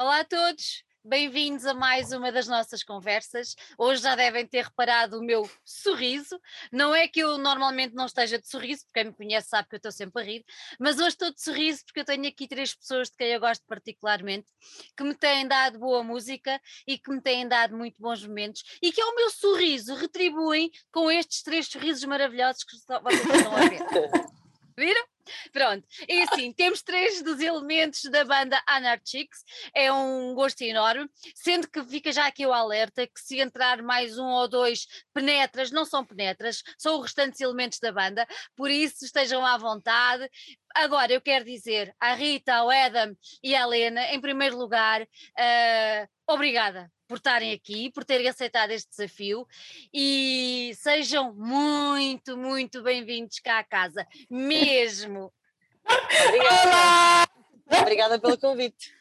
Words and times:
Olá 0.00 0.20
a 0.20 0.24
todos, 0.24 0.82
bem-vindos 1.04 1.66
a 1.66 1.74
mais 1.74 2.10
uma 2.10 2.32
das 2.32 2.48
nossas 2.48 2.82
conversas. 2.82 3.54
Hoje 3.76 4.02
já 4.02 4.16
devem 4.16 4.46
ter 4.46 4.64
reparado 4.64 5.18
o 5.18 5.22
meu 5.22 5.46
sorriso. 5.62 6.40
Não 6.72 6.94
é 6.94 7.06
que 7.06 7.20
eu 7.20 7.36
normalmente 7.36 7.94
não 7.94 8.06
esteja 8.06 8.38
de 8.38 8.48
sorriso, 8.48 8.86
porque 8.86 8.98
quem 8.98 9.10
me 9.10 9.14
conhece 9.14 9.50
sabe 9.50 9.68
que 9.68 9.74
eu 9.74 9.76
estou 9.76 9.92
sempre 9.92 10.22
a 10.22 10.24
rir, 10.24 10.44
mas 10.78 10.96
hoje 10.96 11.08
estou 11.08 11.30
de 11.30 11.42
sorriso 11.42 11.84
porque 11.84 12.00
eu 12.00 12.04
tenho 12.06 12.26
aqui 12.26 12.48
três 12.48 12.74
pessoas 12.74 13.10
de 13.10 13.16
quem 13.18 13.28
eu 13.28 13.40
gosto 13.40 13.62
particularmente, 13.68 14.46
que 14.96 15.04
me 15.04 15.14
têm 15.14 15.46
dado 15.46 15.78
boa 15.78 16.02
música 16.02 16.58
e 16.88 16.98
que 16.98 17.10
me 17.10 17.20
têm 17.20 17.46
dado 17.46 17.76
muito 17.76 18.00
bons 18.00 18.26
momentos 18.26 18.62
e 18.80 18.90
que 18.90 19.02
é 19.02 19.04
o 19.04 19.14
meu 19.14 19.28
sorriso 19.28 19.94
retribuem 19.96 20.70
com 20.90 21.10
estes 21.10 21.42
três 21.42 21.68
sorrisos 21.68 22.04
maravilhosos 22.04 22.64
que 22.64 22.70
vocês 22.70 23.20
estão 23.20 23.54
a 23.54 23.68
ver. 23.68 23.80
Viram? 24.78 25.09
Pronto, 25.52 25.86
é 26.08 26.22
assim, 26.22 26.52
temos 26.52 26.82
três 26.82 27.22
dos 27.22 27.40
elementos 27.40 28.02
da 28.10 28.24
banda 28.24 28.62
Anarchics, 28.66 29.44
é 29.74 29.92
um 29.92 30.34
gosto 30.34 30.62
enorme, 30.62 31.08
sendo 31.34 31.68
que 31.68 31.82
fica 31.84 32.12
já 32.12 32.26
aqui 32.26 32.46
o 32.46 32.52
alerta 32.52 33.06
que 33.06 33.20
se 33.20 33.40
entrar 33.40 33.82
mais 33.82 34.18
um 34.18 34.26
ou 34.26 34.48
dois 34.48 34.86
penetras, 35.12 35.70
não 35.70 35.84
são 35.84 36.04
penetras, 36.04 36.62
são 36.78 36.96
os 36.96 37.02
restantes 37.02 37.40
elementos 37.40 37.78
da 37.78 37.92
banda, 37.92 38.26
por 38.56 38.70
isso 38.70 39.04
estejam 39.04 39.44
à 39.44 39.56
vontade. 39.56 40.28
Agora, 40.74 41.12
eu 41.12 41.20
quero 41.20 41.44
dizer 41.44 41.94
à 41.98 42.14
Rita, 42.14 42.54
ao 42.54 42.70
Adam 42.70 43.16
e 43.42 43.54
à 43.54 43.62
Helena, 43.62 44.04
em 44.12 44.20
primeiro 44.20 44.56
lugar, 44.56 45.02
uh, 45.02 46.08
obrigada 46.26 46.90
por 47.08 47.16
estarem 47.16 47.52
aqui, 47.52 47.90
por 47.90 48.04
terem 48.04 48.28
aceitado 48.28 48.70
este 48.70 48.88
desafio 48.88 49.46
e 49.92 50.72
sejam 50.76 51.34
muito, 51.34 52.36
muito 52.36 52.82
bem-vindos 52.82 53.40
cá 53.40 53.58
à 53.58 53.64
casa, 53.64 54.06
mesmo. 54.30 55.32
Obrigada. 56.28 57.30
Obrigada 57.80 58.18
pelo 58.20 58.38
convite. 58.38 58.99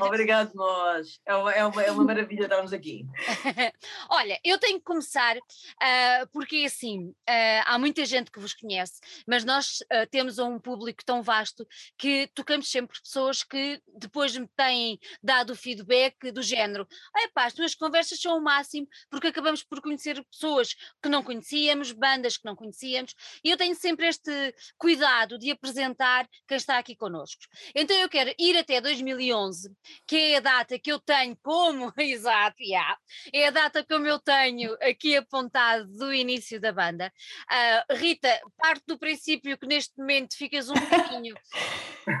Obrigado, 0.00 0.54
nós. 0.54 1.20
É 1.26 1.34
uma, 1.34 1.52
é, 1.52 1.66
uma, 1.66 1.82
é 1.82 1.90
uma 1.90 2.04
maravilha 2.04 2.44
estarmos 2.44 2.72
aqui. 2.72 3.04
Olha, 4.08 4.38
eu 4.44 4.58
tenho 4.58 4.78
que 4.78 4.84
começar 4.84 5.36
uh, 5.36 6.26
porque 6.32 6.64
assim, 6.66 7.08
uh, 7.08 7.62
há 7.64 7.78
muita 7.78 8.04
gente 8.04 8.30
que 8.30 8.38
vos 8.38 8.54
conhece, 8.54 9.00
mas 9.26 9.44
nós 9.44 9.80
uh, 9.80 10.06
temos 10.10 10.38
um 10.38 10.58
público 10.60 11.04
tão 11.04 11.22
vasto 11.22 11.66
que 11.98 12.28
tocamos 12.34 12.70
sempre 12.70 13.00
pessoas 13.00 13.42
que 13.42 13.80
depois 13.98 14.36
me 14.36 14.46
têm 14.56 14.98
dado 15.22 15.50
o 15.50 15.56
feedback 15.56 16.30
do 16.30 16.42
género: 16.42 16.86
pá, 17.34 17.46
as 17.46 17.52
tuas 17.52 17.74
conversas 17.74 18.20
são 18.20 18.38
o 18.38 18.42
máximo, 18.42 18.86
porque 19.10 19.26
acabamos 19.26 19.64
por 19.64 19.80
conhecer 19.80 20.24
pessoas 20.30 20.74
que 21.02 21.08
não 21.08 21.22
conhecíamos, 21.22 21.90
bandas 21.90 22.36
que 22.36 22.44
não 22.44 22.54
conhecíamos, 22.54 23.14
e 23.42 23.50
eu 23.50 23.56
tenho 23.56 23.74
sempre 23.74 24.06
este 24.06 24.54
cuidado 24.78 25.36
de 25.36 25.50
apresentar 25.50 26.28
quem 26.46 26.56
está 26.56 26.78
aqui 26.78 26.94
connosco. 26.94 27.42
Então 27.74 27.96
eu 27.96 28.08
quero 28.08 28.32
ir 28.38 28.56
até 28.56 28.80
2011 28.80 29.31
2011, 29.32 29.74
que 30.06 30.16
é 30.16 30.36
a 30.36 30.40
data 30.40 30.78
que 30.78 30.92
eu 30.92 31.00
tenho 31.00 31.36
como, 31.42 31.92
exato, 31.98 32.62
yeah, 32.62 32.96
é 33.32 33.48
a 33.48 33.50
data 33.50 33.84
como 33.84 34.06
eu 34.06 34.18
tenho 34.18 34.74
aqui 34.82 35.16
apontado 35.16 35.86
do 35.86 36.12
início 36.12 36.60
da 36.60 36.72
banda. 36.72 37.12
Uh, 37.50 37.94
Rita, 37.94 38.40
parte 38.56 38.84
do 38.86 38.98
princípio 38.98 39.58
que 39.58 39.66
neste 39.66 39.96
momento 39.98 40.36
ficas 40.36 40.68
um 40.68 40.74
pouquinho 40.74 41.34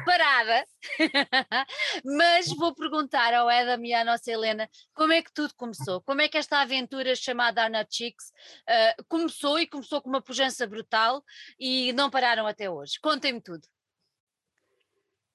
parada, 0.04 0.64
mas 2.04 2.48
vou 2.48 2.74
perguntar 2.74 3.34
ao 3.34 3.50
Edam 3.50 3.84
e 3.84 3.92
à 3.92 4.04
nossa 4.04 4.30
Helena 4.30 4.68
como 4.94 5.12
é 5.12 5.22
que 5.22 5.32
tudo 5.32 5.54
começou, 5.56 6.00
como 6.02 6.22
é 6.22 6.28
que 6.28 6.38
esta 6.38 6.60
aventura 6.60 7.14
chamada 7.14 7.62
Arna 7.62 7.86
Chicks 7.88 8.26
uh, 8.68 9.04
começou 9.08 9.58
e 9.58 9.66
começou 9.66 10.00
com 10.00 10.08
uma 10.08 10.22
pujança 10.22 10.66
brutal 10.66 11.22
e 11.58 11.92
não 11.92 12.10
pararam 12.10 12.46
até 12.46 12.70
hoje. 12.70 12.98
Contem-me 13.00 13.40
tudo. 13.40 13.71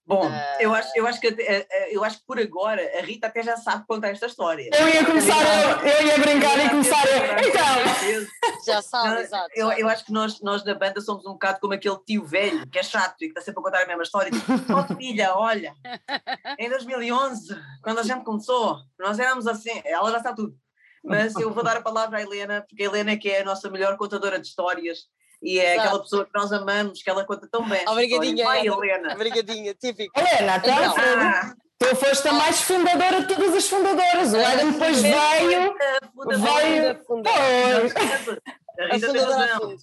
Bom, 0.08 0.26
uh... 0.26 0.32
eu, 0.62 0.74
acho, 0.74 0.90
eu, 0.96 1.06
acho 1.06 1.20
que, 1.20 1.28
eh, 1.28 1.68
eh, 1.70 1.90
eu 1.96 2.02
acho 2.02 2.20
que 2.20 2.26
por 2.26 2.40
agora 2.40 2.82
a 2.98 3.02
Rita 3.02 3.28
até 3.28 3.44
já 3.44 3.58
sabe 3.58 3.86
contar 3.86 4.08
esta 4.08 4.26
história. 4.26 4.70
Eu 4.74 4.88
ia 4.88 5.06
começar, 5.06 5.36
eu, 5.36 5.86
eu 5.86 6.08
ia 6.08 6.18
brincar 6.18 6.58
e 6.66 6.70
começar 6.70 7.06
eu. 7.08 7.50
Então! 7.50 8.64
Já 8.66 8.82
sabe, 8.82 9.22
exato. 9.22 9.50
Eu, 9.54 9.70
eu 9.74 9.90
acho 9.90 10.06
que 10.06 10.14
nós, 10.14 10.40
nós 10.42 10.64
da 10.64 10.74
banda 10.74 11.02
somos 11.02 11.26
um 11.26 11.34
bocado 11.34 11.60
como 11.60 11.74
aquele 11.74 11.98
tio 12.06 12.26
velho 12.26 12.66
que 12.70 12.80
é 12.80 12.84
chato 12.84 13.16
e 13.22 13.26
que 13.26 13.32
está 13.38 13.42
sempre 13.42 13.60
a 13.60 13.64
contar 13.64 13.84
a 13.84 13.86
mesma 13.86 14.04
história. 14.04 14.32
Tipo, 14.32 14.54
oh 14.74 14.84
filha, 14.96 15.36
olha, 15.36 15.74
em 16.58 16.70
2011, 16.70 17.54
quando 17.84 18.00
a 18.00 18.04
gente 18.04 18.24
começou, 18.24 18.78
nós 18.98 19.20
éramos 19.20 19.46
assim, 19.46 19.82
ela 19.84 20.10
já 20.10 20.22
sabe 20.22 20.38
tudo. 20.38 20.58
Mas 21.04 21.36
eu 21.36 21.52
vou 21.52 21.64
dar 21.64 21.76
a 21.76 21.82
palavra 21.82 22.18
à 22.18 22.22
Helena, 22.22 22.66
porque 22.68 22.84
a 22.84 22.86
Helena 22.86 23.12
é 23.12 23.18
que 23.18 23.30
é 23.30 23.42
a 23.42 23.46
nossa 23.46 23.70
melhor 23.70 23.98
contadora 23.98 24.40
de 24.40 24.48
histórias 24.48 25.00
e 25.42 25.60
é 25.60 25.74
Exato. 25.74 25.88
aquela 25.88 26.02
pessoa 26.02 26.26
que 26.26 26.32
nós 26.34 26.52
amamos, 26.52 27.04
que 27.04 27.10
ela 27.10 27.26
conta 27.26 27.48
tão 27.52 27.68
bem. 27.68 27.84
Obrigadinha, 27.88 28.46
Vai, 28.46 28.68
Helena. 28.68 29.14
Obrigadinha, 29.14 29.74
típico. 29.76 30.20
Helena, 30.20 30.58
então, 30.58 30.96
ah. 30.98 31.54
tu 31.78 31.96
foste 31.96 32.28
a 32.28 32.34
mais 32.34 32.62
fundadora 32.62 33.22
de 33.22 33.28
todas 33.28 33.56
as 33.56 33.68
fundadoras. 33.68 34.34
O 34.34 34.44
Adam 34.44 34.72
depois 34.72 35.00
veio. 35.02 35.76
Veio. 36.26 36.92
A 36.92 36.96
fundadora 39.00 39.78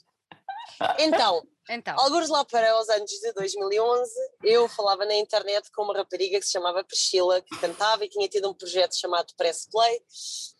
Então, 0.99 1.43
então. 1.71 1.95
Alguns 1.99 2.29
lá 2.29 2.45
para 2.45 2.79
os 2.81 2.89
anos 2.89 3.11
de 3.11 3.33
2011, 3.33 4.13
eu 4.43 4.69
falava 4.69 5.05
na 5.05 5.15
internet 5.15 5.71
com 5.73 5.83
uma 5.83 5.95
rapariga 5.95 6.39
que 6.39 6.47
se 6.47 6.53
chamava 6.53 6.85
Priscila, 6.85 7.41
que 7.41 7.59
cantava 7.59 8.05
e 8.05 8.09
tinha 8.09 8.29
tido 8.29 8.51
um 8.51 8.55
projeto 8.55 8.99
chamado 8.99 9.35
Press 9.37 9.69
Play, 9.71 10.03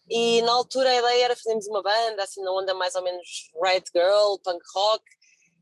e 0.09 0.43
na 0.43 0.53
altura 0.53 0.91
a 0.91 0.95
ideia 0.95 1.25
era 1.25 1.37
fazermos 1.37 1.67
uma 1.67 1.83
banda, 1.83 2.23
assim, 2.23 2.43
na 2.43 2.53
onda 2.53 2.75
mais 2.75 2.95
ou 2.95 3.03
menos 3.03 3.51
right 3.63 3.91
girl, 3.95 4.39
punk 4.43 4.63
rock, 4.75 5.05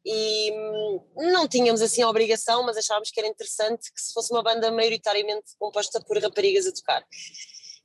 e 0.04 0.50
hum, 0.52 1.00
não 1.32 1.46
tínhamos 1.46 1.80
assim 1.80 2.02
a 2.02 2.08
obrigação, 2.08 2.62
mas 2.64 2.76
achávamos 2.76 3.10
que 3.10 3.20
era 3.20 3.28
interessante 3.28 3.92
que 3.92 4.00
se 4.00 4.12
fosse 4.12 4.32
uma 4.32 4.42
banda 4.42 4.70
maioritariamente 4.70 5.56
composta 5.58 6.00
por 6.00 6.18
raparigas 6.18 6.66
a 6.66 6.72
tocar. 6.72 7.06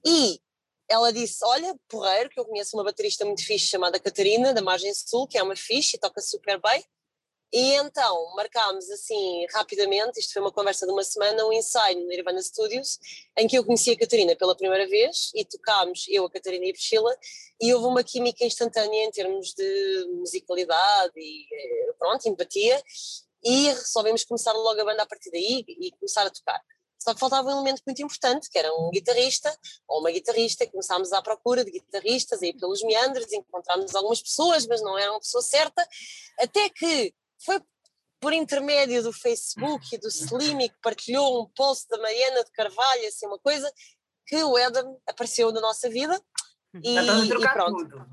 E 0.03 0.39
ela 0.89 1.13
disse: 1.13 1.45
Olha, 1.45 1.75
porreiro, 1.87 2.29
que 2.29 2.39
eu 2.39 2.45
conheço 2.45 2.75
uma 2.75 2.83
baterista 2.83 3.23
muito 3.23 3.45
fixe 3.45 3.67
chamada 3.67 3.99
Catarina, 3.99 4.53
da 4.53 4.61
Margem 4.61 4.93
Sul, 4.93 5.27
que 5.27 5.37
é 5.37 5.43
uma 5.43 5.55
fixe 5.55 5.97
e 5.97 5.99
toca 5.99 6.21
super 6.21 6.59
bem. 6.59 6.83
E 7.51 7.75
então 7.75 8.35
marcámos 8.35 8.89
assim 8.89 9.45
rapidamente, 9.53 10.19
isto 10.19 10.33
foi 10.33 10.41
uma 10.41 10.51
conversa 10.51 10.85
de 10.85 10.91
uma 10.91 11.03
semana, 11.03 11.45
um 11.45 11.53
ensaio 11.53 11.99
no 11.99 12.07
Nirvana 12.07 12.41
Studios, 12.41 12.99
em 13.37 13.47
que 13.47 13.57
eu 13.57 13.63
conheci 13.63 13.91
a 13.91 13.97
Catarina 13.97 14.35
pela 14.35 14.55
primeira 14.55 14.87
vez 14.87 15.31
e 15.33 15.45
tocámos, 15.45 16.05
eu, 16.09 16.25
a 16.25 16.29
Catarina 16.29 16.65
e 16.65 16.69
a 16.71 16.73
Priscila, 16.73 17.17
e 17.61 17.73
houve 17.73 17.87
uma 17.87 18.03
química 18.03 18.43
instantânea 18.43 19.05
em 19.05 19.11
termos 19.11 19.53
de 19.53 20.07
musicalidade 20.19 21.13
e 21.15 21.45
eh, 21.51 21.93
pronto, 21.97 22.27
empatia, 22.27 22.83
e 23.43 23.69
resolvemos 23.69 24.25
começar 24.25 24.51
logo 24.51 24.81
a 24.81 24.85
banda 24.85 25.03
a 25.03 25.07
partir 25.07 25.31
daí 25.31 25.63
e 25.67 25.91
começar 25.91 26.25
a 26.27 26.29
tocar. 26.29 26.61
Só 26.99 27.13
que 27.13 27.19
faltava 27.21 27.47
um 27.47 27.51
elemento 27.51 27.81
muito 27.85 28.01
importante, 28.01 28.49
que 28.49 28.57
era 28.57 28.73
um 28.73 28.89
guitarrista 28.89 29.55
ou 29.87 30.01
uma 30.01 30.11
guitarrista. 30.11 30.67
Começámos 30.67 31.13
à 31.13 31.21
procura 31.21 31.63
de 31.63 31.71
guitarristas, 31.71 32.43
aí 32.43 32.53
pelos 32.53 32.83
meandros, 32.83 33.31
encontramos 33.31 33.95
algumas 33.95 34.21
pessoas, 34.21 34.67
mas 34.67 34.81
não 34.81 34.97
era 34.97 35.11
uma 35.11 35.19
pessoa 35.19 35.41
certa. 35.41 35.87
Até 36.37 36.69
que 36.69 37.13
foi 37.43 37.61
por 38.19 38.33
intermédio 38.33 39.03
do 39.03 39.13
Facebook 39.13 39.87
e 39.93 39.97
do 39.99 40.07
Slim 40.07 40.67
que 40.67 40.75
partilhou 40.81 41.43
um 41.43 41.49
post 41.55 41.87
da 41.89 41.97
Mariana 41.99 42.43
de 42.43 42.51
Carvalho, 42.51 43.07
assim, 43.07 43.27
uma 43.27 43.39
coisa, 43.39 43.71
que 44.25 44.43
o 44.43 44.57
Adam 44.57 44.99
apareceu 45.07 45.51
na 45.51 45.61
nossa 45.61 45.89
vida 45.89 46.19
e, 46.83 46.97
e 46.97 47.49
pronto. 47.53 47.77
Tudo. 47.77 48.05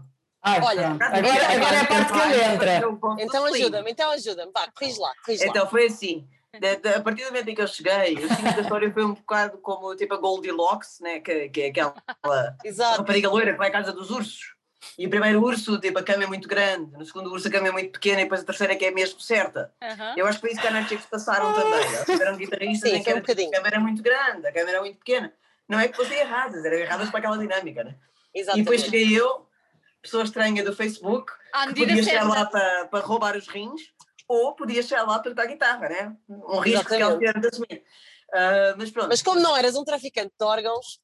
Ai, 0.46 0.60
Olha, 0.60 0.88
agora, 0.90 1.06
agora 1.06 1.76
é 1.76 1.80
a 1.80 1.86
parte 1.86 2.12
que 2.12 2.18
ele 2.18 2.44
entra. 2.44 2.82
Então 3.18 3.44
ajuda-me, 3.46 3.90
então 3.90 4.10
ajuda-me, 4.10 4.52
vá, 4.52 4.70
corrige 4.72 5.00
lá, 5.00 5.12
corrige 5.24 5.48
Então 5.48 5.66
foi 5.66 5.86
assim, 5.86 6.28
de, 6.60 6.76
de, 6.76 6.88
a 6.90 7.00
partir 7.00 7.22
do 7.24 7.28
momento 7.28 7.48
em 7.48 7.54
que 7.54 7.62
eu 7.62 7.66
cheguei, 7.66 8.14
o 8.14 8.28
fim 8.28 8.42
da 8.42 8.60
história 8.60 8.92
foi 8.92 9.04
um 9.04 9.14
bocado 9.14 9.56
como 9.58 9.96
tipo 9.96 10.12
a 10.12 10.18
Goldilocks, 10.18 11.00
né, 11.00 11.20
que, 11.20 11.48
que 11.48 11.62
é 11.62 11.66
aquela 11.68 11.94
rapariga 12.96 13.30
loira 13.30 13.52
que 13.52 13.58
vai 13.58 13.68
à 13.68 13.72
casa 13.72 13.90
dos 13.90 14.10
ursos. 14.10 14.53
E 14.98 15.06
o 15.06 15.10
primeiro 15.10 15.42
urso, 15.42 15.78
tipo, 15.78 15.98
a 15.98 16.02
cama 16.02 16.24
é 16.24 16.26
muito 16.26 16.48
grande, 16.48 16.92
no 16.92 17.04
segundo 17.04 17.30
urso 17.30 17.48
a 17.48 17.50
cama 17.50 17.68
é 17.68 17.72
muito 17.72 17.92
pequena 17.92 18.20
e 18.20 18.24
depois 18.24 18.42
a 18.42 18.44
terceira 18.44 18.72
é 18.72 18.76
que 18.76 18.84
é 18.84 18.90
mesmo 18.90 19.20
certa. 19.20 19.72
Uhum. 19.82 20.14
Eu 20.16 20.26
acho 20.26 20.38
que 20.38 20.42
foi 20.42 20.52
isso 20.52 20.60
que 20.60 20.66
a 20.66 20.70
Netflix 20.70 21.06
passaram 21.06 21.52
também. 21.52 21.86
Eles 22.08 22.20
eram 22.20 22.36
guitarristas 22.36 22.90
Sim, 22.90 22.96
em 22.96 23.02
que 23.02 23.12
um 23.12 23.18
a 23.18 23.50
cama 23.50 23.66
era 23.66 23.80
muito 23.80 24.02
grande, 24.02 24.46
a 24.46 24.52
cama 24.52 24.70
era 24.70 24.80
muito 24.80 24.98
pequena. 24.98 25.32
Não 25.68 25.78
é 25.78 25.88
que 25.88 25.96
fossem 25.96 26.18
erradas, 26.18 26.64
eram 26.64 26.76
erradas 26.76 27.10
para 27.10 27.18
aquela 27.18 27.38
dinâmica, 27.38 27.84
né? 27.84 27.94
Exatamente. 28.34 28.60
E 28.60 28.64
depois 28.64 28.82
cheguei 28.82 29.18
eu, 29.18 29.46
pessoa 30.02 30.24
estranha 30.24 30.62
do 30.62 30.74
Facebook, 30.74 31.32
que 31.68 31.74
podia 31.74 32.02
chegar 32.02 32.28
lá 32.28 32.44
para, 32.44 32.86
para 32.86 33.04
roubar 33.04 33.36
os 33.36 33.48
rins, 33.48 33.80
ou 34.28 34.54
podia 34.54 34.82
chegar 34.82 35.04
lá 35.04 35.18
para 35.18 35.30
tocar 35.30 35.46
guitarra, 35.46 35.88
né? 35.88 36.16
Um 36.28 36.58
risco 36.58 36.88
que 36.88 36.94
ela 36.94 37.18
tinha 37.18 37.32
de 37.32 37.46
assumir. 37.46 37.84
Uh, 38.30 38.76
mas 38.76 38.90
pronto. 38.90 39.08
Mas 39.08 39.22
como 39.22 39.40
não 39.40 39.56
eras 39.56 39.76
um 39.76 39.84
traficante 39.84 40.32
de 40.38 40.44
órgãos, 40.44 41.00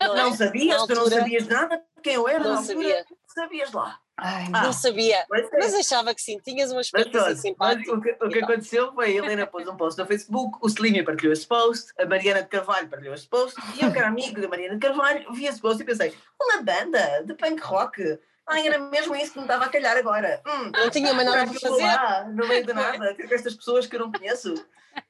não, 0.00 0.14
não 0.14 0.28
é? 0.28 0.36
sabias, 0.36 0.86
tu 0.86 0.94
não 0.94 1.08
sabias 1.08 1.46
nada 1.48 1.76
de 1.76 2.02
quem 2.02 2.14
eu 2.14 2.28
era, 2.28 2.44
não 2.44 2.62
sabia. 2.62 3.04
Sabias 3.36 3.70
lá. 3.70 3.98
Ai, 4.18 4.46
ah, 4.50 4.62
não 4.62 4.72
sabia, 4.72 5.26
mas, 5.28 5.44
é. 5.44 5.58
mas, 5.58 5.74
achava 5.74 6.14
que 6.14 6.22
sim, 6.22 6.40
tinhas 6.42 6.72
uma 6.72 6.80
experiência 6.80 7.36
simpática. 7.36 7.92
O 7.92 8.00
que, 8.00 8.16
o 8.18 8.30
que 8.30 8.38
aconteceu 8.38 8.90
foi 8.94 9.08
a 9.08 9.10
Helena 9.10 9.46
pôs 9.46 9.68
um 9.68 9.76
post 9.76 10.00
no 10.00 10.06
Facebook, 10.06 10.56
o 10.62 10.66
Slimmy 10.68 11.02
partilhou 11.02 11.34
esse 11.34 11.46
post, 11.46 11.92
a 11.98 12.06
Mariana 12.06 12.42
de 12.42 12.48
Carvalho 12.48 12.88
partilhou 12.88 13.14
esse 13.14 13.28
post, 13.28 13.60
e 13.74 13.84
eu, 13.84 13.92
que 13.92 13.98
era 13.98 14.08
amigo 14.08 14.40
da 14.40 14.48
Mariana 14.48 14.76
de 14.76 14.80
Carvalho, 14.80 15.30
vi 15.34 15.44
esse 15.44 15.60
post 15.60 15.82
e 15.82 15.84
pensei: 15.84 16.16
uma 16.40 16.62
banda 16.62 17.24
de 17.24 17.34
punk 17.34 17.60
rock. 17.60 18.18
Ai, 18.48 18.66
era 18.66 18.78
mesmo 18.78 19.14
isso 19.14 19.32
que 19.32 19.38
me 19.38 19.44
estava 19.44 19.66
a 19.66 19.68
calhar 19.68 19.98
agora. 19.98 20.40
Hum, 20.46 20.70
não 20.72 20.88
tinha 20.88 21.12
mais 21.12 21.28
nada 21.28 21.50
para 21.50 21.60
fazer. 21.60 21.82
Lá, 21.82 22.24
no 22.24 22.48
meio 22.48 22.64
de 22.64 22.72
nada, 22.72 23.14
com 23.20 23.34
estas 23.34 23.54
pessoas 23.54 23.86
que 23.86 23.96
eu 23.96 24.00
não 24.00 24.10
conheço. 24.10 24.54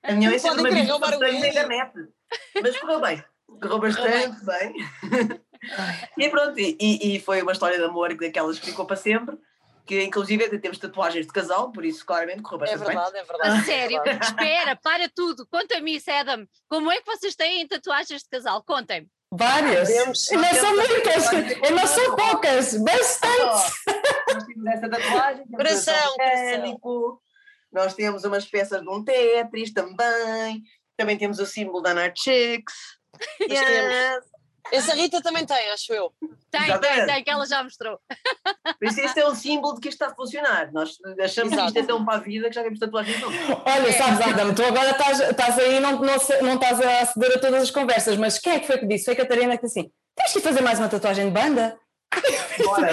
A 0.03 0.13
minha 0.13 0.31
mãe 0.31 0.39
sempre 0.41 0.63
me 0.65 0.83
na 0.83 1.49
internet. 1.49 1.93
Mas 2.61 2.77
correu 2.81 3.01
bem 3.01 3.23
Correu 3.61 3.79
bastante 3.79 4.45
bem. 4.45 4.75
e 6.19 6.29
pronto, 6.29 6.59
e, 6.59 6.77
e 6.81 7.21
foi 7.21 7.43
uma 7.43 7.53
história 7.53 7.79
de 7.79 7.85
amor 7.85 8.15
daquelas 8.15 8.59
que 8.59 8.67
ficou 8.67 8.87
para 8.87 8.97
sempre 8.97 9.39
que 9.87 10.03
inclusive 10.03 10.59
temos 10.59 10.79
tatuagens 10.79 11.27
de 11.27 11.33
casal, 11.33 11.71
por 11.71 11.85
isso 11.85 12.05
claramente 12.05 12.43
correu 12.43 12.59
bastante 12.59 12.83
É 12.83 12.87
verdade, 12.87 13.13
bem. 13.13 13.21
é 13.21 13.25
verdade. 13.25 13.59
A 13.59 13.65
sério? 13.65 14.03
É 14.05 14.19
Espera, 14.19 14.77
para 14.83 15.09
tudo. 15.09 15.47
Conta-me 15.47 15.95
isso, 15.95 16.11
Adam. 16.11 16.45
Como 16.69 16.91
é 16.91 17.01
que 17.01 17.07
vocês 17.07 17.37
têm 17.37 17.67
tatuagens 17.69 18.23
de 18.23 18.29
casal? 18.29 18.63
Contem-me. 18.65 19.09
Várias. 19.31 19.89
Temos, 19.89 20.31
e 20.31 20.37
não 20.37 20.55
são 20.55 20.77
muitas, 20.77 21.33
e 21.33 21.71
não 21.71 21.87
são 21.87 22.17
poucas, 22.17 22.77
bastante. 22.79 23.73
Nós 24.33 24.45
temos 24.45 24.67
essa 24.67 24.89
tatuagem, 24.89 25.47
coração, 25.49 26.17
mecânico, 26.19 27.23
nós 27.73 27.95
temos 27.95 28.25
umas 28.25 28.47
peças 28.47 28.83
de 28.83 28.89
um 28.89 29.05
Tetris 29.05 29.73
também, 29.73 30.63
também 30.97 31.17
temos 31.17 31.39
o 31.39 31.47
símbolo 31.47 31.81
da 31.81 31.95
Narchix. 31.95 32.73
Yes. 33.41 34.25
Essa 34.73 34.95
Rita 34.95 35.23
também 35.23 35.45
tem, 35.47 35.71
acho 35.71 35.93
eu. 35.93 36.13
Tem, 36.51 36.79
tem, 36.81 37.07
tem, 37.07 37.25
que 37.25 37.31
ela 37.31 37.47
já 37.47 37.63
mostrou. 37.63 37.99
Por 38.79 38.89
isso, 38.89 39.01
este 39.01 39.21
é 39.21 39.29
um 39.29 39.35
símbolo 39.35 39.75
de 39.75 39.81
que 39.81 39.89
isto 39.89 40.03
está 40.03 40.13
a 40.13 40.17
funcionar. 40.17 40.73
Nós 40.73 40.97
achamos 41.21 41.53
Exato. 41.53 41.73
que 41.73 41.79
isto 41.79 41.79
é 41.79 41.83
tão 41.83 42.05
para 42.05 42.19
a 42.19 42.21
vida 42.21 42.49
que 42.49 42.55
já 42.55 42.63
temos 42.63 42.79
tatuagens 42.79 43.23
Olha, 43.23 43.93
sabes, 43.93 44.21
Adam, 44.27 44.55
tu 44.55 44.65
agora 44.65 44.91
estás, 44.91 45.21
estás 45.21 45.59
aí 45.59 45.77
e 45.77 45.81
não, 45.81 45.93
não, 45.93 46.17
não 46.43 46.55
estás 46.55 46.81
a 46.81 47.01
aceder 47.01 47.37
a 47.37 47.41
todas 47.41 47.63
as 47.63 47.71
conversas, 47.71 48.17
mas 48.17 48.39
quem 48.39 48.55
é 48.55 48.61
que 48.61 48.67
foi 48.67 48.79
que 48.79 48.87
disse? 48.87 49.05
Foi 49.05 49.15
a 49.15 49.17
Catarina 49.19 49.57
que 49.57 49.67
disse 49.67 49.81
assim: 49.81 49.91
tens 50.15 50.33
que 50.33 50.41
fazer 50.41 50.63
mais 50.63 50.79
uma 50.79 50.89
tatuagem 50.89 51.27
de 51.27 51.33
banda? 51.33 51.79
Bora, 52.65 52.91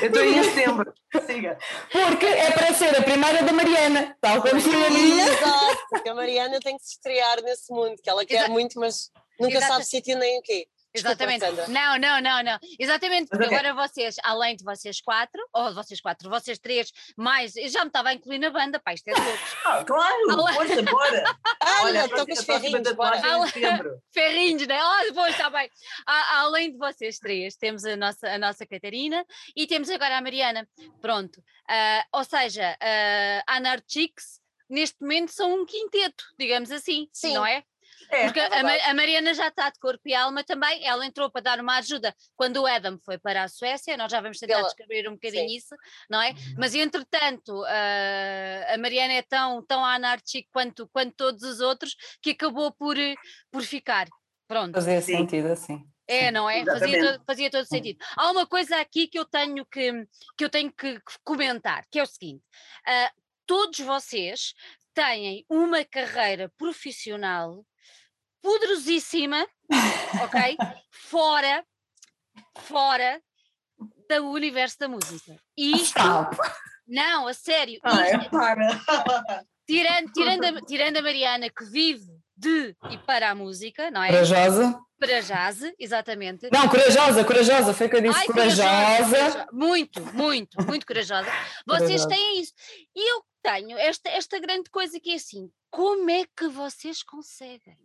eu 0.00 0.08
estou 0.08 0.24
em 0.24 0.42
setembro. 0.42 0.92
Siga. 1.26 1.58
Porque 1.92 2.26
é 2.26 2.50
para 2.50 2.74
ser 2.74 2.96
a 2.96 3.02
primeira 3.02 3.42
da 3.42 3.52
Mariana, 3.52 4.16
tal 4.20 4.42
como 4.42 4.60
foi 4.60 4.86
a 4.86 4.90
minha. 4.90 5.26
Exato, 5.26 5.86
porque 5.90 6.08
a 6.08 6.14
Mariana 6.14 6.58
tem 6.60 6.76
que 6.76 6.84
se 6.84 6.94
estrear 6.94 7.40
nesse 7.42 7.72
mundo, 7.72 7.96
que 8.02 8.10
ela 8.10 8.24
quer 8.24 8.36
Exato. 8.36 8.50
muito, 8.50 8.80
mas 8.80 9.10
nunca 9.38 9.58
Exato. 9.58 9.72
sabe 9.72 9.84
sítio 9.84 10.18
nem 10.18 10.38
o 10.38 10.42
quê. 10.42 10.66
Exatamente. 10.94 11.44
Não, 11.68 11.98
não, 11.98 12.20
não, 12.20 12.42
não. 12.42 12.58
Exatamente, 12.78 13.28
porque 13.28 13.52
agora 13.52 13.74
vocês, 13.74 14.16
além 14.22 14.56
de 14.56 14.64
vocês 14.64 15.00
quatro, 15.00 15.40
ou 15.52 15.74
vocês 15.74 16.00
quatro, 16.00 16.30
vocês 16.30 16.58
três, 16.58 16.92
mais, 17.16 17.56
eu 17.56 17.68
já 17.68 17.80
me 17.80 17.88
estava 17.88 18.10
a 18.10 18.14
incluir 18.14 18.38
na 18.38 18.50
banda, 18.50 18.78
pá, 18.78 18.94
isto 18.94 19.08
é 19.08 19.14
louco. 19.14 19.38
Ah, 19.64 19.82
claro, 19.82 20.30
além... 20.30 20.54
força, 20.54 20.82
bora. 20.82 21.24
Olha, 21.82 22.04
estou 22.04 22.26
com 22.26 22.32
os 22.32 22.44
ferrinhos, 22.44 22.92
bora. 22.92 23.20
Ferrinhos, 24.12 24.66
né? 24.66 24.78
Oh, 24.82 25.04
depois 25.04 25.30
está 25.30 25.50
bem. 25.50 25.68
além 26.06 26.72
de 26.72 26.78
vocês 26.78 27.18
três, 27.18 27.56
temos 27.56 27.84
a 27.84 27.96
nossa, 27.96 28.28
a 28.28 28.38
nossa 28.38 28.66
Catarina 28.66 29.24
e 29.56 29.66
temos 29.66 29.88
agora 29.90 30.18
a 30.18 30.20
Mariana. 30.20 30.68
Pronto. 31.00 31.38
Uh, 31.38 32.04
ou 32.12 32.24
seja, 32.24 32.72
uh, 32.72 33.42
a 33.46 33.56
Anarchix, 33.56 34.40
neste 34.68 35.00
momento, 35.00 35.30
são 35.30 35.62
um 35.62 35.66
quinteto, 35.66 36.24
digamos 36.38 36.70
assim, 36.70 37.08
Sim. 37.12 37.34
não 37.34 37.46
é? 37.46 37.64
É, 38.14 38.24
Porque 38.24 38.40
é 38.40 38.46
a, 38.46 38.90
a, 38.90 38.94
Mariana 38.94 39.34
já 39.34 39.48
está 39.48 39.68
de 39.70 39.78
corpo 39.78 40.02
e 40.06 40.14
alma 40.14 40.44
também, 40.44 40.84
ela 40.86 41.04
entrou 41.04 41.30
para 41.30 41.42
dar 41.42 41.60
uma 41.60 41.76
ajuda 41.78 42.14
quando 42.36 42.58
o 42.58 42.66
Adam 42.66 42.98
foi 43.04 43.18
para 43.18 43.42
a 43.42 43.48
Suécia, 43.48 43.96
nós 43.96 44.10
já 44.10 44.20
vamos 44.20 44.38
tentar 44.38 44.56
Pela... 44.56 44.68
descobrir 44.68 45.08
um 45.08 45.14
bocadinho 45.14 45.48
Sim. 45.48 45.56
isso, 45.56 45.74
não 46.08 46.20
é? 46.20 46.30
Uhum. 46.30 46.54
Mas 46.58 46.74
entretanto, 46.74 47.62
uh, 47.62 48.74
a 48.74 48.78
Mariana 48.78 49.14
é 49.14 49.22
tão, 49.22 49.64
tão 49.66 49.84
anárquica 49.84 50.48
quanto, 50.52 50.88
quanto 50.92 51.14
todos 51.16 51.42
os 51.42 51.60
outros 51.60 51.96
que 52.22 52.30
acabou 52.30 52.72
por, 52.72 52.96
por 53.50 53.62
ficar. 53.62 54.06
Pronto. 54.46 54.74
Fazia 54.74 55.00
sentido 55.00 55.46
assim. 55.46 55.84
É, 56.06 56.30
não 56.30 56.48
é? 56.48 56.64
Fazia 56.64 57.00
todo, 57.00 57.24
fazia 57.24 57.50
todo 57.50 57.64
sentido. 57.64 57.98
Há 58.16 58.30
uma 58.30 58.46
coisa 58.46 58.76
aqui 58.76 59.08
que 59.08 59.18
eu 59.18 59.24
tenho 59.24 59.64
que, 59.64 60.06
que, 60.36 60.44
eu 60.44 60.50
tenho 60.50 60.70
que 60.70 61.00
comentar, 61.24 61.86
que 61.90 61.98
é 61.98 62.02
o 62.02 62.06
seguinte: 62.06 62.42
uh, 62.86 63.20
todos 63.46 63.78
vocês 63.80 64.54
têm 64.92 65.44
uma 65.48 65.84
carreira 65.84 66.52
profissional 66.56 67.64
poderosíssima, 68.44 69.46
ok? 70.22 70.56
fora, 70.92 71.64
fora 72.58 73.20
do 74.08 74.30
universo 74.30 74.78
da 74.78 74.88
música. 74.88 75.34
E 75.56 75.72
isto. 75.72 75.98
Não, 76.86 77.26
a 77.26 77.32
sério. 77.32 77.80
Ah, 77.82 78.06
é 78.06 78.18
para. 78.28 78.68
Tirando, 79.66 80.12
tirando, 80.12 80.44
a, 80.44 80.60
tirando 80.60 80.98
a 80.98 81.02
Mariana, 81.02 81.48
que 81.48 81.64
vive 81.64 82.04
de 82.36 82.76
e 82.90 82.98
para 82.98 83.30
a 83.30 83.34
música, 83.34 83.90
não 83.90 84.02
é? 84.02 84.08
Corajosa. 84.08 84.78
Para 84.98 85.20
jazz, 85.22 85.72
exatamente. 85.78 86.50
Não, 86.52 86.68
corajosa, 86.68 87.24
corajosa, 87.24 87.72
foi 87.72 87.86
o 87.86 87.90
que 87.90 87.96
eu 87.96 88.00
disse. 88.02 88.18
Ai, 88.18 88.26
corajosa. 88.26 89.06
corajosa. 89.06 89.46
Muito, 89.52 90.00
muito, 90.12 90.66
muito 90.66 90.86
corajosa. 90.86 91.26
Vocês 91.66 92.02
corajosa. 92.02 92.08
têm 92.08 92.40
isso. 92.40 92.52
E 92.94 93.10
eu 93.10 93.22
tenho 93.44 93.76
esta, 93.78 94.08
esta 94.08 94.38
grande 94.40 94.70
coisa 94.70 94.98
que 94.98 95.10
é 95.10 95.16
assim: 95.16 95.52
como 95.70 96.10
é 96.10 96.24
que 96.34 96.48
vocês 96.48 97.02
conseguem? 97.02 97.78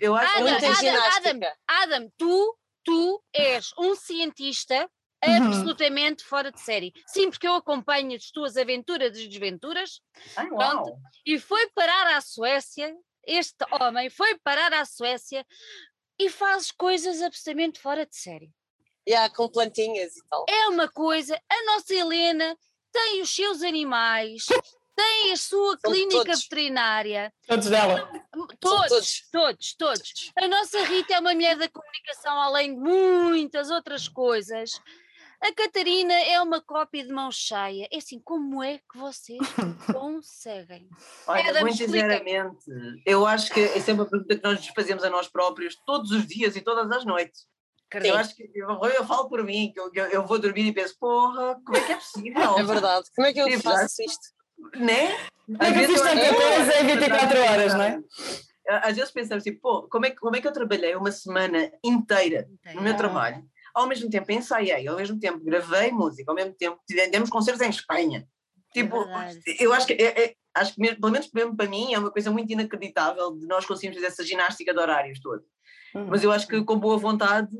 eu 0.00 0.16
acho 0.16 0.36
Adam, 0.36 0.56
Adam, 0.56 1.02
Adam, 1.16 1.52
Adam, 1.68 2.12
tu, 2.18 2.58
tu 2.84 3.22
és 3.32 3.72
um 3.78 3.94
cientista 3.94 4.90
uhum. 5.24 5.46
absolutamente 5.46 6.24
fora 6.24 6.50
de 6.50 6.60
série. 6.60 6.92
Sim, 7.06 7.30
porque 7.30 7.46
eu 7.46 7.54
acompanho 7.54 8.16
as 8.16 8.32
tuas 8.32 8.56
aventuras 8.56 9.16
e 9.16 9.28
desventuras. 9.28 10.00
Ai, 10.36 10.48
pronto, 10.48 10.92
e 11.24 11.38
foi 11.38 11.68
parar 11.70 12.16
à 12.16 12.20
Suécia, 12.20 12.92
este 13.24 13.64
homem 13.80 14.10
foi 14.10 14.36
parar 14.40 14.72
à 14.72 14.84
Suécia 14.84 15.46
e 16.18 16.28
faz 16.28 16.72
coisas 16.72 17.22
absolutamente 17.22 17.78
fora 17.80 18.04
de 18.04 18.16
série. 18.16 18.50
E 19.06 19.12
yeah, 19.12 19.32
com 19.34 19.48
plantinhas 19.48 20.16
e 20.16 20.22
tal. 20.28 20.44
É 20.48 20.68
uma 20.68 20.88
coisa, 20.88 21.40
a 21.48 21.64
nossa 21.64 21.94
Helena 21.94 22.56
tem 22.92 23.22
os 23.22 23.34
seus 23.34 23.62
animais, 23.62 24.46
tem 24.96 25.32
a 25.32 25.36
sua 25.36 25.78
São 25.78 25.92
clínica 25.92 26.24
todos. 26.24 26.42
veterinária. 26.42 27.32
Todos 27.46 27.68
dela. 27.68 28.10
Todos, 28.32 28.56
todos, 28.60 29.28
todos, 29.30 29.74
todos. 29.74 30.32
A 30.36 30.48
nossa 30.48 30.82
Rita 30.84 31.14
é 31.14 31.20
uma 31.20 31.32
mulher 31.32 31.56
da 31.56 31.68
comunicação, 31.68 32.40
além 32.40 32.74
de 32.74 32.80
muitas 32.80 33.70
outras 33.70 34.08
coisas. 34.08 34.70
A 35.42 35.54
Catarina 35.54 36.12
é 36.12 36.38
uma 36.42 36.60
cópia 36.60 37.02
de 37.02 37.10
mão 37.10 37.32
cheia. 37.32 37.88
É 37.90 37.96
assim, 37.96 38.20
como 38.20 38.62
é 38.62 38.76
que 38.76 38.98
vocês 38.98 39.38
conseguem? 39.90 40.86
Olha, 41.26 41.62
muito 41.62 41.78
sinceramente, 41.78 42.66
eu 43.06 43.26
acho 43.26 43.50
que 43.50 43.60
essa 43.60 43.90
é 43.90 43.94
uma 43.94 44.04
pergunta 44.04 44.36
que 44.36 44.44
nós 44.44 44.66
fazemos 44.66 45.02
a 45.02 45.08
nós 45.08 45.28
próprios 45.28 45.76
todos 45.86 46.10
os 46.10 46.26
dias 46.26 46.56
e 46.56 46.60
todas 46.60 46.90
as 46.90 47.06
noites. 47.06 47.46
Eu 47.92 48.16
acho 48.16 48.36
que 48.36 48.50
eu, 48.54 48.68
eu, 48.68 49.04
falo 49.04 49.28
por 49.28 49.42
mim, 49.42 49.72
que 49.72 49.80
eu, 49.80 49.90
eu, 50.06 50.26
vou 50.26 50.38
dormir 50.38 50.66
e 50.66 50.72
penso, 50.72 50.96
porra, 50.98 51.60
como 51.64 51.76
é 51.76 51.80
que 51.84 51.92
é 51.92 51.96
possível? 51.96 52.58
É 52.58 52.62
verdade, 52.62 53.06
como 53.14 53.26
é 53.26 53.32
que 53.32 53.40
eu 53.40 53.46
tipo, 53.46 53.62
faço 53.62 54.02
isto? 54.02 54.28
Né? 54.76 55.16
Às 55.58 55.72
vezes 55.72 55.96
isto 55.96 56.06
tanta 56.06 56.34
coisa 56.34 56.80
em 56.80 56.86
24 56.86 57.40
horas, 57.40 57.74
não 57.74 57.82
é? 57.82 58.00
Às 58.68 58.94
vezes 58.94 59.10
pensamos 59.10 59.42
assim, 59.42 59.56
pô, 59.56 59.88
como 59.88 60.06
é, 60.06 60.10
como 60.10 60.36
é 60.36 60.40
que 60.40 60.46
eu 60.46 60.52
trabalhei 60.52 60.94
uma 60.94 61.10
semana 61.10 61.72
inteira 61.82 62.48
no 62.74 62.82
meu 62.82 62.96
trabalho? 62.96 63.42
Ao 63.74 63.86
mesmo 63.86 64.08
tempo 64.08 64.30
ensaiei, 64.30 64.86
ao 64.86 64.96
mesmo 64.96 65.18
tempo 65.18 65.44
gravei 65.44 65.90
música, 65.90 66.30
ao 66.30 66.34
mesmo 66.34 66.54
tempo 66.54 66.80
tivemos 66.86 67.30
concertos 67.30 67.62
em 67.62 67.70
Espanha. 67.70 68.26
Tipo, 68.72 69.02
é 69.02 69.34
eu 69.58 69.72
acho 69.72 69.86
que, 69.86 69.94
é, 69.94 70.24
é, 70.24 70.34
acho 70.54 70.74
que 70.74 70.80
mesmo, 70.80 71.00
pelo 71.00 71.12
menos 71.12 71.28
mesmo 71.32 71.56
para 71.56 71.68
mim, 71.68 71.92
é 71.92 71.98
uma 71.98 72.10
coisa 72.10 72.30
muito 72.30 72.52
inacreditável 72.52 73.36
de 73.36 73.46
nós 73.46 73.66
conseguirmos 73.66 73.96
fazer 73.96 74.12
essa 74.12 74.24
ginástica 74.24 74.72
de 74.72 74.78
horários 74.78 75.20
todos. 75.20 75.44
Uhum. 75.94 76.06
Mas 76.06 76.22
eu 76.22 76.30
acho 76.30 76.46
que 76.46 76.62
com 76.62 76.78
boa 76.78 76.96
vontade 76.96 77.50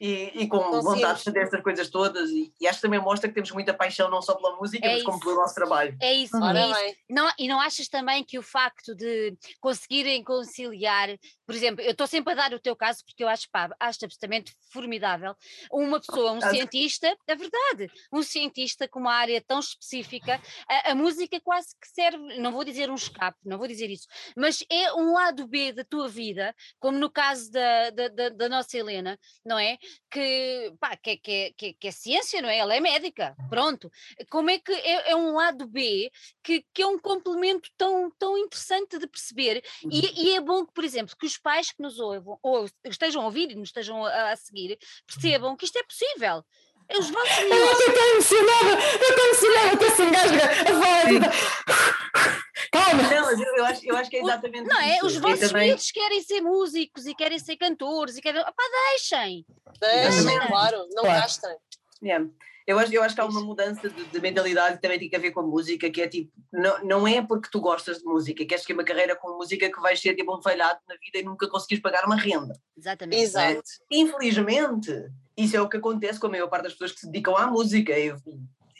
e, 0.00 0.42
e 0.42 0.48
com 0.48 0.80
vontade 0.80 1.18
de 1.18 1.24
fazer 1.24 1.40
essas 1.40 1.62
coisas 1.62 1.90
todas 1.90 2.30
e, 2.30 2.52
e, 2.60 2.68
acho 2.68 2.78
que 2.78 2.82
também 2.82 3.00
mostra 3.00 3.28
que 3.28 3.34
temos 3.34 3.50
muita 3.50 3.74
paixão 3.74 4.08
não 4.08 4.22
só 4.22 4.34
pela 4.34 4.56
música, 4.56 4.86
é 4.86 4.94
mas 4.94 5.02
como 5.02 5.18
pelo 5.18 5.36
nosso 5.36 5.54
trabalho. 5.54 5.96
É 6.00 6.12
isso, 6.14 6.36
uhum. 6.36 6.50
é 6.50 6.88
isso. 6.88 6.98
Não, 7.10 7.30
e 7.38 7.48
não 7.48 7.60
achas 7.60 7.88
também 7.88 8.24
que 8.24 8.38
o 8.38 8.42
facto 8.42 8.94
de 8.94 9.36
conseguirem 9.60 10.22
conciliar, 10.22 11.08
por 11.44 11.54
exemplo, 11.54 11.84
eu 11.84 11.90
estou 11.90 12.06
sempre 12.06 12.32
a 12.32 12.36
dar 12.36 12.52
o 12.52 12.60
teu 12.60 12.76
caso 12.76 13.04
porque 13.04 13.24
eu 13.24 13.28
acho, 13.28 13.48
pá, 13.50 13.68
acho 13.80 14.04
absolutamente 14.04 14.54
formidável, 14.72 15.34
uma 15.72 16.00
pessoa, 16.00 16.32
um 16.32 16.40
cientista, 16.40 17.16
é 17.26 17.34
verdade, 17.34 17.90
um 18.12 18.22
cientista 18.22 18.86
com 18.86 19.00
uma 19.00 19.14
área 19.14 19.42
tão 19.46 19.58
específica, 19.58 20.40
a, 20.68 20.92
a 20.92 20.94
música 20.94 21.40
quase 21.40 21.68
que 21.80 21.88
serve, 21.88 22.38
não 22.38 22.52
vou 22.52 22.64
dizer 22.64 22.90
um 22.90 22.94
escape, 22.94 23.38
não 23.44 23.58
vou 23.58 23.66
dizer 23.66 23.90
isso, 23.90 24.06
mas 24.36 24.62
é 24.70 24.92
um 24.92 25.12
lado 25.12 25.46
B 25.48 25.72
da 25.72 25.84
tua 25.84 26.08
vida, 26.08 26.54
como 26.78 26.98
no 26.98 27.10
caso 27.10 27.50
da, 27.50 27.90
da, 27.90 28.08
da, 28.08 28.28
da 28.28 28.48
nossa 28.48 28.76
Helena, 28.76 29.18
não 29.44 29.58
é? 29.58 29.76
Que, 30.10 30.72
pá, 30.80 30.96
que, 30.96 31.16
que, 31.16 31.54
que, 31.56 31.72
que, 31.74 31.88
é 31.88 31.90
ciência, 31.90 32.40
não 32.42 32.48
é? 32.48 32.58
Ela 32.58 32.74
é 32.74 32.80
médica, 32.80 33.36
pronto. 33.48 33.90
Como 34.30 34.50
é 34.50 34.58
que 34.58 34.72
é, 34.72 35.10
é 35.10 35.16
um 35.16 35.32
lado 35.32 35.66
B 35.66 36.10
que, 36.42 36.64
que 36.72 36.82
é 36.82 36.86
um 36.86 36.98
complemento 36.98 37.68
tão, 37.76 38.10
tão 38.18 38.36
interessante 38.38 38.98
de 38.98 39.06
perceber 39.06 39.62
e, 39.82 39.86
uhum. 39.86 40.12
e, 40.16 40.36
é 40.36 40.40
bom 40.40 40.64
que, 40.64 40.72
por 40.72 40.84
exemplo, 40.84 41.16
que 41.18 41.26
os 41.26 41.38
pais 41.38 41.72
que 41.72 41.82
nos 41.82 41.98
ouvam, 41.98 42.38
ou 42.42 42.68
estejam 42.84 43.22
a 43.22 43.26
ouvir 43.26 43.50
e 43.50 43.54
nos 43.54 43.68
estejam 43.68 44.04
a, 44.04 44.32
a 44.32 44.36
seguir, 44.36 44.78
percebam 45.06 45.56
que 45.56 45.64
isto 45.64 45.78
é 45.78 45.82
possível. 45.82 46.44
Os 46.90 47.10
vossos 47.10 47.38
Eu 47.38 47.72
estou 47.72 48.04
emocionada, 48.12 48.70
eu 48.70 49.08
estou 49.10 49.26
emocionada, 49.26 49.72
estou 49.74 49.90
se 49.90 50.02
engasga 50.02 50.44
a 50.44 50.64
falar. 50.64 52.37
Calma! 52.72 53.02
Não, 53.02 53.30
eu, 53.30 53.56
eu, 53.56 53.64
acho, 53.64 53.86
eu 53.86 53.96
acho 53.96 54.10
que 54.10 54.16
é 54.16 54.20
exatamente 54.20 54.68
Não 54.68 54.80
é? 54.80 54.98
Os 55.02 55.16
vossos 55.16 55.48
também... 55.48 55.68
filhos 55.68 55.90
querem 55.90 56.22
ser 56.22 56.40
músicos 56.40 57.06
e 57.06 57.14
querem 57.14 57.38
ser 57.38 57.56
cantores 57.56 58.16
e 58.16 58.20
querem. 58.20 58.40
Opá, 58.40 58.62
deixem! 58.90 59.44
Deixem, 59.80 60.46
claro, 60.46 60.86
não 60.92 61.04
claro. 61.04 61.20
gastem. 61.20 61.56
Yeah. 62.02 62.28
Eu 62.68 62.78
acho, 62.78 62.92
eu 62.92 63.02
acho 63.02 63.14
que 63.14 63.20
há 63.22 63.24
uma 63.24 63.40
mudança 63.40 63.88
de, 63.88 64.04
de 64.04 64.20
mentalidade 64.20 64.76
que 64.76 64.82
também 64.82 64.98
tem 64.98 65.10
a 65.14 65.18
ver 65.18 65.30
com 65.30 65.40
a 65.40 65.42
música, 65.42 65.88
que 65.88 66.02
é 66.02 66.06
tipo, 66.06 66.30
não, 66.52 66.84
não 66.84 67.08
é 67.08 67.22
porque 67.22 67.48
tu 67.50 67.62
gostas 67.62 68.00
de 68.00 68.04
música, 68.04 68.44
queres 68.44 68.62
ter 68.62 68.74
uma 68.74 68.84
carreira 68.84 69.16
com 69.16 69.38
música 69.38 69.72
que 69.72 69.80
vais 69.80 69.98
ser 69.98 70.14
tipo 70.14 70.36
um 70.36 70.42
falhado 70.42 70.78
na 70.86 70.94
vida 70.96 71.18
e 71.18 71.22
nunca 71.22 71.48
conseguires 71.48 71.82
pagar 71.82 72.04
uma 72.04 72.16
renda. 72.16 72.60
Exatamente. 72.76 73.22
Exato. 73.22 73.62
Infelizmente, 73.90 74.92
isso 75.34 75.56
é 75.56 75.62
o 75.62 75.68
que 75.68 75.78
acontece 75.78 76.20
com 76.20 76.26
a 76.26 76.30
maior 76.30 76.48
parte 76.48 76.64
das 76.64 76.72
pessoas 76.72 76.92
que 76.92 77.00
se 77.00 77.06
dedicam 77.06 77.38
à 77.38 77.46
música. 77.46 77.98
E, 77.98 78.14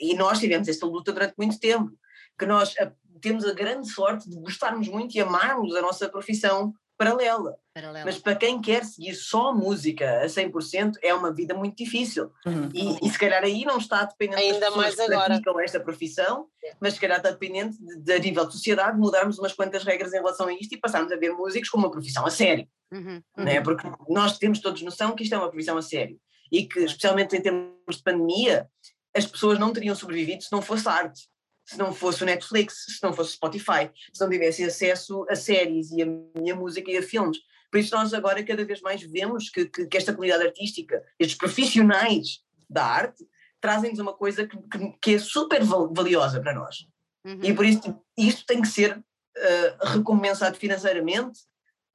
e 0.03 0.15
nós 0.15 0.39
tivemos 0.39 0.69
esta 0.69 0.85
luta 0.85 1.11
durante 1.11 1.33
muito 1.39 1.59
tempo, 1.59 1.91
que 2.39 2.45
nós 2.45 2.75
temos 3.21 3.45
a 3.45 3.53
grande 3.53 3.89
sorte 3.91 4.29
de 4.29 4.37
gostarmos 4.37 4.89
muito 4.89 5.15
e 5.15 5.21
amarmos 5.21 5.75
a 5.75 5.83
nossa 5.83 6.09
profissão 6.09 6.75
paralela. 6.99 7.57
paralela. 7.73 8.05
Mas 8.05 8.19
para 8.19 8.35
quem 8.35 8.61
quer 8.61 8.85
seguir 8.85 9.15
só 9.15 9.55
música 9.55 10.23
a 10.23 10.27
100%, 10.27 10.95
é 11.01 11.15
uma 11.15 11.33
vida 11.33 11.55
muito 11.55 11.77
difícil. 11.77 12.33
Uhum. 12.45 12.69
E, 12.75 13.07
e, 13.07 13.11
se 13.11 13.19
calhar 13.19 13.43
aí 13.45 13.65
não 13.65 13.79
está 13.79 14.05
dependente 14.05 14.43
Ainda 14.43 14.67
das 14.67 14.77
mais 14.77 14.99
agora. 14.99 15.21
que 15.21 15.27
praticam 15.27 15.61
esta 15.61 15.81
profissão, 15.81 16.49
mas 16.81 16.95
se 16.95 17.01
calhar 17.01 17.19
está 17.19 17.31
dependente 17.31 17.79
de, 17.79 18.01
de, 18.01 18.13
a 18.13 18.19
nível 18.19 18.45
de 18.47 18.53
sociedade, 18.53 18.99
mudarmos 18.99 19.39
umas 19.39 19.53
quantas 19.53 19.85
regras 19.85 20.13
em 20.13 20.17
relação 20.17 20.49
a 20.49 20.53
isto 20.53 20.75
e 20.75 20.81
passarmos 20.81 21.13
a 21.13 21.17
ver 21.17 21.33
músicos 21.33 21.71
como 21.71 21.87
uma 21.87 21.91
profissão 21.91 22.27
a 22.27 22.31
sério. 22.31 22.67
Uhum. 22.93 23.23
Né? 23.37 23.61
Porque 23.61 23.89
nós 24.09 24.37
temos 24.37 24.61
todos 24.61 24.83
noção 24.83 25.15
que 25.15 25.23
isto 25.23 25.35
é 25.35 25.39
uma 25.39 25.49
profissão 25.49 25.79
a 25.79 25.83
sério. 25.83 26.19
E 26.51 26.67
que, 26.67 26.81
especialmente 26.81 27.37
em 27.37 27.41
termos 27.41 27.97
de 27.97 28.03
pandemia, 28.03 28.67
as 29.15 29.25
pessoas 29.27 29.59
não 29.59 29.73
teriam 29.73 29.95
sobrevivido 29.95 30.43
se 30.43 30.51
não 30.51 30.63
fosse 30.63 30.89
arte 30.89 31.29
se 31.69 31.77
não 31.77 31.93
fosse 31.93 32.23
o 32.23 32.27
Netflix, 32.27 32.87
se 32.89 33.03
não 33.03 33.13
fosse 33.13 33.33
o 33.33 33.35
Spotify, 33.35 33.91
se 34.11 34.23
não 34.23 34.31
tivessem 34.31 34.65
acesso 34.65 35.27
a 35.29 35.37
séries 35.37 35.91
e 35.91 36.01
a 36.01 36.07
minha 36.41 36.57
música 36.57 36.91
e 36.91 36.97
a 36.97 37.03
filmes. 37.03 37.37
Por 37.71 37.79
isso 37.79 37.95
nós 37.95 38.15
agora 38.15 38.43
cada 38.43 38.65
vez 38.65 38.81
mais 38.81 39.03
vemos 39.03 39.51
que, 39.51 39.67
que, 39.67 39.87
que 39.87 39.97
esta 39.99 40.15
comunidade 40.15 40.47
artística, 40.47 41.05
estes 41.19 41.37
profissionais 41.37 42.41
da 42.71 42.87
arte, 42.87 43.23
trazem-nos 43.61 43.99
uma 43.99 44.15
coisa 44.15 44.47
que, 44.47 44.57
que, 44.57 44.93
que, 44.99 45.15
é 45.17 45.19
super 45.19 45.63
valiosa 45.63 46.41
para 46.41 46.55
nós. 46.55 46.87
Uhum. 47.27 47.41
E 47.43 47.53
por 47.53 47.67
isso 47.67 47.83
tipo, 47.83 48.03
isto 48.17 48.47
tem 48.47 48.63
que 48.63 48.69
ser 48.69 48.97
uh, 48.97 49.87
recompensado 49.87 50.57
financeiramente 50.57 51.41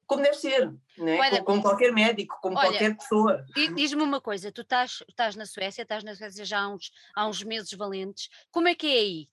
como 0.06 0.22
deve 0.22 0.36
ser, 0.36 0.70
né? 0.98 1.18
Olha, 1.18 1.30
como, 1.30 1.44
como, 1.44 1.62
qualquer 1.62 1.92
médico, 1.92 2.38
como 2.42 2.56
olha, 2.56 2.68
qualquer 2.68 2.96
pessoa. 2.96 3.44
Diz-me 3.74 4.02
uma 4.02 4.20
coisa, 4.20 4.52
tu 4.52 4.60
estás, 4.60 5.02
estás 5.08 5.34
na 5.34 5.46
Suécia, 5.46 5.82
estás 5.82 6.04
na 6.04 6.14
Suécia 6.14 6.44
já 6.44 6.60
há 6.60 6.68
uns, 6.68 6.90
há 7.14 7.26
uns 7.26 7.42
meses 7.42 7.72
valentes, 7.72 8.28
como 8.50 8.68
é 8.68 8.74
que 8.74 8.86
é 8.86 9.00
aí? 9.00 9.28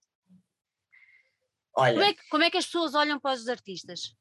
Olha, 1.75 1.93
como, 1.93 2.03
é 2.03 2.13
que, 2.13 2.29
como 2.29 2.43
é 2.43 2.51
que 2.51 2.57
as 2.57 2.65
pessoas 2.65 2.95
olham 2.95 3.19
para 3.19 3.35
os 3.35 3.47
artistas? 3.47 4.13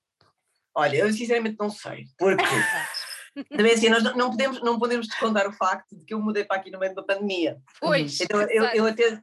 Olha, 0.74 0.96
eu 0.96 1.12
sinceramente 1.12 1.56
não 1.58 1.70
sei, 1.70 2.06
porque 2.16 2.44
também 3.50 3.72
assim, 3.72 3.88
nós 3.88 4.02
não 4.16 4.30
podemos, 4.30 4.60
não 4.62 4.78
podemos 4.78 5.08
descontar 5.08 5.48
o 5.48 5.52
facto 5.52 5.96
de 5.96 6.04
que 6.04 6.14
eu 6.14 6.20
mudei 6.20 6.44
para 6.44 6.58
aqui 6.58 6.70
no 6.70 6.78
meio 6.78 6.94
da 6.94 7.02
pandemia. 7.02 7.60
Pois. 7.80 8.20
Então 8.20 8.40
eu, 8.42 8.64
eu, 8.66 8.86
até, 8.86 9.20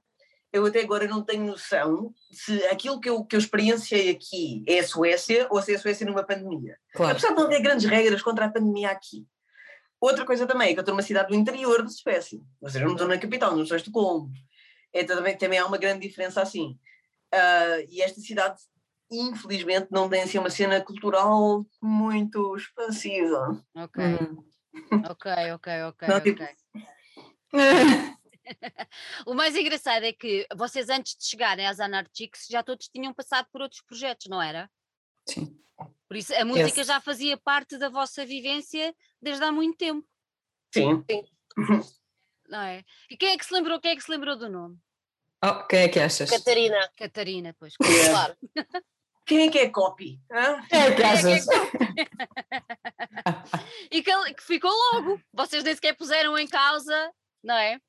eu 0.51 0.65
até 0.65 0.81
agora 0.81 1.07
não 1.07 1.23
tenho 1.23 1.45
noção 1.45 2.13
se 2.31 2.63
aquilo 2.65 2.99
que 2.99 3.09
eu, 3.09 3.23
que 3.23 3.35
eu 3.35 3.39
experienciei 3.39 4.09
aqui 4.09 4.63
é 4.67 4.79
a 4.79 4.87
Suécia 4.87 5.47
ou 5.49 5.61
se 5.61 5.73
é 5.73 5.75
a 5.75 5.79
Suécia 5.79 6.05
numa 6.05 6.23
pandemia. 6.23 6.77
Claro. 6.93 7.11
Apesar 7.13 7.29
de 7.29 7.35
não 7.35 7.45
haver 7.45 7.61
grandes 7.61 7.85
regras 7.85 8.21
contra 8.21 8.45
a 8.45 8.51
pandemia 8.51 8.89
aqui. 8.89 9.25
Outra 9.99 10.25
coisa 10.25 10.45
também 10.45 10.69
é 10.69 10.73
que 10.73 10.79
eu 10.79 10.81
estou 10.81 10.93
numa 10.93 11.01
cidade 11.01 11.29
do 11.29 11.35
interior 11.35 11.83
de 11.83 11.91
Suécia, 11.91 12.39
ou 12.61 12.69
seja, 12.69 12.83
eu 12.83 12.87
não 12.87 12.93
estou 12.93 13.07
na 13.07 13.17
capital, 13.17 13.55
não 13.55 13.63
estou 13.63 13.75
em 13.75 13.79
Estocolmo. 13.79 14.31
Então 14.93 15.17
também, 15.17 15.35
também 15.35 15.59
há 15.59 15.65
uma 15.65 15.77
grande 15.77 16.07
diferença 16.07 16.41
assim. 16.41 16.77
Uh, 17.33 17.85
e 17.89 18.01
esta 18.01 18.21
cidade, 18.21 18.61
infelizmente, 19.11 19.87
não 19.91 20.09
tem 20.09 20.21
assim 20.21 20.37
uma 20.37 20.49
cena 20.49 20.81
cultural 20.81 21.65
muito 21.81 22.55
expansiva. 22.55 23.63
Ok. 23.75 24.03
Hum. 24.03 24.43
Ok, 25.09 25.31
ok, 25.53 25.83
ok. 25.83 26.07
Não, 26.07 26.21
tipo... 26.21 26.43
o 29.25 29.33
mais 29.33 29.55
engraçado 29.55 30.03
é 30.03 30.13
que 30.13 30.47
vocês, 30.55 30.89
antes 30.89 31.15
de 31.17 31.25
chegarem 31.25 31.67
às 31.67 31.79
Anarchics, 31.79 32.45
já 32.49 32.61
todos 32.63 32.87
tinham 32.87 33.13
passado 33.13 33.47
por 33.51 33.61
outros 33.61 33.81
projetos, 33.81 34.27
não 34.27 34.41
era? 34.41 34.69
Sim. 35.27 35.57
Por 36.07 36.15
isso 36.15 36.33
a 36.33 36.45
música 36.45 36.83
já 36.83 37.01
fazia 37.01 37.37
parte 37.37 37.77
da 37.77 37.89
vossa 37.89 38.25
vivência 38.25 38.95
desde 39.21 39.43
há 39.43 39.51
muito 39.51 39.77
tempo. 39.77 40.07
Sim. 40.73 41.03
Sim. 41.09 41.23
Não 42.47 42.61
é? 42.61 42.83
E 43.09 43.17
quem 43.17 43.31
é 43.31 43.37
que 43.37 43.45
se 43.45 43.53
lembrou, 43.53 43.79
quem 43.79 43.91
é 43.91 43.95
que 43.95 44.03
se 44.03 44.11
lembrou 44.11 44.37
do 44.37 44.49
nome? 44.49 44.77
Oh, 45.43 45.63
quem 45.67 45.79
é 45.79 45.87
que 45.87 45.99
achas? 45.99 46.29
Catarina. 46.29 46.89
Catarina, 46.97 47.55
pois, 47.59 47.75
claro. 47.77 48.35
Quem 49.25 49.47
é 49.47 49.51
que 49.51 49.59
é 49.59 49.69
copy? 49.69 50.19
Quem 50.69 50.79
é 50.79 50.95
que 50.95 51.03
achas? 51.03 51.45
e 53.91 54.01
que, 54.01 54.33
que, 54.33 54.43
ficou 54.43 54.71
logo. 54.71 55.21
Vocês 55.33 55.63
nem 55.63 55.75
sequer 55.75 55.95
puseram 55.95 56.37
em 56.39 56.47
causa, 56.47 57.11
não 57.43 57.55
é? 57.55 57.79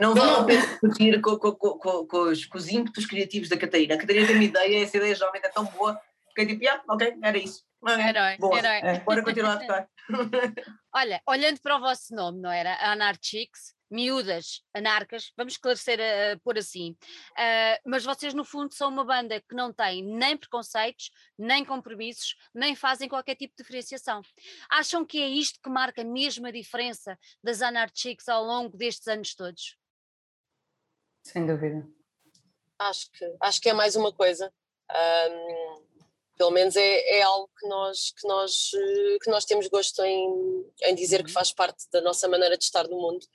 Não 0.00 0.14
vão 0.14 0.46
discutir 0.46 1.20
com, 1.20 1.38
com, 1.38 1.52
com, 1.52 2.06
com, 2.06 2.18
os, 2.18 2.44
com 2.46 2.58
os 2.58 2.68
ímpetos 2.68 3.06
criativos 3.06 3.48
da 3.48 3.56
Catarina. 3.56 3.94
A 3.94 3.98
Catarina 3.98 4.26
tem 4.26 4.36
uma 4.36 4.44
ideia, 4.44 4.82
essa 4.82 4.96
ideia 4.96 5.14
geralmente 5.14 5.46
é 5.46 5.50
tão 5.50 5.64
boa, 5.66 6.00
que 6.34 6.42
é 6.42 6.46
tipo, 6.46 6.62
yeah, 6.62 6.82
ok, 6.88 7.16
era 7.22 7.38
isso. 7.38 7.64
Herói, 7.86 8.36
Boa. 8.38 8.58
herói. 8.58 8.80
É. 8.82 9.00
Bora 9.00 9.22
continuar 9.22 9.54
a 9.54 9.58
tocar. 9.58 9.88
Olha, 10.94 11.20
olhando 11.26 11.60
para 11.60 11.76
o 11.76 11.80
vosso 11.80 12.14
nome, 12.14 12.40
não 12.40 12.50
era? 12.50 12.74
Anarchix, 12.90 13.75
miúdas, 13.90 14.62
anarcas, 14.74 15.32
vamos 15.36 15.54
esclarecer 15.54 15.98
uh, 15.98 16.40
por 16.40 16.58
assim. 16.58 16.92
Uh, 17.32 17.80
mas 17.84 18.04
vocês, 18.04 18.34
no 18.34 18.44
fundo, 18.44 18.74
são 18.74 18.88
uma 18.88 19.04
banda 19.04 19.40
que 19.40 19.54
não 19.54 19.72
tem 19.72 20.02
nem 20.02 20.36
preconceitos, 20.36 21.10
nem 21.38 21.64
compromissos, 21.64 22.36
nem 22.54 22.74
fazem 22.74 23.08
qualquer 23.08 23.36
tipo 23.36 23.54
de 23.56 23.62
diferenciação. 23.62 24.22
Acham 24.70 25.04
que 25.04 25.20
é 25.20 25.28
isto 25.28 25.60
que 25.62 25.70
marca 25.70 26.02
mesmo 26.04 26.46
a 26.46 26.50
diferença 26.50 27.18
das 27.42 27.62
Anarchics 27.62 28.28
ao 28.28 28.44
longo 28.44 28.76
destes 28.76 29.06
anos 29.08 29.34
todos? 29.34 29.76
Sem 31.22 31.46
dúvida. 31.46 31.86
Acho 32.78 33.10
que, 33.10 33.36
acho 33.40 33.60
que 33.60 33.68
é 33.68 33.72
mais 33.72 33.96
uma 33.96 34.12
coisa. 34.12 34.52
Um, 34.90 35.86
pelo 36.36 36.50
menos 36.50 36.76
é, 36.76 37.18
é 37.18 37.22
algo 37.22 37.50
que 37.58 37.66
nós, 37.66 38.12
que, 38.12 38.28
nós, 38.28 38.70
eh, 38.74 39.18
que 39.22 39.30
nós 39.30 39.44
temos 39.44 39.66
gosto 39.68 40.02
em, 40.04 40.70
em 40.82 40.94
dizer 40.94 41.22
que 41.22 41.30
uhum. 41.30 41.34
faz 41.34 41.52
parte 41.52 41.84
da 41.90 42.00
nossa 42.00 42.28
maneira 42.28 42.56
de 42.56 42.64
estar 42.64 42.86
no 42.86 43.00
mundo 43.00 43.26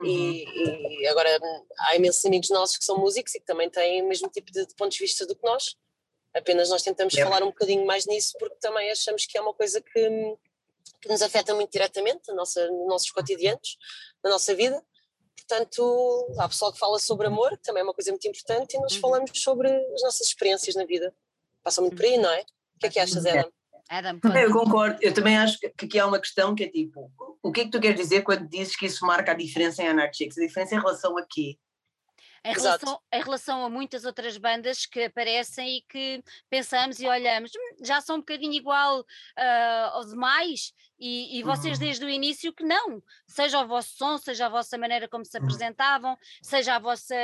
Uhum. 0.00 0.06
E, 0.06 1.02
e, 1.02 1.06
agora 1.06 1.28
há 1.78 1.96
imensos 1.96 2.24
amigos 2.24 2.48
nossos 2.50 2.78
que 2.78 2.84
são 2.84 2.98
músicos 2.98 3.34
e 3.34 3.40
que 3.40 3.46
também 3.46 3.68
têm 3.68 4.02
o 4.02 4.08
mesmo 4.08 4.28
tipo 4.28 4.50
de, 4.50 4.66
de 4.66 4.74
pontos 4.74 4.96
de 4.96 5.04
vista 5.04 5.26
do 5.26 5.36
que 5.36 5.44
nós. 5.44 5.76
Apenas 6.34 6.70
nós 6.70 6.82
tentamos 6.82 7.14
falar 7.14 7.42
um 7.42 7.46
bocadinho 7.46 7.84
mais 7.84 8.06
nisso 8.06 8.34
porque 8.38 8.56
também 8.60 8.90
achamos 8.90 9.26
que 9.26 9.36
é 9.36 9.40
uma 9.40 9.52
coisa 9.52 9.80
que, 9.80 10.36
que 11.02 11.08
nos 11.08 11.20
afeta 11.22 11.54
muito 11.54 11.70
diretamente 11.70 12.28
na 12.28 12.34
nossa, 12.34 12.66
nos 12.68 12.88
nossos 12.88 13.10
cotidianos, 13.10 13.76
na 14.22 14.30
nossa 14.30 14.54
vida. 14.54 14.82
Portanto, 15.36 16.34
há 16.38 16.48
pessoal 16.48 16.72
que 16.72 16.78
fala 16.78 16.98
sobre 16.98 17.26
amor, 17.26 17.50
que 17.56 17.64
também 17.64 17.80
é 17.80 17.84
uma 17.84 17.94
coisa 17.94 18.12
muito 18.12 18.26
importante, 18.28 18.76
e 18.76 18.80
nós 18.80 18.94
uhum. 18.94 19.00
falamos 19.00 19.30
sobre 19.34 19.68
as 19.68 20.02
nossas 20.02 20.28
experiências 20.28 20.76
na 20.76 20.84
vida. 20.84 21.12
Passa 21.62 21.80
muito 21.80 21.96
por 21.96 22.04
aí, 22.04 22.16
não 22.16 22.30
é? 22.30 22.42
O 22.76 22.78
que 22.78 22.86
é 22.86 22.90
que 22.90 22.98
achas, 23.00 23.26
Adam? 23.26 23.50
Adam, 23.88 24.20
eu 24.40 24.52
concordo, 24.52 24.98
eu 25.02 25.12
também 25.12 25.36
acho 25.36 25.58
que 25.58 25.66
aqui 25.66 25.98
há 25.98 26.06
uma 26.06 26.20
questão 26.20 26.54
que 26.54 26.62
é 26.62 26.68
tipo, 26.68 27.10
o 27.42 27.52
que 27.52 27.62
é 27.62 27.64
que 27.64 27.70
tu 27.70 27.80
queres 27.80 27.96
dizer 27.96 28.22
quando 28.22 28.48
dizes 28.48 28.76
que 28.76 28.86
isso 28.86 29.04
marca 29.06 29.32
a 29.32 29.34
diferença 29.34 29.82
em 29.82 29.88
Anarchix? 29.88 30.36
A 30.36 30.42
diferença 30.42 30.74
em 30.74 30.78
relação 30.78 31.16
a 31.16 31.26
quê? 31.28 31.58
Em 32.42 32.54
relação, 32.54 33.00
em 33.12 33.22
relação, 33.22 33.64
a 33.64 33.68
muitas 33.68 34.06
outras 34.06 34.38
bandas 34.38 34.86
que 34.86 35.04
aparecem 35.04 35.76
e 35.76 35.82
que 35.82 36.24
pensamos 36.48 36.98
e 36.98 37.06
olhamos, 37.06 37.50
hum, 37.54 37.84
já 37.84 38.00
são 38.00 38.16
um 38.16 38.20
bocadinho 38.20 38.54
igual 38.54 39.00
uh, 39.00 39.90
aos 39.92 40.08
demais, 40.08 40.72
e, 40.98 41.38
e 41.38 41.42
vocês 41.42 41.78
uhum. 41.78 41.84
desde 41.84 42.04
o 42.04 42.08
início 42.08 42.52
que 42.52 42.64
não, 42.64 43.02
seja 43.26 43.60
o 43.60 43.68
vosso 43.68 43.94
som, 43.94 44.16
seja 44.16 44.46
a 44.46 44.48
vossa 44.48 44.78
maneira 44.78 45.06
como 45.06 45.24
se 45.24 45.36
uhum. 45.36 45.44
apresentavam, 45.44 46.16
seja 46.42 46.76
a 46.76 46.78
vossa 46.78 47.14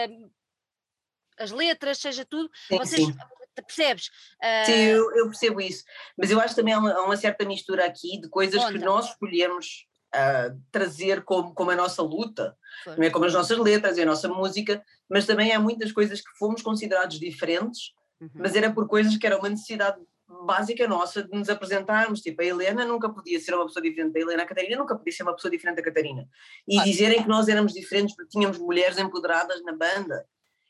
as 1.39 1.51
letras, 1.51 1.99
seja 1.99 2.25
tudo, 2.25 2.51
sim, 2.69 2.79
vocês 2.79 3.07
sim 3.07 3.15
percebes? 3.63 4.09
Uh... 4.43 4.67
Sim, 4.67 4.73
eu, 4.73 5.17
eu, 5.17 5.27
percebo 5.27 5.61
isso, 5.61 5.83
mas 6.17 6.31
eu 6.31 6.39
acho 6.41 6.55
também 6.55 6.75
há 6.75 6.79
uma, 6.79 7.01
uma 7.03 7.17
certa 7.17 7.45
mistura 7.45 7.87
aqui 7.87 8.21
de 8.21 8.29
coisas 8.29 8.61
Conta. 8.61 8.73
que 8.73 8.85
nós 8.85 9.09
escolhemos 9.11 9.86
uh, 10.15 10.61
trazer 10.71 11.23
como, 11.25 11.55
como 11.55 11.71
a 11.71 11.77
nossa 11.77 12.03
luta, 12.03 12.57
é 12.99 13.11
como 13.11 13.25
as 13.25 13.33
nossas 13.33 13.59
letras 13.59 13.97
e 13.97 14.03
a 14.03 14.07
nossa 14.07 14.29
música, 14.29 14.83
mas 15.09 15.27
também 15.27 15.53
há 15.53 15.61
muitas 15.61 15.93
coisas 15.93 16.21
que 16.21 16.39
fomos 16.39 16.63
considerados 16.63 17.19
diferentes, 17.19 17.93
uhum. 18.21 18.31
mas 18.35 18.55
era 18.55 18.73
por 18.73 18.87
coisas 18.87 19.17
que 19.17 19.27
era 19.27 19.39
uma 19.39 19.49
necessidade 19.49 19.99
básica 20.45 20.89
nossa 20.89 21.23
de 21.23 21.37
nos 21.37 21.49
apresentarmos, 21.49 22.21
tipo, 22.21 22.43
a 22.43 22.45
Helena 22.45 22.85
nunca 22.85 23.09
podia 23.09 23.39
ser 23.39 23.55
uma 23.55 23.67
pessoa 23.67 23.83
diferente 23.83 24.13
da 24.13 24.21
Helena, 24.21 24.43
a 24.43 24.47
Catarina 24.47 24.77
nunca 24.77 24.97
podia 24.97 25.13
ser 25.13 25.23
uma 25.23 25.35
pessoa 25.35 25.51
diferente 25.51 25.77
da 25.77 25.83
Catarina. 25.83 26.29
E 26.67 26.79
ah. 26.79 26.83
dizerem 26.83 27.23
que 27.23 27.29
nós 27.29 27.49
éramos 27.49 27.73
diferentes 27.73 28.15
porque 28.15 28.31
tínhamos 28.31 28.59
mulheres 28.59 28.99
empoderadas 28.99 29.63
na 29.63 29.73
banda, 29.73 30.27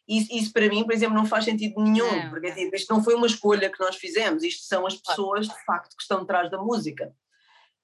isso, 0.09 0.29
isso, 0.33 0.53
para 0.53 0.69
mim, 0.69 0.85
por 0.85 0.93
exemplo, 0.93 1.17
não 1.17 1.27
faz 1.27 1.45
sentido 1.45 1.83
nenhum, 1.83 2.31
porque 2.31 2.53
tipo, 2.53 2.77
isto 2.77 2.95
não 2.95 3.03
foi 3.03 3.15
uma 3.15 3.27
escolha 3.27 3.69
que 3.69 3.81
nós 3.81 3.97
fizemos, 3.97 4.45
isto 4.45 4.65
são 4.65 4.87
as 4.87 4.95
pessoas 4.95 5.49
de 5.49 5.65
facto 5.65 5.97
que 5.97 6.03
estão 6.03 6.19
atrás 6.19 6.49
da 6.49 6.59
música. 6.59 7.13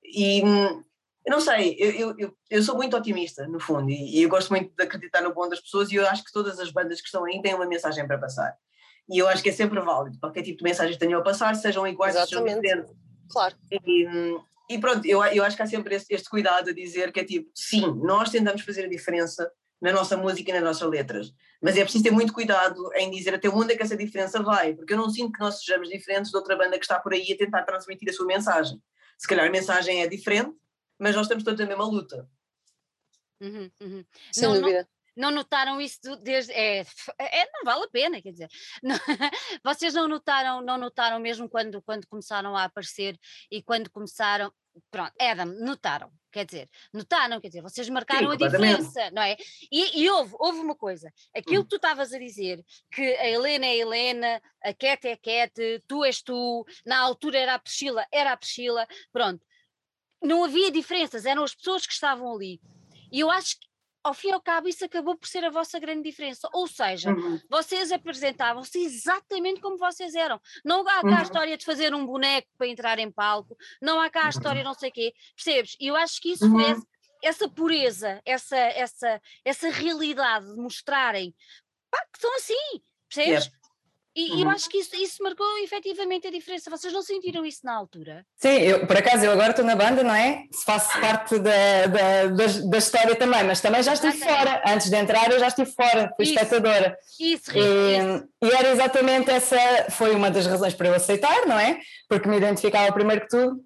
E 0.05 0.41
eu 1.25 1.31
não 1.31 1.41
sei, 1.41 1.77
eu, 1.79 2.15
eu, 2.19 2.37
eu 2.51 2.63
sou 2.63 2.77
muito 2.77 2.97
otimista, 2.97 3.47
no 3.47 3.61
fundo, 3.61 3.91
e, 3.91 4.19
e, 4.19 4.23
eu 4.23 4.29
gosto 4.29 4.51
muito 4.51 4.75
de 4.75 4.83
acreditar 4.83 5.21
no 5.21 5.33
bom 5.33 5.49
das 5.49 5.61
pessoas, 5.61 5.91
e 5.91 5.95
eu 5.95 6.07
acho 6.07 6.25
que 6.25 6.33
todas 6.33 6.59
as 6.59 6.71
bandas 6.71 7.01
que 7.01 7.07
estão 7.07 7.25
aí 7.25 7.41
têm 7.41 7.55
uma 7.55 7.67
mensagem 7.67 8.07
para 8.07 8.19
passar. 8.19 8.57
E 9.09 9.19
eu 9.19 9.29
acho 9.29 9.43
que 9.43 9.49
é 9.49 9.53
sempre 9.53 9.81
válido, 9.81 10.19
qualquer 10.19 10.43
tipo 10.43 10.59
de 10.59 10.65
mensagem 10.65 10.93
que 10.93 10.99
tenham 10.99 11.21
a 11.21 11.23
passar, 11.23 11.55
sejam 11.55 11.87
iguais, 11.87 12.17
Exatamente. 12.17 12.55
sejam 12.55 12.61
diferentes. 12.61 12.97
Claro. 13.31 13.55
E, 13.71 14.07
e 14.69 14.79
pronto, 14.79 15.07
eu, 15.07 15.23
eu 15.25 15.45
acho 15.45 15.57
que 15.57 15.63
há 15.63 15.67
sempre 15.67 15.95
este, 15.95 16.15
este 16.15 16.29
cuidado 16.29 16.71
a 16.71 16.75
dizer 16.75 17.13
que 17.13 17.21
é 17.21 17.25
tipo, 17.25 17.51
sim, 17.55 17.87
nós 18.03 18.31
tentamos 18.31 18.63
fazer 18.63 18.85
a 18.85 18.89
diferença 18.89 19.51
na 19.81 19.93
nossa 19.93 20.17
música 20.17 20.51
e 20.51 20.55
nas 20.55 20.63
nossas 20.63 20.89
letras. 20.89 21.35
Mas 21.61 21.77
é 21.77 21.83
preciso 21.83 22.05
ter 22.05 22.11
muito 22.11 22.33
cuidado 22.33 22.91
em 22.95 23.11
dizer 23.11 23.35
até 23.35 23.49
onde 23.49 23.73
é 23.73 23.77
que 23.77 23.83
essa 23.83 23.97
diferença 23.97 24.43
vai, 24.43 24.75
porque 24.75 24.93
eu 24.93 24.97
não 24.97 25.11
sinto 25.11 25.33
que 25.33 25.41
nós 25.41 25.59
sejamos 25.59 25.89
diferentes 25.89 26.31
de 26.31 26.37
outra 26.37 26.57
banda 26.57 26.79
que 26.79 26.85
está 26.85 26.99
por 26.99 27.13
aí 27.13 27.33
a 27.33 27.37
tentar 27.37 27.63
transmitir 27.63 28.09
a 28.09 28.13
sua 28.13 28.27
mensagem. 28.27 28.81
Se 29.19 29.27
calhar 29.27 29.47
a 29.47 29.51
mensagem 29.51 30.03
é 30.03 30.09
diferente, 30.09 30.53
mas 31.03 31.17
nós 31.17 31.25
estamos 31.25 31.43
todos 31.43 31.59
na 31.59 31.67
mesma 31.67 31.85
luta. 31.85 32.31
Uhum, 33.41 33.69
uhum. 33.81 34.05
Sem 34.31 34.49
não, 34.49 34.61
dúvida. 34.61 34.89
Não, 35.17 35.31
não 35.31 35.37
notaram 35.37 35.81
isso 35.81 35.99
desde. 36.23 36.53
É, 36.53 36.87
é, 37.19 37.51
não 37.53 37.65
vale 37.65 37.85
a 37.85 37.89
pena, 37.89 38.23
quer 38.23 38.31
dizer. 38.31 38.49
Não, 38.83 38.97
vocês 39.65 39.95
não 39.95 40.07
notaram, 40.07 40.61
não 40.63 40.79
notaram 40.79 41.19
mesmo 41.19 41.49
quando, 41.49 41.83
quando 41.83 42.07
começaram 42.07 42.57
a 42.57 42.65
aparecer 42.65 43.19
e 43.51 43.61
quando 43.61 43.91
começaram. 43.91 44.53
Pronto, 44.91 45.13
Adam, 45.21 45.45
notaram, 45.45 46.11
quer 46.33 46.47
dizer, 46.47 46.71
notaram, 46.95 47.39
quer 47.39 47.49
dizer, 47.49 47.61
vocês 47.61 47.87
marcaram 47.91 48.29
Sim, 48.29 48.33
a 48.33 48.49
diferença, 48.49 49.11
não 49.11 49.21
é? 49.21 49.37
E, 49.71 50.03
e, 50.03 50.09
houve, 50.09 50.35
houve 50.39 50.61
uma 50.61 50.75
coisa, 50.75 51.13
aquilo 51.37 51.61
hum. 51.61 51.65
que 51.65 51.69
tu 51.69 51.77
estavas 51.77 52.11
a 52.11 52.19
dizer, 52.19 52.65
que 52.91 53.03
a 53.03 53.29
Helena 53.29 53.67
é 53.67 53.69
a 53.69 53.77
Helena, 53.77 54.43
a 54.65 54.73
Cat 54.73 55.07
é 55.07 55.13
a 55.13 55.17
Cat, 55.19 55.85
tu 55.87 56.03
és 56.07 56.23
tu, 56.23 56.65
na 56.87 57.01
altura 57.01 57.39
era 57.39 57.55
a 57.55 57.59
Priscila, 57.59 58.07
era 58.11 58.33
a 58.33 58.37
Priscila, 58.39 58.87
pronto. 59.13 59.45
Não 60.23 60.45
havia 60.45 60.71
diferenças, 60.71 61.27
eram 61.27 61.43
as 61.43 61.55
pessoas 61.55 61.87
que 61.87 61.93
estavam 61.93 62.33
ali. 62.35 62.61
E 63.11 63.21
eu 63.21 63.31
acho 63.31 63.59
que 63.59 63.73
ao 64.03 64.15
fim 64.15 64.29
e 64.29 64.33
ao 64.33 64.41
cabo, 64.41 64.69
isso 64.69 64.85
acabou 64.85 65.17
por 65.17 65.29
ser 65.29 65.45
a 65.45 65.51
vossa 65.51 65.79
grande 65.79 66.03
diferença. 66.03 66.49
Ou 66.53 66.67
seja, 66.67 67.11
uhum. 67.11 67.39
vocês 67.49 67.93
apresentavam-se 67.93 68.79
exatamente 68.79 69.61
como 69.61 69.79
vocês 69.79 70.15
eram. 70.15 70.41
Não 70.65 70.81
há 70.81 71.01
cá 71.03 71.07
uhum. 71.07 71.19
a 71.19 71.23
história 71.23 71.57
de 71.57 71.65
fazer 71.65 71.95
um 71.95 72.05
boneco 72.05 72.49
para 72.59 72.67
entrar 72.67 72.99
em 72.99 73.11
palco, 73.11 73.57
não 73.81 74.01
há 74.01 74.11
cá 74.11 74.27
a 74.27 74.31
história 74.31 74.61
uhum. 74.61 74.69
não 74.69 74.75
sei 74.75 74.91
o 74.91 74.93
quê. 74.93 75.15
Percebes? 75.37 75.77
E 75.79 75.87
eu 75.87 75.97
acho 75.97 76.21
que 76.21 76.33
isso 76.33 76.51
foi 76.51 76.73
uhum. 76.73 76.83
essa 77.23 77.49
pureza, 77.49 78.21
essa, 78.25 78.57
essa, 78.57 79.21
essa 79.45 79.71
realidade 79.71 80.47
de 80.47 80.57
mostrarem 80.57 81.35
pá, 81.91 82.05
que 82.13 82.21
são 82.21 82.35
assim. 82.37 82.83
Percebes? 83.09 83.45
Yep. 83.45 83.62
E 84.15 84.33
uhum. 84.33 84.41
eu 84.43 84.51
acho 84.51 84.69
que 84.69 84.79
isso, 84.79 84.95
isso 84.97 85.23
marcou 85.23 85.47
efetivamente 85.59 86.27
a 86.27 86.31
diferença. 86.31 86.71
Vocês 86.71 86.93
não 86.93 87.03
sentiram 87.03 87.47
isso 87.47 87.61
na 87.65 87.75
altura? 87.75 88.27
Sim, 88.37 88.59
eu, 88.59 88.87
por 88.87 88.97
acaso 88.97 89.25
eu 89.25 89.33
agora 89.33 89.51
estou 89.51 89.65
na 89.65 89.75
banda, 89.75 90.03
não 90.03 90.15
é? 90.15 90.45
Faço 90.65 91.01
parte 91.01 91.39
da, 91.39 91.87
da, 91.87 92.27
da, 92.27 92.47
da 92.71 92.79
história 92.79 93.17
também, 93.17 93.43
mas 93.45 93.61
também 93.61 93.83
já 93.83 93.95
estive 93.95 94.19
fora. 94.19 94.63
Antes 94.67 94.91
de 94.91 94.97
entrar 94.97 95.31
eu 95.31 95.39
já 95.39 95.49
estive 95.49 95.71
fora, 95.71 96.13
fui 96.15 96.25
isso, 96.25 96.35
espectadora. 96.35 96.97
Isso, 97.19 97.57
e, 97.57 97.97
isso. 97.99 98.29
e 98.43 98.51
era 98.51 98.71
exatamente 98.71 99.31
essa, 99.31 99.91
foi 99.91 100.15
uma 100.15 100.31
das 100.31 100.47
razões 100.47 100.75
para 100.75 100.89
eu 100.89 100.95
aceitar, 100.95 101.47
não 101.47 101.59
é? 101.59 101.79
Porque 102.09 102.29
me 102.29 102.37
identificava 102.37 102.93
primeiro 102.93 103.23
que 103.23 103.29
tudo 103.29 103.65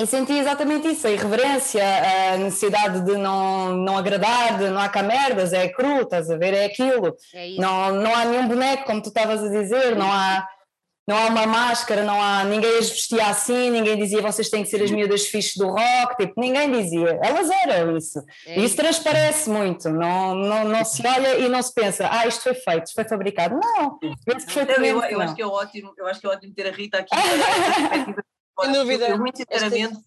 e 0.00 0.06
senti 0.06 0.32
exatamente 0.32 0.88
isso, 0.88 1.06
a 1.06 1.10
irreverência, 1.10 1.84
a 2.32 2.36
necessidade 2.36 3.04
de 3.04 3.16
não, 3.16 3.76
não 3.76 3.96
agradar, 3.96 4.58
de 4.58 4.68
não 4.68 4.80
há 4.80 4.88
cá 4.88 5.04
merdas, 5.04 5.52
é 5.52 5.68
cru, 5.68 6.00
estás 6.00 6.28
a 6.28 6.36
ver, 6.36 6.52
é 6.52 6.64
aquilo. 6.64 7.16
É 7.32 7.50
não, 7.50 7.92
não 7.94 8.12
há 8.12 8.24
nenhum 8.24 8.48
boneco, 8.48 8.86
como 8.86 9.00
tu 9.00 9.08
estavas 9.08 9.44
a 9.44 9.48
dizer, 9.48 9.94
não 9.94 10.10
há, 10.10 10.44
não 11.06 11.16
há 11.16 11.26
uma 11.26 11.46
máscara, 11.46 12.02
não 12.02 12.20
há, 12.20 12.42
ninguém 12.42 12.76
as 12.76 12.90
vestia 12.90 13.28
assim, 13.28 13.70
ninguém 13.70 13.96
dizia 13.96 14.20
vocês 14.20 14.50
têm 14.50 14.64
que 14.64 14.68
ser 14.68 14.82
as 14.82 14.90
miúdas 14.90 15.28
fixes 15.28 15.54
do 15.54 15.68
rock, 15.68 16.16
tipo, 16.16 16.40
ninguém 16.40 16.72
dizia, 16.72 17.20
elas 17.22 17.48
eram 17.48 17.96
isso. 17.96 18.18
É 18.46 18.58
e 18.58 18.64
isso 18.64 18.74
transparece 18.74 19.48
muito, 19.48 19.88
não, 19.90 20.34
não, 20.34 20.64
não 20.64 20.84
se 20.84 21.06
olha 21.06 21.38
e 21.38 21.48
não 21.48 21.62
se 21.62 21.72
pensa, 21.72 22.08
ah, 22.10 22.26
isto 22.26 22.42
foi 22.42 22.54
feito, 22.54 22.86
isto 22.86 22.96
foi 22.96 23.04
fabricado. 23.04 23.54
Não, 23.54 23.96
foi 24.48 24.62
eu, 24.76 24.84
eu, 24.84 25.02
eu 25.04 25.20
acho 25.20 25.36
que 25.36 25.42
é 25.42 25.46
ótimo, 25.46 25.94
eu 25.96 26.06
acho 26.08 26.20
que 26.20 26.26
é 26.26 26.30
ótimo 26.30 26.52
ter 26.52 26.66
a 26.66 26.72
Rita 26.72 26.98
aqui. 26.98 27.14
Sem 28.60 28.72
dúvida. 28.72 29.08
Eu, 29.08 29.18
muito 29.18 29.36
sinceramente, 29.36 29.98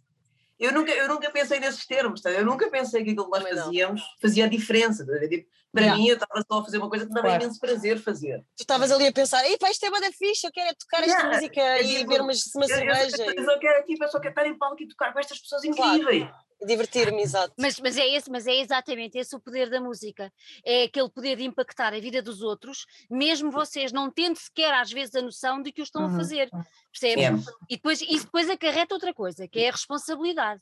eu 0.60 0.72
nunca, 0.72 0.92
eu 0.92 1.08
nunca 1.08 1.30
pensei 1.30 1.60
nesses 1.60 1.86
termos, 1.86 2.22
tá? 2.22 2.32
eu 2.32 2.44
nunca 2.44 2.70
pensei 2.70 3.04
que 3.04 3.12
aquilo 3.12 3.26
que 3.26 3.32
nós 3.32 3.44
Também 3.44 3.64
fazíamos 3.64 4.02
não. 4.02 4.08
fazia 4.22 4.46
a 4.46 4.50
diferença. 4.50 5.06
Tá? 5.06 5.28
Tipo, 5.28 5.48
para 5.72 5.96
mim, 5.96 6.08
eu 6.08 6.16
estava 6.16 6.44
só 6.50 6.60
a 6.60 6.64
fazer 6.64 6.78
uma 6.80 6.90
coisa 6.90 7.06
que 7.06 7.10
me 7.10 7.16
dava 7.16 7.28
claro. 7.28 7.44
imenso 7.44 7.60
prazer 7.60 8.00
fazer. 8.00 8.40
Tu 8.56 8.62
estavas 8.62 8.92
ali 8.92 9.08
a 9.08 9.14
pensar, 9.14 9.46
ei 9.46 9.58
pá, 9.58 9.70
isto 9.70 9.86
é 9.86 9.92
bada 9.92 10.12
fixe, 10.12 10.48
eu 10.48 10.52
quero 10.52 10.70
é 10.70 10.74
tocar 10.74 11.04
esta 11.04 11.28
música 11.28 11.62
é, 11.62 11.84
e 11.84 11.98
tipo, 11.98 12.10
ver 12.10 12.22
uma, 12.22 12.32
uma 12.56 12.68
cerveja. 12.68 13.24
Eu, 13.24 13.34
eu, 13.34 13.52
eu, 13.52 13.60
quero, 13.60 13.86
tipo, 13.86 14.04
eu 14.04 14.10
só 14.10 14.20
quero 14.20 14.32
estar 14.32 14.48
em 14.48 14.58
palco 14.58 14.82
e 14.82 14.88
tocar 14.88 15.14
com 15.14 15.20
estas 15.20 15.40
pessoas 15.40 15.64
incríveis. 15.64 16.24
Claro 16.24 16.47
divertir-me, 16.66 17.22
exato. 17.22 17.54
Mas, 17.58 17.80
mas, 17.80 17.98
é 17.98 18.08
esse, 18.08 18.30
mas 18.30 18.48
é 18.48 18.56
exatamente 18.56 19.18
esse 19.18 19.36
o 19.36 19.40
poder 19.40 19.70
da 19.70 19.80
música. 19.80 20.32
É 20.66 20.84
aquele 20.84 21.10
poder 21.10 21.38
de 21.38 21.44
impactar 21.44 21.94
a 21.94 22.00
vida 22.00 22.22
dos 22.22 22.42
outros, 22.42 22.86
mesmo 23.10 23.52
vocês 23.52 23.92
não 23.92 24.10
tendo 24.10 24.38
sequer 24.38 24.74
às 24.74 24.92
vezes 24.92 25.16
a 25.16 25.22
noção 25.22 25.62
de 25.62 25.72
que 25.72 25.82
o 25.82 25.84
estão 25.84 26.04
uhum. 26.04 26.14
a 26.14 26.18
fazer. 26.18 26.50
Percebes? 26.92 27.48
É. 27.48 27.52
E 27.70 27.76
depois, 27.76 28.02
isso 28.02 28.26
depois 28.26 28.50
acarreta 28.50 28.96
outra 28.96 29.14
coisa, 29.14 29.48
que 29.48 29.60
é 29.60 29.70
a 29.70 29.72
responsabilidade. 29.72 30.62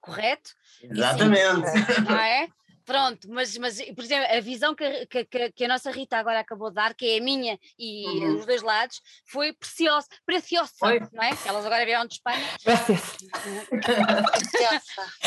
Correto? 0.00 0.50
Exatamente. 0.82 1.66
Não 2.08 2.16
é? 2.16 2.48
Pronto, 2.88 3.28
mas, 3.30 3.54
mas 3.58 3.82
por 3.94 4.02
exemplo, 4.02 4.34
a 4.34 4.40
visão 4.40 4.74
que, 4.74 5.04
que, 5.04 5.52
que, 5.52 5.64
a 5.66 5.68
nossa 5.68 5.90
Rita 5.90 6.16
agora 6.16 6.40
acabou 6.40 6.70
de 6.70 6.76
dar, 6.76 6.94
que 6.94 7.04
é 7.04 7.18
a 7.18 7.22
minha 7.22 7.60
e 7.78 8.06
uhum. 8.06 8.38
os 8.38 8.46
dois 8.46 8.62
lados, 8.62 9.02
foi 9.26 9.52
preciosa, 9.52 10.08
preciosa, 10.24 10.72
foi. 10.78 10.98
não 11.12 11.22
é? 11.22 11.28
Elas 11.44 11.66
agora 11.66 11.84
vieram 11.84 12.06
de 12.06 12.14
Espanha. 12.14 12.42
Preciosa. 12.64 13.16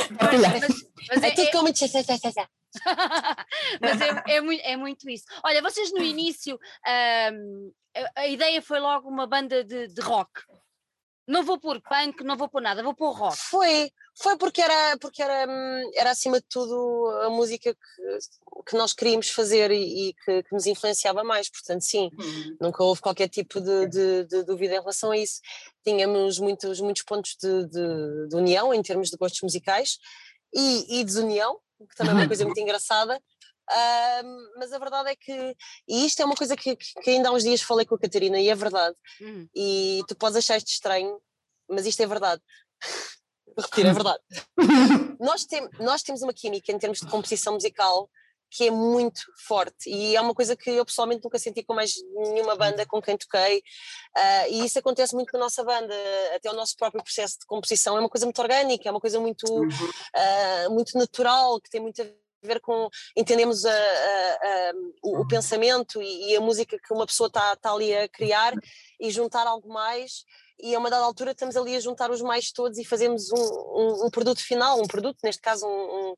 mas, 1.07 1.23
é, 1.23 1.27
é 1.27 1.31
tudo 1.35 1.51
como 1.51 1.67
Mas 3.79 4.01
é, 4.01 4.23
é, 4.37 4.41
muito, 4.41 4.61
é 4.63 4.75
muito 4.75 5.07
isso. 5.07 5.25
Olha, 5.43 5.61
vocês 5.61 5.91
no 5.91 6.01
início, 6.01 6.59
um, 7.31 7.71
a, 7.95 8.21
a, 8.21 8.27
ideia 8.27 8.59
foi 8.59 8.79
logo 8.79 9.07
uma 9.07 9.27
banda 9.27 9.63
de, 9.63 9.87
de 9.87 10.01
rock. 10.01 10.31
Não 11.31 11.45
vou 11.45 11.57
pôr 11.57 11.81
punk, 11.81 12.25
não 12.25 12.35
vou 12.35 12.49
pôr 12.49 12.61
nada, 12.61 12.83
vou 12.83 12.93
pôr 12.93 13.11
rock. 13.11 13.37
Foi, 13.37 13.89
foi 14.21 14.37
porque 14.37 14.61
era, 14.61 14.97
porque 14.97 15.23
era, 15.23 15.47
era 15.95 16.11
acima 16.11 16.41
de 16.41 16.45
tudo 16.49 17.07
a 17.23 17.29
música 17.29 17.73
que, 17.73 18.63
que 18.67 18.75
nós 18.75 18.91
queríamos 18.91 19.29
fazer 19.29 19.71
e, 19.71 20.09
e 20.09 20.13
que, 20.13 20.43
que, 20.43 20.51
nos 20.51 20.65
influenciava 20.65 21.23
mais, 21.23 21.49
portanto, 21.49 21.83
sim, 21.83 22.09
uhum. 22.19 22.57
nunca 22.59 22.83
houve 22.83 22.99
qualquer 22.99 23.29
tipo 23.29 23.61
de, 23.61 23.87
de, 23.87 24.25
de, 24.25 24.43
dúvida 24.43 24.75
em 24.75 24.79
relação 24.79 25.11
a 25.11 25.17
isso. 25.17 25.39
Tínhamos 25.85 26.37
muitos, 26.37 26.81
muitos 26.81 27.03
pontos 27.03 27.37
de, 27.41 27.65
de, 28.27 28.35
união 28.35 28.73
em 28.73 28.81
termos 28.81 29.09
de 29.09 29.15
gostos 29.15 29.41
musicais 29.41 29.99
e, 30.53 30.99
e 30.99 31.03
desunião, 31.05 31.59
que 31.89 31.95
também 31.95 32.11
é 32.11 32.17
uma 32.17 32.27
coisa 32.27 32.43
muito 32.43 32.59
engraçada. 32.59 33.17
Uh, 33.71 34.59
mas 34.59 34.73
a 34.73 34.79
verdade 34.79 35.11
é 35.11 35.15
que, 35.15 35.55
e 35.87 36.05
isto 36.05 36.21
é 36.21 36.25
uma 36.25 36.35
coisa 36.35 36.57
que, 36.57 36.75
que, 36.75 37.09
ainda 37.09 37.29
há 37.29 37.31
uns 37.31 37.43
dias 37.43 37.61
falei 37.61 37.85
com 37.85 37.95
a 37.95 37.99
Catarina, 37.99 38.37
e 38.37 38.49
é 38.49 38.55
verdade, 38.55 38.95
uhum. 39.21 39.47
e 39.55 40.01
tu 40.09 40.15
podes 40.15 40.37
achar 40.37 40.57
isto 40.57 40.67
estranho, 40.67 41.17
mas 41.69 41.85
isto 41.85 42.01
é 42.01 42.07
verdade. 42.07 42.41
Repetir, 43.57 43.85
é 43.85 43.93
verdade. 43.93 44.21
nós, 45.19 45.45
tem, 45.45 45.69
nós 45.79 46.03
temos 46.03 46.21
uma 46.21 46.33
química 46.33 46.71
em 46.71 46.79
termos 46.79 46.99
de 46.99 47.07
composição 47.07 47.53
musical 47.53 48.09
que 48.51 48.67
é 48.67 48.71
muito 48.71 49.21
forte 49.47 49.89
e 49.89 50.15
é 50.15 50.19
uma 50.19 50.33
coisa 50.33 50.57
que 50.57 50.69
eu 50.69 50.85
pessoalmente 50.85 51.23
nunca 51.23 51.39
senti 51.39 51.63
com 51.63 51.73
mais 51.73 51.93
nenhuma 52.13 52.53
banda 52.55 52.85
com 52.85 53.01
quem 53.01 53.17
toquei. 53.17 53.59
Uh, 53.59 54.51
e 54.51 54.65
isso 54.65 54.77
acontece 54.77 55.15
muito 55.15 55.31
na 55.31 55.39
nossa 55.39 55.63
banda, 55.63 55.95
até 56.35 56.51
o 56.51 56.53
nosso 56.53 56.75
próprio 56.75 57.01
processo 57.01 57.39
de 57.39 57.45
composição. 57.45 57.95
É 57.95 57.99
uma 58.01 58.09
coisa 58.09 58.25
muito 58.25 58.41
orgânica, 58.41 58.89
é 58.89 58.91
uma 58.91 58.99
coisa 58.99 59.21
muito, 59.21 59.45
uh, 59.45 60.69
muito 60.69 60.97
natural, 60.97 61.61
que 61.61 61.69
tem 61.69 61.79
muito 61.79 62.01
a 62.01 62.05
ver 62.43 62.59
com 62.59 62.89
entendemos 63.15 63.65
a, 63.65 63.71
a, 63.71 63.73
a, 63.73 64.73
o, 65.03 65.21
o, 65.21 65.27
pensamento 65.27 66.01
e, 66.01 66.31
e, 66.31 66.35
a 66.35 66.41
música 66.41 66.77
que 66.77 66.93
uma 66.93 67.05
pessoa 67.05 67.27
está 67.27 67.55
tá 67.55 67.71
ali 67.71 67.95
a 67.95 68.07
criar 68.07 68.53
e 68.99 69.11
juntar 69.11 69.47
algo 69.47 69.69
mais. 69.69 70.23
E 70.63 70.75
a 70.75 70.79
uma 70.79 70.91
dada 70.91 71.03
altura 71.03 71.31
estamos 71.31 71.57
ali 71.57 71.75
a 71.75 71.79
juntar 71.79 72.11
os 72.11 72.21
mais 72.21 72.51
todos 72.51 72.77
e 72.77 72.85
fazemos 72.85 73.31
um, 73.31 73.41
um, 73.41 74.05
um 74.05 74.09
produto 74.11 74.39
final, 74.39 74.79
um 74.79 74.85
produto, 74.85 75.17
neste 75.23 75.41
caso 75.41 75.65
um, 75.65 76.13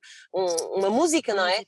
uma 0.74 0.90
música, 0.90 1.34
não 1.34 1.48
é? 1.48 1.64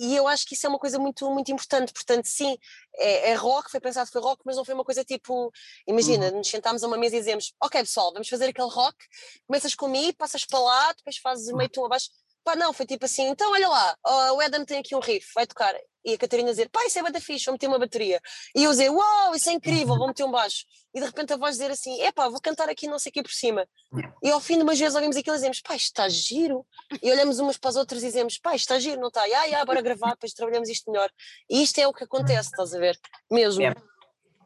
E 0.00 0.14
eu 0.14 0.28
acho 0.28 0.46
que 0.46 0.54
isso 0.54 0.66
é 0.66 0.68
uma 0.68 0.78
coisa 0.78 0.98
muito, 0.98 1.28
muito 1.30 1.50
importante, 1.50 1.92
portanto 1.92 2.26
sim, 2.26 2.56
é, 2.94 3.30
é, 3.30 3.34
rock, 3.34 3.68
foi 3.70 3.80
pensado 3.80 4.10
foi 4.10 4.20
rock, 4.20 4.42
mas 4.44 4.56
não 4.56 4.64
foi 4.64 4.74
uma 4.74 4.84
coisa 4.84 5.04
tipo, 5.04 5.50
imagina, 5.88 6.30
uhum. 6.30 6.38
nos 6.38 6.48
sentámos 6.48 6.84
a 6.84 6.86
uma 6.86 6.96
mesa 6.96 7.16
e 7.16 7.18
dizemos, 7.18 7.52
ok 7.60 7.80
pessoal, 7.80 8.12
vamos 8.12 8.28
fazer 8.28 8.46
aquele 8.46 8.70
rock, 8.70 8.96
começas 9.46 9.74
comigo, 9.74 10.16
passas 10.16 10.44
para 10.44 10.58
lá, 10.60 10.92
depois 10.92 11.16
fazes 11.16 11.52
meio 11.52 11.68
tom 11.68 11.84
abaixo, 11.84 12.10
Pá, 12.50 12.56
não, 12.56 12.72
foi 12.72 12.84
tipo 12.84 13.04
assim, 13.04 13.28
então 13.28 13.52
olha 13.52 13.68
lá, 13.68 13.96
o 14.34 14.40
Adam 14.40 14.64
tem 14.64 14.80
aqui 14.80 14.96
um 14.96 14.98
riff, 14.98 15.28
vai 15.36 15.46
tocar. 15.46 15.72
E 16.04 16.14
a 16.14 16.18
Catarina 16.18 16.50
dizer, 16.50 16.68
pá, 16.68 16.84
isso 16.84 16.98
é 16.98 17.02
bada 17.02 17.20
fixe, 17.20 17.44
vou 17.44 17.52
meter 17.52 17.68
uma 17.68 17.78
bateria. 17.78 18.20
E 18.56 18.64
eu 18.64 18.70
dizer, 18.72 18.90
uau, 18.90 19.36
isso 19.36 19.48
é 19.50 19.52
incrível, 19.52 19.96
vou 19.96 20.08
meter 20.08 20.24
um 20.24 20.32
baixo. 20.32 20.64
E 20.92 20.98
de 20.98 21.06
repente 21.06 21.32
a 21.32 21.36
voz 21.36 21.52
dizer 21.52 21.70
assim, 21.70 22.02
epá, 22.02 22.28
vou 22.28 22.40
cantar 22.40 22.68
aqui 22.68 22.88
não 22.88 22.98
sei 22.98 23.10
o 23.10 23.12
que 23.12 23.22
por 23.22 23.30
cima. 23.30 23.68
E 24.20 24.30
ao 24.32 24.40
fim 24.40 24.56
de 24.56 24.64
umas 24.64 24.80
vezes 24.80 24.96
ouvimos 24.96 25.16
aquilo 25.16 25.36
e 25.36 25.38
dizemos, 25.38 25.60
pá, 25.60 25.76
isto 25.76 25.86
está 25.86 26.08
giro. 26.08 26.66
E 27.00 27.12
olhamos 27.12 27.38
umas 27.38 27.56
para 27.56 27.70
as 27.70 27.76
outras 27.76 28.02
e 28.02 28.06
dizemos, 28.06 28.36
pá, 28.38 28.56
isto 28.56 28.64
está 28.64 28.80
giro, 28.80 29.00
não 29.00 29.08
está? 29.08 29.22
Ah, 29.22 29.44
yeah, 29.44 29.64
bora 29.64 29.80
gravar, 29.80 30.10
depois 30.10 30.32
trabalhamos 30.32 30.68
isto 30.68 30.90
melhor. 30.90 31.08
E 31.48 31.62
isto 31.62 31.78
é 31.78 31.86
o 31.86 31.92
que 31.92 32.02
acontece, 32.02 32.48
estás 32.48 32.74
a 32.74 32.78
ver? 32.80 32.98
Mesmo. 33.30 33.62
Yeah. 33.62 33.80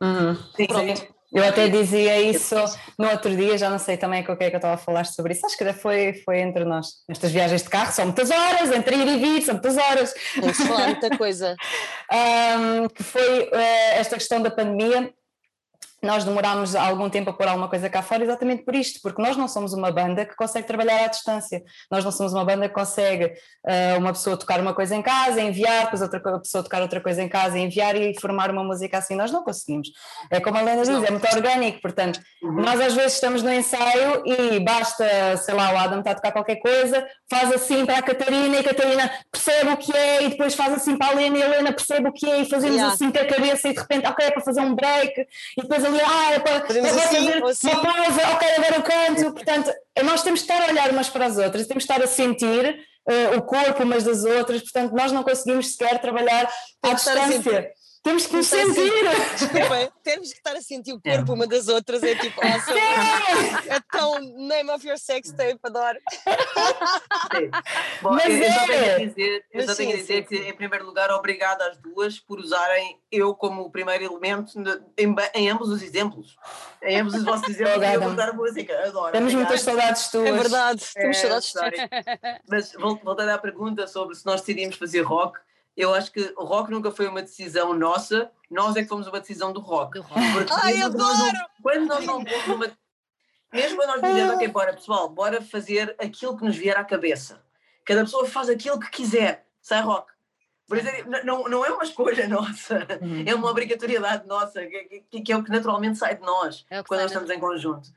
Uhum. 0.02 0.34
Sim, 0.56 0.66
sim. 0.66 1.08
Eu 1.34 1.44
até 1.44 1.68
dizia 1.68 2.20
isso 2.20 2.54
no 2.96 3.10
outro 3.10 3.34
dia, 3.34 3.58
já 3.58 3.68
não 3.68 3.78
sei 3.78 3.96
também 3.96 4.22
com 4.22 4.36
quem 4.36 4.46
é 4.46 4.50
que 4.50 4.56
eu 4.56 4.58
estava 4.58 4.74
a 4.74 4.78
falar 4.78 5.04
sobre 5.04 5.32
isso, 5.32 5.44
acho 5.44 5.58
que 5.58 5.72
foi, 5.72 6.14
foi 6.24 6.38
entre 6.38 6.64
nós. 6.64 6.86
Estas 7.10 7.32
viagens 7.32 7.64
de 7.64 7.68
carro 7.68 7.92
são 7.92 8.04
muitas 8.04 8.30
horas, 8.30 8.70
entre 8.70 8.94
ir 8.94 9.08
e 9.08 9.18
vir, 9.18 9.42
são 9.42 9.54
muitas 9.54 9.76
horas. 9.76 10.14
Tem-se 10.40 10.64
muita 10.64 11.18
coisa. 11.18 11.56
um, 12.14 12.88
que 12.88 13.02
foi 13.02 13.42
uh, 13.42 13.54
esta 13.96 14.14
questão 14.14 14.40
da 14.40 14.50
pandemia. 14.50 15.12
Nós 16.04 16.24
demorámos 16.24 16.76
algum 16.76 17.08
tempo 17.08 17.30
a 17.30 17.32
pôr 17.32 17.48
alguma 17.48 17.68
coisa 17.68 17.88
cá 17.88 18.02
fora 18.02 18.22
exatamente 18.22 18.62
por 18.64 18.74
isto, 18.74 19.00
porque 19.02 19.20
nós 19.20 19.36
não 19.36 19.48
somos 19.48 19.72
uma 19.72 19.90
banda 19.90 20.24
que 20.24 20.36
consegue 20.36 20.66
trabalhar 20.66 21.04
à 21.04 21.08
distância, 21.08 21.62
nós 21.90 22.04
não 22.04 22.12
somos 22.12 22.32
uma 22.32 22.44
banda 22.44 22.68
que 22.68 22.74
consegue 22.74 23.24
uh, 23.24 23.98
uma 23.98 24.12
pessoa 24.12 24.36
tocar 24.36 24.60
uma 24.60 24.74
coisa 24.74 24.94
em 24.94 25.02
casa, 25.02 25.40
enviar, 25.40 25.84
depois 25.84 26.02
outra 26.02 26.20
pessoa 26.38 26.62
tocar 26.62 26.82
outra 26.82 27.00
coisa 27.00 27.22
em 27.22 27.28
casa, 27.28 27.58
enviar 27.58 27.96
e 27.96 28.18
formar 28.20 28.50
uma 28.50 28.62
música 28.62 28.98
assim, 28.98 29.14
nós 29.14 29.32
não 29.32 29.42
conseguimos. 29.42 29.88
É 30.30 30.40
como 30.40 30.56
a 30.58 30.62
Helena 30.62 30.82
diz, 30.82 30.90
é 30.90 31.10
muito 31.10 31.34
orgânico, 31.34 31.80
portanto, 31.80 32.20
uhum. 32.42 32.62
nós 32.62 32.80
às 32.80 32.94
vezes 32.94 33.14
estamos 33.14 33.42
no 33.42 33.52
ensaio 33.52 34.22
e 34.26 34.60
basta, 34.60 35.36
sei 35.38 35.54
lá, 35.54 35.72
o 35.72 35.78
Adam 35.78 35.98
está 36.00 36.12
a 36.12 36.14
tocar 36.14 36.32
qualquer 36.32 36.56
coisa, 36.56 37.06
faz 37.30 37.52
assim 37.52 37.86
para 37.86 37.98
a 37.98 38.02
Catarina 38.02 38.56
e 38.56 38.58
a 38.58 38.64
Catarina 38.64 39.10
percebe 39.44 39.70
o 39.70 39.76
que 39.76 39.96
é 39.96 40.24
e 40.24 40.28
depois 40.30 40.54
faz 40.54 40.72
assim 40.72 40.96
para 40.96 41.08
a 41.08 41.12
Helena 41.12 41.38
e 41.38 41.42
a 41.42 41.46
Helena 41.46 41.72
percebe 41.72 42.08
o 42.08 42.12
que 42.12 42.28
é 42.28 42.40
e 42.40 42.48
fazemos 42.48 42.76
yeah. 42.76 42.94
assim 42.94 43.10
com 43.10 43.18
a 43.18 43.24
cabeça 43.24 43.68
e 43.68 43.74
de 43.74 43.80
repente, 43.80 44.06
ok, 44.06 44.26
é 44.26 44.30
para 44.30 44.42
fazer 44.42 44.60
um 44.60 44.74
break 44.74 45.20
e 45.56 45.62
depois 45.62 45.84
ali, 45.84 46.00
ah, 46.00 46.32
é 46.32 46.38
para, 46.38 46.52
é 46.52 46.60
para 46.60 46.80
assim, 46.80 47.00
fazer 47.00 47.44
assim. 47.44 47.68
uma 47.68 47.82
pausa, 47.82 48.28
ok, 48.32 48.48
agora 48.56 48.76
eu 48.76 48.82
canto. 48.82 49.32
Portanto, 49.32 49.72
nós 50.02 50.22
temos 50.22 50.42
que 50.42 50.50
estar 50.50 50.66
a 50.66 50.70
olhar 50.70 50.90
umas 50.90 51.08
para 51.08 51.26
as 51.26 51.36
outras, 51.36 51.66
temos 51.66 51.84
que 51.84 51.92
estar 51.92 52.02
a 52.02 52.06
sentir 52.06 52.78
uh, 53.06 53.38
o 53.38 53.42
corpo 53.42 53.82
umas 53.82 54.04
das 54.04 54.24
outras, 54.24 54.62
portanto, 54.62 54.92
nós 54.92 55.12
não 55.12 55.22
conseguimos 55.22 55.72
sequer 55.72 56.00
trabalhar 56.00 56.50
à 56.82 56.94
distância. 56.94 57.70
Temos 58.04 58.26
que 58.26 58.36
nos 58.36 58.46
sentir. 58.46 58.92
Desculpa, 59.32 59.92
temos 60.02 60.30
que 60.30 60.36
estar 60.36 60.54
a 60.54 60.60
sentir 60.60 60.92
o 60.92 61.00
corpo 61.00 61.32
uma 61.32 61.46
das 61.46 61.68
outras. 61.68 62.02
É 62.02 62.14
tipo, 62.14 62.38
awesome. 62.44 62.78
é 63.66 63.80
tão 63.90 64.20
name 64.20 64.70
of 64.70 64.86
your 64.86 64.98
sex 64.98 65.32
tape, 65.32 65.58
adoro. 65.62 65.98
Bom, 68.02 68.10
Mas 68.10 68.26
eu, 68.26 68.42
é. 68.42 68.52
só 68.52 68.66
tenho 68.66 68.94
a 68.94 68.98
dizer, 68.98 69.44
eu 69.50 69.66
só 69.66 69.74
tenho 69.74 69.92
a 69.94 69.96
dizer 69.96 70.26
que, 70.26 70.36
em 70.36 70.54
primeiro 70.54 70.84
lugar, 70.84 71.10
obrigada 71.12 71.66
às 71.66 71.78
duas 71.78 72.20
por 72.20 72.38
usarem 72.38 73.00
eu 73.10 73.34
como 73.34 73.62
o 73.62 73.70
primeiro 73.70 74.04
elemento 74.04 74.52
em, 74.98 75.14
em 75.34 75.48
ambos 75.48 75.70
os 75.70 75.80
exemplos. 75.80 76.36
Em 76.82 77.00
ambos 77.00 77.14
os 77.14 77.24
vossos 77.24 77.48
exemplos, 77.48 77.82
eu 77.82 78.00
vou 78.02 78.12
usar 78.12 78.28
a 78.28 78.32
música. 78.34 78.86
Adoro. 78.86 79.12
Temos 79.12 79.32
obrigada. 79.32 79.36
muitas 79.36 79.60
saudades 79.62 80.08
tuas. 80.08 80.26
É 80.26 80.32
verdade, 80.32 80.84
temos 80.92 81.16
é, 81.16 81.20
saudades 81.20 81.52
tuas. 81.52 81.72
Mas 82.46 82.72
voltando 83.02 83.30
à 83.30 83.38
pergunta 83.38 83.86
sobre 83.86 84.14
se 84.14 84.26
nós 84.26 84.42
decidimos 84.42 84.76
fazer 84.76 85.00
rock 85.00 85.38
eu 85.76 85.92
acho 85.92 86.12
que 86.12 86.32
o 86.36 86.44
rock 86.44 86.70
nunca 86.70 86.90
foi 86.90 87.08
uma 87.08 87.22
decisão 87.22 87.74
nossa, 87.74 88.30
nós 88.50 88.76
é 88.76 88.82
que 88.82 88.88
fomos 88.88 89.06
uma 89.06 89.20
decisão 89.20 89.52
do 89.52 89.60
rock. 89.60 89.98
Do 89.98 90.02
rock. 90.02 90.52
Ai, 90.62 90.80
adoro! 90.82 90.98
Nós 90.98 91.32
quando 91.62 91.86
nós 91.86 92.04
não 92.06 92.24
pomos 92.24 92.46
uma. 92.48 92.78
Mesmo 93.52 93.76
quando 93.76 94.00
nós 94.00 94.12
dizemos, 94.12 94.34
ok, 94.34 94.48
bora 94.48 94.72
pessoal, 94.72 95.08
bora 95.08 95.40
fazer 95.40 95.94
aquilo 95.98 96.36
que 96.36 96.44
nos 96.44 96.56
vier 96.56 96.76
à 96.76 96.84
cabeça. 96.84 97.42
Cada 97.84 98.02
pessoa 98.02 98.26
faz 98.26 98.48
aquilo 98.48 98.80
que 98.80 98.90
quiser, 98.90 99.46
sai 99.60 99.80
rock. 99.80 100.12
Por 100.66 100.78
isso, 100.78 100.88
não, 101.24 101.44
não 101.44 101.64
é 101.64 101.70
uma 101.70 101.84
escolha 101.84 102.26
nossa, 102.28 102.86
uhum. 103.02 103.24
é 103.26 103.34
uma 103.34 103.50
obrigatoriedade 103.50 104.26
nossa, 104.26 104.64
que, 104.64 105.04
que, 105.10 105.20
que, 105.20 105.32
é 105.32 105.36
o 105.36 105.44
que 105.44 105.50
naturalmente 105.50 105.98
sai 105.98 106.16
de 106.16 106.22
nós 106.22 106.64
é 106.70 106.82
quando 106.82 107.02
nós 107.02 107.10
estamos 107.10 107.30
em 107.30 107.38
conjunto. 107.38 107.88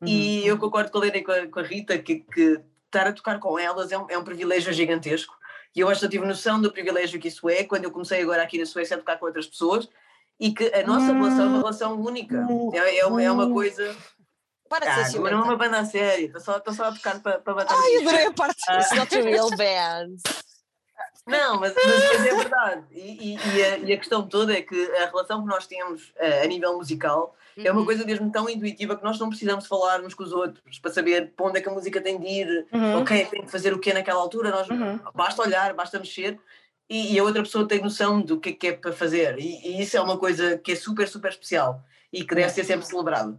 Uhum. 0.00 0.08
E 0.08 0.46
eu 0.46 0.58
concordo 0.58 0.90
com 0.90 0.98
a 0.98 1.00
Lena 1.02 1.18
e 1.18 1.22
com 1.22 1.32
a, 1.32 1.46
com 1.46 1.60
a 1.60 1.62
Rita 1.62 1.98
que, 1.98 2.16
que 2.16 2.60
estar 2.86 3.06
a 3.06 3.12
tocar 3.12 3.38
com 3.38 3.58
elas 3.58 3.92
é 3.92 3.98
um, 3.98 4.06
é 4.10 4.18
um 4.18 4.24
privilégio 4.24 4.72
gigantesco. 4.72 5.36
E 5.76 5.80
eu 5.80 5.90
acho 5.90 6.00
que 6.00 6.06
eu 6.06 6.10
tive 6.10 6.24
noção 6.24 6.58
do 6.58 6.72
privilégio 6.72 7.20
que 7.20 7.28
isso 7.28 7.50
é 7.50 7.62
quando 7.62 7.84
eu 7.84 7.90
comecei 7.90 8.22
agora 8.22 8.42
aqui 8.42 8.58
na 8.58 8.64
Suécia 8.64 8.96
a 8.96 8.98
tocar 8.98 9.18
com 9.18 9.26
outras 9.26 9.46
pessoas 9.46 9.86
e 10.40 10.50
que 10.50 10.72
a 10.74 10.86
nossa 10.86 11.12
relação 11.12 11.44
é 11.44 11.48
uma 11.48 11.58
relação 11.58 12.00
única. 12.00 12.46
É, 12.72 12.96
é, 12.96 12.98
é 13.00 13.30
uma 13.30 13.50
coisa. 13.52 13.94
Para 14.70 14.90
ah, 14.90 15.04
ser 15.04 15.20
não 15.20 15.28
é 15.28 15.34
uma 15.34 15.56
banda 15.56 15.78
a 15.78 15.84
sério, 15.84 16.26
estou 16.26 16.40
só, 16.40 16.62
só 16.72 16.84
a 16.84 16.92
tocar 16.92 17.20
para, 17.20 17.38
para 17.38 17.54
bater. 17.54 17.76
Ai, 17.76 17.96
adorei 18.00 18.26
a 18.26 18.32
parte. 18.32 18.62
It's 18.70 18.90
not 18.92 19.14
a 19.14 19.20
real 19.20 19.50
band. 19.50 20.16
Não, 21.26 21.58
mas, 21.58 21.74
mas, 21.74 22.24
é 22.26 22.34
verdade. 22.36 22.84
E, 22.92 23.34
e, 23.34 23.34
e, 23.34 23.64
a, 23.64 23.78
e, 23.78 23.92
a, 23.92 23.96
questão 23.96 24.26
toda 24.26 24.52
é 24.52 24.62
que 24.62 24.80
a 24.92 25.06
relação 25.06 25.42
que 25.42 25.48
nós 25.48 25.66
temos 25.66 26.10
uh, 26.10 26.44
a 26.44 26.46
nível 26.46 26.76
musical 26.76 27.34
uhum. 27.56 27.64
é 27.66 27.70
uma 27.72 27.80
uhum. 27.80 27.86
coisa 27.86 28.04
mesmo 28.04 28.30
tão 28.30 28.48
intuitiva 28.48 28.96
que 28.96 29.02
nós 29.02 29.18
não 29.18 29.28
precisamos 29.28 29.66
falar 29.66 30.00
uns 30.02 30.14
com 30.14 30.22
os 30.22 30.32
outros 30.32 30.78
para 30.78 30.92
saber 30.92 31.32
para 31.36 31.46
onde 31.46 31.58
é 31.58 31.60
que 31.60 31.68
a 31.68 31.72
música 31.72 32.00
tem 32.00 32.18
de 32.20 32.26
ir, 32.26 32.66
uhum. 32.72 33.04
que 33.04 33.24
tem 33.24 33.42
que 33.44 33.50
fazer 33.50 33.72
o 33.72 33.80
que 33.80 33.92
naquela 33.92 34.20
altura. 34.20 34.50
Nós, 34.50 34.68
uhum. 34.68 35.00
Basta 35.14 35.42
olhar, 35.42 35.74
basta 35.74 35.98
mexer 35.98 36.38
e, 36.88 37.14
e, 37.14 37.18
a 37.18 37.24
outra 37.24 37.42
pessoa 37.42 37.66
tem 37.66 37.82
noção 37.82 38.20
do 38.20 38.38
que 38.38 38.50
é 38.50 38.52
que 38.52 38.66
é 38.68 38.72
para 38.72 38.92
fazer. 38.92 39.38
E, 39.38 39.80
isso 39.80 39.96
é 39.96 40.00
uma 40.00 40.16
coisa 40.16 40.56
que 40.58 40.72
é 40.72 40.76
super, 40.76 41.08
super 41.08 41.30
especial 41.30 41.82
e 42.12 42.24
que 42.24 42.34
deve 42.34 42.50
ser 42.50 42.64
sempre 42.64 42.86
celebrado. 42.86 43.38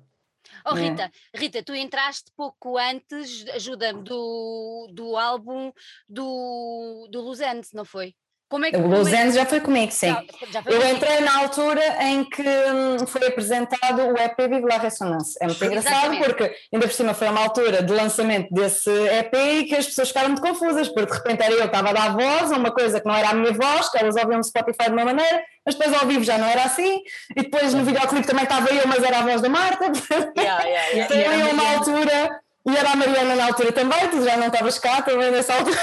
Oh 0.70 0.74
Rita, 0.74 1.10
é. 1.34 1.40
Rita, 1.40 1.64
tu 1.64 1.74
entraste 1.74 2.30
pouco 2.36 2.78
antes, 2.78 3.48
ajuda-me, 3.48 4.04
do, 4.04 4.90
do 4.92 5.16
álbum 5.16 5.72
do, 6.10 7.08
do 7.10 7.22
Luzente, 7.22 7.70
não 7.74 7.86
foi? 7.86 8.14
Como 8.50 8.64
é 8.64 8.72
que, 8.72 8.78
o 8.78 8.88
Los 8.88 9.08
Angeles 9.08 9.36
já 9.36 9.46
foi 9.46 9.60
comigo, 9.60 9.92
sim. 9.92 10.16
Eu 10.66 10.90
entrei 10.90 11.20
na 11.20 11.40
altura 11.40 11.82
em 12.04 12.24
que 12.24 12.42
hum, 12.42 13.06
foi 13.06 13.28
apresentado 13.28 14.02
o 14.02 14.18
EP 14.18 14.38
Vive 14.38 14.62
la 14.62 14.78
Ressonance. 14.78 15.38
É 15.42 15.48
muito 15.48 15.66
engraçado 15.66 16.14
Exatamente. 16.14 16.24
porque 16.24 16.56
ainda 16.72 16.88
por 16.88 16.94
cima 16.94 17.14
foi 17.14 17.28
uma 17.28 17.42
altura 17.42 17.84
de 17.84 17.92
lançamento 17.92 18.48
desse 18.54 18.90
EP 18.90 19.34
e 19.36 19.64
que 19.66 19.76
as 19.76 19.88
pessoas 19.88 20.08
ficaram 20.08 20.30
muito 20.30 20.42
confusas, 20.42 20.88
porque 20.88 21.12
de 21.12 21.18
repente 21.18 21.44
era 21.44 21.54
eu 21.56 21.66
estava 21.66 21.90
a 21.90 21.94
dar 21.94 22.14
voz 22.14 22.52
a 22.54 22.56
uma 22.56 22.72
coisa 22.72 23.02
que 23.02 23.06
não 23.06 23.16
era 23.16 23.30
a 23.30 23.34
minha 23.34 23.52
voz, 23.52 23.90
que 23.90 23.98
elas 23.98 24.16
ouviam 24.16 24.38
no 24.38 24.44
Spotify 24.44 24.86
de 24.86 24.92
uma 24.92 25.04
maneira, 25.04 25.44
mas 25.66 25.76
depois 25.76 26.02
ao 26.02 26.08
vivo 26.08 26.24
já 26.24 26.38
não 26.38 26.48
era 26.48 26.64
assim, 26.64 27.02
e 27.36 27.42
depois 27.44 27.74
no 27.74 27.84
videoclipe 27.84 28.26
também 28.26 28.44
estava 28.44 28.70
eu, 28.74 28.88
mas 28.88 29.04
era 29.04 29.20
a 29.20 29.22
voz 29.24 29.42
da 29.42 29.50
Marta. 29.50 29.92
Yeah, 30.38 30.64
yeah, 30.64 30.88
yeah. 30.92 31.04
Então 31.04 31.18
eu 31.18 31.52
uma 31.52 31.74
altura, 31.74 32.40
e 32.66 32.78
era 32.78 32.92
a 32.92 32.96
Mariana 32.96 33.36
na 33.36 33.46
altura 33.48 33.74
também, 33.74 34.08
tu 34.10 34.24
já 34.24 34.38
não 34.38 34.48
estavas 34.48 34.80
cá 34.80 35.02
também 35.02 35.32
nessa 35.32 35.54
altura. 35.54 35.78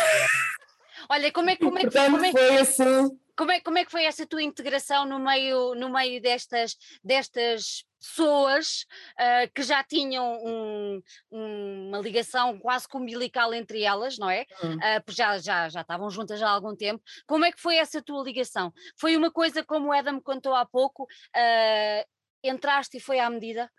Olha, 1.08 1.32
como 1.32 1.50
é, 1.50 1.56
como 1.56 1.78
é, 1.78 1.82
Portanto, 1.82 2.12
como 2.12 2.24
é, 2.24 2.32
foi 2.32 2.56
assim. 2.58 3.18
Como 3.36 3.50
é, 3.50 3.60
como 3.60 3.78
é 3.78 3.84
que 3.84 3.90
foi 3.90 4.04
essa 4.04 4.24
tua 4.26 4.42
integração 4.42 5.04
no 5.04 5.18
meio, 5.18 5.74
no 5.74 5.90
meio 5.90 6.22
destas, 6.22 6.76
destas 7.02 7.84
pessoas 8.00 8.86
uh, 9.18 9.50
que 9.54 9.62
já 9.62 9.82
tinham 9.82 10.38
um, 10.44 11.02
uma 11.30 11.98
ligação 11.98 12.58
quase 12.58 12.86
umbilical 12.94 13.52
entre 13.52 13.82
elas, 13.82 14.18
não 14.18 14.30
é? 14.30 14.44
Uhum. 14.62 14.76
Uh, 14.76 15.12
já, 15.12 15.38
já, 15.38 15.68
já 15.68 15.80
estavam 15.80 16.10
juntas 16.10 16.40
há 16.42 16.48
algum 16.48 16.76
tempo. 16.76 17.02
Como 17.26 17.44
é 17.44 17.50
que 17.50 17.60
foi 17.60 17.76
essa 17.76 18.02
tua 18.02 18.22
ligação? 18.22 18.72
Foi 18.96 19.16
uma 19.16 19.30
coisa 19.32 19.64
como 19.64 19.88
o 19.88 19.92
Adam 19.92 20.20
contou 20.20 20.54
há 20.54 20.64
pouco, 20.64 21.04
uh, 21.04 22.08
entraste 22.42 22.98
e 22.98 23.00
foi 23.00 23.18
à 23.18 23.28
medida? 23.28 23.70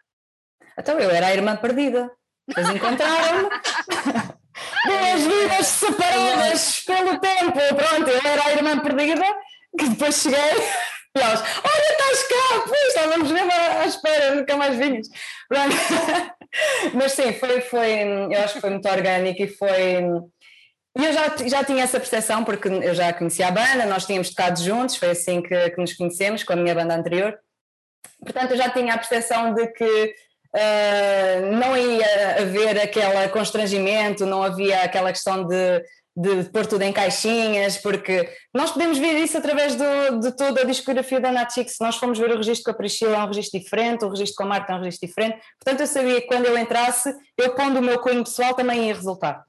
Então 0.78 1.00
eu 1.00 1.10
era 1.10 1.28
a 1.28 1.34
irmã 1.34 1.56
perdida. 1.56 2.12
Eles 2.56 2.70
encontraram-me. 2.70 3.50
Duas 4.86 5.22
vidas 5.22 5.68
separadas 5.68 6.82
pelo 6.82 7.20
tempo. 7.20 7.60
Pronto, 7.76 8.10
eu 8.10 8.22
era 8.24 8.46
a 8.46 8.52
irmã 8.54 8.80
perdida, 8.80 9.26
que 9.78 9.90
depois 9.90 10.16
cheguei 10.16 10.38
e 11.16 11.20
elas, 11.20 11.42
olha, 11.42 11.92
estás 11.92 12.24
cá, 12.24 12.64
pois, 12.68 12.88
estávamos 12.88 13.32
mesmo 13.32 13.52
à 13.52 13.86
espera, 13.86 14.36
nunca 14.36 14.58
mais 14.58 14.76
vinhas. 14.78 15.08
Mas 16.94 17.12
sim, 17.12 17.34
foi, 17.34 17.62
foi, 17.62 18.04
eu 18.32 18.40
acho 18.44 18.56
que 18.56 18.62
foi 18.62 18.70
muito 18.70 18.88
orgânico 18.88 19.42
e 19.42 19.48
foi. 19.48 20.04
E 20.98 21.04
eu 21.06 21.12
já, 21.12 21.36
já 21.46 21.64
tinha 21.64 21.84
essa 21.84 22.00
percepção, 22.00 22.46
porque 22.46 22.70
eu 22.70 22.96
já 22.96 23.12
conhecia 23.12 23.50
a 23.50 23.52
banda, 23.52 23.86
nós 23.86 24.06
tínhamos 24.06 24.30
tocado 24.30 24.62
juntos, 24.62 24.96
foi 24.96 25.10
assim 25.10 25.42
que, 25.42 25.70
que 25.72 25.82
nos 25.82 25.94
conhecemos, 25.94 26.44
com 26.44 26.54
a 26.54 26.56
minha 26.56 26.74
banda 26.74 26.96
anterior. 26.96 27.38
Portanto, 28.20 28.52
eu 28.52 28.58
já 28.58 28.70
tinha 28.70 28.94
a 28.94 28.98
percepção 28.98 29.54
de 29.54 29.68
que 29.74 30.16
uh, 30.56 31.56
não 31.56 31.78
ia 31.78 32.42
haver 32.42 32.80
aquele 32.80 33.28
constrangimento, 33.30 34.26
não 34.26 34.42
havia 34.42 34.82
aquela 34.82 35.12
questão 35.12 35.46
de, 35.46 35.84
de 36.16 36.50
pôr 36.50 36.66
tudo 36.66 36.84
em 36.84 36.94
caixinhas, 36.94 37.78
porque 37.78 38.30
nós 38.54 38.72
podemos 38.72 38.98
ver 38.98 39.18
isso 39.18 39.38
através 39.38 39.76
do, 39.76 40.20
de 40.22 40.36
toda 40.36 40.62
a 40.62 40.66
discografia 40.66 41.20
da 41.20 41.32
Natchik. 41.32 41.70
Se 41.70 41.84
nós 41.84 41.98
formos 41.98 42.18
ver 42.18 42.32
o 42.32 42.38
registro 42.38 42.66
com 42.66 42.72
a 42.72 42.74
Priscila, 42.74 43.18
é 43.18 43.20
um 43.20 43.28
registro 43.28 43.60
diferente, 43.60 44.06
o 44.06 44.10
registro 44.10 44.38
com 44.38 44.44
a 44.44 44.48
Marta 44.48 44.72
é 44.72 44.76
um 44.76 44.80
registro 44.80 45.08
diferente. 45.08 45.40
Portanto, 45.60 45.82
eu 45.82 45.88
sabia 45.88 46.22
que 46.22 46.28
quando 46.28 46.46
eu 46.46 46.58
entrasse, 46.58 47.14
eu 47.38 47.54
pondo 47.54 47.80
o 47.80 47.84
meu 47.84 48.00
cunho 48.00 48.24
pessoal 48.24 48.54
também 48.54 48.88
ia 48.88 48.96
resultar. 48.96 49.44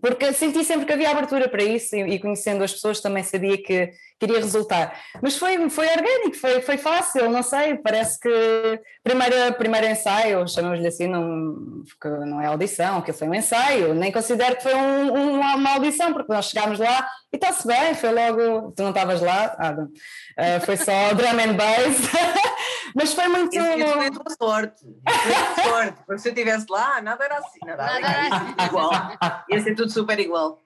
Porque 0.00 0.32
senti 0.32 0.62
sempre 0.64 0.86
que 0.86 0.92
havia 0.92 1.10
abertura 1.10 1.48
para 1.48 1.62
isso 1.62 1.96
e, 1.96 2.02
e 2.14 2.18
conhecendo 2.18 2.62
as 2.62 2.72
pessoas 2.72 3.00
também 3.00 3.22
sabia 3.22 3.56
que 3.62 3.90
queria 4.18 4.38
resultar. 4.38 4.98
Mas 5.22 5.36
foi, 5.36 5.68
foi 5.68 5.86
orgânico, 5.86 6.36
foi, 6.36 6.60
foi 6.62 6.78
fácil, 6.78 7.30
não 7.30 7.42
sei, 7.42 7.76
parece 7.76 8.18
que 8.18 8.80
primeiro, 9.02 9.54
primeiro 9.54 9.86
ensaio, 9.86 10.48
chamamos-lhe 10.48 10.86
assim, 10.86 11.06
não, 11.06 11.84
não 12.26 12.40
é 12.40 12.46
audição, 12.46 13.02
que 13.02 13.12
foi 13.12 13.28
um 13.28 13.34
ensaio, 13.34 13.94
nem 13.94 14.10
considero 14.10 14.56
que 14.56 14.62
foi 14.62 14.74
um, 14.74 15.14
um, 15.14 15.40
uma 15.40 15.74
audição, 15.74 16.12
porque 16.12 16.32
nós 16.32 16.46
chegámos 16.46 16.78
lá 16.78 17.06
e 17.32 17.36
está-se 17.36 17.66
bem, 17.66 17.94
foi 17.94 18.12
logo, 18.12 18.72
tu 18.72 18.82
não 18.82 18.90
estavas 18.90 19.20
lá, 19.20 19.54
Adam, 19.58 19.84
uh, 19.84 20.64
foi 20.64 20.76
só 20.76 21.12
drum 21.14 21.38
and 21.38 21.54
bass, 21.54 22.10
mas 22.96 23.12
foi 23.12 23.28
muito... 23.28 23.54
Isso, 23.54 23.66
isso 23.66 23.92
foi 23.92 24.06
a 24.06 24.10
tua 24.10 24.36
sorte, 24.40 24.82
foi 25.54 25.64
sorte, 25.64 26.02
porque 26.06 26.18
se 26.22 26.28
eu 26.28 26.32
estivesse 26.32 26.66
lá, 26.70 27.02
nada 27.02 27.24
era 27.24 27.38
assim, 27.38 27.58
nada, 27.66 27.84
nada 27.84 27.98
era 27.98 28.36
assim, 28.36 28.54
igual, 28.66 28.90
ia 29.50 29.60
ser 29.60 29.74
tudo 29.74 29.90
super 29.90 30.18
igual. 30.18 30.65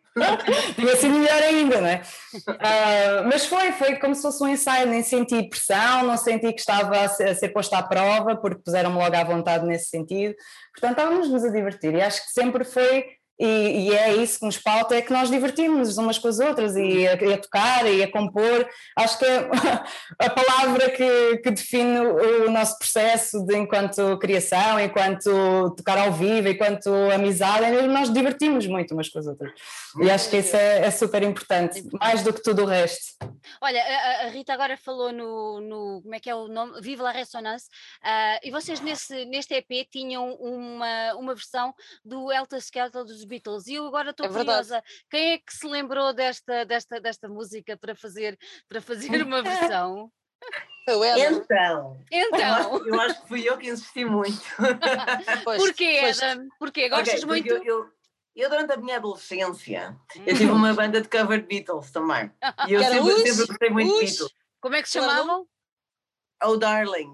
Tinha 0.75 0.97
sido 0.97 1.15
melhor 1.15 1.43
ainda, 1.43 1.81
não 1.81 1.89
é? 1.89 2.03
Uh, 2.35 3.29
mas 3.29 3.47
foi, 3.47 3.73
foi 3.73 3.97
como 3.97 4.15
se 4.15 4.23
fosse 4.23 4.43
um 4.43 4.49
ensaio, 4.49 4.89
nem 4.89 5.03
senti 5.03 5.49
pressão, 5.49 6.05
não 6.05 6.17
senti 6.17 6.53
que 6.53 6.61
estava 6.61 7.01
a 7.01 7.09
ser, 7.09 7.29
a 7.29 7.35
ser 7.35 7.51
posta 7.51 7.79
à 7.79 7.83
prova, 7.83 8.37
porque 8.37 8.63
puseram-me 8.63 8.97
logo 8.97 9.15
à 9.15 9.25
vontade 9.25 9.67
nesse 9.67 9.89
sentido. 9.89 10.35
Portanto, 10.75 10.99
estávamos-nos 10.99 11.45
a 11.45 11.51
divertir 11.51 11.95
e 11.95 12.03
acho 12.03 12.25
que 12.25 12.33
sempre 12.33 12.65
foi 12.65 13.05
e, 13.41 13.89
e, 13.89 13.97
é 13.97 14.15
isso 14.17 14.39
que 14.39 14.45
nos 14.45 14.59
pauta, 14.59 14.95
é 14.95 15.01
que 15.01 15.13
nós 15.13 15.31
divertimos 15.31 15.97
umas 15.97 16.19
com 16.19 16.29
as 16.29 16.39
outras 16.39 16.77
e 16.77 17.09
a, 17.09 17.15
e 17.15 17.33
a 17.33 17.39
tocar 17.39 17.91
e 17.91 18.03
a 18.03 18.11
compor. 18.11 18.69
Acho 18.95 19.19
que 19.19 19.25
é 19.25 19.49
a 20.21 20.29
palavra 20.29 20.91
que, 20.91 21.39
que, 21.39 21.51
define 21.51 22.01
o 22.01 22.51
nosso 22.51 22.79
processo 22.79 23.43
de 23.47 23.57
enquanto 23.57 24.19
criação, 24.19 24.79
enquanto 24.79 25.75
tocar 25.75 25.97
ao 25.97 26.13
vivo, 26.13 26.49
enquanto 26.49 26.91
amizade, 27.15 27.65
é 27.65 27.83
nós 27.87 28.13
divertimos 28.13 28.67
muito 28.67 28.93
umas 28.93 29.09
com 29.09 29.19
as 29.19 29.27
outras. 29.27 29.51
E 29.99 30.11
acho 30.11 30.29
que 30.29 30.37
isso 30.37 30.55
é, 30.55 30.87
é 30.87 30.91
super 30.91 31.23
importante, 31.23 31.83
mais 31.99 32.23
do 32.23 32.35
que 32.35 32.43
tudo 32.43 32.63
o 32.65 32.67
resto. 32.67 33.17
Olha, 33.61 33.83
a, 33.83 34.27
a 34.27 34.29
Rita 34.29 34.53
agora 34.53 34.77
falou 34.77 35.13
no, 35.13 35.61
no, 35.61 36.03
como 36.03 36.15
é 36.15 36.21
que 36.21 36.29
é 36.29 36.35
o 36.35 36.47
nome? 36.47 36.81
Viva 36.83 37.05
la 37.05 37.11
Ressonance, 37.11 37.69
uh, 38.03 38.39
e 38.43 38.51
vocês 38.51 38.81
nesse, 38.81 39.25
neste 39.25 39.55
EP 39.55 39.89
tinham 39.91 40.35
uma, 40.35 41.15
uma 41.15 41.35
versão 41.35 41.75
do 42.05 42.31
Elta 42.31 42.59
Skelter 42.59 43.05
dos 43.05 43.25
Beatles. 43.31 43.67
E 43.67 43.75
eu 43.75 43.87
agora 43.87 44.11
estou 44.11 44.27
é 44.27 44.29
curiosa, 44.29 44.83
quem 45.09 45.33
é 45.33 45.39
que 45.39 45.55
se 45.55 45.67
lembrou 45.67 46.13
desta, 46.13 46.65
desta, 46.65 47.01
desta 47.01 47.29
música 47.29 47.77
para 47.77 47.95
fazer, 47.95 48.39
para 48.69 48.81
fazer 48.81 49.09
uma 49.25 49.43
versão? 49.43 50.13
Então, 50.89 52.01
então. 52.11 52.87
Eu, 52.87 53.01
acho, 53.01 53.23
que 53.23 53.29
fui 53.29 53.49
eu 53.49 53.57
que 53.59 53.69
insisti 53.69 54.05
muito. 54.05 54.43
Porquê, 55.45 56.13
Adam? 56.13 56.49
Porquê? 56.59 56.89
Gostas 56.89 57.23
okay, 57.23 57.27
muito? 57.27 57.49
Eu, 57.49 57.65
eu, 57.65 57.91
eu, 58.35 58.51
durante 58.51 58.73
a 58.73 58.77
minha 58.77 58.97
adolescência, 58.97 59.97
eu 60.27 60.37
tive 60.37 60.51
uma 60.51 60.73
banda 60.73 61.01
de 61.01 61.09
cover 61.09 61.43
de 61.43 61.47
Beatles 61.47 61.91
também. 61.93 62.33
E 62.67 62.73
eu 62.73 62.83
sempre, 62.83 63.17
sempre 63.19 63.47
gostei 63.47 63.71
muito 63.71 63.93
de 63.93 64.01
Beatles. 64.01 64.35
Como 64.61 64.75
é 64.75 64.83
que 64.83 64.89
se 64.89 64.99
chamavam? 64.99 65.47
Oh 66.43 66.57
Darling. 66.57 67.13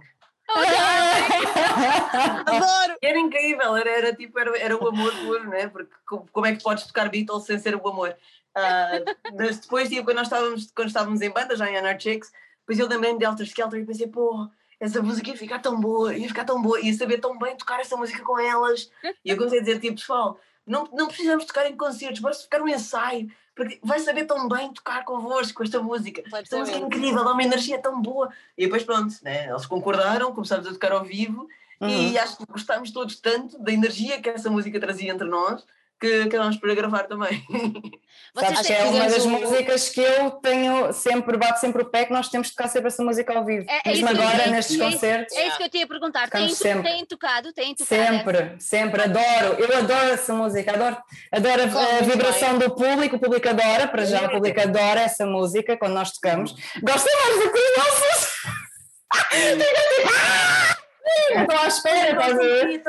Adoro! 2.46 2.96
Era 3.02 3.18
incrível, 3.18 3.76
era, 3.76 3.90
era 3.90 4.14
tipo, 4.14 4.38
era, 4.38 4.58
era 4.58 4.76
o 4.76 4.88
amor 4.88 5.12
puro, 5.16 5.48
né? 5.48 5.68
Porque 5.68 5.92
como 6.32 6.46
é 6.46 6.54
que 6.54 6.62
podes 6.62 6.86
tocar 6.86 7.08
Beatles 7.08 7.44
sem 7.44 7.58
ser 7.58 7.74
o 7.74 7.88
amor? 7.88 8.16
Uh, 8.56 9.04
mas 9.36 9.58
depois, 9.58 9.88
tipo, 9.88 10.04
quando 10.04 10.16
nós 10.16 10.28
estávamos, 10.28 10.72
quando 10.74 10.88
estávamos 10.88 11.20
em 11.20 11.30
banda, 11.30 11.56
já 11.56 11.70
em 11.70 11.76
Anarchix, 11.76 12.32
depois 12.60 12.78
eu 12.78 12.88
lembrei-me 12.88 13.18
de 13.18 13.24
Alter 13.24 13.46
Skelter 13.46 13.80
e 13.80 13.86
pensei, 13.86 14.06
pô, 14.06 14.48
essa 14.80 15.02
música 15.02 15.30
ia 15.30 15.36
ficar 15.36 15.58
tão 15.58 15.78
boa, 15.78 16.14
ia 16.14 16.28
ficar 16.28 16.44
tão 16.44 16.60
boa, 16.62 16.80
ia 16.80 16.94
saber 16.94 17.18
tão 17.18 17.38
bem 17.38 17.56
tocar 17.56 17.80
essa 17.80 17.96
música 17.96 18.22
com 18.24 18.38
elas. 18.38 18.90
E 19.24 19.30
eu 19.30 19.36
comecei 19.36 19.58
a 19.58 19.62
dizer, 19.62 19.80
tipo, 19.80 19.96
pessoal, 19.96 20.40
não, 20.66 20.88
não 20.92 21.06
precisamos 21.06 21.44
tocar 21.44 21.70
em 21.70 21.76
concertos, 21.76 22.20
bora 22.20 22.34
ficar 22.34 22.60
um 22.60 22.68
ensaio 22.68 23.30
porque 23.54 23.80
vai 23.82 23.98
saber 24.00 24.26
tão 24.26 24.46
bem 24.46 24.70
tocar 24.70 25.02
convosco 25.02 25.54
com 25.54 25.64
esta 25.64 25.80
música. 25.80 26.22
Esta 26.30 26.58
música 26.58 26.76
é 26.76 26.80
incrível, 26.80 27.24
dá 27.24 27.32
uma 27.32 27.42
energia 27.42 27.78
tão 27.78 28.02
boa. 28.02 28.30
E 28.56 28.64
depois, 28.64 28.84
pronto, 28.84 29.14
né, 29.22 29.48
eles 29.48 29.64
concordaram, 29.64 30.34
começámos 30.34 30.66
a 30.66 30.72
tocar 30.72 30.92
ao 30.92 31.02
vivo 31.02 31.48
uhum. 31.80 31.88
e 31.88 32.18
acho 32.18 32.36
que 32.36 32.44
gostámos 32.44 32.90
todos 32.90 33.18
tanto 33.18 33.58
da 33.58 33.72
energia 33.72 34.20
que 34.20 34.28
essa 34.28 34.50
música 34.50 34.78
trazia 34.78 35.10
entre 35.10 35.26
nós 35.26 35.64
que 36.00 36.22
acabamos 36.22 36.56
por 36.56 36.74
gravar 36.74 37.04
também. 37.04 37.44
Sabes, 38.38 38.70
é 38.70 38.84
uma 38.84 39.08
das 39.08 39.24
um... 39.24 39.30
músicas 39.30 39.88
que 39.88 40.00
eu 40.00 40.30
tenho 40.32 40.92
sempre, 40.92 41.38
bato 41.38 41.58
sempre 41.58 41.82
o 41.82 41.86
pé 41.86 42.04
que 42.04 42.12
nós 42.12 42.28
temos 42.28 42.48
de 42.48 42.54
tocar 42.54 42.68
sempre 42.68 42.88
essa 42.88 43.02
música 43.02 43.32
ao 43.32 43.44
vivo. 43.44 43.64
É, 43.68 43.80
é 43.82 43.92
Mesmo 43.92 44.08
agora 44.08 44.42
é, 44.42 44.50
nestes 44.50 44.78
é, 44.78 44.84
concertos. 44.84 45.34
É 45.36 45.48
isso 45.48 45.56
que 45.56 45.62
eu 45.62 45.70
tinha 45.70 45.84
a 45.84 45.88
perguntar. 45.88 46.28
Têm, 46.28 46.54
têm 46.54 47.06
tocado? 47.06 47.52
Têm 47.54 47.74
tocado? 47.74 47.88
Sempre, 47.88 48.38
essa? 48.38 48.56
sempre, 48.60 49.02
adoro. 49.02 49.56
Eu 49.58 49.78
adoro 49.78 50.10
essa 50.10 50.34
música, 50.34 50.72
adoro, 50.72 50.98
adoro 51.32 51.62
a, 51.62 51.98
a 51.98 52.02
vibração 52.02 52.58
do 52.58 52.70
público, 52.74 53.16
o 53.16 53.18
público 53.18 53.48
adora, 53.48 53.88
para 53.88 54.04
já 54.04 54.26
o 54.26 54.30
público 54.30 54.60
adora 54.60 55.00
essa 55.00 55.24
música 55.24 55.76
quando 55.76 55.94
nós 55.94 56.12
tocamos. 56.12 56.54
Gosto 56.82 57.06
mais 57.06 57.42
do 57.42 57.52
que 57.52 57.58
os 57.58 57.76
nossos. 57.78 58.36
Não 61.34 61.42
estou 61.42 61.58
à 61.58 61.66
espera, 61.66 62.10
estás 62.10 62.32
a 62.32 62.42
ver? 62.42 62.82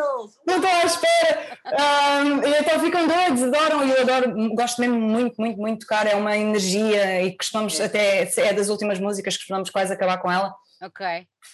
Não 0.47 0.55
estou 0.55 0.69
à 0.69 0.83
espera. 0.83 1.57
Um, 1.65 2.47
e 2.47 2.59
então 2.59 2.79
ficam 2.79 3.07
doidos, 3.07 3.43
adoram, 3.43 3.85
e 3.85 3.91
eu 3.91 4.01
adoro, 4.01 4.55
gosto 4.55 4.81
mesmo 4.81 4.99
muito, 4.99 5.35
muito, 5.39 5.59
muito 5.59 5.79
de 5.79 5.85
tocar, 5.85 6.07
é 6.07 6.15
uma 6.15 6.35
energia 6.35 7.21
e 7.23 7.35
costumamos 7.37 7.79
até, 7.79 8.23
é 8.23 8.53
das 8.53 8.69
últimas 8.69 8.99
músicas 8.99 9.35
que 9.35 9.41
costumamos 9.41 9.69
quase 9.69 9.93
acabar 9.93 10.17
com 10.17 10.31
ela. 10.31 10.53
Ok. 10.81 11.05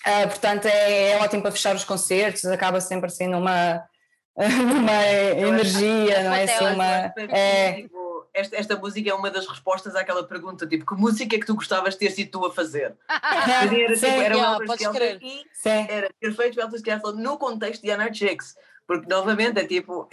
Uh, 0.05 0.27
portanto, 0.27 0.65
é, 0.65 1.11
é 1.11 1.17
ótimo 1.17 1.41
para 1.41 1.51
fechar 1.51 1.75
os 1.75 1.83
concertos, 1.83 2.45
acaba 2.45 2.79
sempre 2.79 3.07
assim 3.07 3.27
numa, 3.27 3.83
numa 4.37 5.05
energia, 5.37 6.23
não 6.23 6.33
é? 6.33 6.43
Assim, 6.43 6.65
uma, 6.65 7.13
é, 7.35 7.85
esta, 8.33 8.55
esta 8.55 8.75
música 8.75 9.09
é 9.09 9.13
uma 9.13 9.29
das 9.29 9.47
respostas 9.47 9.95
àquela 9.95 10.23
pergunta, 10.23 10.65
tipo, 10.65 10.85
que 10.85 10.99
música 10.99 11.35
é 11.35 11.39
que 11.39 11.45
tu 11.45 11.55
gostavas 11.55 11.93
de 11.93 11.99
ter 11.99 12.11
sido 12.11 12.31
tu 12.31 12.45
a 12.45 12.53
fazer? 12.53 12.95
era, 13.07 13.93
tipo, 13.93 14.05
era 14.05 14.35
yeah, 14.35 14.57
o 14.57 14.63
Elvis 14.63 14.85
aqui, 14.85 15.45
era 15.65 16.09
ter 16.19 16.33
feito 16.33 16.57
o 16.57 16.61
Elvis 16.61 16.81
Kelly 16.81 17.01
no 17.15 17.37
contexto 17.37 17.81
de 17.81 17.91
Anna 17.91 18.11
Chicks, 18.11 18.55
porque 18.87 19.07
novamente 19.07 19.59
é 19.59 19.65
tipo, 19.65 20.09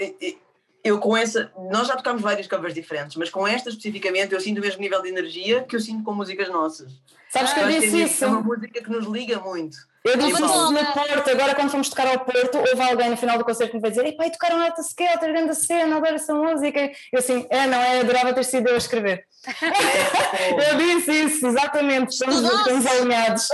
eu 0.85 0.98
com 0.98 1.16
essa, 1.16 1.52
nós 1.70 1.88
já 1.88 1.96
tocamos 1.96 2.22
várias 2.22 2.46
covers 2.46 2.74
diferentes, 2.74 3.16
mas 3.16 3.30
com 3.30 3.46
esta 3.46 3.68
especificamente 3.68 4.35
eu 4.35 4.40
sinto 4.40 4.59
o 4.59 4.61
mesmo 4.61 4.80
nível 4.80 5.02
de 5.02 5.09
energia 5.09 5.62
que 5.62 5.76
eu 5.76 5.80
sinto 5.80 6.04
com 6.04 6.12
músicas 6.12 6.48
nossas. 6.48 6.92
Sabes 7.28 7.52
que 7.52 7.61
eu 7.61 7.68
disse 7.68 8.02
isso? 8.02 8.24
É 8.24 8.28
uma 8.28 8.40
música 8.40 8.83
que 8.83 8.90
nos 8.90 9.06
liga 9.06 9.38
muito. 9.40 9.76
Eu 10.11 10.16
disse 10.16 10.42
isso 10.42 10.73
no 10.73 10.92
Porto, 10.92 11.31
agora 11.31 11.55
quando 11.55 11.70
fomos 11.70 11.88
tocar 11.88 12.09
ao 12.09 12.20
Porto, 12.20 12.59
houve 12.59 12.83
alguém 12.83 13.11
no 13.11 13.16
final 13.16 13.38
do 13.38 13.44
concerto 13.44 13.70
que 13.70 13.77
me 13.77 13.83
vai 13.83 13.90
dizer: 13.90 14.16
pai, 14.16 14.31
tocaram 14.31 14.61
Alta 14.61 14.81
Skelter, 14.83 15.33
grande 15.33 15.55
cena, 15.55 15.96
adoro 15.96 16.14
essa 16.14 16.35
música. 16.35 16.90
Eu 17.12 17.18
assim, 17.18 17.46
é, 17.51 17.66
não 17.66 17.79
é, 17.79 18.01
adorava 18.01 18.33
ter 18.33 18.44
sido 18.44 18.68
eu 18.68 18.75
a 18.75 18.79
escrever. 18.79 19.25
eu 20.70 20.77
disse 20.77 21.12
isso, 21.12 21.46
exatamente, 21.46 22.11
estamos, 22.11 22.42
estamos 22.42 22.87
alinhados. 22.87 23.49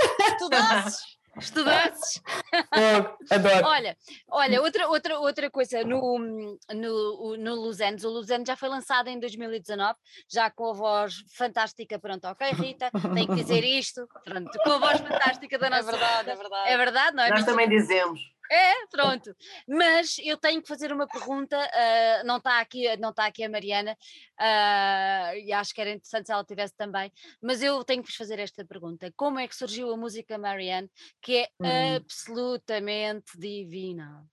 Estudasses. 1.39 2.21
Adoro. 3.29 3.67
Olha, 3.67 3.97
olha 4.29 4.61
outra, 4.61 4.87
outra, 4.87 5.19
outra 5.19 5.49
coisa, 5.49 5.83
no, 5.83 6.57
no, 6.73 7.37
no 7.37 7.55
Luzanos, 7.55 8.03
o 8.03 8.09
Luzanos 8.09 8.47
já 8.47 8.55
foi 8.55 8.69
lançado 8.69 9.07
em 9.07 9.19
2019, 9.19 9.95
já 10.29 10.49
com 10.49 10.69
a 10.69 10.73
voz 10.73 11.23
fantástica, 11.35 11.99
pronto, 11.99 12.25
ok 12.25 12.51
Rita, 12.51 12.89
tem 13.13 13.27
que 13.27 13.35
dizer 13.35 13.63
isto, 13.63 14.07
pronto, 14.23 14.51
com 14.63 14.71
a 14.71 14.77
voz 14.77 14.99
fantástica 14.99 15.57
da 15.57 15.67
é 15.67 15.69
nossa... 15.69 15.89
É 15.89 15.91
verdade, 15.91 16.29
é 16.29 16.35
verdade. 16.35 16.69
É 16.69 16.77
verdade, 16.77 17.15
não 17.15 17.23
é? 17.23 17.29
Nós 17.29 17.45
também 17.45 17.69
dizemos. 17.69 18.19
É, 18.51 18.87
pronto. 18.87 19.35
Mas 19.67 20.17
eu 20.19 20.37
tenho 20.37 20.61
que 20.61 20.67
fazer 20.67 20.91
uma 20.91 21.07
pergunta, 21.07 21.57
uh, 21.57 22.25
não 22.25 22.37
está 22.37 22.59
aqui, 22.59 22.95
não 22.97 23.13
tá 23.13 23.25
aqui 23.25 23.43
a 23.43 23.49
Mariana, 23.49 23.97
uh, 24.39 25.37
e 25.37 25.51
acho 25.51 25.73
que 25.73 25.81
era 25.81 25.91
interessante 25.91 26.27
se 26.27 26.33
ela 26.33 26.43
tivesse 26.43 26.75
também, 26.75 27.11
mas 27.41 27.61
eu 27.61 27.83
tenho 27.83 28.01
que 28.01 28.09
vos 28.09 28.15
fazer 28.15 28.39
esta 28.39 28.65
pergunta. 28.65 29.11
Como 29.15 29.39
é 29.39 29.47
que 29.47 29.55
surgiu 29.55 29.91
a 29.91 29.97
música 29.97 30.37
Marianne, 30.37 30.89
que 31.21 31.37
é 31.37 31.49
hum. 31.59 31.95
absolutamente 31.97 33.37
divina? 33.37 34.25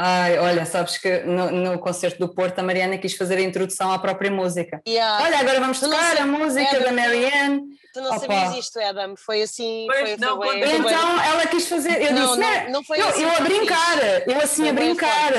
Ai, 0.00 0.38
olha, 0.38 0.64
sabes 0.64 0.96
que 0.96 1.22
no, 1.24 1.50
no, 1.50 1.78
concerto 1.80 2.20
do 2.20 2.32
Porto 2.32 2.60
a 2.60 2.62
Mariana 2.62 2.96
quis 2.98 3.16
fazer 3.16 3.36
a 3.38 3.40
introdução 3.40 3.90
à 3.90 3.98
própria 3.98 4.30
música. 4.30 4.80
Yeah. 4.86 5.24
Olha, 5.24 5.40
agora 5.40 5.58
vamos 5.58 5.80
tocar 5.80 6.16
a 6.16 6.24
música 6.24 6.76
é, 6.76 6.80
da 6.80 6.92
Marianne. 6.92 7.62
Tu 7.92 8.00
não 8.00 8.10
Opa. 8.10 8.20
sabias 8.20 8.54
isto, 8.64 8.78
Adam? 8.78 9.16
Foi 9.16 9.42
assim. 9.42 9.86
Pois, 9.88 10.10
foi, 10.10 10.16
não, 10.18 10.36
foi 10.36 10.60
bem, 10.60 10.76
então 10.76 11.20
ela 11.20 11.44
quis 11.48 11.66
fazer. 11.66 12.00
Eu 12.00 12.12
não, 12.12 12.26
disse, 12.26 12.38
não, 12.38 12.70
não 12.70 12.84
foi 12.84 13.00
eu, 13.00 13.08
assim. 13.08 13.22
Eu 13.24 13.30
a 13.30 13.40
brincar, 13.40 14.28
eu 14.28 14.40
assim 14.40 14.68
a 14.68 14.72
brincar. 14.72 15.32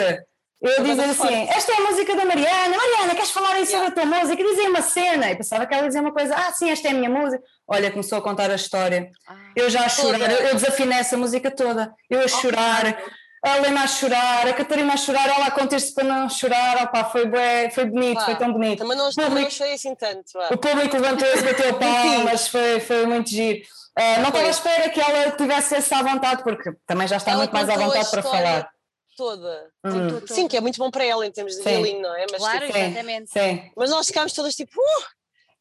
Eu 0.62 0.84
dizer 0.84 1.06
assim, 1.06 1.48
esta 1.48 1.72
é 1.72 1.76
a 1.78 1.89
música 1.89 2.13
da 2.17 2.26
Mariana, 2.26 2.76
Mariana, 2.76 3.15
queres 3.15 3.32
falar 3.32 3.54
aí 3.54 3.65
sobre 3.65 3.88
a 3.88 3.91
tua 3.91 4.06
música? 4.06 4.43
Dizem 4.43 4.67
uma 4.67 4.82
cena. 4.82 5.32
E 5.32 5.38
pensava 5.38 5.65
que 5.65 5.74
ela 5.74 5.88
dizia 5.88 6.02
uma 6.02 6.12
coisa, 6.12 6.36
ah, 6.36 6.52
sim, 6.52 6.69
esta 6.69 6.89
é 6.89 6.91
a 6.91 6.95
minha 6.95 7.10
música. 7.10 7.41
Olha, 7.65 7.89
começou 7.89 8.17
a 8.17 8.22
contar 8.22 8.52
a 8.52 8.56
história. 8.56 9.10
Ah, 9.26 9.38
eu 9.56 9.69
já 9.69 9.86
a 9.86 9.89
chorar, 9.89 10.30
eu, 10.30 10.48
eu 10.48 10.56
desafinei 10.56 11.00
essa 11.00 11.15
música 11.15 11.50
toda. 11.50 11.93
Eu 12.10 12.19
a 12.19 12.28
chorar, 12.28 13.02
a 13.43 13.58
Helena 13.58 13.84
a 13.84 13.88
chorar, 13.88 14.47
a 14.47 14.54
Catarina 14.54 14.93
a 14.93 14.97
chorar, 14.97 15.30
ela 15.30 15.45
a 15.45 15.52
conter-se 15.52 15.93
para 15.93 16.04
não 16.04 16.30
chorar, 16.30 16.84
opá, 16.84 17.06
foi, 17.06 17.25
bué, 17.25 17.69
foi 17.69 17.86
bonito, 17.86 18.17
pá, 18.19 18.25
foi 18.25 18.36
tão 18.36 18.52
bonito. 18.52 18.80
Também 18.80 18.97
não, 18.97 19.10
público, 19.10 19.52
não 19.60 19.73
assim 19.73 19.95
tanto. 19.95 20.32
O 20.52 20.58
público 20.58 20.97
levantou-se, 20.97 21.43
bateu 21.43 21.73
palmas, 21.80 22.47
foi, 22.47 22.80
foi 22.82 23.06
muito 23.06 23.30
giro. 23.30 23.62
Uh, 23.97 24.21
não 24.21 24.28
estava 24.28 24.45
à 24.45 24.49
espera 24.49 24.89
que 24.89 24.99
ela 24.99 25.32
tivesse 25.32 25.75
essa 25.75 25.97
à 25.97 26.04
vontade, 26.04 26.43
porque 26.43 26.71
também 26.86 27.08
já 27.08 27.17
está 27.17 27.32
ela 27.32 27.39
muito 27.39 27.54
mais 27.54 27.69
à 27.69 27.75
vontade 27.75 28.12
para 28.12 28.23
falar. 28.23 28.69
Toda. 29.15 29.69
Hum. 29.86 30.21
Sim, 30.28 30.47
que 30.47 30.56
é 30.56 30.62
muito 30.62 30.78
bom 30.78 30.89
para 30.89 31.04
ela 31.04 31.25
em 31.25 31.32
termos 31.32 31.56
de 31.56 31.62
violino, 31.62 32.02
não 32.02 32.15
é? 32.15 32.25
Mas, 32.32 32.41
claro, 32.41 32.65
tipo, 32.65 32.78
exatamente. 32.78 33.30
Sim. 33.32 33.71
Mas 33.75 33.89
nós 33.89 34.08
ficámos 34.08 34.32
todas 34.32 34.56
tipo, 34.56 34.80
uh, 34.80 35.04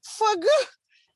fogo! 0.03 0.47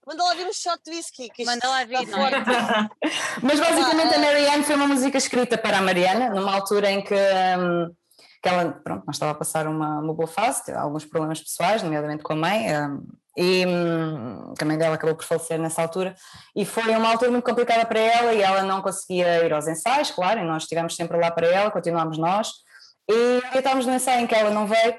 Manda 0.06 0.24
lá 0.24 0.34
vir 0.34 0.46
um 0.46 0.52
shot 0.52 0.80
de 0.84 0.90
whisky. 0.90 1.30
Que 1.30 1.44
Manda 1.44 1.68
lá 1.68 1.84
vir, 1.84 2.06
não 2.08 2.26
é? 2.26 2.30
Mas 3.42 3.60
basicamente 3.60 4.14
a 4.14 4.18
Marianne 4.18 4.64
foi 4.64 4.74
uma 4.74 4.88
música 4.88 5.16
escrita 5.16 5.56
para 5.56 5.78
a 5.78 5.82
Mariana, 5.82 6.30
numa 6.30 6.54
altura 6.54 6.90
em 6.90 7.02
que, 7.02 7.14
um, 7.14 7.94
que 8.42 8.48
ela, 8.48 8.72
pronto, 8.72 9.04
não 9.06 9.12
estava 9.12 9.32
a 9.32 9.34
passar 9.34 9.68
uma, 9.68 10.00
uma 10.00 10.12
boa 10.12 10.26
fase, 10.26 10.64
teve 10.64 10.76
alguns 10.76 11.04
problemas 11.04 11.40
pessoais, 11.40 11.82
nomeadamente 11.82 12.24
com 12.24 12.32
a 12.32 12.36
mãe, 12.36 12.76
um, 12.76 13.06
e 13.36 13.64
hum, 13.64 14.54
a 14.60 14.64
mãe 14.64 14.76
dela 14.76 14.96
acabou 14.96 15.14
por 15.14 15.24
falecer 15.24 15.58
nessa 15.58 15.80
altura, 15.80 16.14
e 16.54 16.64
foi 16.64 16.94
uma 16.96 17.10
altura 17.10 17.30
muito 17.30 17.44
complicada 17.44 17.86
para 17.86 18.00
ela, 18.00 18.34
e 18.34 18.42
ela 18.42 18.62
não 18.62 18.82
conseguia 18.82 19.44
ir 19.44 19.52
aos 19.52 19.68
ensaios, 19.68 20.10
claro, 20.10 20.40
e 20.40 20.44
nós 20.44 20.64
estivemos 20.64 20.96
sempre 20.96 21.16
lá 21.16 21.30
para 21.30 21.46
ela, 21.46 21.70
continuámos 21.70 22.18
nós, 22.18 22.50
e 23.08 23.42
estávamos 23.56 23.86
no 23.86 23.94
ensaio 23.94 24.20
em 24.20 24.26
que 24.26 24.34
ela 24.34 24.50
não 24.50 24.66
veio, 24.66 24.96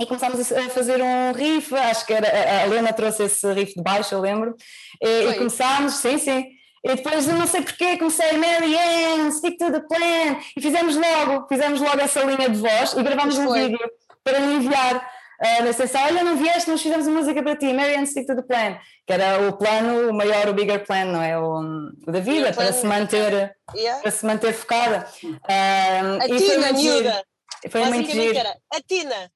e 0.00 0.06
começámos 0.06 0.52
a 0.52 0.68
fazer 0.70 1.02
um 1.02 1.32
riff, 1.32 1.74
acho 1.74 2.06
que 2.06 2.12
era, 2.12 2.28
a 2.28 2.66
Helena 2.66 2.92
trouxe 2.92 3.24
esse 3.24 3.52
riff 3.52 3.74
de 3.74 3.82
baixo, 3.82 4.14
eu 4.14 4.20
lembro, 4.20 4.54
e, 5.02 5.30
e 5.30 5.34
começámos, 5.34 5.94
sim, 5.94 6.18
sim, 6.18 6.46
e 6.84 6.94
depois 6.94 7.26
não 7.26 7.46
sei 7.46 7.62
porquê 7.62 7.98
comecei 7.98 8.32
Marianne, 8.38 9.32
stick 9.32 9.58
to 9.58 9.72
the 9.72 9.80
plan, 9.80 10.38
e 10.56 10.60
fizemos 10.60 10.96
logo, 10.96 11.48
fizemos 11.48 11.80
logo 11.80 12.00
essa 12.00 12.22
linha 12.22 12.48
de 12.48 12.58
voz 12.58 12.92
e 12.92 13.02
gravámos 13.02 13.36
um 13.38 13.52
vídeo 13.52 13.78
para 14.22 14.40
me 14.40 14.54
enviar. 14.54 14.96
uh, 14.96 15.62
na 15.62 15.70
extensão, 15.70 16.02
olha, 16.04 16.22
não 16.22 16.36
vieste, 16.36 16.70
nós 16.70 16.80
fizemos 16.80 17.06
uma 17.06 17.20
música 17.20 17.42
para 17.42 17.56
ti, 17.56 17.72
Marianne 17.72 18.06
Stick 18.06 18.26
to 18.26 18.36
the 18.36 18.42
Plan, 18.42 18.78
que 19.06 19.12
era 19.12 19.48
o 19.48 19.52
plano, 19.54 20.10
o 20.10 20.14
maior, 20.14 20.48
o 20.48 20.54
bigger 20.54 20.84
plan, 20.84 21.06
não 21.06 21.22
é? 21.22 21.38
O, 21.38 21.60
o 22.06 22.12
da 22.12 22.20
vida, 22.20 22.52
para 22.52 22.72
se 22.72 22.86
manter, 22.86 23.56
yeah. 23.74 24.00
para 24.00 24.10
se 24.10 24.26
manter 24.26 24.52
focada. 24.52 25.06
Uh, 25.24 26.22
a 26.22 26.26
Tina, 26.26 26.72
miúda! 26.72 27.24
Foi 27.70 27.84
muito 27.86 28.10
giro. 28.10 28.38
A 28.38 28.80
Tina! 28.86 29.30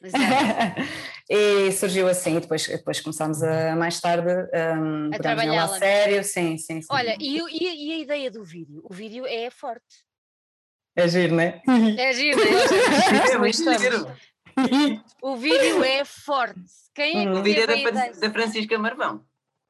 e 1.28 1.72
surgiu 1.72 2.06
assim, 2.08 2.36
e 2.36 2.40
depois, 2.40 2.66
depois 2.66 3.00
começámos 3.00 3.42
a 3.42 3.74
mais 3.74 4.00
tarde 4.00 4.28
um, 4.28 5.14
a 5.14 5.18
trabalhar 5.18 5.64
a 5.64 5.68
sério, 5.68 6.22
sim, 6.22 6.58
sim, 6.58 6.82
sim. 6.82 6.88
Olha, 6.90 7.16
e, 7.18 7.38
e, 7.38 7.88
e, 7.88 7.92
a 7.92 7.98
ideia 7.98 8.30
do 8.30 8.44
vídeo? 8.44 8.82
O 8.84 8.92
vídeo 8.92 9.26
é 9.26 9.50
forte. 9.50 10.04
É 10.94 11.08
giro, 11.08 11.34
não 11.34 11.42
é? 11.42 11.62
É 11.98 12.12
giro, 12.12 12.40
é 12.40 13.78
giro. 13.78 14.16
o 15.22 15.36
vídeo 15.36 15.84
é 15.84 16.04
forte. 16.04 16.60
Quem 16.94 17.20
é 17.20 17.24
que 17.24 17.38
o 17.38 17.42
vídeo 17.42 17.62
é 17.64 17.90
da, 17.92 18.08
da 18.12 18.30
Francisca 18.30 18.78
Marvão. 18.78 19.24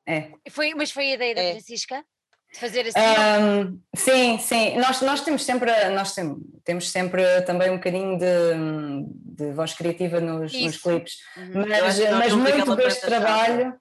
É. 0.07 0.33
Foi, 0.51 0.73
mas 0.75 0.93
foi 0.93 1.11
a 1.11 1.15
ideia 1.15 1.35
da 1.35 1.43
é. 1.43 1.53
Francisca? 1.53 2.05
Fazer 2.59 2.87
assim? 2.87 2.99
Um, 2.99 3.81
sim, 3.95 4.39
sim. 4.39 4.79
Nós, 4.79 5.01
nós 5.03 5.21
temos 5.21 5.45
sempre, 5.45 5.71
nós 5.91 6.15
temos, 6.15 6.39
temos 6.65 6.91
sempre 6.91 7.43
também 7.43 7.71
um 7.71 7.77
bocadinho 7.77 8.19
de, 8.19 8.27
de 9.37 9.53
voz 9.53 9.75
criativa 9.75 10.21
nos, 10.21 10.53
nos 10.53 10.77
clipes, 10.77 11.17
uhum. 11.37 11.65
mas, 11.69 11.99
mas 12.11 12.33
muito 12.33 12.77
deste 12.77 13.07
trabalho. 13.07 13.75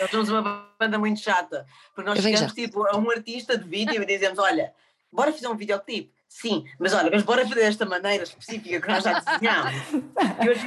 Nós 0.00 0.10
somos 0.10 0.28
uma 0.28 0.68
banda 0.78 0.96
muito 0.96 1.18
chata, 1.18 1.66
porque 1.92 2.08
nós 2.08 2.20
chegamos 2.20 2.52
tipo, 2.52 2.86
a 2.86 2.96
um 2.96 3.10
artista 3.10 3.58
de 3.58 3.68
vídeo 3.68 4.00
e 4.00 4.06
dizemos: 4.06 4.38
Olha, 4.38 4.72
bora 5.12 5.32
fazer 5.32 5.48
um 5.48 5.56
videoclipe. 5.56 6.12
Sim, 6.28 6.64
mas 6.80 6.92
olha, 6.92 7.10
mas 7.12 7.22
bora 7.22 7.42
fazer 7.42 7.60
desta 7.60 7.84
maneira 7.84 8.24
específica 8.24 8.80
que 8.80 8.88
nós 8.88 9.04
já 9.04 9.20
desenhámos. 9.20 9.72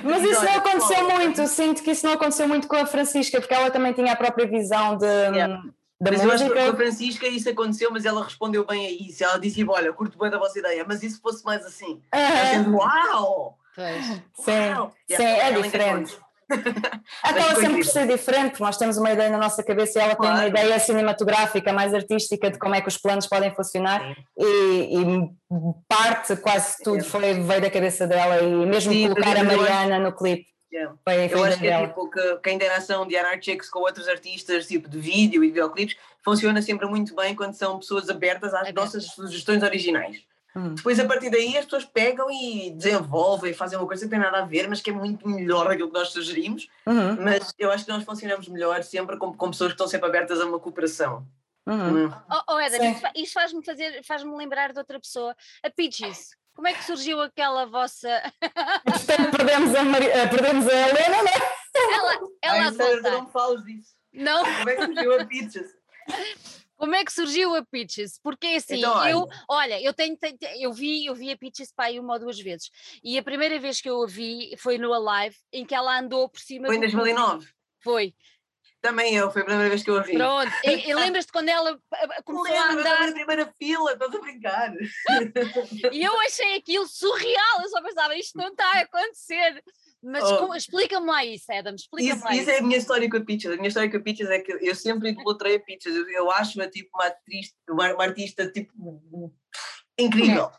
mas 0.04 0.24
isso 0.24 0.46
não 0.46 0.54
aconteceu 0.54 1.10
muito, 1.10 1.48
sinto 1.48 1.84
que 1.84 1.92
isso 1.92 2.06
não 2.06 2.14
aconteceu 2.14 2.48
muito 2.48 2.68
com 2.68 2.78
a 2.78 2.86
Francisca, 2.86 3.40
porque 3.40 3.54
ela 3.54 3.70
também 3.70 3.92
tinha 3.92 4.14
a 4.14 4.16
própria 4.16 4.48
visão 4.48 4.98
de, 4.98 5.06
yeah 5.06 5.62
da 6.00 6.12
mas 6.12 6.22
música. 6.22 6.26
eu 6.26 6.32
acho 6.32 6.56
que 6.56 6.66
com 6.66 6.72
a 6.72 6.76
Francisca 6.76 7.28
isso 7.28 7.50
aconteceu, 7.50 7.92
mas 7.92 8.06
ela 8.06 8.24
respondeu 8.24 8.66
bem 8.66 8.86
a 8.86 8.92
isso. 8.92 9.24
Ela 9.24 9.40
disse: 9.40 9.64
Olha, 9.68 9.92
curto 9.92 10.18
bem 10.18 10.30
da 10.30 10.38
vossa 10.38 10.60
ideia, 10.60 10.86
mas 10.88 11.02
e 11.02 11.10
se 11.10 11.20
fosse 11.20 11.44
mais 11.44 11.66
assim? 11.66 12.02
Uhum. 12.14 12.76
Uau! 12.76 13.58
Sim, 14.34 14.74
Uau! 14.74 14.92
sim, 15.10 15.24
é 15.24 15.52
diferente. 15.62 16.18
Acaba 17.24 17.56
sempre 17.60 17.78
por 17.78 17.86
ser 17.86 18.08
diferente, 18.08 18.62
nós 18.62 18.78
temos 18.78 18.98
uma 18.98 19.12
ideia 19.12 19.30
na 19.30 19.38
nossa 19.38 19.64
cabeça 19.64 20.00
e 20.00 20.02
ela 20.02 20.16
claro. 20.16 20.36
tem 20.36 20.44
uma 20.44 20.50
ideia 20.50 20.80
cinematográfica, 20.80 21.74
mais 21.74 21.94
artística 21.94 22.50
de 22.50 22.58
como 22.58 22.76
é 22.76 22.82
que 22.82 22.88
os 22.88 22.98
planos 22.98 23.28
podem 23.28 23.54
funcionar 23.54 24.16
e, 24.38 24.98
e, 24.98 25.30
parte, 25.90 26.36
quase 26.38 26.78
tudo 26.84 27.04
foi, 27.04 27.42
veio 27.42 27.62
da 27.62 27.70
cabeça 27.70 28.08
dela 28.08 28.42
e 28.42 28.66
mesmo 28.66 28.94
Sim, 28.94 29.10
colocar 29.10 29.36
a 29.36 29.44
Mariana 29.44 30.00
no 30.00 30.16
clipe 30.16 30.48
Yeah. 30.72 30.98
eu 31.32 31.44
acho 31.44 31.60
que 31.60 31.68
é 31.68 31.88
tipo 31.88 32.10
que, 32.10 32.36
que 32.38 32.50
a 32.50 32.54
interação 32.54 33.08
de 33.08 33.16
Anarchix 33.16 33.70
com 33.70 33.80
outros 33.80 34.08
artistas, 34.08 34.68
tipo 34.68 34.90
de 34.90 35.00
vídeo 35.00 35.44
e 35.44 35.48
videoclipes, 35.48 35.96
funciona 36.22 36.62
sempre 36.62 36.86
muito 36.88 37.16
bem 37.16 37.34
quando 37.36 37.54
são 37.54 37.80
pessoas 37.80 38.10
abertas 38.10 38.54
às 38.54 38.74
nossas 38.74 39.06
sugestões 39.06 39.64
originais. 39.64 40.24
Hum. 40.56 40.74
Depois, 40.74 41.00
a 41.00 41.06
partir 41.06 41.30
daí, 41.30 41.58
as 41.58 41.66
pessoas 41.66 41.86
pegam 41.86 42.30
e 42.32 42.72
desenvolvem, 42.72 43.54
fazem 43.54 43.78
uma 43.78 43.88
coisa 43.88 44.06
que 44.06 44.10
tem 44.10 44.20
nada 44.20 44.40
a 44.40 44.46
ver, 44.46 44.68
mas 44.68 44.82
que 44.82 44.90
é 44.90 44.94
muito 44.94 45.28
melhor 45.28 45.68
daquilo 45.68 45.90
que 45.90 45.94
nós 45.94 46.10
sugerimos. 46.10 46.68
Uhum. 46.86 47.16
Mas 47.22 47.54
eu 47.60 47.72
acho 47.72 47.86
que 47.86 47.92
nós 47.92 48.04
funcionamos 48.04 48.48
melhor 48.48 48.84
sempre 48.84 49.18
com, 49.18 49.34
com 49.34 49.52
pessoas 49.52 49.70
que 49.70 49.76
estão 49.76 49.88
sempre 49.88 50.10
abertas 50.10 50.42
a 50.42 50.46
uma 50.46 50.60
cooperação. 50.60 51.26
Uhum. 51.68 52.08
Hum. 52.08 52.14
Oh, 52.32 52.56
oh 52.56 52.60
Eden, 52.60 52.96
isso 53.16 53.34
faz-me 53.34 53.64
fazer, 53.64 54.04
faz-me 54.04 54.36
lembrar 54.36 54.74
de 54.74 54.80
outra 54.80 55.00
pessoa, 55.00 55.36
a 55.62 55.70
Peaches. 55.70 56.32
Como 56.58 56.68
é 56.68 56.74
que 56.74 56.84
surgiu 56.84 57.22
aquela 57.22 57.68
vossa. 57.68 58.10
perdemos, 59.32 59.76
a 59.76 59.84
Mari... 59.84 60.08
Eh, 60.08 60.26
perdemos 60.26 60.68
a 60.68 60.74
Helena, 60.74 61.18
não 61.22 61.28
é? 61.28 61.94
Ela, 61.94 62.20
ela 62.42 62.64
Ai, 62.64 62.74
sério, 62.74 63.04
não 63.04 63.28
falas 63.28 63.64
disso. 63.64 63.94
Não. 64.12 64.44
Como 64.44 64.70
é 64.72 64.76
que 64.76 64.86
surgiu 64.86 65.22
a 65.22 65.26
Peaches? 65.26 65.76
Como 66.76 66.96
é 66.96 67.06
que 67.06 67.14
surgiu 67.14 67.56
a 67.56 67.64
Peaches? 67.64 68.20
Porque 68.24 68.48
assim, 68.48 68.80
então, 68.80 69.08
eu, 69.08 69.28
olha, 69.48 69.80
eu 69.80 69.94
tenho, 69.94 70.18
tenho, 70.18 70.36
eu 70.60 70.74
vi, 70.74 71.06
eu 71.06 71.14
vi 71.14 71.32
a 71.32 71.38
Peaches 71.38 71.72
pai 71.72 72.00
uma 72.00 72.14
ou 72.14 72.20
duas 72.20 72.40
vezes. 72.40 72.72
E 73.04 73.20
a 73.20 73.24
primeira 73.24 73.60
vez 73.60 73.80
que 73.80 73.88
eu 73.88 74.02
a 74.02 74.08
vi 74.08 74.56
foi 74.58 74.80
no 74.80 74.92
Alive, 74.92 75.38
em 75.54 75.64
que 75.64 75.76
ela 75.76 76.00
andou 76.00 76.28
por 76.28 76.40
cima 76.40 76.66
Foi 76.66 76.78
em 76.78 76.80
2009. 76.80 77.48
Foi. 77.82 78.16
Também 78.88 79.14
eu, 79.16 79.30
foi 79.30 79.42
a 79.42 79.46
primeira 79.46 79.70
vez 79.70 79.84
que 79.84 79.90
eu 79.90 79.98
a 79.98 80.02
vi. 80.02 80.14
Pronto, 80.14 80.52
e, 80.64 80.90
e 80.90 80.94
lembras-te 80.96 81.30
quando 81.30 81.50
ela 81.50 81.78
começou 82.24 82.50
Lembro, 82.50 82.80
a 82.80 82.82
andar. 82.82 83.08
na 83.08 83.12
primeira 83.12 83.54
fila, 83.60 83.92
estás 83.92 84.16
a 84.16 84.20
brincar. 84.20 84.74
e 85.92 86.04
eu 86.04 86.18
achei 86.22 86.56
aquilo 86.56 86.88
surreal, 86.88 87.62
eu 87.64 87.70
só 87.70 87.82
pensava, 87.82 88.16
isto 88.16 88.38
não 88.38 88.48
está 88.48 88.66
a 88.66 88.80
acontecer. 88.80 89.62
Mas 90.02 90.24
oh. 90.24 90.56
explica-me 90.56 91.06
lá 91.06 91.26
isso, 91.26 91.52
Adam, 91.52 91.76
explica-me 91.76 92.22
lá 92.22 92.32
isso. 92.32 92.42
Isso 92.44 92.52
é 92.52 92.60
a 92.60 92.62
minha 92.62 92.78
história 92.78 93.10
com 93.10 93.18
a 93.18 93.22
Peaches. 93.22 93.52
A 93.52 93.56
minha 93.56 93.68
história 93.68 93.92
com 93.92 93.98
a 93.98 94.00
Peaches 94.00 94.30
é 94.30 94.40
que 94.40 94.54
eu 94.54 94.76
sempre 94.76 95.10
idolatrei 95.10 95.56
a 95.56 95.60
Peaches. 95.60 95.94
Eu, 95.94 96.10
eu 96.10 96.32
acho-a 96.32 96.70
tipo 96.70 96.90
uma 96.96 97.08
atriz, 97.08 97.54
uma, 97.70 97.94
uma 97.94 98.04
artista 98.06 98.50
tipo 98.50 99.34
incrível. 100.00 100.50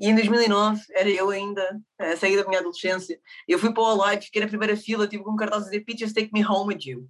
E 0.00 0.08
em 0.08 0.14
2009 0.14 0.80
era 0.90 1.08
eu 1.08 1.30
ainda 1.30 1.80
a 1.98 2.16
sair 2.16 2.36
da 2.36 2.46
minha 2.46 2.60
adolescência. 2.60 3.18
Eu 3.46 3.58
fui 3.58 3.72
para 3.72 3.82
o 3.82 4.02
Alive, 4.02 4.26
fiquei 4.26 4.42
na 4.42 4.48
primeira 4.48 4.76
fila, 4.76 5.08
com 5.08 5.30
um 5.30 5.36
cartaz 5.36 5.62
a 5.62 5.64
dizer 5.66 5.80
Peaches, 5.80 6.12
take 6.12 6.30
me 6.32 6.44
home 6.44 6.74
with 6.74 6.80
you. 6.84 7.06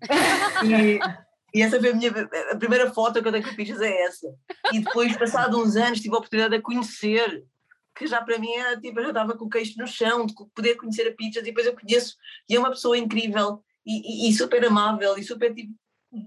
e, 0.64 0.98
e, 1.54 1.62
essa 1.62 1.78
foi 1.80 1.90
a 1.90 1.94
minha 1.94 2.10
a 2.52 2.56
primeira 2.56 2.92
foto 2.92 3.22
que 3.22 3.28
eu 3.28 3.32
tenho 3.32 3.44
com 3.44 3.50
a 3.50 3.54
Peaches, 3.54 3.80
é 3.80 4.02
essa. 4.02 4.26
E 4.72 4.80
depois, 4.80 5.16
passado 5.16 5.58
uns 5.58 5.76
anos, 5.76 6.00
tive 6.00 6.14
a 6.14 6.18
oportunidade 6.18 6.56
de 6.56 6.62
conhecer, 6.62 7.44
que 7.94 8.06
já 8.06 8.20
para 8.22 8.38
mim 8.38 8.52
era 8.52 8.80
tipo, 8.80 8.98
eu 8.98 9.04
já 9.04 9.10
estava 9.10 9.36
com 9.36 9.44
o 9.44 9.50
queixo 9.50 9.78
no 9.78 9.86
chão, 9.86 10.26
de 10.26 10.34
poder 10.54 10.74
conhecer 10.76 11.08
a 11.08 11.12
Peaches, 11.14 11.36
e 11.36 11.42
depois 11.42 11.66
eu 11.66 11.74
conheço, 11.74 12.16
e 12.48 12.56
é 12.56 12.58
uma 12.58 12.70
pessoa 12.70 12.98
incrível, 12.98 13.62
e, 13.86 14.26
e, 14.26 14.30
e 14.30 14.32
super 14.34 14.64
amável, 14.64 15.16
e 15.16 15.22
super 15.22 15.54
tipo, 15.54 15.72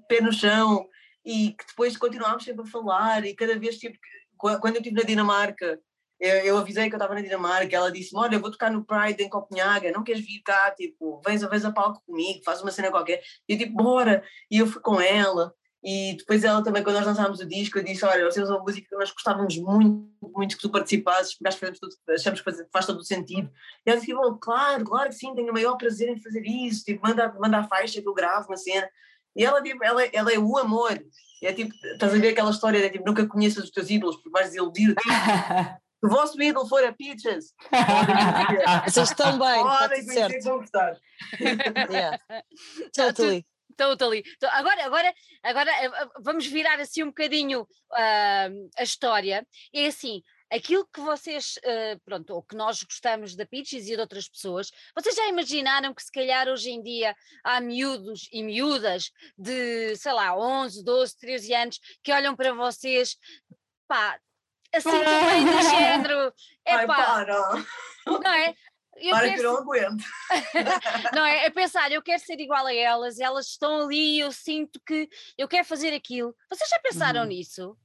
pé 0.08 0.22
no 0.22 0.32
chão, 0.32 0.88
e 1.26 1.52
que 1.52 1.66
depois 1.68 1.98
continuámos 1.98 2.44
sempre 2.44 2.64
a 2.64 2.68
falar, 2.70 3.26
e 3.26 3.36
cada 3.36 3.60
vez, 3.60 3.78
tipo, 3.78 3.98
quando 4.38 4.76
eu 4.76 4.82
estive 4.82 4.96
na 4.96 5.04
Dinamarca, 5.04 5.80
eu, 6.20 6.36
eu 6.38 6.58
avisei 6.58 6.90
que 6.90 6.96
eu 6.96 6.98
estava 6.98 7.14
na 7.14 7.22
Dinamarca, 7.22 7.76
ela 7.76 7.92
disse-me, 7.92 8.20
olha, 8.20 8.36
eu 8.36 8.40
vou 8.40 8.52
tocar 8.52 8.72
no 8.72 8.84
Pride 8.84 9.24
em 9.24 9.30
Copenhaga, 9.30 9.92
não 9.92 10.04
queres 10.04 10.26
vir 10.26 10.42
cá, 10.42 10.72
tipo, 10.72 11.22
vens, 11.26 11.42
vez 11.44 11.66
a 11.66 11.72
palco 11.72 12.02
comigo, 12.06 12.44
faz 12.44 12.62
uma 12.62 12.72
cena 12.72 12.90
qualquer. 12.90 13.22
E 13.48 13.54
eu 13.54 13.58
tipo, 13.58 13.76
bora! 13.76 14.24
E 14.50 14.58
eu 14.58 14.68
fui 14.68 14.82
com 14.82 15.00
ela, 15.00 15.54
e 15.84 16.16
depois 16.18 16.44
ela 16.44 16.64
também, 16.64 16.84
quando 16.84 16.96
nós 16.96 17.06
lançámos 17.06 17.40
o 17.40 17.46
disco, 17.46 17.78
eu 17.78 17.84
disse, 17.84 18.04
olha, 18.04 18.30
temos 18.30 18.50
uma 18.50 18.60
música 18.60 18.88
que 18.90 18.96
nós 18.96 19.12
gostávamos 19.12 19.58
muito, 19.58 20.10
muito 20.22 20.56
que 20.56 20.62
tu 20.62 20.70
participasses, 20.70 21.36
porque 21.36 21.48
achamos, 21.48 21.80
tudo, 21.80 21.96
achamos 22.10 22.42
que 22.42 22.52
faz, 22.72 22.86
todo 22.86 23.00
o 23.00 23.04
sentido. 23.04 23.50
E 23.86 23.90
ela 23.90 24.00
disse, 24.00 24.14
bom, 24.14 24.38
claro, 24.38 24.84
claro 24.84 25.10
que 25.10 25.16
sim, 25.16 25.34
tenho 25.36 25.50
o 25.50 25.54
maior 25.54 25.78
prazer 25.78 26.10
em 26.10 26.22
fazer 26.22 26.42
isso, 26.46 26.84
tipo, 26.84 27.08
manda, 27.08 27.34
manda 27.40 27.60
a 27.60 27.68
faixa 27.68 28.02
que 28.02 28.08
eu 28.08 28.14
gravo 28.14 28.48
uma 28.48 28.58
cena. 28.58 28.90
E 29.36 29.46
ela, 29.46 29.62
tipo, 29.62 29.84
ela, 29.84 30.04
ela 30.08 30.34
é 30.34 30.40
o 30.40 30.58
amor. 30.58 31.00
É 31.44 31.54
tipo, 31.54 31.72
estás 31.94 32.14
a 32.14 32.18
ver 32.18 32.30
aquela 32.30 32.50
história 32.50 32.82
de 32.82 32.90
tipo, 32.90 33.06
nunca 33.06 33.28
conheças 33.28 33.66
os 33.66 33.70
teus 33.70 33.90
ídolos, 33.90 34.16
porque 34.16 34.32
vais 34.32 34.48
desiludir-te. 34.48 34.96
o 36.04 36.10
vosso 36.10 36.42
ídolo 36.42 36.68
for 36.68 36.84
a 36.84 36.94
Peaches, 36.94 37.54
vocês 38.86 39.10
estão 39.10 39.38
bem, 39.40 39.64
podem 39.64 40.06
conhecer 40.06 40.42
vão 40.44 40.60
gostar. 40.60 40.98
yeah. 41.90 42.20
Totally. 42.94 43.46
Totally. 43.78 44.24
Então, 44.36 44.50
agora, 44.52 44.86
agora, 44.86 45.14
agora 45.44 45.72
eh, 45.72 45.86
eh, 45.86 46.10
vamos 46.20 46.48
virar 46.48 46.80
assim 46.80 47.04
um 47.04 47.08
bocadinho 47.08 47.62
uh, 47.62 48.70
a 48.76 48.84
história. 48.84 49.48
É 49.72 49.86
assim, 49.86 50.24
aquilo 50.52 50.88
que 50.92 51.00
vocês, 51.00 51.60
uh, 51.64 52.00
pronto, 52.04 52.34
ou 52.34 52.42
que 52.42 52.56
nós 52.56 52.82
gostamos 52.82 53.36
da 53.36 53.46
Peaches 53.46 53.88
e 53.88 53.96
de 53.96 54.02
outras 54.02 54.28
pessoas, 54.28 54.72
vocês 54.96 55.16
já 55.16 55.28
imaginaram 55.28 55.94
que 55.94 56.02
se 56.04 56.12
calhar 56.12 56.48
hoje 56.48 56.72
em 56.72 56.82
dia 56.82 57.16
há 57.44 57.62
miúdos 57.62 58.28
e 58.32 58.42
miúdas 58.42 59.12
de, 59.38 59.96
sei 59.96 60.12
lá, 60.12 60.36
11, 60.36 60.84
12, 60.84 61.18
13 61.20 61.54
anos 61.54 61.80
que 62.02 62.12
olham 62.12 62.36
para 62.36 62.54
vocês, 62.54 63.16
pá, 63.88 64.20
assim 64.78 65.04
também 65.04 65.46
do 65.46 65.62
género. 65.70 66.34
Ai, 66.68 66.88
para. 66.88 67.66
Não 68.06 68.34
é? 68.34 68.56
Eu 69.00 69.12
para 69.12 69.34
que 69.34 69.42
não 69.42 69.58
aguento. 69.58 70.04
não 71.14 71.26
é? 71.26 71.46
É 71.46 71.50
pensar, 71.50 71.92
eu 71.92 72.02
quero 72.02 72.22
ser 72.22 72.40
igual 72.40 72.66
a 72.66 72.74
elas, 72.74 73.20
elas 73.20 73.48
estão 73.48 73.82
ali, 73.82 74.20
eu 74.20 74.32
sinto 74.32 74.80
que 74.86 75.10
eu 75.38 75.48
quero 75.48 75.66
fazer 75.66 75.94
aquilo. 75.94 76.36
Vocês 76.52 76.70
já 76.70 76.80
pensaram 76.80 77.22
uhum. 77.22 77.28
nisso? 77.28 77.78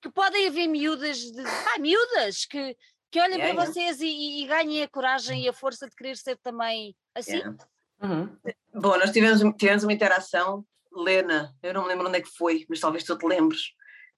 Que 0.00 0.10
podem 0.10 0.48
haver 0.48 0.66
miúdas, 0.66 1.18
de, 1.18 1.42
ah, 1.42 1.78
miúdas 1.78 2.44
que, 2.44 2.76
que 3.10 3.20
olhem 3.20 3.38
yeah, 3.38 3.54
para 3.54 3.62
yeah. 3.62 3.72
vocês 3.72 4.00
e, 4.00 4.42
e, 4.42 4.46
ganhem 4.46 4.82
a 4.82 4.88
coragem 4.88 5.44
e 5.44 5.48
a 5.48 5.52
força 5.52 5.88
de 5.88 5.96
querer 5.96 6.16
ser 6.16 6.36
também 6.38 6.94
assim? 7.14 7.36
Yeah. 7.36 7.56
Uhum. 8.02 8.36
Bom, 8.74 8.98
nós 8.98 9.10
tivemos, 9.10 9.40
tivemos 9.56 9.84
uma 9.84 9.92
interação, 9.92 10.66
Lena, 10.92 11.54
eu 11.62 11.72
não 11.72 11.82
me 11.82 11.88
lembro 11.88 12.08
onde 12.08 12.18
é 12.18 12.20
que 12.20 12.30
foi, 12.30 12.66
mas 12.68 12.80
talvez 12.80 13.04
tu 13.04 13.16
te 13.16 13.26
lembres, 13.26 13.60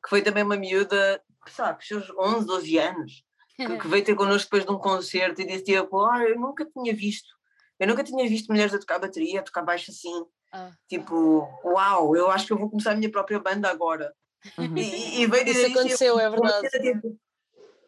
que 0.03 0.09
foi 0.09 0.23
também 0.23 0.43
uma 0.43 0.57
miúda 0.57 1.23
sabe, 1.51 1.81
os 1.81 1.87
seus 1.87 2.11
11, 2.11 2.47
12 2.47 2.79
anos, 2.79 3.25
que, 3.57 3.79
que, 3.79 3.89
veio 3.89 4.05
ter 4.05 4.15
connosco 4.15 4.45
depois 4.47 4.65
de 4.65 4.73
um 4.73 4.79
concerto 4.79 5.41
e 5.41 5.47
disse 5.47 5.65
tipo, 5.65 6.05
ah, 6.05 6.23
eu 6.23 6.39
nunca 6.39 6.65
tinha 6.65 6.95
visto, 6.95 7.29
eu 7.79 7.87
nunca 7.87 8.03
tinha 8.03 8.29
visto 8.29 8.49
mulheres 8.49 8.75
a 8.75 8.79
tocar 8.79 8.99
bateria, 8.99 9.41
a 9.41 9.43
tocar 9.43 9.63
baixo 9.63 9.91
assim, 9.91 10.25
ah. 10.53 10.71
tipo, 10.89 11.49
uau, 11.65 12.17
eu 12.17 12.31
acho 12.31 12.47
que 12.47 12.53
eu 12.53 12.59
vou 12.59 12.71
começar 12.71 12.93
a 12.93 12.97
minha 12.97 13.11
própria 13.11 13.39
banda 13.39 13.71
agora. 13.71 14.13
Uhum. 14.59 14.77
E, 14.77 15.23
e, 15.23 15.27
veio 15.27 15.45
dizer 15.45 15.69
Isso 15.69 15.79
aconteceu, 15.79 16.21
é 16.21 16.29
verdade. 16.29 16.69
Tipo, 16.69 17.19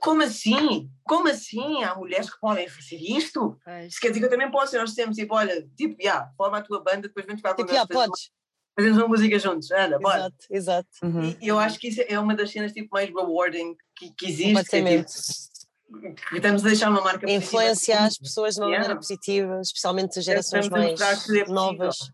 como 0.00 0.22
assim? 0.22 0.90
Como 1.04 1.28
assim? 1.28 1.82
Há 1.82 1.94
mulheres 1.94 2.30
que 2.30 2.40
podem 2.40 2.68
fazer 2.68 2.96
isto? 2.96 3.58
Se 3.90 4.00
quer 4.00 4.08
dizer 4.08 4.20
que 4.20 4.26
eu 4.26 4.30
também 4.30 4.50
posso, 4.50 4.76
nós 4.76 4.94
temos 4.94 5.16
tipo, 5.16 5.34
olha, 5.34 5.68
tipo, 5.76 5.96
já, 6.00 6.10
yeah, 6.10 6.32
forma 6.36 6.58
a 6.58 6.62
tua 6.62 6.82
banda, 6.82 7.08
depois 7.08 7.26
vem 7.26 7.36
tocar 7.36 7.54
tipo, 7.54 7.70
yeah, 7.70 7.86
podes. 7.86 8.30
Fazemos 8.76 8.98
uma 8.98 9.08
música 9.08 9.38
juntos, 9.38 9.70
anda, 9.70 9.98
bora. 9.98 10.18
Exato, 10.18 10.36
exato. 10.50 10.88
Uhum. 11.02 11.34
E 11.40 11.48
eu 11.48 11.58
acho 11.58 11.78
que 11.78 11.88
isso 11.88 12.02
é 12.06 12.20
uma 12.20 12.34
das 12.34 12.50
cenas 12.50 12.72
tipo, 12.72 12.88
mais 12.92 13.08
rewarding 13.08 13.74
que, 13.96 14.10
que 14.10 14.26
existe. 14.26 14.64
Que, 14.68 14.76
é, 14.76 15.02
tipo, 15.02 16.16
que 16.28 16.36
estamos 16.36 16.62
a 16.62 16.68
deixar 16.68 16.90
uma 16.90 17.00
marca 17.00 17.30
Influenciar 17.30 18.04
as 18.04 18.18
pessoas 18.18 18.54
de 18.54 18.60
uma 18.60 18.66
yeah. 18.66 18.82
maneira 18.82 19.00
positiva, 19.00 19.60
especialmente 19.62 20.18
as 20.18 20.24
gerações 20.24 20.68
mais 20.68 21.00
novas. 21.48 22.12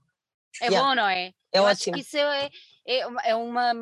É 0.60 0.66
yeah. 0.66 0.86
bom, 0.86 0.94
não 0.94 1.08
é? 1.08 1.32
É 1.52 1.58
eu 1.58 1.64
ótimo. 1.64 1.96
isso 1.96 2.16
é, 2.16 2.48
é, 2.86 3.30
é 3.30 3.34
uma 3.34 3.72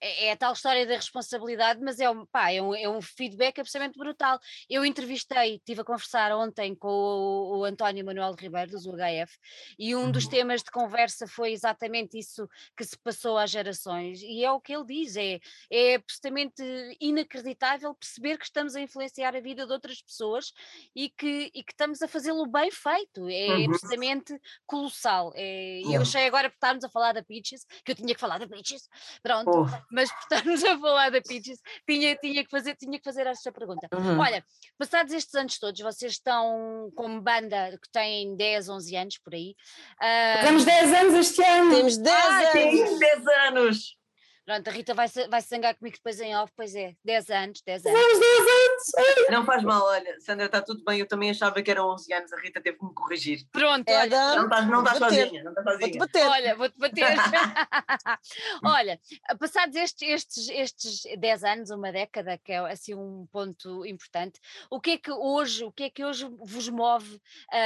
é, 0.00 0.26
é, 0.26 0.32
a 0.32 0.36
tal 0.36 0.52
história 0.52 0.86
da 0.86 0.94
responsabilidade, 0.94 1.80
mas 1.82 1.98
é 1.98 2.08
um, 2.08 2.24
pá, 2.26 2.52
é 2.52 2.62
um, 2.62 2.74
é 2.74 2.88
um 2.88 3.00
feedback 3.00 3.60
absolutamente 3.60 3.98
brutal. 3.98 4.38
Eu 4.68 4.84
entrevistei, 4.84 5.56
estive 5.56 5.80
a 5.80 5.84
conversar 5.84 6.32
ontem 6.32 6.74
com 6.74 6.88
o, 6.88 7.58
o 7.58 7.64
António 7.64 8.04
Manuel 8.04 8.34
Ribeiro, 8.34 8.70
do 8.70 8.90
UHF, 8.90 9.36
e 9.78 9.96
um 9.96 10.10
dos 10.10 10.24
uhum. 10.24 10.30
temas 10.30 10.62
de 10.62 10.70
conversa 10.70 11.26
foi 11.26 11.52
exatamente 11.52 12.18
isso 12.18 12.48
que 12.76 12.84
se 12.84 12.96
passou 12.98 13.36
às 13.36 13.50
gerações, 13.50 14.22
e 14.22 14.44
é 14.44 14.52
o 14.52 14.60
que 14.60 14.74
ele 14.74 14.84
diz: 14.84 15.16
é, 15.16 15.40
é 15.70 15.94
absolutamente 15.96 16.62
inacreditável 17.00 17.94
perceber 17.94 18.38
que 18.38 18.44
estamos 18.44 18.76
a 18.76 18.80
influenciar 18.80 19.34
a 19.34 19.40
vida 19.40 19.66
de 19.66 19.72
outras 19.72 20.00
pessoas 20.00 20.52
e 20.94 21.08
que, 21.08 21.50
e 21.54 21.62
que 21.64 21.72
estamos 21.72 22.02
a 22.02 22.08
fazê-lo 22.08 22.46
bem 22.46 22.70
feito, 22.70 23.28
é 23.28 23.48
uhum. 23.48 23.64
absolutamente 23.64 24.40
colossal. 24.66 25.32
É, 25.34 25.80
e 25.80 25.94
eu 25.94 26.02
achei 26.02 26.26
agora 26.26 26.48
por 26.48 26.54
estarmos 26.54 26.84
a 26.84 26.88
falar 26.88 27.12
da 27.12 27.22
Peaches, 27.22 27.66
que 27.84 27.92
eu 27.92 27.96
tinha 27.96 28.14
que 28.14 28.20
falar 28.20 28.38
da 28.38 28.46
Peaches, 28.46 28.88
pronto. 29.22 29.50
Oh 29.50 29.87
mas 29.90 30.10
por 30.10 30.20
estarmos 30.22 30.64
a 30.64 30.78
falar 30.78 31.10
da 31.10 31.20
Peaches, 31.20 31.60
tinha, 31.86 32.16
tinha, 32.16 32.44
que 32.44 32.50
fazer, 32.50 32.76
tinha 32.76 32.98
que 32.98 33.04
fazer 33.04 33.26
esta 33.26 33.52
pergunta. 33.52 33.88
Uhum. 33.92 34.18
Olha, 34.18 34.44
passados 34.78 35.12
estes 35.12 35.34
anos 35.34 35.58
todos, 35.58 35.80
vocês 35.80 36.12
estão 36.12 36.90
como 36.94 37.20
banda 37.20 37.78
que 37.82 37.90
têm 37.90 38.36
10, 38.36 38.68
11 38.68 38.96
anos 38.96 39.18
por 39.18 39.34
aí. 39.34 39.54
Uh... 40.00 40.44
Temos 40.44 40.64
10 40.64 40.92
anos 40.94 41.14
este 41.14 41.42
ano! 41.42 41.74
Temos 41.74 41.98
10 41.98 42.16
ah, 42.16 42.38
anos! 42.38 42.52
Temos 42.52 42.98
10 42.98 43.26
anos! 43.26 43.98
Pronto, 44.48 44.66
a 44.66 44.72
Rita 44.72 44.94
vai, 44.94 45.06
vai 45.28 45.42
se 45.42 45.48
zangar 45.50 45.76
comigo 45.76 45.98
depois 45.98 46.18
em 46.22 46.34
off, 46.34 46.50
pois 46.56 46.74
é, 46.74 46.94
10 47.04 47.28
anos, 47.28 47.60
10 47.60 47.84
anos. 47.84 48.00
10 48.00 48.14
anos! 48.14 49.30
Não 49.30 49.44
faz 49.44 49.62
mal, 49.62 49.84
olha, 49.84 50.18
Sandra, 50.20 50.46
está 50.46 50.62
tudo 50.62 50.82
bem, 50.84 51.00
eu 51.00 51.06
também 51.06 51.28
achava 51.28 51.60
que 51.60 51.70
eram 51.70 51.90
11 51.90 52.14
anos, 52.14 52.32
a 52.32 52.40
Rita 52.40 52.58
teve 52.58 52.78
que 52.78 52.84
me 52.86 52.94
corrigir. 52.94 53.46
Pronto, 53.52 53.86
é, 53.86 53.98
olha. 53.98 54.36
Não 54.36 54.44
estás 54.44 54.66
não 54.66 54.86
sozinha, 54.86 55.42
não 55.42 55.50
estás 55.50 55.66
sozinha. 55.66 55.80
Vou-te 55.80 55.98
bater. 55.98 56.26
Olha, 56.26 56.56
vou-te 56.56 56.78
bater. 56.78 57.04
olha, 58.64 58.98
passados 59.38 59.76
estes, 59.76 60.08
estes, 60.08 60.48
estes 60.48 61.02
10 61.18 61.44
anos, 61.44 61.70
uma 61.70 61.92
década, 61.92 62.38
que 62.38 62.52
é 62.52 62.58
assim 62.72 62.94
um 62.94 63.28
ponto 63.30 63.84
importante, 63.84 64.40
o 64.70 64.80
que 64.80 64.92
é 64.92 64.96
que 64.96 65.12
hoje, 65.12 65.62
o 65.62 65.70
que 65.70 65.82
é 65.82 65.90
que 65.90 66.02
hoje 66.02 66.26
vos 66.40 66.70
move 66.70 67.20
a, 67.52 67.58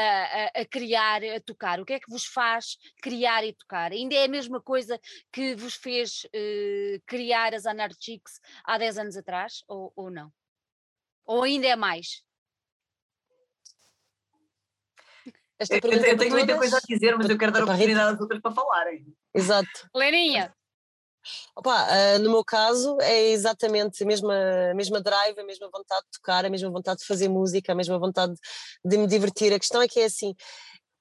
a, 0.59 0.63
a 0.63 0.65
criar, 0.65 1.23
a 1.23 1.39
tocar? 1.39 1.79
O 1.79 1.85
que 1.85 1.93
é 1.93 2.01
que 2.01 2.11
vos 2.11 2.25
faz 2.25 2.77
criar 3.01 3.45
e 3.45 3.53
tocar? 3.53 3.93
Ainda 3.93 4.17
é 4.17 4.25
a 4.25 4.29
mesma 4.29 4.61
coisa 4.61 4.99
que 5.31 5.55
vos 5.55 5.77
fez... 5.77 6.25
Uh, 6.35 6.72
criar 7.07 7.55
as 7.55 7.67
Anarchics 7.67 8.41
há 8.65 8.79
10 8.79 8.99
anos 8.99 9.17
atrás 9.17 9.63
ou, 9.69 9.93
ou 9.97 10.11
não? 10.11 10.33
Ou 11.25 11.43
ainda 11.43 11.67
é 11.67 11.77
mais? 11.77 12.23
Esta 15.59 15.75
eu, 15.77 15.93
eu, 15.93 16.19
tenho 16.19 16.33
muita 16.33 16.57
coisa 16.57 16.79
a 16.79 16.81
dizer, 16.81 17.17
mas 17.17 17.31
eu 17.31 17.39
quero 17.39 17.53
dar 17.53 17.61
a 17.61 17.65
oportunidade 17.65 18.15
às 18.15 18.21
outras 18.21 18.41
para 18.41 18.51
falarem. 18.51 19.07
Exato. 19.33 19.89
Leninha. 19.95 20.53
Opa, 21.55 21.87
uh, 21.87 22.19
no 22.19 22.31
meu 22.31 22.45
caso 22.45 22.99
é 23.01 23.31
exatamente 23.31 24.03
a 24.03 24.07
mesma, 24.07 24.35
a 24.73 24.75
mesma 24.75 25.01
drive, 25.01 25.39
a 25.39 25.45
mesma 25.45 25.71
vontade 25.71 26.05
de 26.07 26.19
tocar, 26.19 26.45
a 26.45 26.51
mesma 26.51 26.69
vontade 26.69 27.01
de 27.01 27.07
fazer 27.07 27.29
música, 27.29 27.71
a 27.71 27.77
mesma 27.77 27.97
vontade 27.97 28.35
de 28.85 28.99
me 28.99 29.07
divertir. 29.07 29.53
A 29.53 29.59
questão 29.59 29.81
é 29.81 29.87
que 29.87 30.01
é 30.01 30.07
assim, 30.07 30.35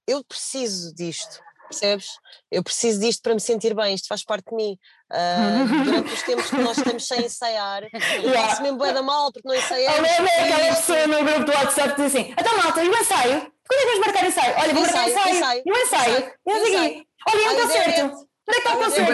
eu 0.08 0.24
preciso 0.24 0.94
disto 0.94 1.42
percebes? 1.72 2.08
Eu 2.52 2.64
preciso 2.64 3.00
disto 3.00 3.22
para 3.22 3.34
me 3.34 3.40
sentir 3.40 3.74
bem, 3.74 3.96
isto 3.96 4.08
faz 4.08 4.24
parte 4.24 4.50
de 4.50 4.56
mim. 4.56 4.78
Uh, 5.12 5.84
durante 5.84 6.14
os 6.14 6.22
tempos 6.24 6.50
que 6.50 6.58
nós 6.58 6.78
estamos 6.78 7.08
sem 7.08 7.26
ensaiar, 7.26 7.84
eu 7.84 8.30
yeah. 8.30 8.48
faço 8.48 8.62
mesmo 8.62 8.78
bem 8.78 8.94
da 8.94 9.02
mal 9.02 9.32
porque 9.32 9.48
não 9.48 9.56
ensaiamos. 9.56 9.98
Eu 9.98 10.04
lembro 10.04 10.32
aquela 10.32 10.76
pessoa 10.76 11.08
no 11.08 11.24
grupo 11.24 11.46
do 11.46 11.52
WhatsApp 11.52 11.96
que 11.96 12.02
diz 12.04 12.16
assim: 12.16 12.36
então 12.38 12.58
malta, 12.58 12.84
e 12.84 12.90
o 12.90 12.96
ensaio? 12.96 13.52
Quando 13.68 13.80
é 13.80 13.84
que 13.84 13.86
vais 13.88 14.00
marcar 14.00 14.28
ensaio? 14.28 14.56
Olha, 14.58 14.74
vou 14.74 14.82
marcar 14.84 15.10
ensaio, 15.10 15.36
ensaio. 15.36 15.64
E 15.66 15.72
o 15.72 15.78
ensaio? 15.78 16.34
E 16.48 16.52
eu 16.52 16.66
digo: 16.66 17.06
olha, 17.28 17.42
e 17.42 17.48
um 17.48 17.62
concerto? 17.62 18.32
Onde 18.48 18.58
é 18.58 18.62
que 18.62 18.68
está 18.68 18.74
o 18.74 18.84
concerto? 18.84 19.14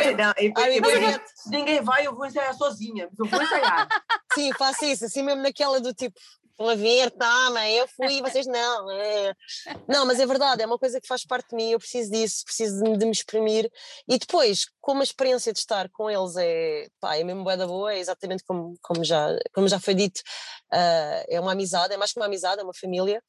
ninguém 1.47 1.81
vai, 1.81 2.07
eu 2.07 2.15
vou 2.15 2.25
ensaiar 2.25 2.53
sozinha, 2.53 3.07
mas 3.09 3.19
eu 3.19 3.25
vou 3.25 3.43
ensaiar. 3.43 3.87
Sim, 4.33 4.51
faço 4.53 4.85
isso, 4.85 5.05
assim 5.05 5.21
mesmo 5.21 5.41
naquela 5.41 5.79
do 5.79 5.93
tipo, 5.93 6.19
Estão 6.59 6.69
a 6.69 6.75
ver, 6.75 7.11
toma, 7.11 7.69
eu 7.69 7.87
fui, 7.87 8.19
vocês 8.19 8.47
não. 8.47 8.89
É. 8.89 9.31
Não, 9.87 10.07
mas 10.07 10.19
é 10.19 10.25
verdade, 10.25 10.63
é 10.63 10.65
uma 10.65 10.79
coisa 10.79 10.99
que 10.99 11.07
faz 11.07 11.23
parte 11.23 11.51
de 11.51 11.55
mim, 11.55 11.69
eu 11.69 11.77
preciso 11.77 12.11
disso, 12.11 12.43
preciso 12.43 12.83
de, 12.83 12.97
de 12.97 13.05
me 13.05 13.11
exprimir. 13.11 13.71
E 14.07 14.17
depois, 14.17 14.65
como 14.81 15.01
a 15.01 15.03
experiência 15.03 15.53
de 15.53 15.59
estar 15.59 15.87
com 15.89 16.09
eles 16.09 16.35
é, 16.35 16.87
pá, 16.99 17.15
é 17.15 17.23
mesmo 17.23 17.43
boa 17.43 17.55
da 17.55 17.67
boa, 17.67 17.93
é 17.93 17.99
exatamente 17.99 18.43
como, 18.43 18.75
como, 18.81 19.03
já, 19.03 19.27
como 19.53 19.67
já 19.67 19.79
foi 19.79 19.93
dito, 19.93 20.19
uh, 20.73 21.21
é 21.29 21.39
uma 21.39 21.51
amizade, 21.51 21.93
é 21.93 21.97
mais 21.97 22.11
que 22.11 22.19
uma 22.19 22.25
amizade, 22.25 22.59
é 22.59 22.63
uma 22.63 22.73
família. 22.73 23.21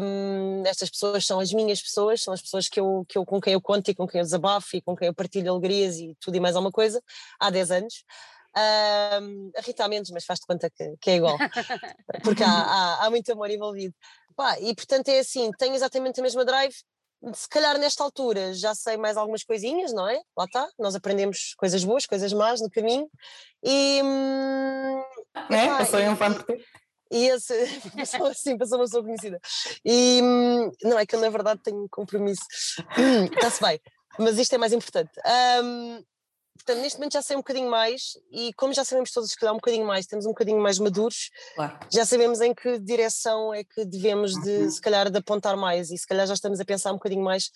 Um, 0.00 0.62
estas 0.64 0.90
pessoas 0.90 1.26
são 1.26 1.40
as 1.40 1.52
minhas 1.52 1.82
pessoas, 1.82 2.22
são 2.22 2.32
as 2.32 2.40
pessoas 2.40 2.68
que 2.68 2.78
eu, 2.78 3.04
que 3.08 3.18
eu, 3.18 3.24
com 3.24 3.40
quem 3.40 3.54
eu 3.54 3.60
conto 3.60 3.90
e 3.90 3.94
com 3.96 4.06
quem 4.06 4.20
eu 4.20 4.24
desabafo 4.24 4.76
e 4.76 4.80
com 4.80 4.94
quem 4.94 5.08
eu 5.08 5.14
partilho 5.14 5.50
alegrias 5.50 5.96
e 5.96 6.14
tudo 6.20 6.36
e 6.36 6.40
mais 6.40 6.54
alguma 6.54 6.70
coisa, 6.70 7.02
há 7.40 7.50
10 7.50 7.70
anos. 7.72 8.04
Um, 8.56 9.50
a 9.56 9.60
Rita 9.60 9.84
há 9.84 9.88
menos, 9.88 10.10
mas 10.10 10.24
faz-te 10.24 10.46
conta 10.46 10.70
que, 10.70 10.94
que, 11.00 11.10
é 11.10 11.16
igual, 11.16 11.36
porque 12.22 12.42
há, 12.42 12.48
há, 12.48 13.06
há, 13.06 13.10
muito 13.10 13.30
amor 13.32 13.50
envolvido. 13.50 13.94
Pá, 14.36 14.58
e 14.60 14.74
portanto 14.74 15.08
é 15.08 15.18
assim, 15.18 15.50
tenho 15.58 15.74
exatamente 15.74 16.20
a 16.20 16.22
mesma 16.22 16.44
drive. 16.44 16.74
Se 17.32 17.48
calhar 17.48 17.78
nesta 17.78 18.04
altura 18.04 18.52
já 18.52 18.74
sei 18.74 18.96
mais 18.96 19.16
algumas 19.16 19.42
coisinhas, 19.42 19.92
não 19.92 20.08
é? 20.08 20.20
Lá 20.36 20.44
está, 20.44 20.68
nós 20.78 20.94
aprendemos 20.94 21.54
coisas 21.56 21.82
boas, 21.82 22.06
coisas 22.06 22.32
más 22.32 22.60
no 22.60 22.70
caminho. 22.70 23.08
E. 23.62 24.00
Hum, 24.04 25.02
é, 25.50 25.64
epá, 25.64 25.78
passou 25.78 26.00
um 26.00 26.16
fã 26.16 26.44
e 27.10 27.28
esse 27.28 27.54
passou 27.96 28.26
assim, 28.26 28.58
passou 28.58 28.78
uma 28.78 28.84
pessoa 28.84 29.04
conhecida. 29.04 29.40
E 29.84 30.20
hum, 30.22 30.70
não 30.82 30.98
é 30.98 31.06
que 31.06 31.14
eu 31.14 31.20
na 31.20 31.30
verdade 31.30 31.60
tenho 31.62 31.84
um 31.84 31.88
compromisso. 31.88 32.42
Está-se 33.32 33.62
bem, 33.62 33.80
mas 34.18 34.38
isto 34.38 34.54
é 34.54 34.58
mais 34.58 34.72
importante. 34.72 35.12
Um, 35.62 36.02
Portanto, 36.56 36.82
neste 36.82 36.98
momento 36.98 37.12
já 37.12 37.22
sei 37.22 37.36
um 37.36 37.40
bocadinho 37.40 37.68
mais 37.68 38.16
e 38.30 38.52
como 38.54 38.72
já 38.72 38.84
sabemos 38.84 39.10
todos 39.10 39.34
que 39.34 39.44
dá 39.44 39.52
um 39.52 39.56
bocadinho 39.56 39.84
mais, 39.84 40.04
estamos 40.04 40.24
um 40.24 40.30
bocadinho 40.30 40.60
mais 40.60 40.78
maduros, 40.78 41.30
claro. 41.54 41.78
já 41.92 42.06
sabemos 42.06 42.40
em 42.40 42.54
que 42.54 42.78
direção 42.78 43.52
é 43.52 43.64
que 43.64 43.84
devemos 43.84 44.32
de, 44.40 44.50
uhum. 44.50 44.70
se 44.70 44.80
calhar, 44.80 45.10
de 45.10 45.18
apontar 45.18 45.56
mais 45.56 45.90
e 45.90 45.98
se 45.98 46.06
calhar 46.06 46.26
já 46.26 46.34
estamos 46.34 46.60
a 46.60 46.64
pensar 46.64 46.92
um 46.92 46.96
bocadinho 46.96 47.24
mais 47.24 47.50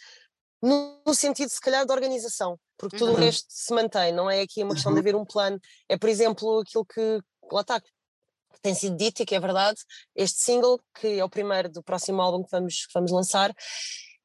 no, 0.60 1.00
no 1.06 1.14
sentido, 1.14 1.48
se 1.48 1.60
calhar, 1.60 1.86
de 1.86 1.92
organização, 1.92 2.58
porque 2.76 2.96
tudo 2.96 3.12
uhum. 3.12 3.16
o 3.16 3.20
resto 3.20 3.46
se 3.48 3.72
mantém, 3.72 4.12
não 4.12 4.28
é 4.28 4.40
aqui 4.40 4.62
uma 4.62 4.74
questão 4.74 4.92
de 4.92 4.96
uhum. 4.96 5.02
haver 5.02 5.16
um 5.16 5.24
plano, 5.24 5.60
é, 5.88 5.96
por 5.96 6.08
exemplo, 6.08 6.60
aquilo 6.60 6.84
que, 6.84 7.20
lá 7.52 7.60
está, 7.60 7.80
que 7.80 7.88
tem 8.60 8.74
sido 8.74 8.96
dito 8.96 9.22
e 9.22 9.26
que 9.26 9.36
é 9.36 9.40
verdade, 9.40 9.78
este 10.16 10.40
single, 10.40 10.80
que 11.00 11.20
é 11.20 11.24
o 11.24 11.30
primeiro 11.30 11.70
do 11.70 11.82
próximo 11.82 12.20
álbum 12.20 12.42
que 12.42 12.50
vamos, 12.50 12.86
que 12.86 12.92
vamos 12.92 13.12
lançar, 13.12 13.54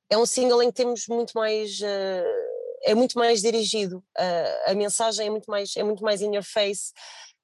é 0.10 0.18
um 0.18 0.26
single 0.26 0.64
em 0.64 0.70
que 0.70 0.76
temos 0.76 1.06
muito 1.08 1.34
mais... 1.34 1.80
Uh, 1.80 2.43
é 2.84 2.94
muito 2.94 3.18
mais 3.18 3.42
dirigido, 3.42 4.04
a, 4.18 4.72
a 4.72 4.76
mensagem 4.76 5.28
é 5.28 5.30
muito 5.30 5.50
mais, 5.50 5.76
é 5.76 5.84
muito 5.84 6.04
mais 6.04 6.22
in 6.22 6.34
your 6.34 6.44
face. 6.44 6.92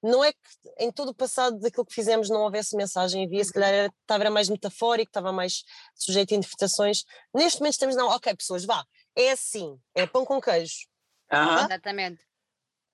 Não 0.02 0.24
é 0.24 0.32
que 0.32 0.40
em 0.80 0.92
todo 0.92 1.10
o 1.10 1.14
passado 1.14 1.60
daquilo 1.60 1.86
que 1.86 1.94
fizemos 1.94 2.30
não 2.30 2.42
houvesse 2.42 2.76
mensagem, 2.76 3.26
havia, 3.26 3.44
se 3.44 3.50
uhum. 3.50 3.54
calhar 3.54 3.74
era, 3.74 3.94
estava 4.02 4.24
era 4.24 4.32
mais 4.32 4.48
metafórico, 4.48 5.10
estava 5.10 5.32
mais 5.32 5.64
sujeito 5.94 6.34
a 6.34 6.38
interpretações. 6.38 7.04
Neste 7.34 7.60
momento 7.60 7.74
estamos, 7.74 7.96
não, 7.96 8.08
ok, 8.10 8.34
pessoas, 8.36 8.64
vá, 8.64 8.84
é 9.16 9.32
assim, 9.32 9.78
é 9.94 10.06
pão 10.06 10.24
com 10.24 10.40
queijo. 10.40 10.88
Uhum. 11.32 11.66
Exatamente. 11.66 12.24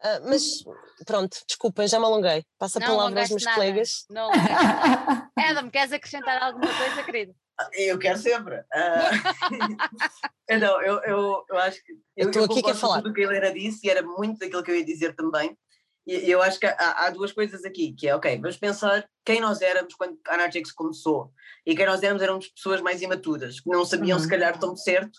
Uh, 0.03 0.29
mas 0.29 0.63
pronto, 1.05 1.37
desculpem, 1.47 1.87
já 1.87 1.99
me 1.99 2.05
alonguei. 2.05 2.43
Passa 2.57 2.79
a 2.79 2.81
palavra 2.81 3.21
aos 3.21 3.29
meus 3.29 3.43
nada. 3.43 3.55
colegas. 3.55 4.05
Não 4.09 4.29
Adam, 5.49 5.69
queres 5.69 5.93
acrescentar 5.93 6.41
alguma 6.41 6.67
coisa, 6.67 7.03
querido? 7.03 7.35
Eu 7.73 7.97
quero 7.99 8.17
sempre. 8.17 8.63
Uh, 10.47 10.59
não, 10.59 10.79
eu, 10.79 11.01
eu, 11.05 11.45
eu 11.49 11.57
acho 11.57 11.83
que. 11.83 11.93
Eu 12.15 12.29
estou 12.29 12.45
aqui 12.45 12.69
a 12.69 12.75
falar. 12.75 12.97
Tudo 12.97 13.09
o 13.09 13.13
que 13.15 13.21
a 13.21 13.23
Helena 13.23 13.51
disse 13.51 13.87
e 13.87 13.89
era 13.89 14.03
muito 14.03 14.37
daquilo 14.37 14.61
que 14.61 14.69
eu 14.69 14.75
ia 14.75 14.85
dizer 14.85 15.15
também. 15.15 15.57
E 16.05 16.29
eu 16.29 16.39
acho 16.39 16.59
que 16.59 16.67
há, 16.67 16.75
há, 16.77 17.09
duas 17.09 17.31
coisas 17.31 17.65
aqui, 17.65 17.91
que 17.93 18.07
é, 18.07 18.15
ok, 18.15 18.37
vamos 18.37 18.57
pensar 18.57 19.09
quem 19.25 19.41
nós 19.41 19.59
éramos 19.61 19.95
quando 19.95 20.19
a 20.27 20.35
Anarchix 20.35 20.71
começou. 20.71 21.31
E 21.65 21.75
quem 21.75 21.87
nós 21.87 22.03
éramos 22.03 22.21
éramos 22.21 22.47
pessoas 22.49 22.79
mais 22.79 23.01
imaturas, 23.01 23.59
que 23.59 23.69
não 23.69 23.83
sabiam 23.83 24.17
uhum. 24.17 24.23
se 24.23 24.29
calhar 24.29 24.59
tão 24.59 24.77
certo 24.77 25.17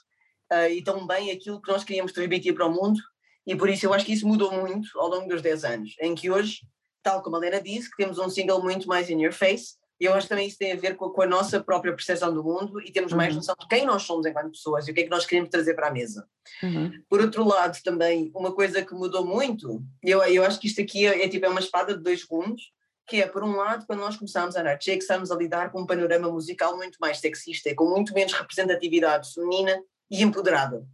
uh, 0.53 0.71
e 0.71 0.83
tão 0.85 1.05
bem 1.05 1.33
aquilo 1.33 1.61
que 1.61 1.73
nós 1.73 1.83
queríamos 1.83 2.13
transmitir 2.13 2.55
para 2.55 2.67
o 2.67 2.73
mundo. 2.73 3.01
E 3.45 3.57
por 3.57 3.69
isso 3.69 3.85
eu 3.85 3.93
acho 3.93 4.07
que 4.07 4.13
isso 4.13 4.29
mudou 4.29 4.53
muito 4.53 4.89
ao 4.99 5.09
longo 5.09 5.29
dos 5.29 5.43
10 5.43 5.65
anos, 5.65 5.95
em 6.01 6.15
que 6.15 6.31
hoje, 6.31 6.61
tal 7.03 7.21
como 7.21 7.37
a 7.37 7.39
Helena 7.41 7.61
disse, 7.61 7.91
que 7.91 7.97
temos 7.97 8.19
um 8.19 8.31
single 8.31 8.63
muito 8.63 8.87
mais 8.87 9.11
in 9.11 9.21
your 9.21 9.33
face, 9.33 9.75
e 9.99 10.05
eu 10.05 10.13
acho 10.13 10.27
que 10.27 10.29
também 10.29 10.47
isso 10.47 10.59
tem 10.59 10.73
a 10.73 10.77
ver 10.77 10.95
com, 10.97 11.09
com 11.09 11.23
a 11.23 11.27
nossa 11.27 11.59
própria 11.63 11.93
percepção 11.95 12.33
do 12.33 12.45
mundo 12.45 12.81
e 12.83 12.93
temos 12.93 13.13
mais 13.13 13.31
uhum. 13.31 13.37
noção 13.37 13.55
de 13.59 13.67
quem 13.67 13.87
nós 13.87 14.03
somos 14.03 14.27
enquanto 14.27 14.51
pessoas 14.51 14.87
e 14.87 14.91
o 14.91 14.95
que 14.95 15.01
é 15.01 15.05
que 15.05 15.11
nós 15.11 15.25
queremos 15.25 15.51
trazer 15.51 15.75
para 15.75 15.89
a 15.89 15.91
mesa. 15.91 16.29
Uhum. 16.63 16.93
Por 17.09 17.21
outro 17.21 17.45
lado, 17.45 17.79
também, 17.83 18.31
uma 18.35 18.53
coisa 18.53 18.85
que 18.85 18.95
mudou 18.95 19.25
muito, 19.25 19.83
eu, 20.03 20.23
eu 20.25 20.45
acho 20.45 20.61
que 20.61 20.67
isto 20.67 20.81
aqui 20.81 21.07
é, 21.07 21.25
é 21.25 21.29
tipo 21.29 21.47
é 21.47 21.49
uma 21.49 21.61
espada 21.61 21.97
de 21.97 22.03
dois 22.03 22.25
gumes, 22.25 22.63
que 23.09 23.23
é, 23.23 23.27
por 23.27 23.43
um 23.43 23.57
lado, 23.57 23.87
quando 23.87 24.01
nós 24.01 24.17
começámos 24.17 24.57
a 24.57 24.61
andar, 24.61 24.79
que 24.79 24.91
estamos 24.91 25.31
a 25.31 25.37
lidar 25.37 25.71
com 25.71 25.81
um 25.81 25.87
panorama 25.87 26.31
musical 26.31 26.77
muito 26.77 26.99
mais 27.01 27.19
sexista 27.19 27.71
e 27.71 27.75
com 27.75 27.89
muito 27.89 28.13
menos 28.13 28.33
representatividade 28.33 29.33
feminina 29.33 29.81
e 30.11 30.23
empoderada. 30.23 30.85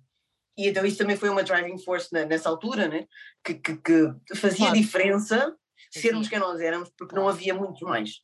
E 0.56 0.68
então 0.68 0.84
isso 0.84 0.98
também 0.98 1.16
foi 1.16 1.30
uma 1.30 1.42
driving 1.42 1.78
force 1.78 2.12
na, 2.12 2.24
nessa 2.26 2.48
altura, 2.48 2.86
né? 2.86 3.06
que, 3.42 3.54
que, 3.54 3.76
que 3.78 4.36
fazia 4.36 4.66
claro. 4.66 4.76
diferença 4.76 5.56
sermos 5.90 6.28
quem 6.28 6.38
nós 6.38 6.60
éramos, 6.60 6.90
porque 6.96 7.14
não 7.14 7.28
havia 7.28 7.54
muito 7.54 7.84
mais. 7.84 8.22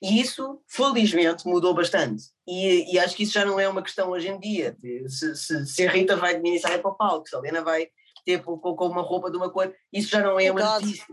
E 0.00 0.20
isso, 0.20 0.60
felizmente, 0.68 1.46
mudou 1.46 1.74
bastante. 1.74 2.24
E, 2.46 2.94
e, 2.94 2.98
acho 2.98 3.16
que 3.16 3.24
isso 3.24 3.32
já 3.32 3.44
não 3.44 3.58
é 3.58 3.68
uma 3.68 3.82
questão 3.82 4.10
hoje 4.10 4.28
em 4.28 4.38
dia. 4.38 4.76
Se, 5.08 5.34
se, 5.34 5.66
se 5.66 5.86
a 5.86 5.90
Rita 5.90 6.16
vai 6.16 6.36
de 6.36 6.40
mini 6.40 6.60
para 6.60 6.88
o 6.88 6.94
palco, 6.94 7.28
se 7.28 7.34
a 7.34 7.38
Helena 7.40 7.62
vai 7.62 7.88
tipo, 8.24 8.58
com, 8.58 8.76
com 8.76 8.86
uma 8.86 9.02
roupa 9.02 9.30
de 9.30 9.36
uma 9.36 9.50
cor, 9.50 9.72
isso 9.92 10.10
já 10.10 10.20
não 10.20 10.38
é 10.38 10.50
uma 10.50 10.78
notícia. 10.80 11.06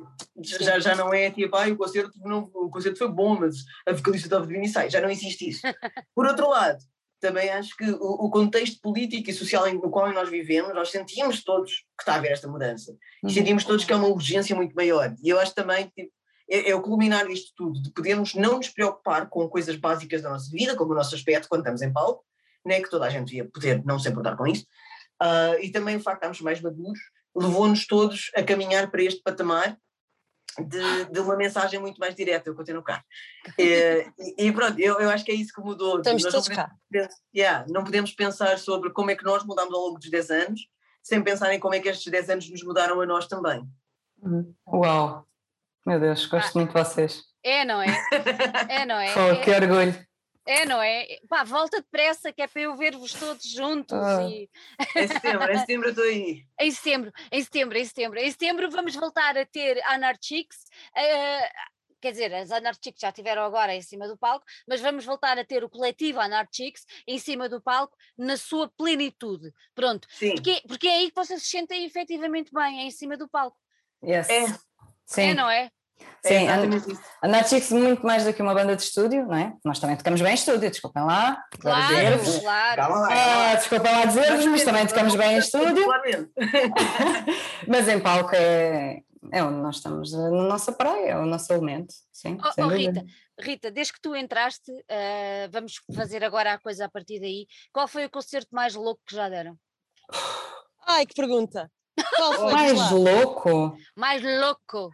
Já, 0.59 0.79
já 0.79 0.95
não 0.95 1.13
é 1.13 1.31
tipo, 1.31 1.55
ah, 1.55 1.67
o 1.67 1.77
concerto, 1.77 2.11
não, 2.19 2.49
o 2.53 2.69
concerto 2.69 2.99
foi 2.99 3.07
bom, 3.07 3.39
mas 3.39 3.55
a 3.87 3.93
vocalista 3.93 4.27
estava 4.27 4.45
de 4.45 4.53
mini 4.53 4.67
Já 4.67 5.01
não 5.01 5.09
existe 5.09 5.49
isso. 5.49 5.61
Por 6.13 6.25
outro 6.25 6.49
lado, 6.49 6.77
também 7.21 7.49
acho 7.49 7.75
que 7.77 7.89
o, 7.89 8.25
o, 8.25 8.29
contexto 8.29 8.79
político 8.81 9.29
e 9.29 9.33
social 9.33 9.71
no 9.73 9.89
qual 9.89 10.11
nós 10.11 10.29
vivemos, 10.29 10.73
nós 10.75 10.91
sentimos 10.91 11.43
todos 11.43 11.71
que 11.71 12.01
está 12.01 12.13
a 12.13 12.15
haver 12.17 12.33
esta 12.33 12.47
mudança. 12.47 12.91
E 13.23 13.27
uhum. 13.27 13.33
sentimos 13.33 13.63
todos 13.63 13.85
que 13.85 13.93
é 13.93 13.95
uma 13.95 14.07
urgência 14.09 14.55
muito 14.55 14.75
maior. 14.75 15.15
E 15.23 15.29
eu 15.29 15.39
acho 15.39 15.55
também 15.55 15.85
que 15.85 16.03
tipo, 16.03 16.13
é, 16.49 16.69
é, 16.69 16.75
o 16.75 16.81
culminar 16.81 17.27
disto 17.27 17.51
tudo, 17.55 17.81
de 17.81 17.91
podermos 17.91 18.35
não 18.35 18.57
nos 18.57 18.69
preocupar 18.69 19.29
com 19.29 19.49
coisas 19.49 19.75
básicas 19.75 20.21
da 20.21 20.29
nossa 20.29 20.49
vida, 20.49 20.75
como 20.75 20.91
o 20.91 20.95
nosso 20.95 21.15
aspecto 21.15 21.47
quando 21.47 21.61
estamos 21.61 21.81
em 21.81 21.91
palco, 21.91 22.23
né, 22.65 22.81
que 22.81 22.89
toda 22.89 23.05
a 23.05 23.09
gente 23.09 23.27
devia 23.27 23.45
poder 23.45 23.83
não 23.85 23.99
se 23.99 24.09
importar 24.09 24.35
com 24.35 24.47
isso, 24.47 24.65
uh, 25.21 25.59
e 25.61 25.71
também 25.71 25.97
o 25.97 25.99
facto 25.99 26.21
de 26.21 26.25
estarmos 26.25 26.41
mais 26.41 26.61
maduros 26.61 26.99
levou-nos 27.35 27.85
todos 27.85 28.31
a 28.35 28.43
caminhar 28.43 28.89
para 28.89 29.03
este 29.03 29.21
patamar 29.21 29.77
de, 30.57 31.05
de, 31.11 31.19
uma 31.19 31.35
mensagem 31.35 31.79
muito 31.79 31.97
mais 31.99 32.15
direta, 32.15 32.49
eu 32.49 32.55
continuo 32.55 32.83
cá. 32.83 33.03
E, 33.59 34.47
e, 34.47 34.51
pronto, 34.51 34.79
eu, 34.79 34.99
eu 34.99 35.09
acho 35.09 35.25
que 35.25 35.31
é 35.31 35.35
isso 35.35 35.53
que 35.53 35.61
mudou. 35.61 35.97
Estamos 35.97 36.23
nós 36.23 36.31
todos 36.31 36.47
cá. 36.47 36.71
Yeah, 37.35 37.65
não 37.69 37.83
podemos 37.83 38.11
pensar 38.13 38.57
sobre 38.57 38.89
como 38.91 39.11
é 39.11 39.15
que 39.15 39.23
nós 39.23 39.43
mudamos 39.43 39.73
ao 39.73 39.81
longo 39.81 39.99
dos 39.99 40.09
10 40.09 40.29
anos, 40.31 40.61
sem 41.03 41.21
pensar 41.21 41.53
em 41.53 41.59
como 41.59 41.75
é 41.75 41.79
que 41.79 41.89
estes 41.89 42.09
10 42.09 42.29
anos 42.29 42.49
nos 42.49 42.63
mudaram 42.63 43.01
a 43.01 43.05
nós 43.05 43.27
também. 43.27 43.67
Uau! 44.67 45.27
Meu 45.85 45.99
Deus, 45.99 46.25
gosto 46.25 46.49
ah, 46.49 46.59
muito 46.59 46.73
de 46.73 46.83
vocês. 46.83 47.23
É, 47.43 47.63
não 47.63 47.79
é? 47.81 47.87
É, 48.69 48.85
não 48.85 48.99
é? 48.99 49.13
Oh, 49.15 49.33
é. 49.33 49.43
Que 49.43 49.51
orgulho. 49.51 50.05
É, 50.47 50.65
não 50.65 50.81
é? 50.81 51.07
Pá, 51.27 51.43
volta 51.43 51.81
depressa, 51.81 52.31
que 52.31 52.41
é 52.41 52.47
para 52.47 52.61
eu 52.61 52.75
ver-vos 52.75 53.13
todos 53.13 53.43
juntos. 53.43 53.97
Ah. 53.97 54.23
E... 54.23 54.49
Em 54.95 55.07
setembro, 55.07 55.51
em 55.51 55.57
setembro 55.57 55.89
estou 55.89 56.03
aí. 56.03 56.45
Em 56.59 56.71
setembro, 56.71 57.11
em 57.31 57.43
setembro, 57.43 57.77
em 57.77 57.85
setembro. 57.85 58.19
Em 58.19 58.31
setembro 58.31 58.71
vamos 58.71 58.95
voltar 58.95 59.37
a 59.37 59.45
ter 59.45 59.81
Anarchics. 59.85 60.57
Uh, 60.95 61.75
quer 61.99 62.11
dizer, 62.11 62.33
as 62.33 62.51
Anarchics 62.51 63.01
já 63.01 63.11
tiveram 63.11 63.43
agora 63.43 63.73
em 63.73 63.81
cima 63.81 64.07
do 64.07 64.15
palco, 64.15 64.45
mas 64.67 64.79
vamos 64.79 65.03
voltar 65.03 65.37
a 65.39 65.43
ter 65.43 65.63
o 65.63 65.69
coletivo 65.69 66.19
Anarchics 66.19 66.85
em 67.07 67.17
cima 67.17 67.49
do 67.49 67.59
palco 67.59 67.97
na 68.15 68.37
sua 68.37 68.69
plenitude. 68.77 69.51
Pronto. 69.73 70.07
Sim. 70.11 70.35
Porque, 70.35 70.61
porque 70.67 70.87
é 70.87 70.97
aí 70.97 71.09
que 71.09 71.15
vocês 71.15 71.41
se 71.41 71.49
sentem 71.49 71.83
efetivamente 71.85 72.51
bem, 72.53 72.81
é 72.81 72.83
em 72.83 72.91
cima 72.91 73.17
do 73.17 73.27
palco. 73.27 73.57
Yes. 74.03 74.29
É. 74.29 74.45
Sim. 75.05 75.29
É, 75.29 75.33
não 75.33 75.49
é? 75.49 75.69
Sim, 76.25 76.47
a 77.21 77.27
Natchix 77.27 77.71
muito 77.71 78.03
mais 78.05 78.25
do 78.25 78.33
que 78.33 78.41
uma 78.41 78.53
banda 78.53 78.75
de 78.75 78.81
estúdio, 78.81 79.27
não 79.27 79.35
é? 79.35 79.53
Nós 79.63 79.79
também 79.79 79.95
tocamos 79.95 80.21
bem 80.21 80.31
em 80.31 80.35
estúdio, 80.35 80.71
desculpem 80.71 81.03
lá. 81.03 81.43
Claro, 81.59 82.19
claro. 82.41 82.93
Ah, 83.11 83.55
desculpem 83.55 83.91
lá 83.91 84.05
dizer-vos, 84.05 84.45
mas 84.47 84.63
também 84.63 84.87
tocamos 84.87 85.15
bem 85.15 85.35
em 85.35 85.37
estúdio. 85.37 85.85
mas 87.67 87.87
em 87.87 87.99
palco 87.99 88.31
é, 88.33 89.03
é 89.31 89.43
onde 89.43 89.59
nós 89.59 89.75
estamos, 89.77 90.13
na 90.13 90.29
nossa 90.31 90.71
praia, 90.71 91.11
é 91.11 91.17
o 91.17 91.27
nosso 91.27 91.53
elemento. 91.53 91.93
Sim, 92.11 92.39
oh, 92.43 92.63
oh 92.63 92.67
Rita, 92.69 93.05
Rita, 93.39 93.69
desde 93.69 93.93
que 93.93 94.01
tu 94.01 94.15
entraste, 94.15 94.71
uh, 94.71 95.49
vamos 95.51 95.75
fazer 95.95 96.23
agora 96.23 96.53
a 96.53 96.57
coisa 96.57 96.85
a 96.85 96.89
partir 96.89 97.19
daí. 97.19 97.45
Qual 97.71 97.87
foi 97.87 98.05
o 98.05 98.09
concerto 98.09 98.49
mais 98.51 98.73
louco 98.73 99.01
que 99.05 99.15
já 99.15 99.29
deram? 99.29 99.55
Ai, 100.87 101.05
que 101.05 101.13
pergunta! 101.13 101.71
Qual 102.15 102.33
foi? 102.33 102.51
Mais 102.53 102.91
louco? 102.91 103.77
Mais 103.95 104.21
louco. 104.21 104.89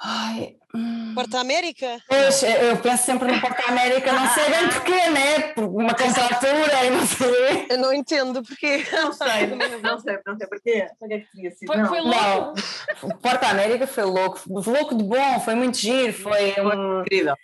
Ai, 0.00 0.54
hum. 0.72 1.12
Porta 1.14 1.40
América? 1.40 1.98
Pois, 2.06 2.42
eu 2.44 2.76
penso 2.76 3.04
sempre 3.04 3.32
no 3.32 3.40
Porta 3.40 3.68
América, 3.68 4.12
não 4.12 4.28
sei 4.28 4.48
bem 4.48 4.68
porquê, 4.68 5.10
né? 5.10 5.40
Por 5.54 5.64
uma 5.64 5.92
contratura 5.92 6.84
e 6.84 6.90
não 6.90 7.04
sei. 7.04 7.66
Eu 7.68 7.78
não 7.78 7.92
entendo 7.92 8.42
porquê. 8.42 8.86
Não 8.92 9.12
sei, 9.12 9.46
não 9.48 9.98
sei, 9.98 10.18
não 10.24 10.36
sei 10.36 10.46
porquê. 10.46 10.86
O 11.00 11.08
que 11.08 11.14
é 11.14 11.18
que 11.18 11.32
teria 11.32 11.50
sido? 11.50 11.66
Foi, 11.66 11.84
foi 11.84 12.00
louco. 12.00 12.54
Não, 13.02 13.18
Porta 13.18 13.48
América 13.48 13.86
foi 13.88 14.04
louco, 14.04 14.40
louco 14.46 14.94
de 14.94 15.02
bom, 15.02 15.40
foi 15.40 15.56
muito 15.56 15.78
giro, 15.78 16.12
foi 16.12 16.54
um... 16.60 17.00
incrível 17.00 17.34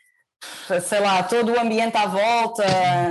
sei 0.83 1.01
lá, 1.01 1.23
todo 1.23 1.53
o 1.53 1.61
ambiente 1.61 1.97
à 1.97 2.07
volta, 2.07 2.65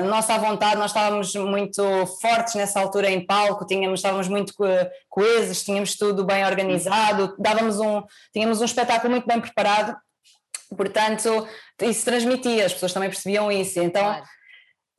nossa 0.05 0.37
vontade, 0.37 0.75
nós 0.75 0.91
estávamos 0.91 1.35
muito 1.35 1.83
fortes 2.19 2.55
nessa 2.55 2.79
altura 2.79 3.09
em 3.09 3.25
palco, 3.25 3.65
tínhamos, 3.65 3.99
estávamos 3.99 4.27
muito 4.27 4.53
coesos, 5.09 5.63
tínhamos 5.63 5.95
tudo 5.95 6.25
bem 6.25 6.45
organizado, 6.45 7.35
dávamos 7.37 7.79
um, 7.79 8.01
tínhamos 8.31 8.59
um 8.59 8.65
espetáculo 8.65 9.11
muito 9.11 9.27
bem 9.27 9.39
preparado, 9.39 9.95
portanto, 10.75 11.47
isso 11.81 12.03
transmitia, 12.03 12.65
as 12.65 12.73
pessoas 12.73 12.93
também 12.93 13.09
percebiam 13.09 13.51
isso, 13.51 13.79
então... 13.79 14.03
Claro. 14.03 14.23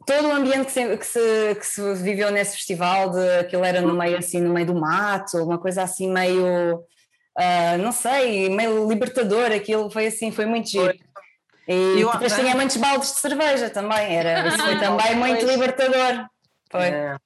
Todo 0.07 0.29
o 0.29 0.33
ambiente 0.33 0.67
que 0.67 0.73
se, 0.73 0.97
que, 0.99 1.07
se, 1.07 1.55
que 1.55 1.67
se 1.67 1.95
viveu 1.95 2.31
nesse 2.31 2.57
festival, 2.57 3.09
de, 3.09 3.39
aquilo 3.39 3.65
era 3.65 3.81
no 3.81 3.95
meio 3.95 4.19
assim, 4.19 4.39
no 4.39 4.53
meio 4.53 4.67
do 4.67 4.75
mato, 4.75 5.39
uma 5.39 5.57
coisa 5.57 5.83
assim 5.83 6.13
meio, 6.13 6.77
uh, 6.77 7.79
não 7.79 7.91
sei, 7.91 8.51
meio 8.51 8.87
libertador, 8.87 9.51
aquilo 9.51 9.91
foi 9.91 10.09
assim, 10.09 10.31
foi 10.31 10.45
muito 10.45 10.69
giro. 10.69 10.95
E 11.67 12.01
eu, 12.01 12.11
depois 12.13 12.35
tinha 12.35 12.55
muitos 12.55 12.77
baldes 12.77 13.13
de 13.13 13.21
cerveja 13.21 13.71
também, 13.71 14.17
era, 14.17 14.49
isso 14.49 14.59
foi 14.63 14.79
também 14.79 15.17
muito 15.17 15.47
libertador. 15.47 16.27
Foi. 16.71 16.87
É. 16.87 17.17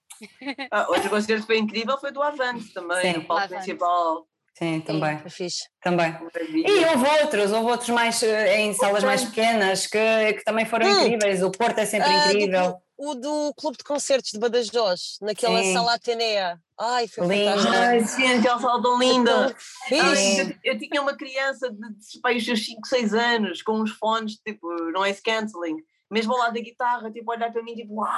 Ah, 0.71 0.87
outro 0.89 1.11
concerto 1.11 1.47
foi 1.47 1.59
incrível 1.59 1.97
foi 1.99 2.11
do 2.11 2.23
Avante 2.23 2.73
também, 2.73 3.01
Sim. 3.01 3.13
no 3.19 3.25
palco 3.25 3.49
principal. 3.49 4.27
Sim, 4.59 4.81
também. 4.81 5.19
Sim, 5.19 5.31
fixe. 5.31 5.69
Também. 5.81 6.17
E 6.53 6.85
houve 6.87 7.23
outros, 7.23 7.53
houve 7.53 7.71
outros 7.71 7.91
mais 7.91 8.21
eh, 8.25 8.61
em 8.61 8.75
salas 8.75 9.05
mais 9.05 9.25
pequenas 9.25 9.87
que, 9.87 10.33
que 10.33 10.43
também 10.43 10.65
foram 10.65 10.89
incríveis. 10.91 11.45
O 11.45 11.53
Porto 11.53 11.79
é 11.79 11.87
sempre 11.87 12.09
uh, 12.09 12.27
incrível. 12.27 12.77
O 12.99 13.15
do 13.15 13.55
Clube 13.55 13.79
de 13.79 13.85
Concertos 13.85 14.33
de 14.33 14.41
Badajoz, 14.41 15.19
naquela 15.23 15.63
sim. 15.63 15.73
sala 15.73 15.95
Atenea. 15.95 16.61
Ai, 16.77 17.07
foi 17.07 17.29
linda. 17.29 17.57
fantástico. 17.57 18.23
Ai, 18.23 18.39
aquela 18.39 18.61
sala 18.61 18.83
tão 18.83 18.99
linda. 18.99 19.57
Ai, 19.91 20.41
eu, 20.41 20.73
eu, 20.73 20.79
tinha 20.79 21.01
uma 21.01 21.17
criança 21.17 21.71
de, 21.71 21.79
de, 21.79 22.35
de 22.35 22.45
seus 22.45 22.67
5, 22.67 22.87
6 22.89 23.15
anos, 23.15 23.63
com 23.63 23.81
uns 23.81 23.93
fones, 23.93 24.35
tipo, 24.45 24.67
noise 24.91 25.23
cancelling 25.23 25.77
mesmo 26.11 26.33
ao 26.33 26.39
lado 26.39 26.55
da 26.55 26.61
guitarra, 26.61 27.11
tipo, 27.11 27.31
olhar 27.31 27.53
para 27.53 27.63
mim, 27.63 27.75
tipo, 27.75 27.95
uau! 27.95 28.09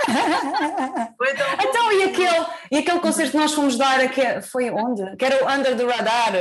então, 1.64 1.92
e 1.92 2.04
aquele, 2.04 2.46
e 2.70 2.78
aquele 2.78 3.00
concerto 3.00 3.32
que 3.32 3.36
nós 3.36 3.52
fomos 3.52 3.76
dar, 3.76 4.08
que 4.10 4.42
foi 4.42 4.70
onde? 4.70 5.16
Que 5.16 5.24
era 5.24 5.44
o 5.44 5.48
Under 5.48 5.76
the 5.76 5.84
Radar. 5.84 6.32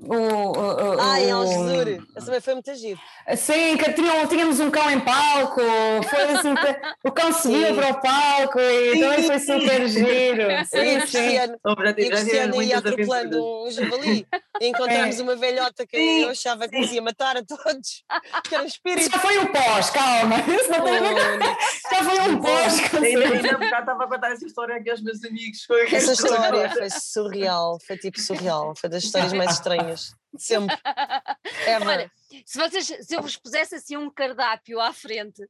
O, 0.00 0.14
o, 0.14 1.00
ah, 1.00 1.20
em 1.20 1.30
Algesur. 1.30 1.88
Esse 2.16 2.26
também 2.26 2.40
foi 2.40 2.54
muito 2.54 2.74
giro. 2.74 2.98
Sim, 3.36 3.76
que 3.76 3.92
tinha, 3.92 4.26
tínhamos 4.26 4.60
um 4.60 4.70
cão 4.70 4.90
em 4.90 5.00
palco, 5.00 5.60
foi 6.08 6.22
assim, 6.22 6.54
o 7.04 7.12
cão 7.12 7.32
subiu 7.32 7.74
para 7.74 7.90
o 7.90 8.00
palco 8.00 8.58
e 8.58 8.92
sim, 8.92 9.00
também 9.00 9.22
foi 9.24 9.38
super 9.38 9.88
giro. 9.88 10.48
Sim, 10.66 10.78
e 10.78 10.96
o 10.96 11.00
Cristiano, 11.00 11.58
e 11.64 12.04
o 12.04 12.10
Cristiano 12.10 12.62
ia 12.62 12.78
atropelando 12.78 13.66
um 13.66 13.70
javali 13.70 14.26
e 14.60 14.68
encontramos 14.68 15.18
é. 15.18 15.22
uma 15.22 15.36
velhota 15.36 15.86
que 15.86 15.96
sim, 15.96 16.22
eu 16.22 16.30
achava 16.30 16.68
que 16.68 16.78
nos 16.78 16.90
ia 16.92 17.02
matar 17.02 17.36
a 17.36 17.42
todos, 17.44 18.04
que 18.48 18.54
era 18.54 18.64
um 18.64 18.66
espírito. 18.66 19.10
Já 19.10 19.18
foi 19.18 19.38
o 19.38 19.52
pós, 19.52 19.90
calma. 19.90 20.37
Isso 20.46 20.70
não 20.70 20.84
tem 20.84 20.96
a 20.96 21.00
ver 21.00 21.40
Já 21.90 22.04
foi 22.04 22.20
um 22.20 22.40
pós. 22.40 22.94
Ainda 22.94 23.52
bocado 23.52 23.80
estava 23.80 24.04
a 24.04 24.08
contar 24.08 24.32
essa 24.32 24.46
história 24.46 24.76
aqui 24.76 24.90
aos 24.90 25.02
meus 25.02 25.24
amigos. 25.24 25.64
Foi 25.64 25.94
essa 25.94 26.12
história 26.12 26.70
foi 26.70 26.90
surreal, 26.90 27.78
foi 27.86 27.96
tipo 27.96 28.20
surreal, 28.20 28.74
foi 28.76 28.88
das 28.90 29.04
histórias 29.04 29.32
mais 29.32 29.52
estranhas. 29.52 30.14
Sempre. 30.36 30.76
É, 31.66 31.78
Olha, 31.78 32.10
se, 32.46 32.58
vocês, 32.58 32.86
se 32.86 33.14
eu 33.14 33.22
vos 33.22 33.36
pusesse 33.36 33.74
assim 33.74 33.96
um 33.96 34.10
cardápio 34.10 34.80
à 34.80 34.92
frente 34.92 35.46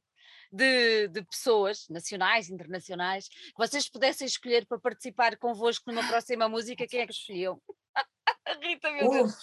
de, 0.51 1.07
de, 1.07 1.23
pessoas 1.23 1.85
nacionais, 1.89 2.49
internacionais, 2.49 3.29
que 3.29 3.53
vocês 3.57 3.89
pudessem 3.89 4.27
escolher 4.27 4.65
para 4.65 4.79
participar 4.79 5.37
convosco 5.37 5.91
numa 5.91 6.05
próxima 6.07 6.49
música, 6.49 6.87
quem 6.87 7.01
é 7.01 7.05
que 7.05 7.13
escolhiam? 7.13 7.61
Rita, 8.61 8.91
meu 8.91 9.09
Deus. 9.09 9.33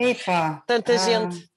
Epa. 0.00 0.62
Tanta 0.66 0.94
ah. 0.94 0.98
gente. 0.98 1.53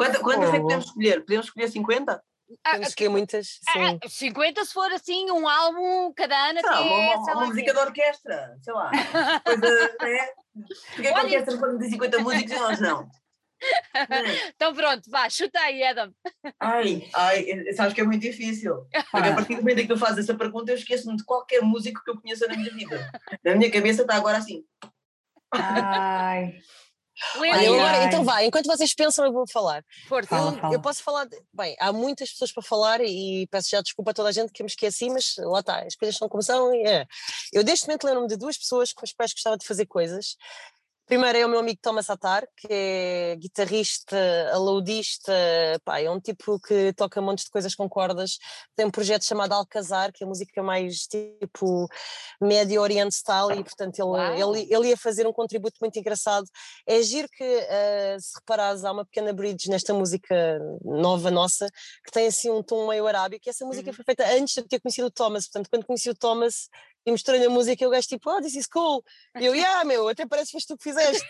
Quantas, 0.00 0.22
quantas 0.22 0.48
é 0.48 0.52
que 0.52 0.60
podemos 0.60 0.86
escolher? 0.86 1.20
Podemos 1.20 1.46
escolher 1.46 1.68
50? 1.68 2.22
Ah, 2.64 2.70
Temos 2.72 2.94
que 2.94 3.08
muitas, 3.10 3.46
sim. 3.70 3.98
Ah, 4.02 4.08
50 4.08 4.64
se 4.64 4.72
for 4.72 4.90
assim, 4.92 5.30
um 5.30 5.46
álbum 5.46 6.10
cada 6.14 6.48
ano 6.48 6.58
até, 6.58 6.70
uma, 6.70 7.16
uma, 7.16 7.32
uma 7.34 7.46
música 7.46 7.74
de 7.74 7.78
orquestra, 7.78 8.56
sei 8.62 8.72
lá. 8.72 8.90
Coisa, 9.44 9.60
né? 10.00 10.28
Porque 10.94 11.06
é 11.06 11.12
que 11.12 11.18
a 11.18 11.22
orquestra 11.22 11.58
quando 11.58 11.78
tem 11.78 11.90
50 11.90 12.18
músicos 12.20 12.50
e 12.50 12.58
nós 12.58 12.80
não? 12.80 13.10
então 14.56 14.74
pronto, 14.74 15.10
vá, 15.10 15.28
chuta 15.28 15.60
aí, 15.60 15.84
Adam. 15.84 16.10
Ai, 16.58 17.06
ai, 17.14 17.72
sabes 17.74 17.92
que 17.92 18.00
é 18.00 18.04
muito 18.04 18.22
difícil. 18.22 18.86
Porque 19.12 19.28
a 19.28 19.34
partir 19.34 19.56
do 19.56 19.60
momento 19.60 19.80
em 19.80 19.86
que 19.86 19.92
tu 19.92 19.98
fazes 19.98 20.24
essa 20.24 20.34
pergunta, 20.34 20.72
eu 20.72 20.76
esqueço-me 20.76 21.14
de 21.14 21.24
qualquer 21.24 21.60
músico 21.60 22.02
que 22.02 22.10
eu 22.10 22.18
conheça 22.18 22.46
na 22.46 22.56
minha 22.56 22.72
vida. 22.72 23.12
Na 23.44 23.54
minha 23.54 23.70
cabeça 23.70 24.00
está 24.00 24.14
agora 24.14 24.38
assim. 24.38 24.64
Ai. 25.52 26.58
Olha, 27.36 27.68
agora, 27.70 28.04
então 28.04 28.24
vai, 28.24 28.46
enquanto 28.46 28.66
vocês 28.66 28.94
pensam, 28.94 29.24
eu 29.24 29.32
vou 29.32 29.46
falar. 29.46 29.84
Força. 30.08 30.34
Eu, 30.34 30.52
fala. 30.52 30.74
eu 30.74 30.80
posso 30.80 31.02
falar. 31.02 31.24
De, 31.26 31.40
bem, 31.52 31.76
há 31.78 31.92
muitas 31.92 32.30
pessoas 32.30 32.52
para 32.52 32.62
falar 32.62 33.00
e 33.00 33.46
peço 33.50 33.70
já 33.70 33.80
desculpa 33.80 34.10
a 34.10 34.14
toda 34.14 34.28
a 34.28 34.32
gente 34.32 34.52
que 34.52 34.62
eu 34.62 34.64
me 34.64 34.70
esqueci, 34.70 35.08
mas 35.10 35.34
lá 35.38 35.60
está, 35.60 35.82
as 35.82 35.94
coisas 35.94 36.16
são 36.16 36.28
como 36.28 36.42
são. 36.42 36.72
É. 36.74 37.06
Eu, 37.52 37.62
deste 37.62 37.86
momento, 37.86 38.04
lembro-me 38.04 38.28
de 38.28 38.36
duas 38.36 38.56
pessoas 38.56 38.92
com 38.92 39.04
as 39.04 39.12
quais 39.12 39.32
gostava 39.32 39.56
de 39.56 39.66
fazer 39.66 39.86
coisas. 39.86 40.36
Primeiro 41.10 41.38
é 41.38 41.44
o 41.44 41.48
meu 41.48 41.58
amigo 41.58 41.80
Thomas 41.82 42.08
Atar, 42.08 42.46
que 42.56 42.68
é 42.70 43.34
guitarrista, 43.34 44.16
alaudista, 44.52 45.32
pá, 45.84 46.00
é 46.00 46.08
um 46.08 46.20
tipo 46.20 46.60
que 46.60 46.92
toca 46.92 47.20
montes 47.20 47.46
de 47.46 47.50
coisas 47.50 47.74
com 47.74 47.88
cordas. 47.88 48.38
Tem 48.76 48.86
um 48.86 48.92
projeto 48.92 49.24
chamado 49.24 49.52
Alcazar, 49.52 50.12
que 50.12 50.22
é 50.22 50.26
música 50.26 50.62
mais 50.62 51.08
tipo 51.08 51.88
Médio 52.40 52.80
Oriente 52.80 53.16
style, 53.16 53.58
e 53.58 53.64
portanto 53.64 53.98
ele, 53.98 54.40
ele, 54.40 54.72
ele 54.72 54.88
ia 54.90 54.96
fazer 54.96 55.26
um 55.26 55.32
contributo 55.32 55.78
muito 55.80 55.98
engraçado. 55.98 56.46
É 56.86 57.02
giro 57.02 57.26
que, 57.36 57.42
uh, 57.44 58.20
se 58.20 58.38
reparares, 58.38 58.84
há 58.84 58.92
uma 58.92 59.04
pequena 59.04 59.32
bridge 59.32 59.68
nesta 59.68 59.92
música 59.92 60.60
nova 60.84 61.28
nossa, 61.28 61.66
que 62.04 62.12
tem 62.12 62.28
assim 62.28 62.52
um 62.52 62.62
tom 62.62 62.86
meio 62.86 63.04
arábico, 63.08 63.48
e 63.48 63.50
essa 63.50 63.66
música 63.66 63.90
uhum. 63.90 63.96
foi 63.96 64.04
feita 64.04 64.24
antes 64.32 64.54
de 64.54 64.62
ter 64.62 64.78
conhecido 64.78 65.08
o 65.08 65.10
Thomas, 65.10 65.48
portanto 65.48 65.68
quando 65.70 65.86
conheci 65.86 66.08
o 66.08 66.14
Thomas 66.14 66.68
e 67.04 67.10
mostrei-lhe 67.10 67.46
a 67.46 67.50
música 67.50 67.82
e 67.82 67.86
o 67.86 67.90
gajo 67.90 68.06
tipo, 68.06 68.30
oh, 68.30 68.40
this 68.40 68.54
is 68.54 68.66
cool. 68.66 69.02
E 69.38 69.46
eu, 69.46 69.54
yeah, 69.54 69.84
meu, 69.84 70.08
até 70.08 70.26
parece 70.26 70.48
que 70.48 70.52
foste 70.52 70.68
tu 70.68 70.76
que 70.76 70.84
fizeste. 70.84 71.26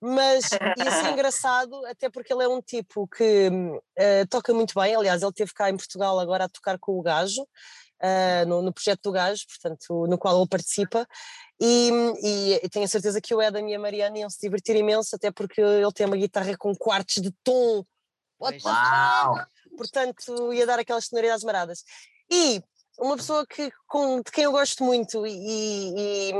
Mas 0.00 0.50
ia 0.52 0.90
ser 0.90 1.12
engraçado, 1.12 1.84
até 1.86 2.08
porque 2.10 2.32
ele 2.32 2.44
é 2.44 2.48
um 2.48 2.60
tipo 2.60 3.08
que 3.08 3.48
uh, 3.48 4.26
toca 4.30 4.52
muito 4.52 4.78
bem. 4.78 4.94
Aliás, 4.94 5.22
ele 5.22 5.32
teve 5.32 5.52
cá 5.52 5.70
em 5.70 5.76
Portugal 5.76 6.18
agora 6.18 6.44
a 6.44 6.48
tocar 6.48 6.78
com 6.78 6.98
o 6.98 7.02
gajo, 7.02 7.42
uh, 7.42 8.46
no, 8.46 8.62
no, 8.62 8.72
projeto 8.72 9.00
do 9.04 9.12
gajo, 9.12 9.44
portanto, 9.48 10.06
no 10.06 10.18
qual 10.18 10.38
ele 10.38 10.48
participa. 10.48 11.06
E, 11.60 11.90
e, 12.22 12.60
e, 12.62 12.68
tenho 12.68 12.84
a 12.84 12.88
certeza 12.88 13.20
que 13.20 13.34
o 13.34 13.40
Edam 13.40 13.66
e 13.68 13.74
a 13.74 13.78
Mariana 13.78 14.18
iam 14.18 14.28
se 14.28 14.38
divertir 14.40 14.76
imenso, 14.76 15.16
até 15.16 15.30
porque 15.30 15.60
ele 15.60 15.92
tem 15.92 16.06
uma 16.06 16.16
guitarra 16.16 16.54
com 16.56 16.74
quartos 16.74 17.22
de 17.22 17.32
tom. 17.42 17.82
What 18.38 18.62
Uau! 18.62 19.38
Portanto, 19.76 20.52
ia 20.52 20.66
dar 20.66 20.78
aquelas 20.78 21.06
sonoridades 21.06 21.44
maradas. 21.44 21.82
E 22.30 22.62
uma 22.98 23.16
pessoa 23.16 23.46
que, 23.46 23.70
com, 23.86 24.18
de 24.20 24.30
quem 24.30 24.44
eu 24.44 24.52
gosto 24.52 24.82
muito 24.84 25.26
e, 25.26 25.32
e, 25.32 26.32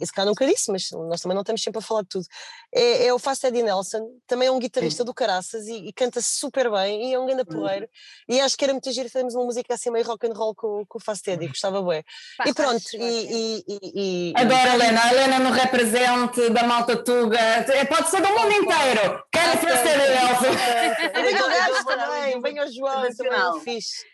e 0.00 0.06
se 0.06 0.12
calhar 0.12 0.26
nunca 0.26 0.46
disse, 0.46 0.70
mas 0.72 0.90
nós 0.90 1.20
também 1.20 1.34
não 1.34 1.42
estamos 1.42 1.62
sempre 1.62 1.78
a 1.78 1.82
falar 1.82 2.02
de 2.02 2.08
tudo, 2.08 2.26
é, 2.72 3.06
é 3.06 3.14
o 3.14 3.18
Fast 3.18 3.46
Eddie 3.46 3.62
Nelson, 3.62 4.08
também 4.26 4.48
é 4.48 4.50
um 4.50 4.58
guitarrista 4.58 5.04
do 5.04 5.12
Caraças 5.12 5.66
e, 5.66 5.88
e, 5.88 5.92
canta 5.92 6.20
super 6.22 6.70
bem 6.70 7.10
e 7.10 7.14
é 7.14 7.18
um 7.18 7.26
grande 7.26 7.42
uhum. 7.42 7.60
porreiro 7.60 7.88
e 8.28 8.40
acho 8.40 8.56
que 8.56 8.64
era 8.64 8.72
muito 8.72 8.90
giro 8.90 9.10
fazermos 9.10 9.34
uma 9.34 9.44
música 9.44 9.74
assim 9.74 9.90
meio 9.90 10.06
rock 10.06 10.26
and 10.26 10.32
roll 10.32 10.54
com, 10.54 10.84
com 10.88 10.98
o 10.98 11.00
Fast 11.00 11.28
Eddie, 11.28 11.46
uhum. 11.46 11.52
gostava 11.52 11.82
bem. 11.82 12.04
E 12.46 12.54
pronto, 12.54 12.84
e, 12.94 13.64
e, 13.68 14.32
Adoro 14.36 14.54
a 14.54 14.74
Helena, 14.74 15.04
a 15.04 15.12
Helena 15.12 15.38
no 15.38 15.50
represente 15.50 16.48
da 16.50 16.62
Malta 16.62 16.96
Tuga, 16.96 17.38
é, 17.38 17.84
pode 17.84 18.08
ser 18.08 18.22
do 18.22 18.28
mundo 18.28 18.52
inteiro, 18.52 19.22
quero 19.30 19.58
Fast 19.58 19.86
Eddie 19.86 20.08
Nelson. 20.08 21.20
Venha 21.22 21.44
o 21.44 21.48
gajo 21.48 21.84
também, 21.84 22.40
venha 22.40 22.64
o 22.64 22.72
João, 22.72 23.08
também 23.14 23.32
é 23.32 23.60
fixe. 23.60 24.10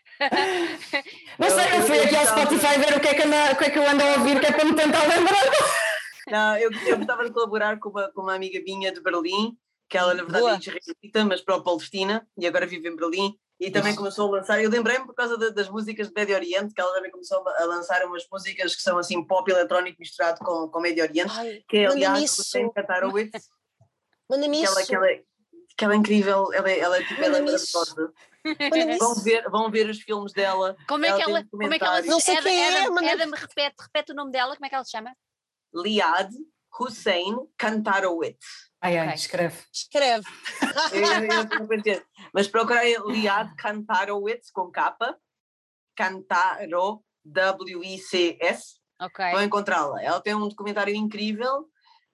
Não 1.39 1.51
sei, 1.51 1.79
eu 1.79 1.83
fui 1.83 2.01
aqui 2.01 2.17
ao 2.17 2.27
Spotify 2.27 2.79
ver 2.79 2.97
o 2.97 3.01
que, 3.01 3.09
é 3.09 3.15
que 3.15 3.23
anda, 3.23 3.53
o 3.53 3.57
que 3.57 3.65
é 3.65 3.71
que 3.71 3.79
eu 3.79 3.89
ando 3.89 4.03
a 4.03 4.15
ouvir, 4.15 4.41
que 4.41 4.47
é 4.47 4.53
para 4.53 4.65
me 4.65 4.75
tentar 4.75 5.07
lembrar. 5.07 5.43
Não, 6.29 6.57
eu, 6.57 6.71
eu 6.87 6.97
gostava 6.97 7.25
de 7.25 7.33
colaborar 7.33 7.79
com 7.79 7.91
uma, 7.91 8.11
com 8.13 8.23
uma 8.23 8.35
amiga 8.35 8.61
minha 8.65 8.93
de 8.93 9.01
Berlim, 9.01 9.57
que 9.89 9.97
ela 9.97 10.15
na 10.15 10.25
verdade 10.25 10.47
é 10.47 10.59
israelita, 10.59 11.25
mas 11.25 11.41
para 11.41 11.57
a 11.57 11.61
Palestina, 11.61 12.27
e 12.37 12.47
agora 12.47 12.67
vive 12.67 12.89
em 12.89 12.97
Berlim, 12.97 13.39
e 13.59 13.71
também 13.71 13.91
Isso. 13.91 13.99
começou 13.99 14.29
a 14.29 14.39
lançar, 14.39 14.63
eu 14.63 14.69
lembrei-me 14.69 15.07
por 15.07 15.15
causa 15.15 15.39
de, 15.39 15.51
das 15.51 15.69
músicas 15.69 16.09
do 16.09 16.15
Médio 16.15 16.35
Oriente, 16.35 16.75
que 16.75 16.81
ela 16.81 16.93
também 16.93 17.11
começou 17.11 17.43
a 17.49 17.65
lançar 17.65 18.05
umas 18.05 18.27
músicas 18.31 18.75
que 18.75 18.83
são 18.83 18.99
assim 18.99 19.25
pop 19.25 19.51
eletrónico 19.51 19.99
misturado 19.99 20.39
com, 20.45 20.69
com 20.69 20.81
Médio 20.81 21.05
Oriente, 21.05 21.33
Ai, 21.33 21.63
que 21.69 21.79
é 21.79 21.87
aliás 21.87 22.39
o 22.39 22.51
Tem 22.51 22.71
Katarowitz. 22.73 23.49
Manda-me 24.29 24.63
isso. 24.63 24.75
Que 24.75 24.95
ela, 24.95 25.07
que 25.07 25.13
ela 25.15 25.23
é 25.85 25.95
incrível, 25.95 26.53
ela, 26.53 26.71
é, 26.71 26.79
ela, 26.79 27.05
tipo, 27.05 27.23
ela 27.23 27.39
é 27.39 27.43
maravilhosa. 27.43 28.13
vão, 28.99 29.15
ver, 29.17 29.51
vão 29.51 29.71
ver 29.71 29.91
os 29.91 30.01
filmes 30.01 30.33
dela. 30.33 30.77
Como 30.89 31.05
é 31.05 31.15
que 31.15 31.23
ela, 31.23 31.45
como 31.45 31.63
é 31.63 31.79
que 31.79 31.85
ela 31.85 32.03
Não 32.03 32.21
sei 32.21 32.41
quem 32.41 32.63
é, 32.63 32.83
Adam, 32.83 32.97
Adam, 32.97 33.31
repete, 33.31 33.77
repete 33.81 34.13
o 34.13 34.15
nome 34.15 34.33
dela, 34.33 34.55
como 34.55 34.67
é 34.67 34.69
que 34.69 34.75
ela 34.75 34.85
se 34.85 34.93
chama? 34.93 35.15
Liad 35.75 36.31
Hussein 36.79 37.37
Kantarowitz. 37.59 38.71
Ai, 38.81 38.99
ai, 38.99 39.15
escreve. 39.15 39.57
Escreve. 39.73 40.27
eu, 40.93 41.95
eu, 41.95 42.03
Mas 42.33 42.47
procurei 42.49 42.97
Liad 43.09 43.55
Kantarowitz 43.57 44.51
com 44.51 44.71
capa, 44.71 45.19
Kantaro, 45.97 47.03
W-I-C-S. 47.25 48.77
Ok. 49.01 49.31
Vão 49.33 49.43
encontrá-la. 49.43 50.03
Ela 50.03 50.21
tem 50.21 50.35
um 50.35 50.49
documentário 50.49 50.95
incrível 50.95 51.69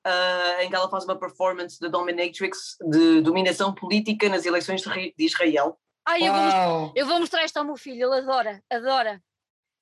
uh, 0.06 0.60
em 0.62 0.68
que 0.68 0.74
ela 0.74 0.88
faz 0.88 1.04
uma 1.04 1.18
performance 1.18 1.78
de 1.78 1.88
dominatrix 1.88 2.76
de 2.90 3.20
dominação 3.20 3.74
política 3.74 4.28
nas 4.28 4.44
eleições 4.44 4.82
de 4.82 5.12
Israel. 5.18 5.78
Ai, 6.06 6.26
eu 6.26 6.32
vou, 6.32 6.92
eu 6.96 7.06
vou, 7.06 7.20
mostrar 7.20 7.44
isto 7.44 7.56
ao 7.56 7.64
meu 7.64 7.76
filho, 7.76 8.06
ele 8.06 8.20
adora, 8.20 8.62
adora. 8.70 9.22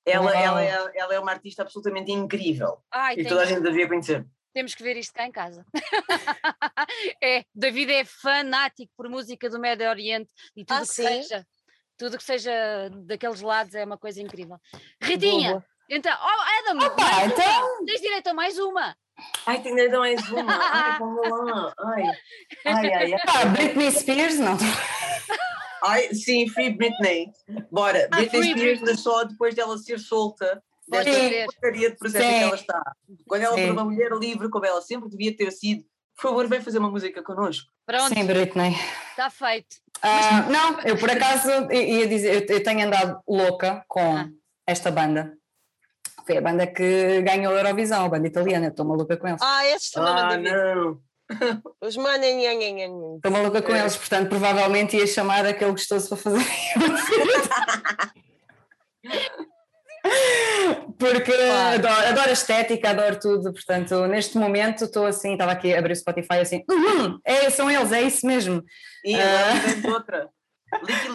Ela, 0.05 0.35
ela, 0.35 0.63
é, 0.63 0.91
ela 0.95 1.13
é 1.13 1.19
uma 1.19 1.31
artista 1.31 1.61
absolutamente 1.61 2.11
incrível 2.11 2.79
Ai, 2.91 3.15
e 3.17 3.27
toda 3.27 3.41
a 3.41 3.45
gente 3.45 3.61
devia 3.61 3.87
conhecer. 3.87 4.25
Temos 4.53 4.75
que 4.75 4.83
ver 4.83 4.97
isto 4.97 5.13
cá 5.13 5.25
em 5.25 5.31
casa. 5.31 5.65
é, 7.23 7.45
David 7.55 7.91
é 7.91 8.05
fanático 8.05 8.91
por 8.97 9.07
música 9.07 9.49
do 9.49 9.59
Médio 9.59 9.89
Oriente 9.89 10.29
e 10.55 10.65
tudo 10.65 10.77
ah, 10.77 10.81
que 10.81 10.87
sim? 10.87 11.03
seja. 11.03 11.47
Tudo 11.97 12.17
que 12.17 12.23
seja 12.23 12.89
daqueles 13.05 13.41
lados 13.41 13.75
é 13.75 13.85
uma 13.85 13.97
coisa 13.97 14.21
incrível. 14.21 14.57
Ritinha, 14.99 15.51
Boa. 15.51 15.65
então, 15.89 16.17
oh 16.19 16.69
Adam, 16.69 16.87
Opa, 16.87 17.25
então... 17.25 17.85
tens 17.85 18.01
direito 18.01 18.27
a 18.27 18.33
mais 18.33 18.57
uma. 18.57 18.95
Ai, 19.45 19.61
tem 19.61 19.79
a 19.79 19.99
mais 19.99 20.29
uma. 20.29 20.53
Ai, 20.53 20.99
vamos 20.99 21.29
lá. 21.29 21.73
Ai, 21.79 22.03
ai, 22.65 22.93
ai. 22.93 23.13
ai. 23.13 23.19
Ah, 23.27 23.45
Britney 23.45 23.91
Spears, 23.91 24.39
não. 24.39 24.57
Ai, 25.83 26.13
sim, 26.13 26.47
Free 26.47 26.71
Britney. 26.71 27.31
Bora, 27.71 28.07
ah, 28.11 28.17
Britney 28.17 28.51
Spears 28.51 28.81
nasceu 28.81 29.27
depois 29.27 29.55
dela 29.55 29.77
ser 29.77 29.99
solta 29.99 30.61
desta 30.87 31.45
porcaria 31.45 31.91
de 31.91 31.97
processo 31.97 32.27
que 32.27 32.43
ela 32.43 32.55
está. 32.55 32.95
Quando 33.27 33.41
ela 33.41 33.57
foi 33.57 33.71
uma 33.71 33.85
mulher 33.85 34.11
livre, 34.11 34.49
como 34.49 34.65
ela 34.65 34.81
sempre 34.81 35.09
devia 35.09 35.35
ter 35.35 35.51
sido, 35.51 35.83
por 36.15 36.29
favor, 36.29 36.47
vem 36.47 36.61
fazer 36.61 36.77
uma 36.77 36.91
música 36.91 37.23
connosco. 37.23 37.71
Pronto. 37.85 38.13
Sim, 38.13 38.25
Britney. 38.25 38.75
Está 39.09 39.29
feito. 39.29 39.77
Uh, 40.03 40.51
não, 40.51 40.79
eu 40.81 40.97
por 40.97 41.09
acaso 41.09 41.49
ia 41.71 42.07
dizer, 42.07 42.49
eu, 42.49 42.55
eu 42.55 42.63
tenho 42.63 42.85
andado 42.85 43.21
louca 43.27 43.83
com 43.87 44.17
ah. 44.17 44.29
esta 44.67 44.91
banda. 44.91 45.37
Foi 46.25 46.37
a 46.37 46.41
banda 46.41 46.67
que 46.67 47.21
ganhou 47.21 47.53
a 47.53 47.57
Eurovisão, 47.57 48.05
a 48.05 48.09
banda 48.09 48.27
italiana, 48.27 48.67
estou 48.67 48.85
maluca 48.85 49.17
com 49.17 49.27
eles. 49.27 49.41
Ah, 49.41 49.65
esses 49.67 49.91
também 49.91 50.13
ah, 50.13 50.37
não. 50.37 50.99
Os 51.81 51.95
manem, 51.97 52.45
Estou 53.15 53.31
maluca 53.31 53.61
com 53.61 53.75
eles, 53.75 53.95
portanto, 53.95 54.29
provavelmente 54.29 54.97
ia 54.97 55.07
chamar 55.07 55.45
aquele 55.45 55.71
gostoso 55.71 56.09
para 56.09 56.17
fazer. 56.17 56.45
Porque 60.97 61.31
adoro, 61.31 62.07
adoro, 62.07 62.29
a 62.29 62.33
estética, 62.33 62.89
adoro 62.89 63.19
tudo, 63.19 63.53
portanto, 63.53 64.07
neste 64.07 64.37
momento 64.37 64.85
estou 64.85 65.05
assim, 65.05 65.33
estava 65.33 65.51
aqui 65.51 65.73
a 65.73 65.79
abrir 65.79 65.93
o 65.93 65.95
Spotify 65.95 66.39
assim, 66.39 66.63
uhum, 66.69 67.19
é, 67.23 67.49
são 67.49 67.69
eles, 67.69 67.91
é 67.91 68.01
isso 68.01 68.25
mesmo. 68.25 68.63
E 69.03 69.15
uh, 69.15 69.91
outra. 69.93 70.29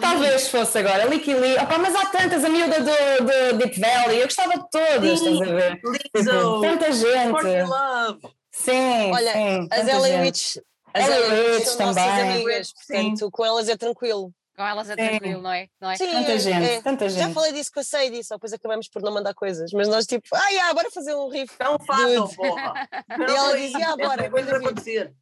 Talvez 0.01 0.49
fosse 0.49 0.77
agora, 0.77 1.05
Licky 1.05 1.33
Lee, 1.33 1.57
Opa, 1.57 1.77
mas 1.77 1.95
há 1.95 2.05
tantas, 2.05 2.43
a 2.43 2.49
miúda 2.49 2.79
do, 2.79 3.25
do 3.25 3.57
Deep 3.57 3.79
Valley, 3.79 4.19
eu 4.19 4.25
gostava 4.25 4.53
de 4.53 4.69
todas, 4.69 5.19
Sim, 5.19 5.33
estás 5.33 5.41
a 5.41 5.55
ver? 5.55 5.81
Tipo, 5.81 6.61
tanta 6.61 6.91
gente. 6.91 8.27
Sim, 8.51 9.11
Olha, 9.11 9.33
sim, 9.33 9.67
as 9.71 9.87
Ellen 9.87 10.21
Witch, 10.21 10.57
as 10.93 11.09
Ellen 11.09 11.65
são 11.65 11.77
também. 11.77 12.05
nossas 12.05 12.19
amigas, 12.19 12.73
portanto, 12.73 13.19
sim. 13.19 13.29
com 13.31 13.45
elas 13.45 13.69
é 13.69 13.77
tranquilo. 13.77 14.31
Com 14.55 14.63
elas 14.65 14.89
é 14.89 14.95
tranquilo, 14.95 15.41
não 15.41 15.51
é? 15.51 15.67
Não 15.79 15.91
é? 15.91 15.95
Sim, 15.95 16.11
tanta 16.11 16.39
gente, 16.39 16.65
é. 16.65 16.81
tanta 16.81 17.09
gente. 17.09 17.19
Já 17.19 17.29
falei 17.29 17.53
disso 17.53 17.71
com 17.71 17.79
a 17.79 17.83
Sadie, 17.83 18.23
só 18.23 18.35
depois 18.35 18.53
acabamos 18.53 18.89
por 18.89 19.03
não 19.03 19.13
mandar 19.13 19.35
coisas, 19.35 19.71
mas 19.71 19.87
nós 19.87 20.07
tipo, 20.07 20.27
ah, 20.33 20.49
yeah, 20.49 20.73
bora 20.73 20.89
fazer 20.89 21.13
um 21.13 21.29
riff. 21.29 21.53
Não 21.59 21.77
façam, 21.77 22.27
porra. 22.29 22.89
E 23.19 23.31
ela 23.31 23.55
dizia, 23.55 23.89
ah, 23.89 23.95
bora. 23.95 24.29
Coisa 24.31 24.57
acontecer. 24.57 25.13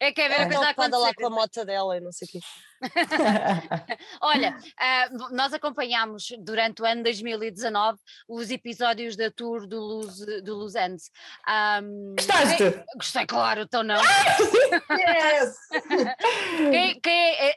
É 0.00 0.12
que 0.12 0.20
é 0.20 0.28
ver 0.28 0.40
a 0.40 0.46
coisa 0.46 0.70
acontecer. 0.70 0.96
lá 0.96 1.14
com 1.14 1.26
a 1.26 1.30
moto 1.30 1.64
dela 1.64 1.96
e 1.96 2.00
não 2.00 2.12
sei 2.12 2.28
o 2.28 2.30
quê. 2.30 2.40
Olha, 4.20 4.56
uh, 4.56 5.34
nós 5.34 5.52
acompanhámos 5.52 6.28
durante 6.38 6.82
o 6.82 6.84
ano 6.84 7.02
2019 7.02 7.98
os 8.28 8.50
episódios 8.50 9.16
da 9.16 9.30
tour 9.30 9.66
do 9.66 9.80
Luz, 9.80 10.18
do 10.44 10.54
Luz 10.54 10.76
Andes. 10.76 11.10
Um, 11.82 12.14
Gostaste? 12.16 12.62
É, 12.62 12.84
gostei, 12.94 13.26
claro, 13.26 13.62
então 13.62 13.82
não. 13.82 14.00
yes! 14.00 15.56
quem, 16.70 17.00
quem 17.00 17.12
é, 17.12 17.50
é, 17.50 17.56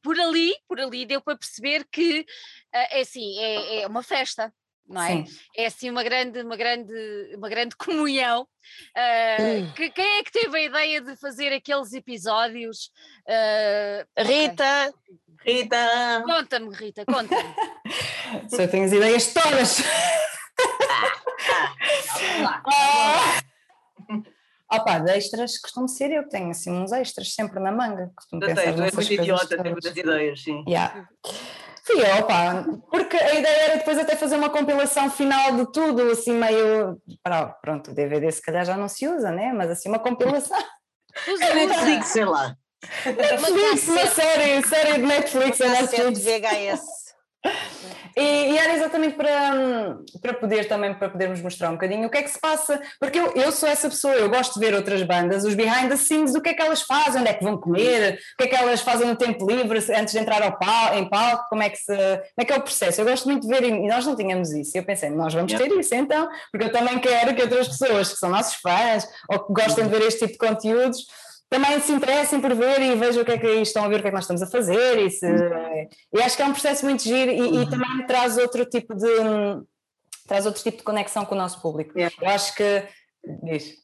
por 0.00 0.18
ali, 0.20 0.54
por 0.68 0.78
ali 0.78 1.04
deu 1.04 1.20
para 1.20 1.36
perceber 1.36 1.84
que 1.90 2.20
uh, 2.20 2.24
é 2.72 3.00
assim, 3.00 3.36
é, 3.38 3.82
é 3.82 3.86
uma 3.88 4.04
festa 4.04 4.52
não 4.90 5.02
é? 5.02 5.24
Sim. 5.24 5.24
É 5.56 5.66
assim 5.66 5.88
uma 5.88 6.02
grande, 6.02 6.42
uma 6.42 6.56
grande, 6.56 6.92
uma 7.36 7.48
grande 7.48 7.76
comunhão. 7.78 8.42
Uh, 8.42 9.72
que, 9.74 9.90
quem 9.90 10.18
é 10.18 10.22
que 10.22 10.32
teve 10.32 10.58
a 10.58 10.62
ideia 10.62 11.00
de 11.00 11.16
fazer 11.16 11.52
aqueles 11.52 11.92
episódios? 11.92 12.90
Uh, 13.26 14.22
Rita! 14.22 14.92
Okay. 15.40 15.62
Rita! 15.62 16.22
Conta-me, 16.26 16.74
Rita, 16.74 17.04
conta-me. 17.06 17.54
Só 18.50 18.66
tenho 18.66 18.84
as 18.84 18.92
ideias 18.92 19.32
todas. 19.32 19.78
Ah, 22.44 22.62
ah, 22.66 23.40
Opa, 24.72 25.00
de 25.00 25.10
extras 25.10 25.58
costumo 25.58 25.88
ser 25.88 26.12
eu 26.12 26.22
que 26.22 26.30
tenho 26.30 26.50
assim 26.50 26.70
uns 26.70 26.92
extras 26.92 27.34
sempre 27.34 27.58
na 27.58 27.72
manga. 27.72 28.12
Costumo 28.14 28.44
eu 28.44 28.48
pensar 28.54 28.72
tu 28.72 28.82
és 28.82 28.94
muito 28.94 29.12
idiota, 29.14 29.60
tem 29.60 29.72
muitas 29.72 29.96
ideias, 29.96 30.42
sim. 30.42 30.62
Yeah. 30.68 31.08
Sim, 31.90 32.02
opa, 32.18 32.64
porque 32.90 33.16
a 33.16 33.34
ideia 33.34 33.62
era 33.64 33.76
depois 33.78 33.98
até 33.98 34.14
fazer 34.16 34.36
uma 34.36 34.50
compilação 34.50 35.10
final 35.10 35.56
de 35.56 35.72
tudo, 35.72 36.02
assim 36.10 36.32
meio. 36.32 37.00
Pronto, 37.60 37.90
o 37.90 37.94
DVD 37.94 38.30
se 38.30 38.42
calhar 38.42 38.64
já 38.64 38.76
não 38.76 38.88
se 38.88 39.08
usa, 39.08 39.30
né? 39.30 39.52
Mas 39.52 39.70
assim, 39.70 39.88
uma 39.88 39.98
compilação. 39.98 40.58
Usa 41.28 41.54
Netflix, 41.54 42.06
sei 42.08 42.24
lá. 42.24 42.54
Netflix, 43.04 43.88
uma 43.88 44.06
série, 44.06 44.62
série 44.66 44.92
de 44.94 45.06
Netflix, 45.06 45.60
é 45.60 45.68
Netflix. 45.68 46.24
VHS. 46.24 46.99
E, 48.16 48.52
e, 48.52 48.58
era 48.58 48.74
exatamente 48.74 49.16
para, 49.16 49.98
para 50.20 50.34
poder 50.34 50.68
também 50.68 50.92
para 50.92 51.08
podermos 51.08 51.40
mostrar 51.40 51.70
um 51.70 51.74
bocadinho 51.74 52.06
o 52.06 52.10
que 52.10 52.18
é 52.18 52.22
que 52.22 52.30
se 52.30 52.40
passa, 52.40 52.80
porque 52.98 53.18
eu, 53.18 53.32
eu 53.34 53.52
sou 53.52 53.68
essa 53.68 53.88
pessoa, 53.88 54.12
eu 54.14 54.28
gosto 54.28 54.58
de 54.58 54.66
ver 54.66 54.74
outras 54.74 55.02
bandas, 55.02 55.44
os 55.44 55.54
behind 55.54 55.88
the 55.88 55.96
scenes, 55.96 56.34
o 56.34 56.40
que 56.40 56.50
é 56.50 56.54
que 56.54 56.60
elas 56.60 56.82
fazem, 56.82 57.20
onde 57.20 57.30
é 57.30 57.34
que 57.34 57.44
vão 57.44 57.56
comer, 57.56 58.18
o 58.34 58.36
que 58.36 58.44
é 58.44 58.46
que 58.48 58.56
elas 58.56 58.80
fazem 58.80 59.06
no 59.06 59.16
tempo 59.16 59.48
livre, 59.48 59.78
antes 59.94 60.12
de 60.12 60.18
entrar 60.18 60.42
ao 60.42 60.58
pal, 60.58 60.98
em 60.98 61.08
palco, 61.08 61.48
como 61.48 61.62
é, 61.62 61.70
que 61.70 61.78
se, 61.78 61.94
como 61.94 62.34
é 62.38 62.44
que 62.44 62.52
é 62.52 62.56
o 62.56 62.62
processo. 62.62 63.00
Eu 63.00 63.06
gosto 63.06 63.26
muito 63.26 63.46
de 63.46 63.48
ver, 63.48 63.64
e 63.64 63.86
nós 63.86 64.04
não 64.04 64.16
tínhamos 64.16 64.50
isso. 64.52 64.76
Eu 64.76 64.84
pensei, 64.84 65.08
nós 65.10 65.32
vamos 65.32 65.52
ter 65.52 65.70
isso 65.72 65.94
então, 65.94 66.28
porque 66.50 66.66
eu 66.66 66.72
também 66.72 66.98
quero 66.98 67.34
que 67.34 67.42
outras 67.42 67.68
pessoas 67.68 68.12
que 68.12 68.18
são 68.18 68.28
nossos 68.28 68.56
fãs 68.56 69.08
ou 69.30 69.38
que 69.38 69.52
gostem 69.52 69.84
de 69.84 69.90
ver 69.90 70.02
este 70.02 70.26
tipo 70.26 70.32
de 70.32 70.48
conteúdos 70.48 71.06
também 71.50 71.80
se 71.80 71.92
interessem 71.92 72.40
por 72.40 72.54
ver 72.54 72.80
e 72.80 72.94
vejam 72.94 73.22
o 73.22 73.26
que 73.26 73.32
é 73.32 73.38
que 73.38 73.48
estão 73.48 73.84
a 73.84 73.88
ver, 73.88 73.98
o 73.98 74.02
que 74.02 74.06
é 74.06 74.10
que 74.10 74.14
nós 74.14 74.24
estamos 74.24 74.40
a 74.40 74.46
fazer. 74.46 75.04
E, 75.04 75.10
se, 75.10 75.26
e 76.14 76.22
acho 76.22 76.36
que 76.36 76.42
é 76.42 76.46
um 76.46 76.52
processo 76.52 76.84
muito 76.86 77.02
giro 77.02 77.30
e, 77.30 77.62
e, 77.62 77.68
também 77.68 78.06
traz 78.06 78.38
outro 78.38 78.64
tipo 78.64 78.94
de 78.94 79.08
traz 80.28 80.46
outro 80.46 80.62
tipo 80.62 80.78
de 80.78 80.84
conexão 80.84 81.24
com 81.24 81.34
o 81.34 81.38
nosso 81.38 81.60
público. 81.60 81.98
É. 81.98 82.08
Eu 82.20 82.28
acho 82.28 82.54
que 82.54 82.84
diz. 83.42 83.80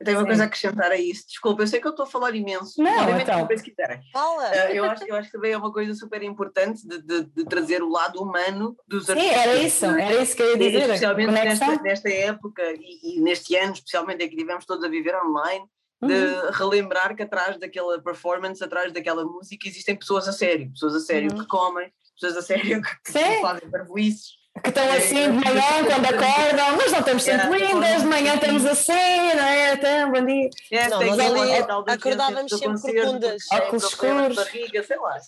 Eu 0.00 0.06
tenho 0.06 0.18
uma 0.18 0.22
Sim. 0.22 0.28
coisa 0.28 0.42
a 0.42 0.46
acrescentar 0.46 0.90
a 0.90 0.96
isso. 0.96 1.26
Desculpa, 1.28 1.62
eu 1.62 1.66
sei 1.66 1.78
que 1.78 1.86
eu 1.86 1.90
estou 1.90 2.04
a 2.04 2.08
falar 2.08 2.34
imenso. 2.34 2.82
Não, 2.82 3.20
então. 3.20 3.46
se 3.54 3.62
quiserem. 3.62 4.00
Fala! 4.10 4.50
Uh, 4.50 4.72
eu, 4.72 4.84
acho, 4.84 5.04
eu 5.04 5.14
acho 5.14 5.30
que 5.30 5.36
também 5.36 5.52
é 5.52 5.56
uma 5.56 5.72
coisa 5.72 5.94
super 5.94 6.22
importante 6.22 6.86
de, 6.88 7.02
de, 7.02 7.22
de 7.24 7.44
trazer 7.44 7.82
o 7.82 7.88
lado 7.88 8.20
humano 8.20 8.74
dos 8.88 9.08
artistas. 9.08 9.34
Sim, 9.34 9.40
era 9.40 9.56
isso, 9.56 9.84
é? 9.86 10.02
era 10.02 10.22
isso 10.22 10.34
que 10.34 10.42
eu 10.42 10.50
ia 10.50 10.58
dizer. 10.58 10.80
Especialmente 10.80 11.30
nesta, 11.30 11.82
nesta, 11.82 12.08
época 12.08 12.62
e, 12.72 13.18
e, 13.18 13.20
neste 13.20 13.54
ano, 13.56 13.74
especialmente 13.74 14.24
em 14.24 14.28
que 14.28 14.36
tivemos 14.36 14.64
todos 14.64 14.84
a 14.84 14.88
viver 14.88 15.14
online, 15.14 15.64
de 16.02 16.12
uhum. 16.12 16.50
relembrar 16.52 17.14
que 17.16 17.22
atrás 17.22 17.58
daquela 17.58 18.00
performance, 18.00 18.62
atrás 18.62 18.92
daquela 18.92 19.24
música, 19.24 19.68
existem 19.68 19.96
pessoas 19.96 20.28
a 20.28 20.32
sério, 20.32 20.70
pessoas 20.70 20.94
a 20.94 21.00
sério 21.00 21.32
uhum. 21.32 21.38
que 21.38 21.46
comem, 21.46 21.92
pessoas 22.14 22.36
a 22.36 22.42
sério 22.42 22.82
que, 22.82 23.12
que 23.12 23.40
fazem 23.40 23.70
parvoices. 23.70 24.44
Que 24.62 24.68
estão 24.68 24.88
assim 24.92 25.32
de 25.32 25.44
manhã 25.44 25.84
quando 25.84 26.06
acordam, 26.06 26.76
mas 26.76 26.92
não 26.92 27.00
estamos 27.00 27.22
sempre 27.24 27.58
yeah, 27.58 27.74
lindas, 27.74 28.02
de 28.02 28.08
manhã 28.08 28.34
estamos 28.36 28.64
assim, 28.64 28.92
não 29.34 29.44
é? 29.44 29.74
Então, 29.74 30.12
bom 30.12 30.24
dia. 30.24 30.50
Yeah, 30.70 30.90
não, 30.90 31.04
mas 31.04 31.18
ali 31.18 31.92
acordávamos 31.92 32.52
sempre 32.52 32.80
corcundas. 32.80 33.42
Óculos 33.52 33.84
escuros. 33.84 34.36
Barriga, 34.36 34.82
sei 34.84 34.96
lá. 34.96 35.18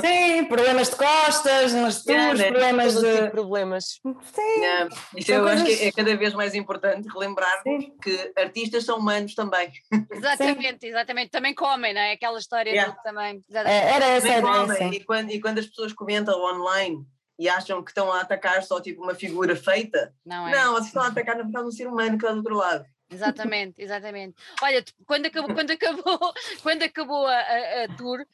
Sim, 0.00 0.44
problemas 0.44 0.88
de 0.88 0.96
costas, 0.96 1.72
tours, 1.72 2.04
yeah, 2.06 2.46
problemas 2.46 2.94
de. 2.94 3.12
Tipo 3.12 3.24
de 3.24 3.30
problemas. 3.30 3.84
Sim. 3.84 4.60
Yeah. 4.60 4.94
Isso 5.16 5.32
eu 5.32 5.42
coisas... 5.42 5.62
acho 5.62 5.76
que 5.76 5.84
é 5.84 5.92
cada 5.92 6.16
vez 6.16 6.34
mais 6.34 6.54
importante 6.54 7.08
relembrar 7.08 7.62
que 8.02 8.32
artistas 8.36 8.84
são 8.84 8.98
humanos 8.98 9.34
também. 9.34 9.70
Exatamente, 10.10 10.80
Sim. 10.80 10.88
exatamente. 10.88 11.30
Também 11.30 11.54
comem, 11.54 11.92
não 11.92 12.00
é? 12.00 12.12
Aquela 12.12 12.38
história 12.38 12.70
yeah. 12.70 12.94
também. 13.02 13.42
É, 13.52 13.94
era 13.94 14.06
essa 14.06 14.28
a 14.28 14.38
ideia. 14.38 14.94
E 14.94 15.04
quando, 15.04 15.30
e 15.30 15.40
quando 15.40 15.58
as 15.58 15.66
pessoas 15.66 15.92
comentam 15.92 16.40
online 16.40 17.04
e 17.38 17.48
acham 17.48 17.82
que 17.82 17.90
estão 17.90 18.10
a 18.12 18.20
atacar 18.20 18.62
só 18.62 18.80
tipo 18.80 19.02
uma 19.02 19.14
figura 19.14 19.56
feita, 19.56 20.14
não, 20.24 20.48
é. 20.48 20.52
não 20.52 20.72
vocês 20.72 20.86
estão 20.86 21.02
a 21.02 21.08
atacar 21.08 21.36
na 21.36 21.42
verdade 21.42 21.66
um 21.66 21.72
ser 21.72 21.86
humano 21.86 22.18
que 22.18 22.24
está 22.24 22.32
do 22.32 22.38
outro 22.38 22.56
lado. 22.56 22.84
Exatamente, 23.12 23.74
exatamente. 23.82 24.34
Olha, 24.62 24.84
quando 25.06 25.26
acabou, 25.26 25.54
quando 25.54 25.70
acabou, 25.70 26.34
quando 26.62 26.82
acabou 26.82 27.26
a, 27.26 27.34
a, 27.34 27.84
a 27.84 27.96
tour, 27.96 28.24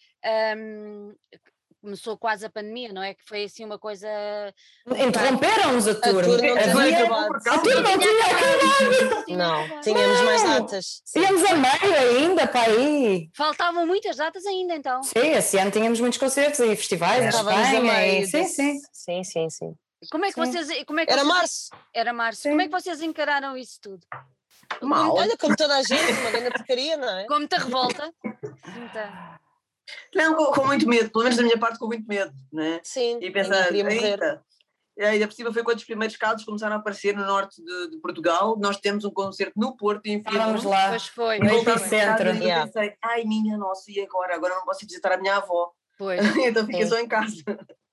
um, 0.57 1.14
começou 1.81 2.18
quase 2.18 2.45
a 2.45 2.51
pandemia, 2.51 2.93
não 2.93 3.03
é? 3.03 3.14
Que 3.14 3.24
foi 3.24 3.45
assim 3.45 3.64
uma 3.64 3.79
coisa. 3.79 4.09
Interromperam-nos 4.87 5.89
a 5.89 5.95
tour. 5.95 6.22
A 6.22 6.24
tour 6.24 6.43
não 6.43 6.57
tinha 6.57 6.99
acabado. 6.99 7.35
A 7.49 7.59
tour 7.59 7.83
não 7.83 7.99
tinha 7.99 8.24
acabado. 8.26 9.24
Não, 9.29 9.81
tínhamos 9.81 10.20
mais 10.22 10.43
datas. 10.43 11.03
Tínhamos 11.12 11.45
a 11.45 11.55
meio 11.55 11.95
ainda 11.97 12.47
para 12.47 12.70
aí. 12.70 13.31
Faltavam 13.35 13.87
muitas 13.87 14.16
datas 14.16 14.45
ainda 14.47 14.74
então. 14.74 15.03
Sim, 15.03 15.31
esse 15.31 15.59
ano 15.59 15.70
tínhamos 15.70 16.01
muitos 16.01 16.18
concertos 16.18 16.61
e 16.61 16.76
festivais 16.76 17.24
é. 17.24 17.29
Estávamos 17.29 17.68
a 17.68 17.81
meio. 17.81 18.26
Sim, 18.26 18.45
sim. 18.45 18.79
Sim, 18.93 19.24
sim, 19.24 19.51
sim. 19.51 19.74
Como 20.11 20.24
é 20.24 20.29
que 20.29 20.35
sim. 20.35 20.53
vocês. 20.53 20.85
Como 20.85 21.01
é 21.01 21.07
que 21.07 21.12
Era 21.12 21.22
vocês, 21.22 21.37
março. 21.37 21.70
Era 21.95 22.12
março. 22.12 22.43
Sim. 22.43 22.51
Como 22.51 22.62
é 22.62 22.64
que 22.66 22.70
vocês 22.70 23.03
encararam 23.03 23.57
isso 23.57 23.79
tudo? 23.81 24.07
Mal. 24.82 25.14
Olha, 25.14 25.36
como 25.36 25.56
toda 25.56 25.76
a 25.76 25.82
gente, 25.82 26.12
uma 26.12 26.30
grande 26.30 26.50
porcaria, 26.50 26.96
não 26.96 27.09
é? 27.09 27.26
Com 27.26 27.38
muita 27.38 27.59
revolta. 27.59 28.12
Muita... 28.24 29.40
Não, 30.14 30.34
com, 30.34 30.52
com, 30.52 30.66
muito 30.66 30.88
medo, 30.88 31.11
pelo 31.11 31.24
menos 31.24 31.36
da 31.36 31.42
minha 31.42 31.59
parte, 31.59 31.78
com 31.78 31.86
muito 31.86 32.06
medo, 32.06 32.32
né? 32.52 32.80
Sim, 32.82 33.18
e 33.22 33.30
pensar, 33.30 33.72
e 33.72 35.04
ainda 35.04 35.28
por 35.28 35.34
cima 35.34 35.52
foi 35.52 35.62
quando 35.62 35.78
os 35.78 35.84
primeiros 35.84 36.16
casos 36.16 36.44
começaram 36.44 36.74
a 36.74 36.78
aparecer 36.80 37.14
no 37.14 37.24
norte 37.24 37.62
de, 37.62 37.90
de 37.90 37.98
Portugal. 37.98 38.59
Nós 38.59 38.78
temos 38.78 39.04
um 39.04 39.11
concerto 39.11 39.52
no 39.56 39.76
Porto 39.76 40.06
em 40.06 40.20
Vamos 40.22 40.64
lá. 40.64 40.88
Pois 40.88 41.06
foi. 41.06 41.38
No 41.38 41.78
centro. 41.78 42.34
E 42.34 42.50
eu 42.50 42.64
pensei, 42.64 42.94
ai 43.00 43.22
minha 43.22 43.56
nossa, 43.56 43.90
e 43.92 44.00
agora? 44.00 44.34
Agora 44.34 44.56
não 44.56 44.64
posso 44.64 44.84
ir 44.84 44.88
visitar 44.88 45.12
a 45.12 45.16
minha 45.16 45.36
avó. 45.36 45.70
Pois. 45.96 46.20
então 46.44 46.66
fiquei 46.66 46.84
só 46.84 46.98
em 46.98 47.06
casa. 47.06 47.42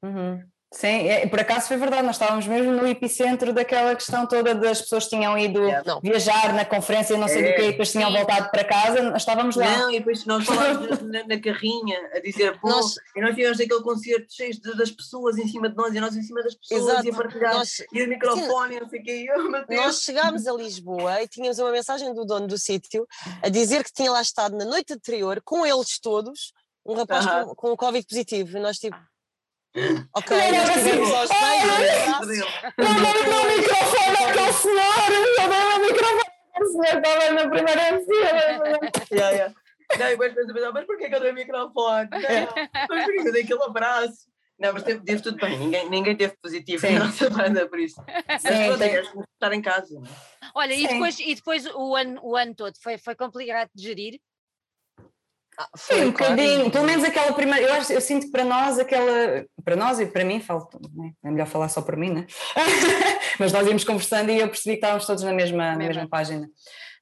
Uhum. 0.04 0.44
Sim, 0.76 1.08
é, 1.08 1.26
por 1.26 1.40
acaso 1.40 1.70
foi 1.70 1.78
verdade, 1.78 2.06
nós 2.06 2.18
estávamos 2.18 2.46
mesmo 2.48 2.70
no 2.74 2.86
epicentro 2.86 3.54
daquela 3.54 3.96
questão 3.96 4.28
toda 4.28 4.54
das 4.54 4.82
pessoas 4.82 5.06
que 5.06 5.12
tinham 5.12 5.38
ido 5.38 5.64
yeah, 5.64 6.00
viajar 6.04 6.54
na 6.54 6.66
conferência, 6.66 7.18
não 7.18 7.30
sei 7.30 7.46
é, 7.46 7.50
do 7.50 7.56
que, 7.56 7.62
e 7.62 7.72
depois 7.72 7.94
tinham 7.94 8.12
sim. 8.12 8.18
voltado 8.18 8.52
para 8.52 8.64
casa, 8.66 9.02
nós 9.04 9.22
estávamos 9.22 9.56
lá. 9.56 9.78
Não, 9.78 9.90
e 9.90 10.00
depois 10.00 10.26
nós 10.26 10.44
estávamos 10.50 11.02
na, 11.04 11.26
na, 11.26 11.40
carrinha 11.40 11.98
a 12.14 12.20
dizer, 12.20 12.60
pô, 12.60 12.68
nós, 12.68 12.96
e 13.16 13.22
nós 13.22 13.34
tivemos 13.36 13.58
aquele 13.58 13.82
concerto 13.82 14.34
cheio 14.34 14.52
de, 14.52 14.76
das 14.76 14.92
pessoas 14.92 15.38
em 15.38 15.48
cima 15.48 15.70
de 15.70 15.78
nós 15.78 15.96
e 15.96 16.00
nós 16.02 16.14
em 16.14 16.22
cima 16.22 16.44
das 16.44 16.56
pessoas 16.56 16.84
Exato. 16.84 17.08
e 17.08 17.10
a 17.10 17.14
partilhar 17.16 17.54
nós, 17.54 17.78
e 17.94 18.04
o 18.04 18.10
microfone, 18.10 18.74
sim, 18.74 18.80
não 18.82 18.90
sei 18.90 19.00
o 19.00 19.04
quê. 19.04 19.28
Oh, 19.34 19.74
nós 19.76 20.02
chegámos 20.02 20.46
a 20.46 20.52
Lisboa 20.52 21.22
e 21.22 21.28
tínhamos 21.30 21.58
uma 21.58 21.72
mensagem 21.72 22.14
do 22.14 22.26
dono 22.26 22.48
do 22.48 22.58
sítio 22.58 23.08
a 23.42 23.48
dizer 23.48 23.82
que 23.82 23.94
tinha 23.94 24.12
lá 24.12 24.22
estado 24.22 24.58
na 24.58 24.66
noite 24.66 24.92
anterior 24.92 25.42
com 25.42 25.66
eles 25.66 25.98
todos, 26.00 26.52
um 26.86 26.96
rapaz 26.96 27.26
uh 27.26 27.30
-huh. 27.30 27.46
com, 27.46 27.56
com 27.56 27.72
o 27.72 27.78
Covid 27.78 28.06
positivo, 28.06 28.58
e 28.58 28.60
nós 28.60 28.78
tipo 28.78 28.98
Ok, 30.14 30.38
nós 30.52 30.74
tivemos 30.74 31.12
aos 31.12 31.30
pés. 31.30 31.64
Eu 32.18 32.28
dei 32.28 32.40
o 32.40 33.58
microfone 33.58 34.18
àquele 34.26 34.54
senhor, 34.54 35.12
eu 35.12 35.50
dei 35.50 35.58
o 35.58 35.80
microfone 35.80 36.22
àquele 36.54 36.70
senhor, 36.72 36.96
estava 36.98 37.32
na 37.34 37.50
primeira 37.50 38.00
fila. 38.06 39.00
yeah, 39.12 39.30
yeah. 39.32 39.54
Não, 40.00 40.08
e 40.08 40.18
depois 40.18 40.74
mas 40.74 40.86
porquê 40.86 41.10
que 41.10 41.16
eu 41.16 41.20
dei 41.20 41.32
o 41.32 41.36
microfone? 41.36 42.10
Não, 42.10 42.20
mas 42.90 43.06
porquê 43.06 43.22
que 43.22 43.28
eu 43.28 43.34
dei 43.34 43.44
aquele 43.44 43.64
abraço? 43.64 44.28
Não, 44.58 44.72
mas 44.72 44.84
teve, 44.84 45.04
teve 45.04 45.22
tudo 45.22 45.38
bem, 45.38 45.58
ninguém, 45.58 45.90
ninguém 45.90 46.16
teve 46.16 46.34
positivo 46.42 46.80
Sim. 46.88 46.94
na 46.94 47.06
nossa 47.06 47.30
banda, 47.30 47.68
por 47.68 47.78
isso. 47.78 48.02
Mas 48.28 48.42
pronto, 48.42 48.78
tem... 48.78 48.94
estar 48.96 49.54
em 49.54 49.62
casa. 49.62 49.98
É? 49.98 50.48
Olha, 50.56 50.74
e 50.74 50.88
depois, 50.88 51.20
e 51.20 51.36
depois 51.36 51.66
o, 51.66 51.96
ano, 51.96 52.22
o 52.24 52.38
ano 52.38 52.56
todo 52.56 52.74
foi, 52.82 52.98
foi 52.98 53.16
complicado 53.16 53.70
de 53.76 53.84
gerir? 53.84 54.20
Ah, 55.58 55.70
foi 55.78 56.06
um 56.06 56.12
bocadinho, 56.12 56.70
pelo 56.70 56.84
menos 56.84 57.04
aquela 57.04 57.32
primeira, 57.34 57.66
eu, 57.66 57.74
acho, 57.76 57.94
eu 57.94 58.02
sinto 58.02 58.26
que 58.26 58.32
para 58.32 58.44
nós 58.44 58.78
aquela, 58.78 59.46
para 59.64 59.76
nós 59.76 60.00
e 60.00 60.06
para 60.06 60.26
mim, 60.26 60.42
falo, 60.42 60.68
né? 60.94 61.12
é 61.24 61.32
melhor 61.32 61.48
falar 61.48 61.70
só 61.70 61.82
para 61.82 61.96
mim, 61.96 62.12
né? 62.12 62.28
mas 63.40 63.54
nós 63.54 63.66
íamos 63.66 63.84
conversando 63.84 64.32
e 64.32 64.40
eu 64.40 64.50
percebi 64.50 64.76
que 64.76 64.80
estávamos 64.80 65.06
todos 65.06 65.24
na 65.24 65.32
mesma, 65.32 65.72
na 65.72 65.78
mesma 65.78 66.08
página. 66.10 66.46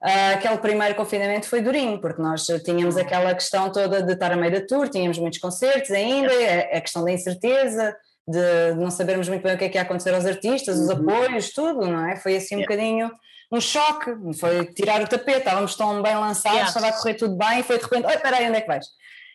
Uh, 0.04 0.36
aquele 0.36 0.58
primeiro 0.58 0.96
confinamento 0.96 1.48
foi 1.48 1.62
durinho, 1.62 2.00
porque 2.00 2.22
nós 2.22 2.46
tínhamos 2.64 2.98
aquela 2.98 3.34
questão 3.34 3.72
toda 3.72 4.04
de 4.04 4.14
estar 4.14 4.32
a 4.32 4.36
meio 4.36 4.52
da 4.52 4.66
tour, 4.68 4.90
tínhamos 4.90 5.18
muitos 5.18 5.40
concertos 5.40 5.92
ainda, 5.92 6.32
a, 6.32 6.78
a 6.78 6.82
questão 6.82 7.04
da 7.04 7.12
incerteza, 7.12 7.96
de, 8.28 8.74
não 8.76 8.90
sabermos 8.90 9.28
muito 9.28 9.44
bem 9.44 9.56
o 9.56 9.58
que 9.58 9.66
é 9.66 9.70
que 9.70 9.78
ia 9.78 9.82
acontecer 9.82 10.14
aos 10.14 10.26
artistas, 10.26 10.80
os 10.80 10.90
uhum. 10.90 11.10
apoios, 11.10 11.52
tudo, 11.52 11.86
não 11.86 12.08
é? 12.08 12.16
Foi 12.16 12.36
assim 12.36 12.56
um 12.56 12.60
yeah. 12.60 12.76
bocadinho 12.76 13.12
um 13.52 13.62
choque, 13.62 14.12
foi 14.40 14.66
tirar 14.66 15.02
o 15.02 15.08
tapete, 15.08 15.40
estávamos 15.40 15.76
tão 15.76 16.02
bem 16.02 16.16
lançados, 16.16 16.58
yeah. 16.58 16.68
estava 16.68 16.88
a 16.88 16.94
correr 16.94 17.14
tudo 17.14 17.38
bem 17.38 17.60
e 17.60 17.64
foi 17.64 17.78
de 17.78 17.84
repente, 17.84 18.08
oi, 18.08 18.16
espera 18.16 18.38
onde 18.38 18.58
é 18.58 18.62
que 18.62 18.68
vais? 18.68 18.88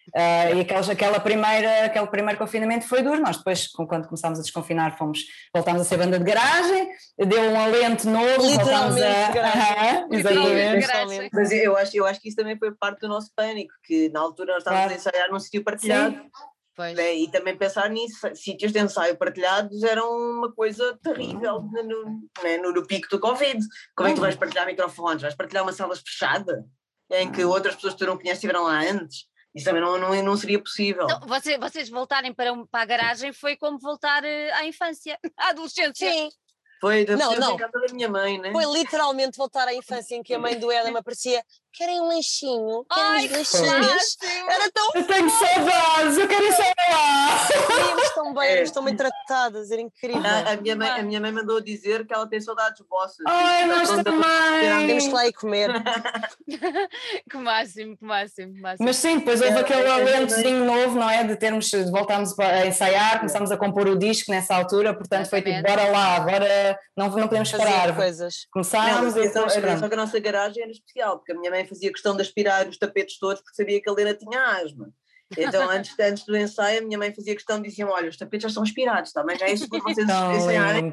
Uh, 0.09 0.57
e 0.57 0.61
aquela, 0.61 0.93
aquela 0.93 1.20
primeira, 1.20 1.84
aquele 1.84 2.07
primeiro 2.07 2.39
confinamento 2.39 2.89
foi 2.89 3.03
duro, 3.03 3.20
nós 3.20 3.36
depois, 3.36 3.68
quando 3.68 4.07
começámos 4.07 4.39
a 4.39 4.43
desconfinar, 4.43 4.97
fomos, 4.97 5.20
voltámos 5.55 5.82
a 5.82 5.84
ser 5.84 5.99
banda 5.99 6.18
de 6.18 6.24
garagem, 6.24 6.89
deu 7.18 7.43
um 7.43 7.61
alento 7.61 8.09
novo, 8.09 8.51
literalmente, 8.51 9.39
a... 9.39 10.07
uh 10.07 10.07
-huh, 10.07 11.28
Mas 11.32 11.53
eu 11.53 11.76
acho, 11.76 11.97
eu 11.97 12.07
acho 12.07 12.20
que 12.20 12.28
isso 12.28 12.36
também 12.36 12.59
foi 12.59 12.72
parte 12.72 13.01
do 13.01 13.09
nosso 13.09 13.30
pânico, 13.36 13.72
que 13.84 14.09
na 14.09 14.20
altura 14.20 14.55
nós 14.55 14.62
estávamos 14.62 14.86
claro. 14.86 14.95
a 14.95 14.97
ensaiar 14.97 15.30
num 15.30 15.39
sítio 15.39 15.62
partilhado, 15.62 16.14
Sim. 16.14 16.30
Né? 16.78 17.14
E 17.16 17.30
também 17.30 17.56
pensar 17.56 17.90
nisso, 17.90 18.28
sítios 18.34 18.72
de 18.72 18.78
ensaio 18.78 19.16
partilhados 19.16 19.82
eram 19.82 20.08
uma 20.10 20.52
coisa 20.52 20.98
terrível 21.02 21.62
no, 21.62 22.20
né? 22.42 22.56
no, 22.58 22.72
no 22.72 22.86
pico 22.86 23.08
do 23.10 23.18
Covid. 23.18 23.58
Como 23.96 24.08
é 24.08 24.12
que 24.12 24.18
tu 24.18 24.22
vais 24.22 24.36
partilhar 24.36 24.66
microfones? 24.66 25.22
Vais 25.22 25.34
partilhar 25.34 25.64
uma 25.64 25.72
sala 25.72 25.96
fechada 25.96 26.64
em 27.10 27.30
que 27.32 27.44
outras 27.44 27.74
pessoas 27.74 27.94
que 27.94 27.98
tu 27.98 28.06
não 28.06 28.16
conheces 28.16 28.38
estiveram 28.38 28.64
lá 28.64 28.80
antes? 28.80 29.26
Isso 29.54 29.64
também 29.64 29.82
não, 29.82 29.98
não, 29.98 30.22
não 30.22 30.36
seria 30.36 30.60
possível. 30.60 31.04
Então, 31.04 31.20
você, 31.26 31.58
vocês 31.58 31.88
voltarem 31.88 32.32
para, 32.32 32.54
para 32.66 32.82
a 32.82 32.86
garagem 32.86 33.32
foi 33.32 33.56
como 33.56 33.78
voltar 33.78 34.22
eh, 34.24 34.52
à 34.52 34.64
infância, 34.66 35.18
à 35.36 35.48
adolescência. 35.48 36.12
Sim. 36.12 36.28
Foi 36.80 37.04
da, 37.04 37.16
não, 37.16 37.34
não. 37.34 37.56
casa 37.56 37.72
da 37.72 37.92
minha 37.92 38.08
mãe, 38.08 38.38
né? 38.38 38.52
Foi 38.52 38.64
literalmente 38.66 39.36
voltar 39.36 39.66
à 39.66 39.74
infância 39.74 40.14
em 40.14 40.22
que 40.22 40.32
a 40.32 40.38
mãe 40.38 40.56
do 40.58 40.70
Adam 40.70 40.94
aparecia. 40.96 41.42
Querem 41.78 42.00
um 42.00 42.08
lanchinho? 42.08 42.84
Querem 42.92 43.26
uns 43.26 43.52
lanchinhos? 43.52 44.18
Era 44.48 44.68
tão. 44.72 44.90
Eu 44.96 45.06
tenho 45.06 45.30
saudades, 45.30 46.18
eu 46.18 46.26
quero 46.26 46.44
ir 46.44 46.50
lá. 46.90 47.48
Eles 47.92 48.14
tão 48.14 48.34
bem, 48.34 48.48
é. 48.48 48.62
estão 48.62 48.84
bem 48.84 48.96
tratadas, 48.96 49.70
era 49.70 49.80
incrível. 49.80 50.20
A, 50.24 50.54
a, 50.54 50.56
minha 50.56 50.74
mãe, 50.74 50.90
a 50.90 51.02
minha 51.04 51.20
mãe 51.20 51.30
mandou 51.30 51.60
dizer 51.60 52.04
que 52.04 52.12
ela 52.12 52.26
tem 52.26 52.40
saudades 52.40 52.84
vossas. 52.90 53.18
Ai, 53.28 53.64
nós 53.66 53.88
também. 53.90 54.88
Temos 54.88 55.06
que 55.06 55.12
lá 55.12 55.26
ir 55.28 55.32
comer. 55.34 55.70
que 57.30 57.36
máximo, 57.36 57.96
que 57.96 58.04
máximo, 58.04 58.54
que 58.54 58.60
máximo. 58.60 58.84
Mas 58.84 58.96
sim, 58.96 59.18
depois 59.18 59.40
houve 59.40 59.54
é, 59.54 59.60
aquele 59.60 59.82
é, 59.82 59.90
alentozinho 59.90 60.64
novo, 60.64 60.98
não 60.98 61.08
é? 61.08 61.22
De 61.22 61.36
termos, 61.36 61.70
voltámos 61.92 62.36
a 62.40 62.66
ensaiar, 62.66 63.18
começámos 63.18 63.52
a 63.52 63.56
compor 63.56 63.86
o 63.86 63.96
disco 63.96 64.32
nessa 64.32 64.56
altura, 64.56 64.92
portanto 64.94 65.26
Exatamente. 65.26 65.44
foi 65.44 65.54
tipo, 65.54 65.68
bora 65.68 65.92
lá, 65.92 66.16
agora 66.16 66.78
não, 66.96 67.08
não 67.08 67.28
podemos 67.28 67.52
parar. 67.52 67.94
coisas. 67.94 68.48
Começámos 68.50 69.14
não, 69.14 69.22
e 69.22 69.26
então, 69.28 69.48
Só 69.48 69.88
que 69.88 69.94
a 69.94 69.96
nossa 69.96 70.18
garagem 70.18 70.64
era 70.64 70.72
especial, 70.72 71.18
porque 71.18 71.30
a 71.30 71.36
minha 71.36 71.52
mãe 71.52 71.67
fazia 71.68 71.92
questão 71.92 72.16
de 72.16 72.22
aspirar 72.22 72.68
os 72.68 72.78
tapetes 72.78 73.18
todos 73.18 73.40
porque 73.40 73.54
sabia 73.54 73.80
que 73.80 73.88
a 73.88 73.92
Lena 73.92 74.14
tinha 74.14 74.42
asma. 74.62 74.92
Então, 75.36 75.68
antes, 75.70 75.98
antes 75.98 76.24
do 76.24 76.36
ensaio, 76.36 76.80
a 76.80 76.82
minha 76.82 76.98
mãe 76.98 77.14
fazia 77.14 77.34
questão 77.34 77.60
de 77.60 77.68
dizer: 77.68 77.84
olha, 77.84 78.08
os 78.08 78.16
tapetes 78.16 78.44
já 78.44 78.48
estão 78.48 78.62
aspirados, 78.62 79.12
também 79.12 79.38
já 79.38 79.46
é 79.46 79.52
isso 79.52 79.68
que 79.68 79.80
vocês 79.80 80.08
ensaiarem. 80.08 80.90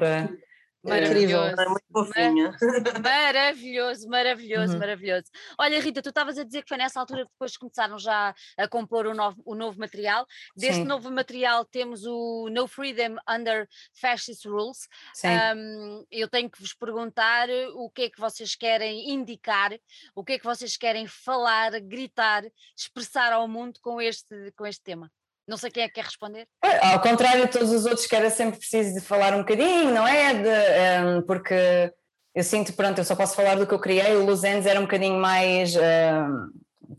Maravilhoso. 0.86 1.60
É 1.60 1.68
muito 1.68 1.84
fofinha. 1.92 2.56
Maravilhoso, 3.02 4.08
maravilhoso, 4.08 4.72
uhum. 4.74 4.78
maravilhoso. 4.78 5.26
Olha, 5.58 5.80
Rita, 5.80 6.02
tu 6.02 6.08
estavas 6.08 6.38
a 6.38 6.44
dizer 6.44 6.62
que 6.62 6.68
foi 6.68 6.78
nessa 6.78 7.00
altura 7.00 7.24
que 7.24 7.30
depois 7.32 7.56
começaram 7.56 7.98
já 7.98 8.34
a 8.56 8.68
compor 8.68 9.06
o 9.06 9.14
novo, 9.14 9.40
o 9.44 9.54
novo 9.54 9.78
material. 9.78 10.26
Deste 10.56 10.82
Sim. 10.82 10.84
novo 10.84 11.10
material 11.10 11.64
temos 11.64 12.04
o 12.04 12.48
No 12.50 12.66
Freedom 12.66 13.16
Under 13.28 13.68
Fascist 14.00 14.46
Rules. 14.46 14.88
Um, 15.24 16.04
eu 16.10 16.28
tenho 16.28 16.50
que 16.50 16.60
vos 16.60 16.74
perguntar 16.74 17.48
o 17.74 17.90
que 17.90 18.02
é 18.02 18.10
que 18.10 18.20
vocês 18.20 18.54
querem 18.54 19.10
indicar, 19.10 19.72
o 20.14 20.24
que 20.24 20.34
é 20.34 20.38
que 20.38 20.44
vocês 20.44 20.76
querem 20.76 21.06
falar, 21.06 21.80
gritar, 21.80 22.44
expressar 22.76 23.32
ao 23.32 23.48
mundo 23.48 23.80
com 23.80 24.00
este, 24.00 24.52
com 24.56 24.66
este 24.66 24.82
tema. 24.82 25.10
Não 25.46 25.56
sei 25.56 25.70
quem 25.70 25.84
é 25.84 25.88
que 25.88 25.94
quer 25.94 26.04
responder. 26.04 26.46
É, 26.64 26.92
ao 26.92 27.00
contrário 27.00 27.46
de 27.46 27.52
todos 27.52 27.70
os 27.70 27.86
outros, 27.86 28.06
que 28.06 28.16
era 28.16 28.30
sempre 28.30 28.58
preciso 28.58 28.94
de 28.94 29.00
falar 29.00 29.32
um 29.34 29.38
bocadinho, 29.38 29.92
não 29.92 30.06
é? 30.06 30.34
De, 30.34 31.18
um, 31.18 31.22
porque 31.22 31.92
eu 32.34 32.42
sinto, 32.42 32.72
pronto, 32.72 32.98
eu 32.98 33.04
só 33.04 33.14
posso 33.14 33.36
falar 33.36 33.54
do 33.54 33.66
que 33.66 33.72
eu 33.72 33.78
criei. 33.78 34.16
O 34.16 34.24
Luzendes 34.24 34.66
era 34.66 34.78
um 34.80 34.84
bocadinho 34.84 35.18
mais 35.18 35.76
um, 35.76 36.50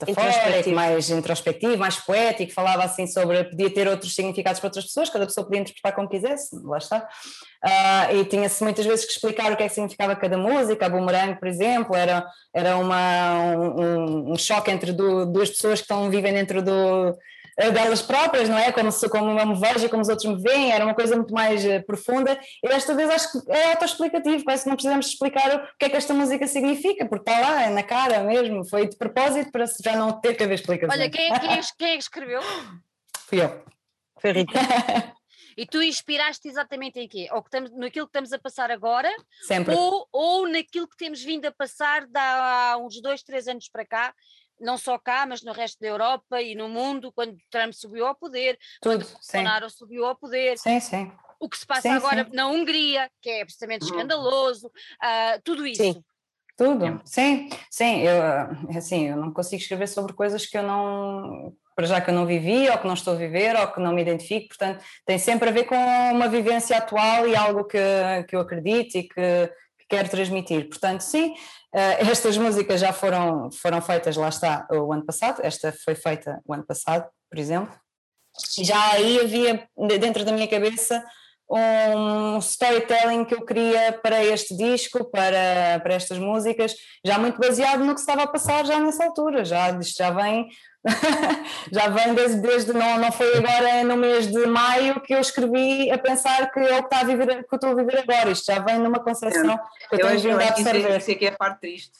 introspectivo. 0.07 0.75
mais 0.75 1.09
introspectivo, 1.09 1.77
mais 1.77 1.97
poético, 1.97 2.53
falava 2.53 2.83
assim 2.83 3.07
sobre, 3.07 3.43
podia 3.45 3.73
ter 3.73 3.87
outros 3.87 4.13
significados 4.13 4.59
para 4.59 4.67
outras 4.67 4.85
pessoas, 4.85 5.09
cada 5.09 5.25
pessoa 5.25 5.45
podia 5.45 5.61
interpretar 5.61 5.93
como 5.93 6.09
quisesse, 6.09 6.55
lá 6.63 6.77
está. 6.77 7.07
Uh, 7.63 8.15
e 8.15 8.25
tinha-se 8.25 8.63
muitas 8.63 8.85
vezes 8.85 9.05
que 9.05 9.11
explicar 9.11 9.51
o 9.51 9.57
que 9.57 9.63
é 9.63 9.67
que 9.67 9.73
significava 9.73 10.15
cada 10.15 10.37
música. 10.37 10.85
A 10.85 10.89
Boomerang, 10.89 11.39
por 11.39 11.47
exemplo, 11.47 11.95
era, 11.95 12.25
era 12.53 12.77
uma, 12.77 13.55
um, 13.55 14.31
um 14.31 14.35
choque 14.37 14.71
entre 14.71 14.91
do, 14.91 15.25
duas 15.25 15.49
pessoas 15.49 15.79
que 15.79 15.83
estão, 15.83 16.09
vivem 16.09 16.33
dentro 16.33 16.61
do 16.61 17.15
delas 17.57 18.03
próprias, 18.03 18.47
não 18.47 18.57
é? 18.57 18.71
Como, 18.71 18.91
se, 18.91 19.09
como 19.09 19.37
eu 19.37 19.47
me 19.47 19.59
vejo, 19.59 19.89
como 19.89 20.01
os 20.01 20.09
outros 20.09 20.31
me 20.31 20.41
veem, 20.41 20.71
era 20.71 20.85
uma 20.85 20.93
coisa 20.93 21.15
muito 21.15 21.33
mais 21.33 21.65
uh, 21.65 21.83
profunda. 21.85 22.39
E 22.63 22.67
desta 22.67 22.93
vez 22.93 23.09
acho 23.09 23.31
que 23.31 23.51
é 23.51 23.71
autoexplicativo, 23.71 24.45
parece 24.45 24.63
que 24.63 24.69
não 24.69 24.75
precisamos 24.75 25.07
explicar 25.07 25.55
o 25.55 25.77
que 25.77 25.85
é 25.85 25.89
que 25.89 25.97
esta 25.97 26.13
música 26.13 26.45
significa, 26.45 27.05
porque 27.07 27.29
está 27.29 27.41
lá, 27.41 27.63
é 27.63 27.69
na 27.69 27.83
cara 27.83 28.23
mesmo, 28.23 28.63
foi 28.63 28.87
de 28.87 28.95
propósito 28.95 29.51
para 29.51 29.65
já 29.83 29.95
não 29.95 30.21
ter 30.21 30.35
que 30.35 30.43
haver 30.43 30.53
explicação. 30.53 30.95
Olha, 30.95 31.09
quem 31.09 31.31
é, 31.31 31.39
quem 31.39 31.49
é, 31.51 31.59
quem 31.77 31.87
é 31.89 31.93
que 31.93 32.03
escreveu? 32.03 32.41
Fui 33.27 33.41
eu. 33.41 33.63
Foi 34.19 34.29
a 34.29 34.33
Rita. 34.33 34.59
E 35.57 35.65
tu 35.65 35.81
inspiraste 35.81 36.47
exatamente 36.47 36.99
em 36.99 37.07
quê? 37.07 37.27
Ou 37.31 37.41
que 37.41 37.47
estamos, 37.47 37.71
naquilo 37.71 38.05
que 38.05 38.11
estamos 38.11 38.31
a 38.31 38.37
passar 38.37 38.69
agora? 38.69 39.11
Sempre. 39.41 39.73
Ou, 39.73 40.07
ou 40.11 40.47
naquilo 40.47 40.87
que 40.87 40.95
temos 40.95 41.23
vindo 41.23 41.47
a 41.47 41.51
passar 41.51 42.07
há 42.15 42.77
uns 42.77 43.01
dois, 43.01 43.23
três 43.23 43.47
anos 43.47 43.67
para 43.67 43.83
cá, 43.83 44.13
não 44.59 44.77
só 44.77 44.97
cá, 44.97 45.25
mas 45.25 45.43
no 45.43 45.51
resto 45.51 45.79
da 45.79 45.87
Europa 45.87 46.41
e 46.41 46.55
no 46.55 46.67
mundo, 46.67 47.11
quando 47.11 47.37
Trump 47.49 47.73
subiu 47.73 48.05
ao 48.05 48.15
poder, 48.15 48.57
Tudo, 48.81 49.05
quando 49.05 49.13
Bolsonaro 49.13 49.69
subiu 49.69 50.05
ao 50.05 50.15
poder. 50.15 50.57
Sim, 50.57 50.79
sim. 50.79 51.11
O 51.39 51.47
que 51.47 51.57
se 51.57 51.65
passa 51.65 51.83
sim, 51.83 51.89
agora 51.89 52.25
sim. 52.25 52.31
na 52.33 52.47
Hungria, 52.47 53.09
que 53.21 53.29
é 53.29 53.41
absolutamente 53.41 53.85
uhum. 53.85 53.91
escandaloso, 53.91 54.67
uh, 54.67 55.41
tudo 55.43 55.65
isso. 55.65 55.83
Sim. 55.83 56.03
Tudo, 56.57 56.99
sim, 57.05 57.49
sim, 57.69 58.01
eu, 58.01 58.75
assim, 58.75 59.09
eu 59.09 59.15
não 59.15 59.31
consigo 59.31 59.61
escrever 59.61 59.87
sobre 59.87 60.11
coisas 60.13 60.43
que 60.47 60.57
eu 60.57 60.63
não, 60.63 61.53
para 61.75 61.85
já 61.85 62.01
que 62.01 62.09
eu 62.09 62.15
não 62.15 62.25
vivi, 62.25 62.67
ou 62.67 62.79
que 62.79 62.87
não 62.87 62.95
estou 62.95 63.13
a 63.13 63.17
viver, 63.17 63.55
ou 63.55 63.67
que 63.67 63.79
não 63.79 63.93
me 63.93 64.01
identifico, 64.01 64.47
portanto, 64.47 64.83
tem 65.05 65.19
sempre 65.19 65.49
a 65.49 65.51
ver 65.51 65.65
com 65.65 65.75
uma 65.75 66.27
vivência 66.27 66.75
atual 66.75 67.27
e 67.27 67.35
algo 67.35 67.63
que, 67.65 67.77
que 68.27 68.35
eu 68.35 68.39
acredito 68.39 68.97
e 68.97 69.03
que 69.03 69.51
quero 69.89 70.09
transmitir. 70.09 70.67
Portanto, 70.69 71.01
sim, 71.01 71.33
Uh, 71.75 72.09
estas 72.09 72.37
músicas 72.37 72.79
já 72.79 72.93
foram, 72.93 73.51
foram 73.51 73.81
feitas, 73.81 74.15
lá 74.15 74.29
está, 74.29 74.65
o 74.71 74.91
ano 74.93 75.05
passado, 75.05 75.41
esta 75.43 75.71
foi 75.83 75.95
feita 75.95 76.41
o 76.47 76.53
ano 76.53 76.65
passado, 76.65 77.07
por 77.29 77.37
exemplo, 77.37 77.77
já 78.59 78.93
aí 78.93 79.19
havia 79.19 79.67
dentro 79.99 80.23
da 80.23 80.31
minha 80.31 80.47
cabeça 80.47 81.03
um 81.49 82.37
storytelling 82.39 83.23
que 83.23 83.33
eu 83.33 83.45
queria 83.45 83.93
para 83.93 84.23
este 84.23 84.55
disco, 84.55 85.05
para, 85.05 85.79
para 85.81 85.93
estas 85.93 86.17
músicas, 86.17 86.75
já 87.05 87.17
muito 87.17 87.39
baseado 87.39 87.85
no 87.85 87.93
que 87.93 88.01
estava 88.01 88.23
a 88.23 88.27
passar 88.27 88.65
já 88.65 88.79
nessa 88.79 89.05
altura, 89.05 89.45
já, 89.45 89.77
já 89.81 90.11
vem 90.11 90.49
já 91.71 91.89
vem 91.89 92.13
desde, 92.13 92.41
desde 92.41 92.73
não, 92.73 92.97
não 92.97 93.11
foi 93.11 93.37
agora 93.37 93.83
no 93.83 93.97
mês 93.97 94.27
de 94.27 94.45
maio 94.45 95.01
que 95.01 95.13
eu 95.13 95.19
escrevi 95.19 95.91
a 95.91 95.97
pensar 95.97 96.49
que 96.51 96.59
é 96.59 96.77
o 96.77 96.83
que, 96.83 96.85
está 96.85 97.01
a 97.01 97.03
viver, 97.03 97.43
que 97.43 97.53
eu 97.53 97.55
estou 97.55 97.71
a 97.71 97.75
viver 97.75 97.99
agora, 97.99 98.29
isto 98.29 98.45
já 98.45 98.59
vem 98.59 98.79
numa 98.79 98.99
concepção 98.99 99.57
que 99.89 99.95
eu, 99.95 99.99
eu 99.99 100.07
tenho 100.07 100.19
vindo 100.19 100.41
a 100.41 100.47
absorver. 100.47 100.97
Isso 100.97 101.11
é, 101.11 101.15
que 101.15 101.25
é 101.25 101.29
a 101.29 101.37
parte 101.37 101.59
triste, 101.59 101.99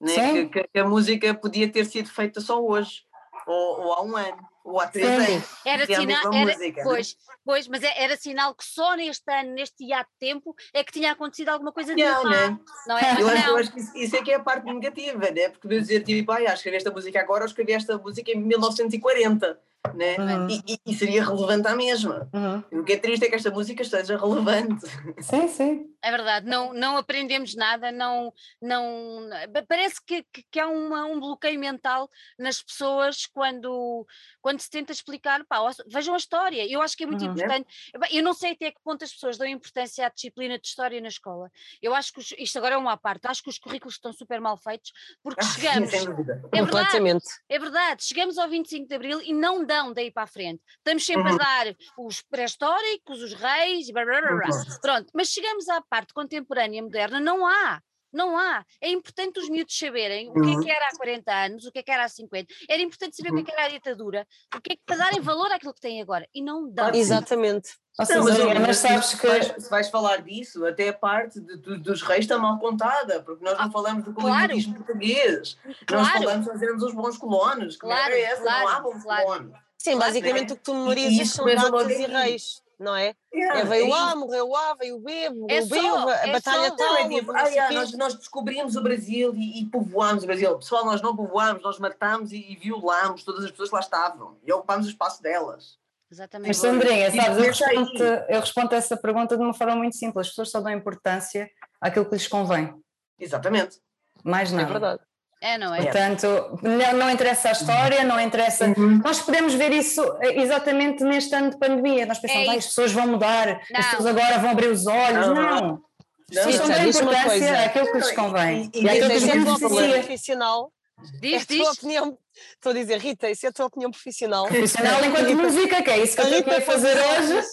né? 0.00 0.48
que, 0.48 0.64
que, 0.68 0.78
a 0.78 0.84
música 0.84 1.32
podia 1.34 1.70
ter 1.70 1.86
sido 1.86 2.10
feita 2.10 2.40
só 2.40 2.62
hoje, 2.62 3.02
ou, 3.46 3.80
ou 3.80 3.92
há 3.94 4.02
um 4.02 4.16
ano 4.16 4.55
há 4.80 4.88
três 4.88 5.08
anos. 5.08 5.44
Era 5.64 5.86
sinal, 5.86 6.34
era, 6.34 6.52
música, 6.52 6.82
pois, 6.82 7.16
pois, 7.44 7.68
mas 7.68 7.82
é, 7.82 8.02
era 8.02 8.16
sinal 8.16 8.54
que 8.54 8.64
só 8.64 8.94
neste 8.94 9.32
ano, 9.32 9.52
neste 9.52 9.84
hiato 9.84 10.10
de 10.10 10.28
tempo, 10.28 10.54
é 10.74 10.82
que 10.82 10.92
tinha 10.92 11.12
acontecido 11.12 11.50
alguma 11.50 11.72
coisa 11.72 11.94
de 11.94 12.02
não, 12.02 12.24
né? 12.24 12.58
não 12.86 12.98
é? 12.98 13.20
Eu, 13.20 13.28
acho, 13.28 13.48
eu 13.48 13.56
acho 13.56 13.72
que 13.72 13.80
isso, 13.80 13.96
isso, 13.96 14.16
é 14.16 14.22
que 14.22 14.32
é 14.32 14.34
a 14.34 14.40
parte 14.40 14.64
negativa, 14.64 15.30
né? 15.30 15.48
Porque 15.48 15.66
eu 15.66 15.80
dizer 15.80 16.02
tipo, 16.02 16.32
ah, 16.32 16.42
escrevi 16.42 16.76
esta 16.76 16.90
música 16.90 17.20
agora, 17.20 17.44
ou 17.44 17.46
escrevi 17.46 17.72
esta 17.72 17.96
música 17.98 18.30
em 18.30 18.40
1940 18.40 19.58
né? 19.94 20.16
Uhum. 20.18 20.48
E, 20.48 20.78
e, 20.86 20.94
seria 20.94 21.24
relevante 21.24 21.68
à 21.68 21.76
mesma. 21.76 22.28
Uhum. 22.32 22.80
O 22.80 22.84
que 22.84 22.94
é 22.94 22.96
triste 22.96 23.24
é 23.24 23.28
que 23.28 23.34
esta 23.34 23.50
música 23.50 23.82
esteja 23.82 24.16
relevante. 24.16 24.86
Sim, 25.20 25.48
sim. 25.48 25.96
É 26.02 26.10
verdade, 26.10 26.46
não, 26.46 26.72
não 26.72 26.96
aprendemos 26.96 27.54
nada, 27.56 27.90
não, 27.90 28.32
não 28.62 29.28
parece 29.68 29.96
que, 30.04 30.22
que, 30.32 30.44
que 30.50 30.60
há 30.60 30.68
uma, 30.68 31.04
um 31.04 31.18
bloqueio 31.18 31.58
mental 31.58 32.08
nas 32.38 32.62
pessoas 32.62 33.26
quando, 33.26 34.06
quando 34.40 34.60
se 34.60 34.70
tenta 34.70 34.92
explicar, 34.92 35.44
pá, 35.46 35.58
vejam 35.88 36.14
a 36.14 36.18
história, 36.18 36.64
eu 36.70 36.80
acho 36.80 36.96
que 36.96 37.02
é 37.02 37.06
muito 37.06 37.24
uhum. 37.24 37.32
importante, 37.32 37.66
eu 38.12 38.22
não 38.22 38.34
sei 38.34 38.52
até 38.52 38.70
que 38.70 38.80
ponto 38.84 39.02
as 39.04 39.12
pessoas 39.12 39.36
dão 39.36 39.48
importância 39.48 40.06
à 40.06 40.08
disciplina 40.08 40.58
de 40.58 40.68
história 40.68 41.00
na 41.00 41.08
escola, 41.08 41.50
eu 41.82 41.92
acho 41.92 42.12
que 42.12 42.20
os, 42.20 42.32
isto 42.38 42.56
agora 42.58 42.76
é 42.76 42.78
uma 42.78 42.96
parte, 42.96 43.26
acho 43.26 43.42
que 43.42 43.50
os 43.50 43.58
currículos 43.58 43.94
estão 43.94 44.12
super 44.12 44.40
mal 44.40 44.56
feitos, 44.56 44.92
porque 45.22 45.40
ah, 45.40 45.48
chegamos, 45.58 45.92
é 45.92 46.62
verdade, 46.62 47.18
é 47.48 47.58
verdade, 47.58 48.04
chegamos 48.04 48.38
ao 48.38 48.48
25 48.48 48.86
de 48.86 48.94
Abril 48.94 49.20
e 49.22 49.32
não 49.32 49.64
dá 49.64 49.75
daí 49.92 50.10
para 50.10 50.24
a 50.24 50.26
frente. 50.26 50.62
Estamos 50.78 51.04
sempre 51.04 51.30
uhum. 51.30 51.34
a 51.34 51.38
dar 51.38 51.76
os 51.98 52.22
pré-históricos, 52.22 53.22
os 53.22 53.32
reis, 53.34 53.90
blá, 53.90 54.04
blá, 54.04 54.20
blá, 54.20 54.32
uhum. 54.32 54.80
pronto. 54.80 55.10
Mas 55.14 55.28
chegamos 55.28 55.68
à 55.68 55.80
parte 55.82 56.12
contemporânea, 56.12 56.82
moderna, 56.82 57.20
não 57.20 57.46
há. 57.46 57.80
Não 58.12 58.38
há. 58.38 58.64
É 58.80 58.88
importante 58.88 59.38
os 59.38 59.48
miúdos 59.50 59.76
saberem 59.76 60.30
o 60.30 60.34
que 60.34 60.40
é 60.40 60.42
que 60.42 60.56
uhum. 60.56 60.70
era 60.70 60.88
há 60.88 60.96
40 60.96 61.32
anos, 61.32 61.66
o 61.66 61.72
que 61.72 61.80
é 61.80 61.82
que 61.82 61.90
era 61.90 62.04
há 62.04 62.08
50. 62.08 62.52
Era 62.68 62.80
importante 62.80 63.14
saber 63.14 63.30
uhum. 63.30 63.40
o 63.40 63.44
que 63.44 63.50
é 63.50 63.54
que 63.54 63.60
era 63.60 63.68
a 63.68 63.74
ditadura, 63.74 64.26
o 64.54 64.60
que 64.60 64.72
é 64.72 64.76
que 64.76 64.82
para 64.86 64.96
darem 64.96 65.20
valor 65.20 65.52
àquilo 65.52 65.74
que 65.74 65.80
têm 65.80 66.00
agora. 66.00 66.26
E 66.34 66.42
não 66.42 66.70
dão. 66.72 66.94
Exatamente. 66.94 67.72
Não, 67.98 68.24
mas, 68.24 68.38
mas, 68.60 68.76
sabes 68.76 69.14
que. 69.14 69.26
Vais, 69.26 69.54
se 69.58 69.70
vais 69.70 69.88
falar 69.88 70.18
disso, 70.22 70.66
até 70.66 70.90
a 70.90 70.92
parte 70.92 71.40
de, 71.40 71.56
de, 71.56 71.78
dos 71.78 72.02
reis 72.02 72.20
está 72.20 72.38
mal 72.38 72.58
contada, 72.58 73.22
porque 73.22 73.42
nós 73.42 73.56
não 73.56 73.64
ah, 73.64 73.70
falamos 73.70 74.04
do 74.04 74.12
colonialismo 74.12 74.74
claro. 74.74 74.84
português. 74.84 75.58
Claro. 75.86 76.04
Nós 76.04 76.12
falamos, 76.12 76.46
nós 76.46 76.62
éramos 76.62 76.82
os 76.82 76.94
bons 76.94 77.16
colonos. 77.16 77.76
Claro, 77.76 78.12
é 78.12 78.20
essa, 78.20 78.42
claro, 78.42 78.64
não 78.64 78.68
há 78.68 78.80
bons 78.80 79.02
claro. 79.02 79.24
colonos. 79.24 79.65
Sim, 79.86 79.98
basicamente 79.98 80.52
o 80.52 80.56
que 80.56 80.62
tu 80.62 80.74
memorizas 80.74 81.28
são 81.30 81.46
datas 81.46 81.90
e 81.92 82.06
reis, 82.06 82.62
não 82.76 82.96
é? 82.96 83.14
Yeah, 83.32 83.60
é, 83.60 83.64
veio 83.64 83.94
é 83.94 83.98
A, 83.98 84.16
morreu 84.16 84.56
A, 84.56 84.74
veio 84.74 84.98
B, 84.98 85.30
morreu 85.30 85.56
é 85.56 85.60
B, 85.60 85.80
só, 85.80 86.08
a 86.08 86.12
é 86.26 86.32
batalha 86.32 86.68
só, 86.70 86.76
tal. 86.76 86.96
É 86.96 87.08
tipo, 87.08 87.30
ah, 87.30 87.42
yeah, 87.42 87.72
nós, 87.72 87.92
nós, 87.92 88.14
descobrimos 88.14 88.74
o 88.74 88.82
Brasil 88.82 89.32
e, 89.36 89.60
e 89.60 89.66
povoámos 89.66 90.24
o 90.24 90.26
Brasil. 90.26 90.58
Pessoal, 90.58 90.84
nós 90.84 91.00
não 91.00 91.14
povoámos, 91.14 91.62
nós 91.62 91.78
matámos 91.78 92.32
e, 92.32 92.38
e 92.50 92.56
violámos 92.56 93.22
todas 93.22 93.44
as 93.44 93.50
pessoas 93.52 93.68
que 93.68 93.74
lá 93.76 93.80
estavam 93.80 94.36
e 94.44 94.52
ocupámos 94.52 94.86
o 94.86 94.90
espaço 94.90 95.22
delas. 95.22 95.78
Exatamente. 96.10 96.48
Mas 96.48 96.56
Sandrinha, 96.56 97.10
sabes, 97.12 97.38
eu 97.38 97.44
respondo, 97.44 98.02
eu 98.02 98.40
respondo 98.40 98.74
a 98.74 98.78
essa 98.78 98.96
pergunta 98.96 99.36
de 99.36 99.42
uma 99.42 99.54
forma 99.54 99.76
muito 99.76 99.94
simples. 99.94 100.26
As 100.26 100.28
pessoas 100.30 100.50
só 100.50 100.60
dão 100.60 100.72
importância 100.72 101.48
àquilo 101.80 102.06
que 102.06 102.14
lhes 102.14 102.26
convém. 102.26 102.74
Exatamente. 103.20 103.78
Mais 104.24 104.50
nada. 104.50 104.68
É 104.68 104.72
verdade. 104.72 105.02
É, 105.46 105.56
não 105.56 105.72
é? 105.72 105.82
Portanto, 105.82 106.58
não, 106.60 106.98
não 106.98 107.08
interessa 107.08 107.50
a 107.50 107.52
história, 107.52 108.02
não 108.02 108.18
interessa. 108.18 108.66
Uhum. 108.66 109.00
Nós 109.04 109.20
podemos 109.20 109.54
ver 109.54 109.72
isso 109.72 110.02
exatamente 110.20 111.04
neste 111.04 111.32
ano 111.36 111.50
de 111.50 111.58
pandemia. 111.58 112.04
Nós 112.04 112.18
pensamos, 112.18 112.48
é 112.48 112.56
as 112.56 112.66
pessoas 112.66 112.90
vão 112.90 113.06
mudar, 113.06 113.60
não. 113.70 113.78
as 113.78 113.86
pessoas 113.86 114.06
agora 114.06 114.38
vão 114.38 114.50
abrir 114.50 114.68
os 114.68 114.88
olhos. 114.88 115.26
Não. 115.28 115.34
não. 115.34 115.86
Não, 116.28 116.68
dão 116.68 116.88
importância 116.88 117.64
àquilo 117.64 117.92
que 117.92 117.98
lhes 117.98 118.10
convém. 118.10 118.70
E, 118.74 118.80
e, 118.80 118.82
e 118.82 118.88
aquilo 118.88 119.08
que 119.08 119.18
lhes 119.18 119.92
profissional. 119.92 120.72
Diz, 121.20 121.42
é 121.42 121.46
diz. 121.46 121.68
Opinião, 121.68 122.18
estou 122.54 122.72
a 122.72 122.74
dizer, 122.74 122.98
Rita, 122.98 123.30
isso 123.30 123.46
é 123.46 123.50
a 123.50 123.52
tua 123.52 123.66
opinião 123.66 123.92
profissional. 123.92 124.48
Profissional 124.48 125.04
enquanto 125.04 125.36
música, 125.36 125.80
que 125.80 125.90
é 125.90 126.02
isso 126.02 126.16
que 126.16 126.22
eu 126.22 126.38
estou 126.40 126.56
a 126.56 126.60
fazer 126.60 126.96
hoje. 126.96 127.46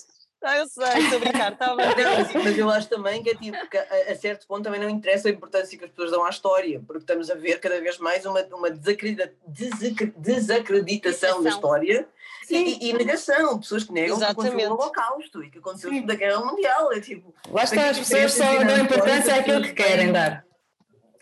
Ah, 0.44 0.58
eu 0.58 0.68
sei, 0.68 0.86
estou 1.00 1.18
a 1.18 1.20
brincar, 1.22 1.58
tá 1.58 1.74
mas 1.74 2.58
eu 2.58 2.70
acho 2.70 2.90
também 2.90 3.24
que, 3.24 3.30
é 3.30 3.36
tipo, 3.36 3.70
que 3.70 3.78
a, 3.78 4.12
a, 4.12 4.16
certo 4.16 4.46
ponto 4.46 4.64
também 4.64 4.80
não 4.80 4.90
interessa 4.90 5.30
a 5.30 5.32
importância 5.32 5.78
que 5.78 5.86
as 5.86 5.90
pessoas 5.90 6.12
dão 6.12 6.26
à 6.26 6.30
história, 6.30 6.82
porque 6.86 7.02
estamos 7.02 7.32
a 7.32 7.36
ver 7.36 7.60
cada 7.60 7.80
vez 7.80 7.98
mais 7.98 8.26
uma, 8.26 8.42
uma 8.52 8.70
desacredita, 8.70 9.34
desacreditação 10.18 11.42
da 11.42 11.50
história 11.50 12.06
e, 12.50 12.90
e, 12.90 12.94
negação, 12.94 13.60
pessoas 13.60 13.86
que 13.86 13.94
negam 13.94 14.18
Exatamente. 14.18 14.36
que 14.36 14.48
aconteceu 14.50 14.70
no 14.70 14.76
Holocausto 14.76 15.44
e 15.44 15.50
que 15.50 15.58
aconteceu 15.60 15.90
Sim. 15.90 16.06
da 16.06 16.16
Guerra 16.16 16.44
Mundial. 16.44 16.92
É 16.92 17.00
tipo, 17.00 17.34
Lá 17.50 17.64
está, 17.64 17.90
as 17.90 18.00
pessoas 18.00 18.34
só 18.34 18.64
dão 18.64 18.80
importância 18.80 19.36
àquilo 19.36 19.62
que 19.62 19.74
querem 19.74 20.12
dar. 20.12 20.46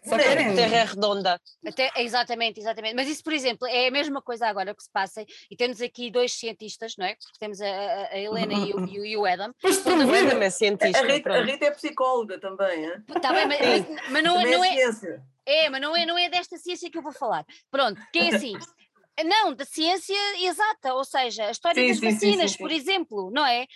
Só 0.04 0.18
querem. 0.18 0.50
A 0.50 0.56
Terra 0.56 0.78
é 0.78 0.84
redonda. 0.84 1.42
Até, 1.66 1.92
exatamente, 1.98 2.60
exatamente. 2.60 2.96
Mas 2.96 3.08
isso, 3.08 3.24
por 3.24 3.34
exemplo, 3.34 3.68
é 3.68 3.88
a 3.88 3.92
mesma 3.92 4.22
coisa 4.22 4.48
agora 4.48 4.74
que 4.74 4.84
se 4.84 4.90
passa, 4.92 5.24
e 5.50 5.56
temos 5.56 5.82
aqui 5.82 6.10
dois 6.10 6.34
cientistas, 6.34 6.96
não 6.98 7.06
é? 7.06 7.16
Porque 7.16 7.38
temos 7.40 7.62
a, 7.62 7.66
a 8.12 8.18
Helena 8.18 8.54
e 8.54 8.74
o, 8.74 9.06
e 9.06 9.18
o 9.18 9.26
Adam. 9.26 9.54
Mas 9.64 9.86
o 9.86 9.90
Adam 9.90 10.42
é 10.42 10.50
cientista. 10.50 11.00
A 11.00 11.06
Rita, 11.06 11.32
a 11.32 11.44
Rita, 11.44 11.66
é 11.66 11.72
psicóloga 11.72 12.40
também, 12.40 12.86
é? 12.88 13.00
Tá 13.22 13.32
bem, 13.32 13.48
mas, 13.48 13.60
mas, 13.60 14.10
mas 14.10 14.24
não, 14.24 14.42
não 14.42 14.64
é. 14.64 14.74
Ciência. 14.74 15.24
É, 15.46 15.70
mas 15.70 15.82
não 15.82 15.96
é, 15.96 16.06
não 16.06 16.18
é 16.18 16.30
desta 16.30 16.58
ciência 16.58 16.90
que 16.90 16.98
eu 16.98 17.02
vou 17.02 17.12
falar. 17.12 17.46
Pronto, 17.70 18.02
que 18.12 18.20
é 18.20 18.36
assim. 18.36 18.54
Não, 19.24 19.54
da 19.54 19.66
ciência 19.66 20.16
exata, 20.40 20.94
ou 20.94 21.04
seja, 21.04 21.46
a 21.46 21.52
história 21.52 21.82
sim, 21.82 21.90
das 21.90 21.98
sim, 21.98 22.12
vacinas, 22.12 22.52
sim, 22.52 22.58
por 22.58 22.72
exemplo, 22.72 23.30
não 23.32 23.46
é? 23.46 23.68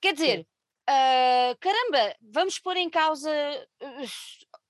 Quer 0.00 0.12
dizer, 0.12 0.46
uh, 0.88 1.56
caramba, 1.58 2.14
vamos 2.20 2.58
pôr 2.58 2.76
em 2.76 2.90
causa 2.90 3.30
uh, 3.82 4.06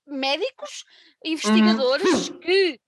médicos, 0.07 0.83
investigadores 1.23 2.29
uhum. 2.29 2.39
que, 2.39 2.79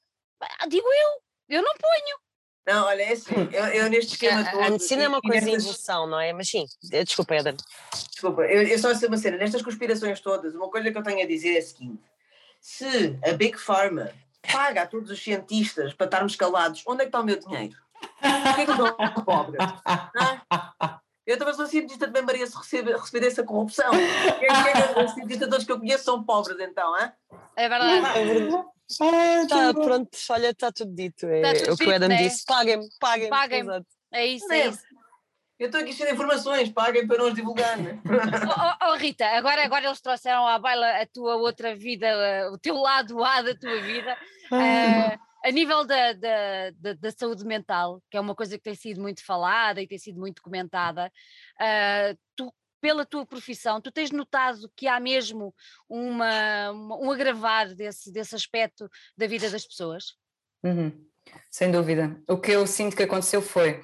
digo 0.67 0.87
eu, 0.87 1.57
eu 1.57 1.61
não 1.61 1.73
ponho. 1.73 2.25
Não, 2.67 2.85
olha, 2.85 3.03
é 3.03 3.11
assim, 3.11 3.35
eu, 3.53 3.65
eu 3.65 3.89
neste 3.89 4.13
esquema 4.13 4.43
todo. 4.43 4.63
A 4.63 4.69
medicina 4.71 5.03
é 5.03 5.07
uma 5.07 5.21
coisa 5.21 5.47
em 5.47 5.53
evolução, 5.53 6.07
não 6.07 6.19
é? 6.19 6.33
Mas 6.33 6.49
sim, 6.49 6.65
eh, 6.91 7.03
desculpa, 7.03 7.35
Eden. 7.35 7.55
Desculpa, 8.09 8.41
eu, 8.41 8.63
eu 8.63 8.79
só 8.79 8.93
sei 8.95 9.07
uma 9.07 9.17
cena, 9.17 9.37
nestas 9.37 9.61
conspirações 9.61 10.19
todas, 10.19 10.55
uma 10.55 10.69
coisa 10.69 10.91
que 10.91 10.97
eu 10.97 11.03
tenho 11.03 11.23
a 11.23 11.27
dizer 11.27 11.55
é 11.55 11.59
a 11.59 11.61
seguinte: 11.61 12.01
se 12.59 13.19
a 13.23 13.33
Big 13.33 13.59
Pharma 13.59 14.11
paga 14.51 14.81
a 14.81 14.87
todos 14.87 15.11
os 15.11 15.21
cientistas 15.21 15.93
para 15.93 16.05
estarmos 16.05 16.35
calados, 16.35 16.81
onde 16.87 17.01
é 17.01 17.05
que 17.05 17.09
está 17.09 17.19
o 17.19 17.23
meu 17.23 17.39
dinheiro? 17.39 17.75
Por 18.19 18.55
que 18.55 18.61
é 18.61 18.65
que 18.65 18.71
eu 18.71 18.75
sou 18.77 19.23
pobre? 19.23 19.57
Ah? 19.85 21.01
Eu 21.25 21.39
também 21.39 21.53
sou 21.55 21.65
cientista, 21.65 22.05
também 22.05 22.21
Maria 22.21 22.45
se 22.45 22.55
receber, 22.55 22.95
receber 22.95 23.27
essa 23.27 23.43
corrupção. 23.43 23.91
Quem 24.39 24.47
é, 24.47 24.99
é, 24.99 25.03
os 25.03 25.11
cientistas 25.11 25.63
que 25.63 25.71
eu 25.71 25.79
conheço 25.79 26.03
são 26.03 26.23
pobres, 26.23 26.59
então, 26.59 26.97
hein? 26.99 27.11
É 27.55 27.67
verdade. 27.67 28.19
É 28.19 28.25
verdade. 28.25 28.65
Ah, 29.01 29.47
tá, 29.49 29.73
pronto, 29.73 30.09
olha, 30.29 30.49
está 30.49 30.71
tudo 30.71 30.93
dito. 30.93 31.25
É, 31.25 31.41
tá 31.41 31.59
tudo 31.59 31.73
o 31.73 31.77
que 31.77 31.87
o 31.87 31.95
Adam 31.95 32.09
né? 32.09 32.17
disse. 32.17 32.45
Paguem-me, 32.45 32.87
paguem-me. 32.99 33.29
Paguem 33.31 33.65
é 34.11 34.25
isso, 34.27 34.51
é, 34.53 34.59
é 34.59 34.67
isso. 34.67 34.83
Eu 35.57 35.67
estou 35.67 35.81
aqui 35.81 35.93
cheio 35.93 36.09
de 36.09 36.15
informações, 36.15 36.69
paguem 36.69 37.07
para 37.07 37.17
não 37.17 37.27
as 37.27 37.33
divulgar, 37.33 37.77
né? 37.77 37.99
oh, 38.83 38.91
oh, 38.91 38.95
Rita, 38.95 39.25
agora, 39.25 39.63
agora 39.63 39.85
eles 39.85 40.01
trouxeram 40.01 40.45
à 40.45 40.59
baila 40.59 41.01
a 41.01 41.05
tua 41.07 41.37
outra 41.37 41.73
vida, 41.75 42.07
o 42.51 42.57
teu 42.57 42.75
lado 42.75 43.23
A 43.23 43.41
da 43.41 43.55
tua 43.55 43.81
vida. 43.81 44.17
Uh, 44.51 45.17
a 45.45 45.51
nível 45.51 45.85
da, 45.85 46.13
da, 46.13 46.71
da, 46.71 46.93
da, 46.93 47.11
saúde 47.11 47.45
mental, 47.45 48.01
que 48.09 48.17
é 48.17 48.19
uma 48.19 48.33
coisa 48.33 48.57
que 48.57 48.63
tem 48.63 48.73
sido 48.73 48.99
muito 48.99 49.23
falada 49.23 49.79
e 49.79 49.87
tem 49.87 49.99
sido 49.99 50.19
muito 50.19 50.41
comentada, 50.41 51.11
uh, 51.61 52.17
tu, 52.35 52.51
pela 52.81 53.05
tua 53.05 53.27
profissão, 53.27 53.79
tu 53.79 53.91
tens 53.91 54.09
notado 54.09 54.67
que 54.75 54.87
há 54.87 54.99
mesmo 54.99 55.53
uma, 55.87 56.71
uma, 56.71 56.97
um 56.97 57.11
agravar 57.11 57.75
desse, 57.75 58.11
desse 58.11 58.33
aspecto 58.33 58.89
da 59.15 59.27
vida 59.27 59.47
das 59.47 59.67
pessoas? 59.67 60.15
Uhum. 60.63 60.91
Sem 61.51 61.71
dúvida. 61.71 62.19
O 62.27 62.39
que 62.39 62.51
eu 62.51 62.65
sinto 62.65 62.95
que 62.95 63.03
aconteceu 63.03 63.41
foi 63.41 63.83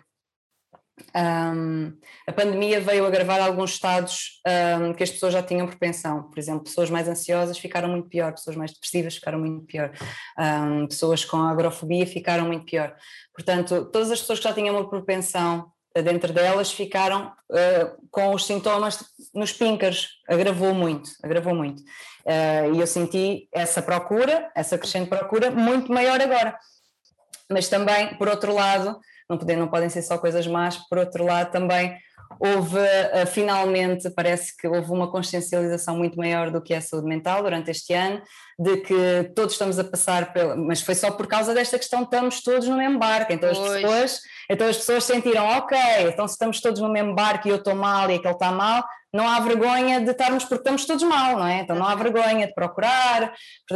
um, 1.15 1.93
a 2.27 2.31
pandemia 2.31 2.79
veio 2.79 3.05
agravar 3.05 3.41
alguns 3.41 3.71
estados 3.71 4.41
um, 4.81 4.93
que 4.93 5.03
as 5.03 5.11
pessoas 5.11 5.33
já 5.33 5.43
tinham 5.43 5.67
propensão. 5.67 6.23
Por 6.23 6.39
exemplo, 6.39 6.63
pessoas 6.63 6.89
mais 6.89 7.07
ansiosas 7.07 7.57
ficaram 7.57 7.89
muito 7.89 8.09
pior, 8.09 8.31
pessoas 8.31 8.55
mais 8.55 8.71
depressivas 8.71 9.15
ficaram 9.15 9.39
muito 9.39 9.65
pior, 9.65 9.91
um, 10.37 10.87
pessoas 10.87 11.25
com 11.25 11.37
agrofobia 11.37 12.05
ficaram 12.05 12.45
muito 12.45 12.65
pior. 12.65 12.95
Portanto, 13.33 13.85
todas 13.91 14.11
as 14.11 14.19
pessoas 14.19 14.39
que 14.39 14.47
já 14.47 14.53
tinham 14.53 14.75
uma 14.75 14.89
propensão 14.89 15.71
dentro 15.93 16.31
delas 16.31 16.71
ficaram 16.71 17.33
uh, 17.49 18.07
com 18.09 18.33
os 18.33 18.45
sintomas 18.45 19.03
nos 19.33 19.51
píncaros, 19.51 20.09
agravou 20.27 20.73
muito, 20.73 21.09
agravou 21.21 21.53
muito. 21.53 21.81
Uh, 22.25 22.75
e 22.75 22.79
eu 22.79 22.87
senti 22.87 23.49
essa 23.51 23.81
procura, 23.81 24.49
essa 24.55 24.77
crescente 24.77 25.09
procura, 25.09 25.51
muito 25.51 25.91
maior 25.91 26.21
agora. 26.21 26.57
Mas 27.49 27.67
também, 27.67 28.15
por 28.17 28.29
outro 28.29 28.53
lado, 28.53 28.97
não, 29.29 29.37
podem, 29.37 29.57
não 29.57 29.67
podem 29.67 29.89
ser 29.89 30.01
só 30.01 30.17
coisas 30.17 30.47
más, 30.47 30.77
por 30.87 30.97
outro 30.97 31.25
lado 31.25 31.51
também 31.51 31.97
houve, 32.39 32.77
uh, 32.77 33.27
finalmente, 33.27 34.09
parece 34.09 34.55
que 34.57 34.67
houve 34.67 34.91
uma 34.91 35.11
consciencialização 35.11 35.95
muito 35.95 36.17
maior 36.17 36.49
do 36.49 36.61
que 36.61 36.73
é 36.73 36.77
a 36.77 36.81
saúde 36.81 37.07
mental 37.07 37.43
durante 37.43 37.69
este 37.69 37.93
ano, 37.93 38.21
de 38.57 38.77
que 38.77 39.31
todos 39.35 39.53
estamos 39.53 39.77
a 39.77 39.83
passar 39.83 40.33
pela, 40.33 40.55
mas 40.55 40.81
foi 40.81 40.95
só 40.95 41.11
por 41.11 41.27
causa 41.27 41.53
desta 41.53 41.77
questão, 41.77 42.03
estamos 42.03 42.41
todos 42.41 42.67
no 42.67 42.77
mesmo 42.77 42.97
barco, 42.97 43.31
então 43.31 43.49
as 43.49 43.57
pessoas, 43.57 44.21
então 44.49 44.67
as 44.67 44.77
pessoas 44.77 45.03
sentiram, 45.03 45.45
ok, 45.45 45.77
então 46.07 46.27
se 46.27 46.33
estamos 46.33 46.59
todos 46.59 46.79
no 46.79 46.89
mesmo 46.89 47.13
barco 47.13 47.47
e 47.47 47.51
eu 47.51 47.57
estou 47.57 47.75
mal 47.75 48.09
e 48.09 48.15
aquele 48.15 48.33
está 48.33 48.51
mal, 48.51 48.83
não 49.13 49.27
há 49.27 49.39
vergonha 49.41 49.99
de 49.99 50.11
estarmos, 50.11 50.45
porque 50.45 50.61
estamos 50.61 50.85
todos 50.85 51.03
mal, 51.03 51.37
não 51.37 51.45
é? 51.45 51.59
Então 51.59 51.75
não 51.75 51.85
há 51.85 51.93
vergonha 51.95 52.47
de 52.47 52.53
procurar. 52.53 53.33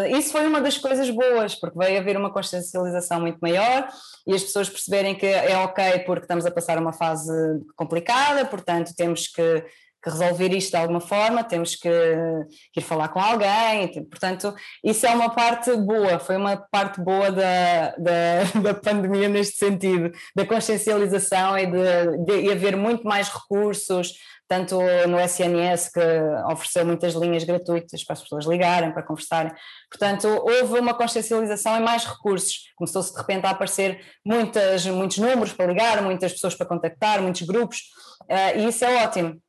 Isso 0.09 0.31
foi 0.31 0.47
uma 0.47 0.61
das 0.61 0.77
coisas 0.77 1.09
boas, 1.09 1.55
porque 1.55 1.77
veio 1.77 1.99
haver 1.99 2.15
uma 2.15 2.31
consciencialização 2.31 3.19
muito 3.19 3.39
maior 3.39 3.87
e 4.25 4.33
as 4.33 4.43
pessoas 4.43 4.69
perceberem 4.69 5.13
que 5.13 5.25
é 5.25 5.57
ok 5.57 5.99
porque 6.05 6.23
estamos 6.23 6.45
a 6.45 6.51
passar 6.51 6.77
uma 6.77 6.93
fase 6.93 7.31
complicada, 7.75 8.34
portanto 8.43 8.91
temos 8.95 9.27
que, 9.27 9.63
que 10.03 10.09
resolver 10.09 10.53
isto 10.53 10.71
de 10.71 10.77
alguma 10.77 10.99
forma, 10.99 11.43
temos 11.43 11.75
que, 11.75 11.89
ir 12.75 12.81
falar 12.81 13.09
com 13.09 13.19
alguém, 13.19 13.91
portanto 14.09 14.53
isso 14.83 15.05
é 15.05 15.11
uma 15.11 15.29
parte 15.29 15.75
boa, 15.77 16.19
foi 16.19 16.35
uma 16.35 16.57
parte 16.57 16.99
boa 17.01 17.31
da, 17.31 17.95
da, 17.97 18.43
da 18.61 18.73
pandemia 18.73 19.29
neste 19.29 19.57
sentido, 19.57 20.11
da 20.35 20.45
consciencialização 20.45 21.57
e 21.57 21.65
de, 21.65 22.25
de 22.25 22.51
haver 22.51 22.75
muito 22.75 23.03
mais 23.03 23.29
recursos, 23.29 24.13
tanto 24.47 24.79
no 25.07 25.19
SNS, 25.19 25.91
que 25.91 25.99
ofereceu 26.51 26.85
muitas 26.85 27.13
linhas 27.13 27.43
gratuitas 27.43 28.03
para 28.03 28.13
as 28.13 28.21
pessoas 28.21 28.45
ligarem, 28.45 28.91
para 28.91 29.03
conversarem. 29.03 29.51
Portanto, 29.89 30.27
houve 30.27 30.79
uma 30.79 30.93
consciencialização 30.93 31.75
e 31.77 31.79
mais 31.79 32.05
recursos. 32.05 32.71
Começou-se 32.75 33.11
de 33.11 33.17
repente 33.17 33.45
a 33.45 33.51
aparecer 33.51 33.99
muitas, 34.25 34.85
muitos 34.85 35.17
números 35.17 35.53
para 35.53 35.65
ligar, 35.65 36.01
muitas 36.01 36.33
pessoas 36.33 36.55
para 36.55 36.65
contactar, 36.65 37.21
muitos 37.21 37.41
grupos, 37.41 37.79
uh, 38.23 38.59
e 38.59 38.67
isso 38.67 38.85
é 38.85 39.03
ótimo. 39.03 39.41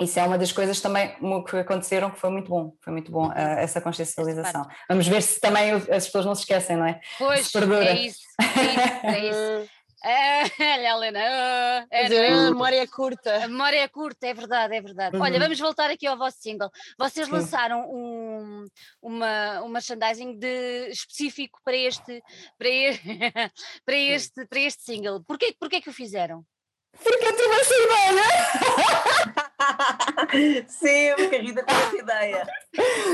Isso 0.00 0.18
é 0.18 0.22
uma 0.22 0.38
das 0.38 0.50
coisas 0.50 0.80
também 0.80 1.14
que 1.46 1.56
aconteceram 1.58 2.10
que 2.10 2.18
foi 2.18 2.30
muito 2.30 2.48
bom, 2.48 2.72
foi 2.82 2.90
muito 2.90 3.12
bom 3.12 3.28
uh, 3.28 3.34
essa 3.34 3.82
consciencialização. 3.82 4.66
Vamos 4.88 5.06
ver 5.06 5.20
se 5.20 5.38
também 5.38 5.72
as 5.72 6.06
pessoas 6.06 6.24
não 6.24 6.34
se 6.34 6.40
esquecem, 6.42 6.76
não 6.76 6.86
é? 6.86 6.98
Pois, 7.18 7.54
é 7.54 7.94
isso, 8.06 8.20
é 8.40 8.64
isso, 8.64 9.06
é 9.06 9.28
isso. 9.28 9.70
É, 10.60 10.86
Helena, 10.86 11.86
é, 11.90 12.04
dizer, 12.04 12.32
a 12.32 12.50
memória 12.50 12.82
é 12.82 12.86
curta. 12.86 13.44
A 13.44 13.48
memória 13.48 13.80
é 13.80 13.88
curta, 13.88 14.26
é 14.26 14.32
verdade, 14.34 14.74
é 14.74 14.80
verdade. 14.80 15.16
Uhum. 15.16 15.22
Olha, 15.22 15.38
vamos 15.38 15.58
voltar 15.58 15.90
aqui 15.90 16.06
ao 16.06 16.16
vosso 16.16 16.38
single. 16.40 16.70
Vocês 16.98 17.26
Sim. 17.26 17.32
lançaram 17.32 17.84
um, 17.90 18.64
uma, 19.02 19.62
um 19.62 19.68
merchandising 19.68 20.38
de, 20.38 20.88
específico 20.88 21.60
para 21.62 21.76
este, 21.76 22.22
para, 22.58 22.68
este, 22.68 23.02
para, 23.84 23.96
este, 23.96 24.46
para 24.46 24.60
este 24.60 24.82
single. 24.82 25.22
Porquê, 25.24 25.54
porquê 25.58 25.80
que 25.82 25.90
o 25.90 25.92
fizeram? 25.92 26.44
Porque 26.92 27.26
eu 27.26 27.36
tive 27.36 27.54
essa 27.54 27.74
ideia! 27.74 29.49
Sim, 30.68 31.12
porque 31.16 31.36
a 31.36 31.40
Rita 31.40 31.62
teve 31.64 31.80
essa 31.80 31.96
ideia. 31.96 32.46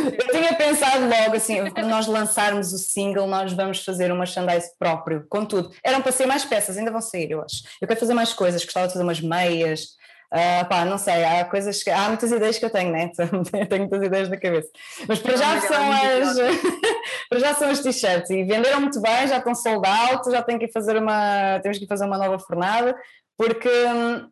Eu 0.05 0.33
tinha 0.33 0.55
pensado 0.55 1.09
logo 1.09 1.37
assim, 1.37 1.71
quando 1.71 1.89
nós 1.89 2.07
lançarmos 2.07 2.73
o 2.73 2.79
single, 2.79 3.27
nós 3.27 3.53
vamos 3.53 3.85
fazer 3.85 4.13
um 4.13 4.19
merchandise 4.19 4.71
próprio, 4.79 5.27
com 5.29 5.45
tudo. 5.45 5.71
Eram 5.83 6.03
para 6.03 6.13
ser 6.13 6.27
mais 6.27 6.45
peças, 6.45 6.77
ainda 6.77 6.91
vão 6.91 7.01
sair, 7.01 7.31
eu 7.31 7.43
acho. 7.43 7.63
Eu 7.81 7.89
quero 7.89 8.01
fazer 8.01 8.15
mais 8.15 8.33
coisas, 8.33 8.65
gostava 8.65 8.87
de 8.87 8.93
fazer 8.93 9.05
umas 9.05 9.21
meias, 9.21 9.97
uh, 10.33 10.69
pá, 10.69 10.85
não 10.85 10.99
sei, 10.99 11.25
há 11.25 11.45
coisas 11.45 11.83
que, 11.83 11.91
há 11.91 12.09
muitas 12.09 12.31
ideias 12.31 12.59
que 12.59 12.65
eu 12.65 12.71
tenho, 12.71 12.93
né? 12.93 13.11
tenho 13.69 13.83
muitas 13.83 14.03
ideias 14.03 14.29
na 14.29 14.37
cabeça. 14.37 14.69
Mas 15.09 15.19
para 15.19 15.37
já 15.37 15.61
são 15.61 15.93
as 15.93 16.37
para 17.29 17.39
já 17.39 17.55
são 17.55 17.71
as 17.71 17.81
t-shirts 17.81 18.31
e 18.31 18.45
venderam 18.45 18.81
muito 18.81 19.01
bem, 19.01 19.27
já 19.27 19.39
estão 19.39 19.55
sold 19.55 19.87
out, 19.87 20.31
já 20.31 20.43
tenho 20.43 20.59
que 20.59 20.69
fazer 20.69 20.97
uma, 20.97 21.59
temos 21.61 21.79
que 21.79 21.87
fazer 21.87 22.05
uma 22.05 22.19
nova 22.19 22.39
fornada, 22.39 22.97
porque 23.37 23.69
hum, 23.69 24.29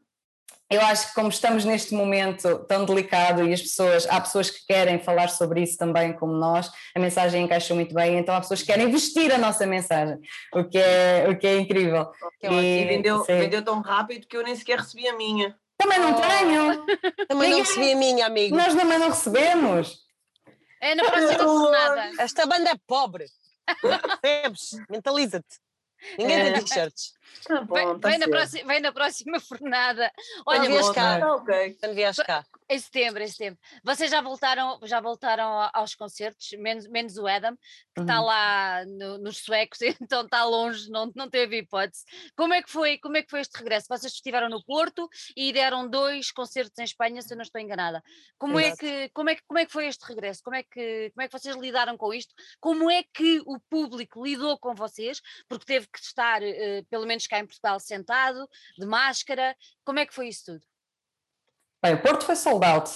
eu 0.71 0.81
acho 0.81 1.09
que 1.09 1.15
como 1.15 1.29
estamos 1.29 1.65
neste 1.65 1.95
momento 1.95 2.59
tão 2.67 2.85
delicado 2.85 3.47
e 3.47 3.53
as 3.53 3.61
pessoas, 3.61 4.07
há 4.09 4.21
pessoas 4.21 4.51
que 4.51 4.67
querem 4.67 4.99
falar 4.99 5.29
sobre 5.29 5.63
isso 5.63 5.77
também 5.77 6.13
como 6.13 6.33
nós, 6.33 6.71
a 6.95 6.99
mensagem 6.99 7.45
encaixa 7.45 7.75
muito 7.75 7.95
bem, 7.95 8.19
então 8.19 8.35
há 8.35 8.41
pessoas 8.41 8.61
que 8.61 8.67
querem 8.67 8.91
vestir 8.91 9.33
a 9.33 9.39
nossa 9.39 9.67
mensagem, 9.67 10.19
o 10.53 10.65
que 10.65 10.79
é, 10.79 11.27
o 11.29 11.39
que 11.39 11.47
é 11.47 11.59
incrível. 11.59 12.11
Okay, 12.37 12.51
e, 12.51 12.83
e 12.83 12.85
vendeu, 12.87 13.25
vendeu 13.25 13.63
tão 13.63 13.81
rápido 13.81 14.27
que 14.27 14.37
eu 14.37 14.43
nem 14.43 14.57
sequer 14.57 14.79
recebi 14.79 15.07
a 15.07 15.17
minha. 15.17 15.57
Também 15.77 15.99
não 15.99 16.13
oh. 16.13 16.21
tenho. 16.21 16.87
Também 17.29 17.51
não 17.51 17.59
recebi 17.59 17.93
a 17.93 17.97
minha, 17.97 18.27
amigo. 18.27 18.57
Nós 18.57 18.75
também 18.75 18.99
não 18.99 19.09
recebemos. 19.09 19.99
É 20.81 20.95
na 20.95 21.05
próxima 21.05 21.39
jornada. 21.39 22.13
Esta 22.19 22.47
banda 22.47 22.71
é 22.71 22.75
pobre. 22.87 23.25
Percebes? 24.23 24.71
Mentaliza-te. 24.89 25.64
Ninguém 26.19 26.37
tem 26.45 26.55
é. 26.55 26.61
t-shirts. 26.61 27.15
Tá 27.47 27.61
bom, 27.61 27.75
vem, 27.75 27.99
tá 27.99 28.09
vem, 28.09 28.19
na 28.19 28.29
próxima, 28.29 28.69
vem 28.69 28.81
na 28.81 28.93
próxima 28.93 29.41
fornada. 29.41 30.11
Olha, 30.47 30.61
Quando 30.61 30.73
vies 30.73 30.91
cá. 30.91 31.19
Tá 31.19 31.35
ok. 31.35 31.77
Quando 31.81 31.95
vies 31.95 32.17
cá. 32.17 32.47
Em 32.69 32.79
setembro, 32.79 33.23
em 33.23 33.29
setembro. 33.29 33.61
Vocês 33.85 34.11
já 34.11 34.23
voltaram, 34.23 34.81
já 34.85 34.99
voltaram 34.99 35.69
aos 35.75 35.95
concertos, 35.95 36.49
menos, 36.59 36.89
menos 36.89 37.19
o 37.19 37.27
Adam, 37.27 37.55
que 37.95 38.01
está 38.01 38.21
uhum. 38.21 38.27
lá 38.27 38.85
no, 38.87 39.19
nos 39.19 39.39
suecos, 39.39 39.81
então 40.01 40.25
está 40.25 40.45
longe, 40.45 40.89
não, 40.91 41.13
não 41.15 41.29
teve 41.29 41.59
hipótese. 41.59 42.05
Como 42.35 42.55
é, 42.55 42.63
que 42.63 42.71
foi, 42.71 42.99
como 42.99 43.19
é 43.19 43.23
que 43.23 43.31
foi 43.31 43.41
este 43.41 43.59
regresso? 43.59 43.87
Vocês 43.89 44.15
estiveram 44.15 44.49
no 44.49 44.65
Porto 44.65 45.09
e 45.37 45.53
deram 45.53 45.89
dois 45.89 46.33
concertos 46.33 46.79
em 46.79 46.85
Espanha, 46.85 47.21
se 47.21 47.35
eu 47.35 47.37
não 47.37 47.43
estou 47.43 47.61
enganada. 47.61 48.03
Como 48.39 48.59
é, 48.59 48.75
que, 48.75 49.11
como, 49.11 49.29
é 49.29 49.35
que, 49.35 49.43
como 49.47 49.59
é 49.59 49.67
que 49.67 49.73
foi 49.73 49.87
este 49.87 50.05
regresso? 50.07 50.41
Como 50.43 50.57
é, 50.57 50.63
que, 50.63 51.11
como 51.11 51.23
é 51.23 51.29
que 51.29 51.39
vocês 51.39 51.57
lidaram 51.57 51.99
com 51.99 52.15
isto? 52.15 52.35
Como 52.61 52.91
é 52.91 53.03
que 53.03 53.41
o 53.47 53.61
público 53.69 54.25
lidou 54.25 54.59
com 54.59 54.75
vocês? 54.75 55.21
Porque 55.49 55.67
teve 55.67 55.87
que 55.87 55.99
estar, 55.99 56.43
uh, 56.43 56.85
pelo 56.89 57.07
menos 57.07 57.27
cá 57.27 57.39
em 57.39 57.47
Portugal, 57.47 57.79
sentado, 57.79 58.49
de 58.79 58.87
máscara. 58.87 59.55
Como 59.85 59.99
é 59.99 60.07
que 60.07 60.15
foi 60.15 60.29
isso 60.29 60.45
tudo? 60.47 60.74
Bem, 61.85 61.93
o 61.93 62.01
Porto 62.01 62.25
foi 62.25 62.35
sold 62.35 62.65
out. 62.65 62.91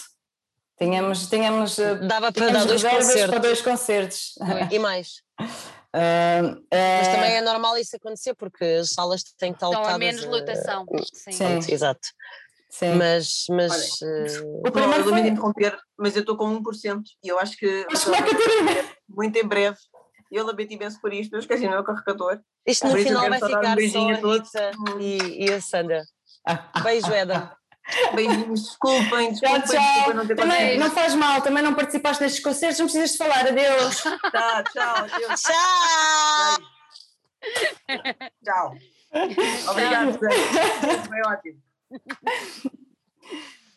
Tínhamos, 0.78 1.28
tínhamos, 1.28 1.78
eh, 1.78 1.96
Dava 1.96 2.32
para 2.32 2.50
dar 2.50 2.64
dois 2.64 2.82
concertos. 2.82 3.30
para 3.30 3.38
dois 3.38 3.60
concertos. 3.60 4.34
E 4.70 4.78
mais. 4.78 5.22
Uh, 5.38 5.44
uh, 6.56 6.66
Mas 6.72 7.08
também 7.08 7.36
é 7.36 7.42
normal 7.42 7.76
isso 7.76 7.94
acontecer 7.96 8.32
porque 8.34 8.64
as 8.64 8.88
salas 8.88 9.22
têm 9.38 9.52
que 9.52 9.56
estar 9.56 9.66
lotadas. 9.66 9.88
Estão 9.88 9.94
a 9.94 9.98
menos 9.98 10.24
lotação. 10.24 10.86
Uh, 10.88 11.04
sim. 11.12 11.32
sim. 11.32 11.70
Exato. 11.70 12.08
Sim. 12.70 12.94
Mas, 12.94 13.44
mas 13.50 14.00
Olha, 14.00 14.42
o 14.66 14.72
primeiro 14.72 15.04
foi... 15.04 15.12
me 15.12 15.28
interromper, 15.28 15.78
mas 15.98 16.16
eu 16.16 16.20
estou 16.20 16.38
com 16.38 16.58
1% 16.58 17.02
e 17.22 17.28
eu 17.28 17.38
acho 17.38 17.58
que 17.58 17.86
muito 19.06 19.36
em 19.36 19.44
breve. 19.44 19.76
Eu 20.32 20.46
lamento 20.46 20.72
imenso 20.72 20.98
por 20.98 21.12
isto, 21.12 21.34
eu 21.34 21.40
esqueci 21.40 21.66
o 21.66 21.70
meu 21.70 21.84
carregador. 21.84 22.40
Isto 22.66 22.86
no 22.86 22.96
final 22.96 23.28
vai 23.28 23.38
ficar 23.38 23.76
um 23.78 23.90
só 23.90 24.08
a 24.08 24.14
Rita 24.14 24.70
e, 24.98 25.44
e 25.44 25.52
a 25.52 25.60
Sandra. 25.60 26.02
Beijo, 26.82 27.12
Eda. 27.12 27.54
Beijinhos, 28.14 28.62
desculpem, 28.62 29.32
desculpem. 29.32 29.62
Tchau, 29.62 30.04
tchau. 30.04 30.14
não, 30.14 30.26
também, 30.26 30.78
não 30.78 30.90
faz 30.90 31.14
mal, 31.14 31.40
também 31.40 31.62
não 31.62 31.74
participaste 31.74 32.22
nestes 32.22 32.42
concertos, 32.42 32.78
não 32.78 32.86
precisas 32.86 33.12
de 33.12 33.18
falar. 33.18 33.46
Adeus. 33.46 34.02
Tá, 34.30 34.62
tchau, 34.64 34.96
adeus. 34.96 35.42
Tchau. 35.42 36.56
Tchau. 38.44 38.74
Obrigado, 39.70 40.18
Zé. 40.18 40.28
Foi 41.06 41.20
ótimo. 41.26 41.62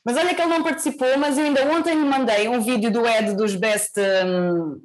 Mas 0.04 0.18
olha 0.18 0.34
que 0.34 0.42
ele 0.42 0.50
não 0.50 0.64
participou, 0.64 1.18
mas 1.18 1.38
eu 1.38 1.46
ainda 1.46 1.64
ontem 1.72 1.94
lhe 1.94 2.04
mandei 2.04 2.48
um 2.48 2.60
vídeo 2.60 2.92
do 2.92 3.08
Ed 3.08 3.36
dos 3.36 3.56
Best. 3.56 3.94
Um, 4.00 4.82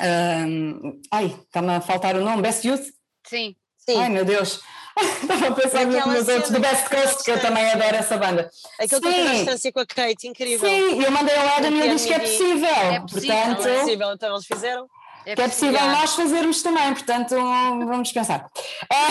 um, 0.00 1.00
ai, 1.10 1.26
está-me 1.26 1.70
a 1.74 1.80
faltar 1.80 2.16
o 2.16 2.24
nome, 2.24 2.42
Best 2.42 2.66
Youth? 2.66 2.86
Sim. 3.26 3.56
Sim. 3.76 4.00
Ai 4.00 4.08
meu 4.08 4.24
Deus. 4.24 4.62
Estava 5.22 5.48
a 5.48 5.52
pensar 5.52 5.86
nos 5.86 6.28
outros 6.28 6.50
do 6.50 6.60
Best 6.60 6.88
Coast, 6.88 7.24
que 7.24 7.30
eu 7.30 7.40
também 7.40 7.70
adoro 7.70 7.96
essa 7.96 8.16
banda. 8.16 8.50
Aquele 8.78 9.00
que 9.00 9.08
tem 9.08 9.36
distância 9.36 9.72
com 9.72 9.80
a 9.80 9.86
Kate, 9.86 10.28
incrível. 10.28 10.68
Sim, 10.68 11.02
eu 11.02 11.10
mandei 11.10 11.36
ao 11.36 11.48
Adam 11.56 11.70
e 11.70 11.80
ele 11.80 11.94
disse 11.94 12.08
que 12.08 12.14
é 12.14 12.18
possível. 12.18 12.68
É 12.68 13.00
possível. 13.00 13.36
Portanto, 13.36 13.68
é 13.68 13.78
possível, 13.78 14.12
então 14.12 14.34
eles 14.34 14.46
fizeram. 14.46 14.86
É 15.26 15.34
que 15.34 15.42
é 15.42 15.48
possível 15.48 15.80
nós 15.88 16.14
fazermos 16.14 16.62
também, 16.62 16.94
portanto 16.94 17.34
vamos 17.34 18.12
pensar. 18.12 18.46
Ah, 18.90 19.08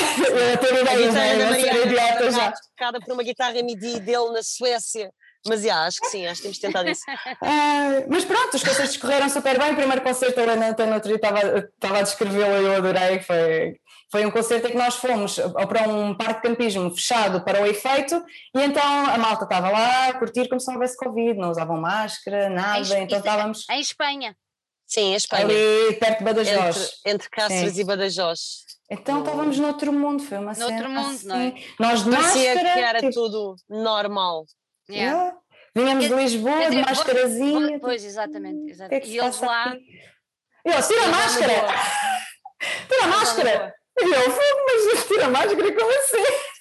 eu 0.51 0.57
tenho 0.57 0.81
ideia, 0.81 1.47
uma 1.47 1.59
idiota 1.59 2.31
já. 2.31 2.51
Tocada 2.75 2.99
por 2.99 3.13
uma 3.13 3.23
guitarra 3.23 3.61
MIDI 3.61 3.99
dele 3.99 4.31
na 4.31 4.41
Suécia. 4.41 5.11
Mas 5.47 5.61
já, 5.61 5.85
acho 5.85 5.99
que 6.01 6.07
sim, 6.07 6.25
acho 6.25 6.37
que 6.37 6.43
temos 6.43 6.57
tentado 6.57 6.89
isso. 6.89 7.03
Uh, 7.09 8.05
mas 8.09 8.25
pronto, 8.25 8.55
os 8.55 8.63
concertos 8.63 8.97
correram 8.97 9.29
super 9.29 9.57
bem. 9.57 9.71
O 9.71 9.75
primeiro 9.75 10.01
concerto, 10.01 10.39
a 10.39 10.43
Helena 10.43 10.75
no 10.77 10.93
outro 10.93 11.07
dia 11.07 11.15
estava, 11.15 11.59
estava 11.59 11.99
a 11.99 12.01
descrevê-lo 12.01 12.61
e 12.61 12.65
eu 12.65 12.75
adorei. 12.75 13.19
Foi, 13.19 13.79
foi 14.11 14.25
um 14.25 14.31
concerto 14.31 14.67
em 14.67 14.71
que 14.71 14.77
nós 14.77 14.95
fomos 14.95 15.37
para 15.67 15.87
um 15.89 16.15
parque 16.15 16.41
de 16.41 16.49
campismo 16.49 16.89
fechado 16.95 17.43
para 17.43 17.61
o 17.61 17.65
efeito 17.65 18.23
e 18.55 18.61
então 18.61 18.83
a 18.83 19.17
malta 19.17 19.43
estava 19.43 19.69
lá 19.69 20.07
a 20.07 20.13
curtir 20.13 20.47
como 20.47 20.61
se 20.61 20.67
não 20.67 20.75
houvesse 20.75 20.95
Covid, 20.97 21.37
não 21.37 21.51
usavam 21.51 21.77
máscara, 21.77 22.49
nada, 22.49 22.99
em, 22.99 23.03
então 23.03 23.19
estávamos... 23.19 23.65
Em 23.69 23.79
Espanha? 23.79 24.35
Sim, 24.85 25.11
em 25.11 25.15
Espanha. 25.15 25.43
Ali 25.43 25.93
perto 25.99 26.19
de 26.19 26.23
Badajoz. 26.23 26.77
Entre, 26.77 27.11
entre 27.13 27.29
Cáceres 27.29 27.73
Sim. 27.73 27.81
e 27.81 27.83
Badajoz. 27.83 28.39
Então 28.89 29.19
estávamos 29.19 29.59
noutro 29.59 29.91
mundo, 29.91 30.23
foi 30.23 30.37
uma 30.37 30.53
noutro 30.53 30.77
cena 30.77 30.89
mundo, 30.89 31.15
assim. 31.15 31.27
não 31.27 31.35
é? 31.35 31.53
Nós 31.77 32.05
de 32.05 32.09
Parecia 32.11 32.55
máscara, 32.55 32.73
que 32.73 32.79
era 32.79 32.99
tipo... 32.99 33.13
tudo 33.13 33.55
normal. 33.69 34.45
Yeah. 34.89 35.17
Yeah. 35.17 35.37
Vinhamos 35.75 36.07
de 36.07 36.13
Lisboa, 36.13 36.55
dizer, 36.55 36.69
de 36.69 36.81
máscarazinha. 36.81 37.79
Pois, 37.79 38.03
exatamente. 38.05 38.71
exatamente. 38.71 38.89
Que 38.89 38.95
é 38.95 38.99
que 38.99 39.09
e 39.09 39.19
eles 39.19 39.41
lá... 39.41 39.63
Aqui? 39.65 39.99
Eu, 40.65 40.87
tira 40.87 41.03
a 41.03 41.07
máscara! 41.07 41.53
Tira 42.89 43.03
a 43.03 43.07
máscara! 43.07 43.76
E 43.99 44.03
eu, 44.03 44.95
mas 44.95 45.07
tira 45.07 45.25
a 45.25 45.29
máscara 45.29 45.75
como 45.75 45.91
assim? 45.91 46.57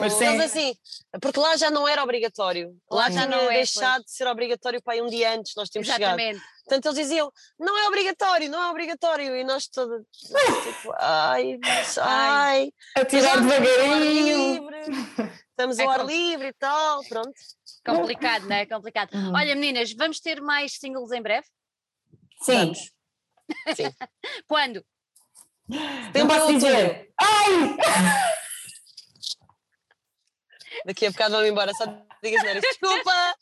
Mas, 0.00 0.14
sim. 0.14 0.24
mas 0.24 0.40
assim, 0.40 0.74
porque 1.20 1.38
lá 1.38 1.54
já 1.56 1.70
não 1.70 1.86
era 1.86 2.02
obrigatório. 2.02 2.74
Lá, 2.90 3.10
já 3.10 3.26
não 3.26 3.50
é 3.50 3.56
deixado 3.56 4.02
de 4.02 4.10
ser 4.10 4.26
obrigatório 4.26 4.82
para 4.82 4.94
aí 4.94 5.02
um 5.02 5.06
dia 5.06 5.34
antes, 5.34 5.52
nós 5.54 5.68
temos 5.68 5.86
Exatamente. 5.88 6.38
chegado. 6.38 6.58
Portanto, 6.64 6.86
eles 6.86 6.98
diziam, 6.98 7.32
não 7.58 7.78
é 7.78 7.86
obrigatório, 7.86 8.50
não 8.50 8.62
é 8.62 8.70
obrigatório. 8.70 9.36
E 9.36 9.44
nós 9.44 9.68
todos, 9.68 10.06
tipo, 10.10 10.94
ai, 10.98 11.58
mas, 11.62 11.98
ai. 11.98 12.72
A 12.96 13.04
tirar 13.04 13.40
devagarinho. 13.40 14.68
Estamos 15.50 15.78
ao 15.80 15.90
ar 15.90 16.06
livre 16.06 16.48
e 16.48 16.52
tal, 16.54 17.02
pronto. 17.04 17.34
Complicado, 17.84 18.46
não 18.46 18.56
é? 18.56 18.66
Complicado. 18.66 19.12
Uhum. 19.14 19.34
Olha, 19.34 19.54
meninas, 19.54 19.92
vamos 19.92 20.20
ter 20.20 20.40
mais 20.40 20.72
singles 20.72 21.10
em 21.12 21.20
breve? 21.20 21.46
Sim. 22.42 22.58
Vamos. 22.58 22.78
Sim. 23.74 23.92
Quando? 24.46 24.84
Não 25.68 26.26
posso 26.26 26.52
dizer. 26.54 27.12
Ai! 27.20 27.76
Daqui 30.86 31.06
a 31.06 31.10
bocado 31.10 31.34
vamos 31.34 31.48
embora, 31.48 31.72
só 31.74 31.84
digas 32.22 32.42
nada. 32.44 32.60
Desculpa! 32.60 33.36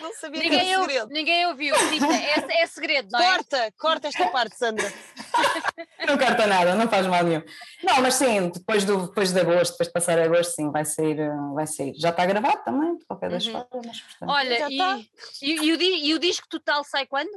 Não 0.00 0.12
sabia 0.14 0.42
ninguém 0.42 0.60
que 0.60 0.66
era 0.66 0.80
segredo. 0.80 1.08
Ninguém 1.10 1.46
ouviu, 1.46 1.74
é, 1.74 2.62
é 2.62 2.66
segredo, 2.66 3.08
não 3.12 3.20
é? 3.20 3.34
Corta, 3.34 3.72
corta 3.78 4.08
esta 4.08 4.26
parte, 4.28 4.56
Sandra. 4.56 4.84
não 6.06 6.18
corta 6.18 6.46
nada, 6.46 6.74
não 6.74 6.88
faz 6.88 7.06
mal 7.06 7.22
nenhum. 7.22 7.42
Não, 7.82 8.02
mas 8.02 8.14
sim, 8.14 8.48
depois, 8.48 8.84
do, 8.84 9.06
depois 9.06 9.32
de 9.32 9.40
agosto, 9.40 9.72
depois 9.72 9.88
de 9.88 9.92
passar 9.92 10.18
agosto, 10.18 10.54
sim, 10.54 10.70
vai 10.70 10.84
sair, 10.84 11.20
eh, 11.20 11.30
vai 11.54 11.66
sair. 11.66 11.94
Já 11.96 12.10
está 12.10 12.26
gravado 12.26 12.64
também, 12.64 12.96
de 12.96 13.04
qualquer 13.04 13.30
das 13.30 13.46
uhum. 13.46 13.64
formas. 13.70 14.02
Olha, 14.22 14.70
e, 14.70 14.78
tá. 14.78 15.00
e, 15.40 15.52
e, 15.52 15.72
o, 15.72 15.82
e 15.82 16.14
o 16.14 16.18
disco 16.18 16.48
total 16.48 16.82
sai 16.84 17.06
quando? 17.06 17.30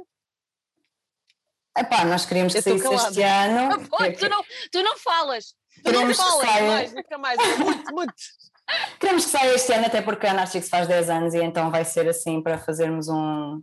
Epá, 1.76 2.04
nós 2.04 2.24
queríamos 2.24 2.54
que 2.54 2.62
saísse 2.62 2.86
este 2.94 3.22
ano. 3.22 3.88
Pô, 3.88 3.98
tu, 4.18 4.28
não, 4.28 4.42
tu 4.70 4.82
não 4.82 4.96
falas. 4.98 5.54
Tu 5.84 5.92
não 5.92 6.14
falas 6.14 6.62
mais, 6.62 6.92
nunca 6.92 7.18
mais. 7.18 7.38
Muito, 7.58 7.94
muito. 7.94 8.14
Queremos 8.98 9.24
que 9.24 9.30
saia 9.30 9.54
este 9.54 9.72
ano, 9.72 9.86
até 9.86 10.02
porque 10.02 10.26
a 10.26 10.32
Anarchix 10.32 10.68
faz 10.68 10.88
10 10.88 11.10
anos 11.10 11.34
e 11.34 11.38
então 11.38 11.70
vai 11.70 11.84
ser 11.84 12.08
assim 12.08 12.42
para 12.42 12.58
fazermos 12.58 13.08
um, 13.08 13.62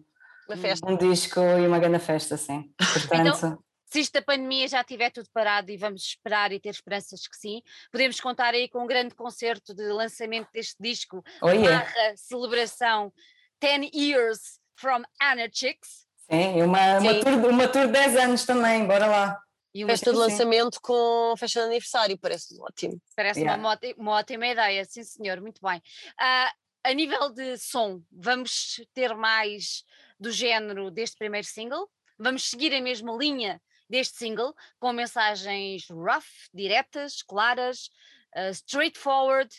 um 0.88 0.98
disco 0.98 1.42
e 1.42 1.68
uma 1.68 1.80
grande 1.80 2.00
festa, 2.00 2.38
sim. 2.38 2.72
Portanto. 2.78 3.38
Então, 3.38 3.64
se 3.94 4.00
isto 4.00 4.14
da 4.14 4.22
pandemia 4.22 4.68
já 4.68 4.84
tiver 4.84 5.12
tudo 5.12 5.28
parado 5.32 5.70
e 5.70 5.78
vamos 5.78 6.02
esperar 6.02 6.52
e 6.52 6.60
ter 6.60 6.70
esperanças 6.70 7.28
que 7.28 7.38
sim, 7.38 7.62
podemos 7.92 8.20
contar 8.20 8.54
aí 8.54 8.68
com 8.68 8.84
um 8.84 8.88
grande 8.88 9.14
concerto 9.14 9.74
de 9.74 9.84
lançamento 9.92 10.50
deste 10.52 10.76
disco, 10.80 11.24
oh, 11.42 11.50
yeah. 11.50 11.80
barra 11.80 12.16
celebração 12.16 13.14
10 13.60 13.92
Years 13.94 14.60
from 14.76 15.04
Anarchix. 15.22 16.08
Sim, 16.30 16.62
uma, 16.62 17.00
sim. 17.00 17.08
Uma, 17.08 17.20
tour, 17.20 17.50
uma 17.50 17.68
tour 17.68 17.86
de 17.88 17.94
10 17.94 18.16
anos 18.18 18.46
também, 18.46 18.86
bora 18.86 19.08
lá. 19.08 19.40
E 19.74 19.84
festa 19.86 20.12
de 20.12 20.18
lançamento 20.18 20.80
com 20.82 21.34
festa 21.36 21.62
de 21.62 21.66
aniversário, 21.66 22.18
parece-me 22.18 22.62
ótimo. 22.62 23.02
Parece 23.16 23.40
yeah. 23.40 23.60
uma, 23.60 23.80
uma, 23.98 24.12
ótima 24.12 24.46
ideia, 24.46 24.86
sim 24.86 25.04
senhor, 25.04 25.42
muito 25.42 25.60
bem. 25.62 25.80
Uh, 25.80 26.52
a 26.84 26.94
nível 26.94 27.32
de 27.32 27.58
som, 27.58 28.02
vamos 28.12 28.82
ter 28.94 29.16
mais 29.16 29.84
do 30.20 30.30
género 30.32 30.92
deste 30.92 31.18
primeiro 31.18 31.48
single? 31.48 31.90
Vamos 32.20 32.50
seguir 32.50 32.72
a 32.74 32.82
mesma 32.82 33.16
linha 33.18 33.60
deste 33.90 34.18
single, 34.18 34.54
com 34.80 34.94
mensagens 34.94 35.88
rough, 35.90 36.50
diretas, 36.54 37.24
claras, 37.24 37.90
uh, 38.36 38.52
straightforward. 38.52 39.50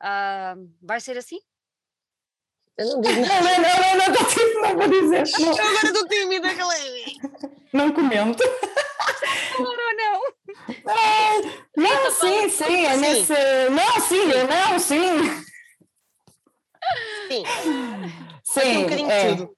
Uh, 0.00 0.68
vai 0.82 1.00
ser 1.00 1.16
assim? 1.16 1.38
Eu 2.78 2.86
não 2.86 3.00
digo 3.00 3.20
nada. 3.20 3.40
Não, 3.40 3.58
não, 3.58 3.96
não, 3.96 4.06
não, 4.06 4.62
não, 4.62 4.78
vou 4.78 4.88
dizer. 4.88 5.24
Não. 5.38 5.52
Agora 5.52 5.86
estou 5.86 6.08
tímida, 6.08 6.48
Não 7.72 7.92
comento. 7.92 8.42
Não, 9.58 9.96
não. 9.96 10.20
Não, 11.76 12.04
não 12.04 12.10
sim, 12.10 12.48
sim, 12.48 12.84
é 12.86 12.96
nesse. 12.96 13.32
Não, 13.70 14.00
sim, 14.00 14.26
não, 14.48 14.78
sim. 14.78 15.44
Sim. 17.28 17.44
Sim. 18.44 18.78
Um 18.78 18.82
bocadinho 18.82 19.10
é. 19.10 19.28
tudo. 19.36 19.56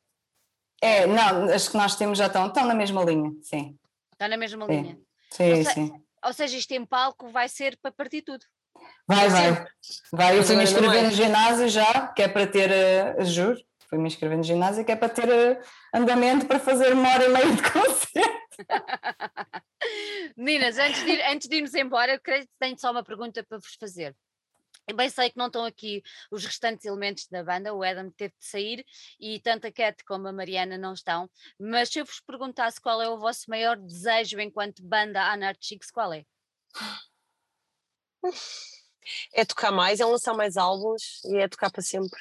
É, 0.83 1.07
não, 1.07 1.45
as 1.45 1.69
que 1.69 1.77
nós 1.77 1.95
temos 1.95 2.19
já 2.19 2.27
estão, 2.27 2.49
estão 2.49 2.67
na 2.67 2.75
mesma 2.75 3.05
linha, 3.05 3.31
sim. 3.41 3.79
Está 4.13 4.29
na 4.29 4.37
mesma 4.37 4.67
sim. 4.67 4.73
linha. 4.73 4.99
Sim, 5.31 5.53
ou 5.53 5.65
sim. 5.65 6.05
Ou 6.25 6.33
seja, 6.33 6.57
isto 6.57 6.73
em 6.73 6.85
palco 6.85 7.29
vai 7.29 7.49
ser 7.49 7.79
para 7.81 7.93
partir 7.93 8.23
tudo. 8.23 8.45
Vai, 9.07 9.29
vai. 9.29 9.67
Vai, 10.13 10.39
eu 10.39 10.45
fui 10.45 10.57
me 10.57 10.65
inscrever 10.65 11.05
no 11.05 11.11
ginásio 11.11 11.69
já, 11.69 12.09
que 12.09 12.23
é 12.23 12.29
para 12.29 12.47
ter, 12.47 12.71
uh, 12.71 13.25
juro, 13.25 13.59
fui 13.89 13.99
me 13.99 14.07
inscrever 14.07 14.39
no 14.39 14.45
ginásio, 14.45 14.85
que 14.85 14.93
é 14.93 14.97
para 14.97 15.09
ter 15.09 15.29
eh, 15.29 15.61
andamento 15.93 16.47
para 16.47 16.59
fazer 16.59 16.93
uma 16.95 17.09
hora 17.11 17.25
e 17.25 17.29
meia 17.29 17.51
de 17.55 17.63
concerto. 17.71 18.43
Meninas, 20.37 20.79
antes 20.79 21.05
de, 21.05 21.11
ir, 21.11 21.23
antes 21.27 21.49
de 21.49 21.57
irmos 21.57 21.75
embora, 21.75 22.19
creio 22.19 22.43
que 22.43 22.53
tenho 22.59 22.79
só 22.79 22.91
uma 22.91 23.05
pergunta 23.05 23.45
para 23.45 23.59
vos 23.59 23.75
fazer. 23.75 24.17
Eu 24.89 24.97
bem 24.97 25.09
sei 25.09 25.31
que 25.31 25.37
não 25.37 25.47
estão 25.47 25.65
aqui 25.65 26.03
os 26.31 26.45
restantes 26.45 26.85
elementos 26.85 27.27
da 27.29 27.45
banda, 27.45 27.75
o 27.75 27.83
Adam 27.83 28.11
teve 28.11 28.35
de 28.39 28.47
sair 28.47 28.85
e 29.21 29.39
tanto 29.41 29.67
a 29.67 29.73
Cat 29.73 30.03
como 30.05 30.27
a 30.27 30.33
Mariana 30.33 30.77
não 30.77 30.93
estão, 30.93 31.31
mas 31.59 31.89
se 31.89 32.01
eu 32.01 32.05
vos 32.05 32.21
perguntasse 32.21 32.81
qual 32.81 33.01
é 33.01 33.09
o 33.09 33.19
vosso 33.19 33.49
maior 33.49 33.77
desejo 33.77 34.41
enquanto 34.41 34.83
banda 34.83 35.23
Anart 35.23 35.59
Chicks, 35.61 35.91
qual 35.91 36.13
é? 36.13 36.25
É 39.35 39.45
tocar 39.45 39.71
mais, 39.71 40.01
é 40.01 40.05
lançar 40.05 40.35
mais 40.35 40.57
álbuns 40.57 41.23
e 41.25 41.37
é 41.37 41.49
tocar 41.49 41.71
para 41.71 41.83
sempre. 41.83 42.19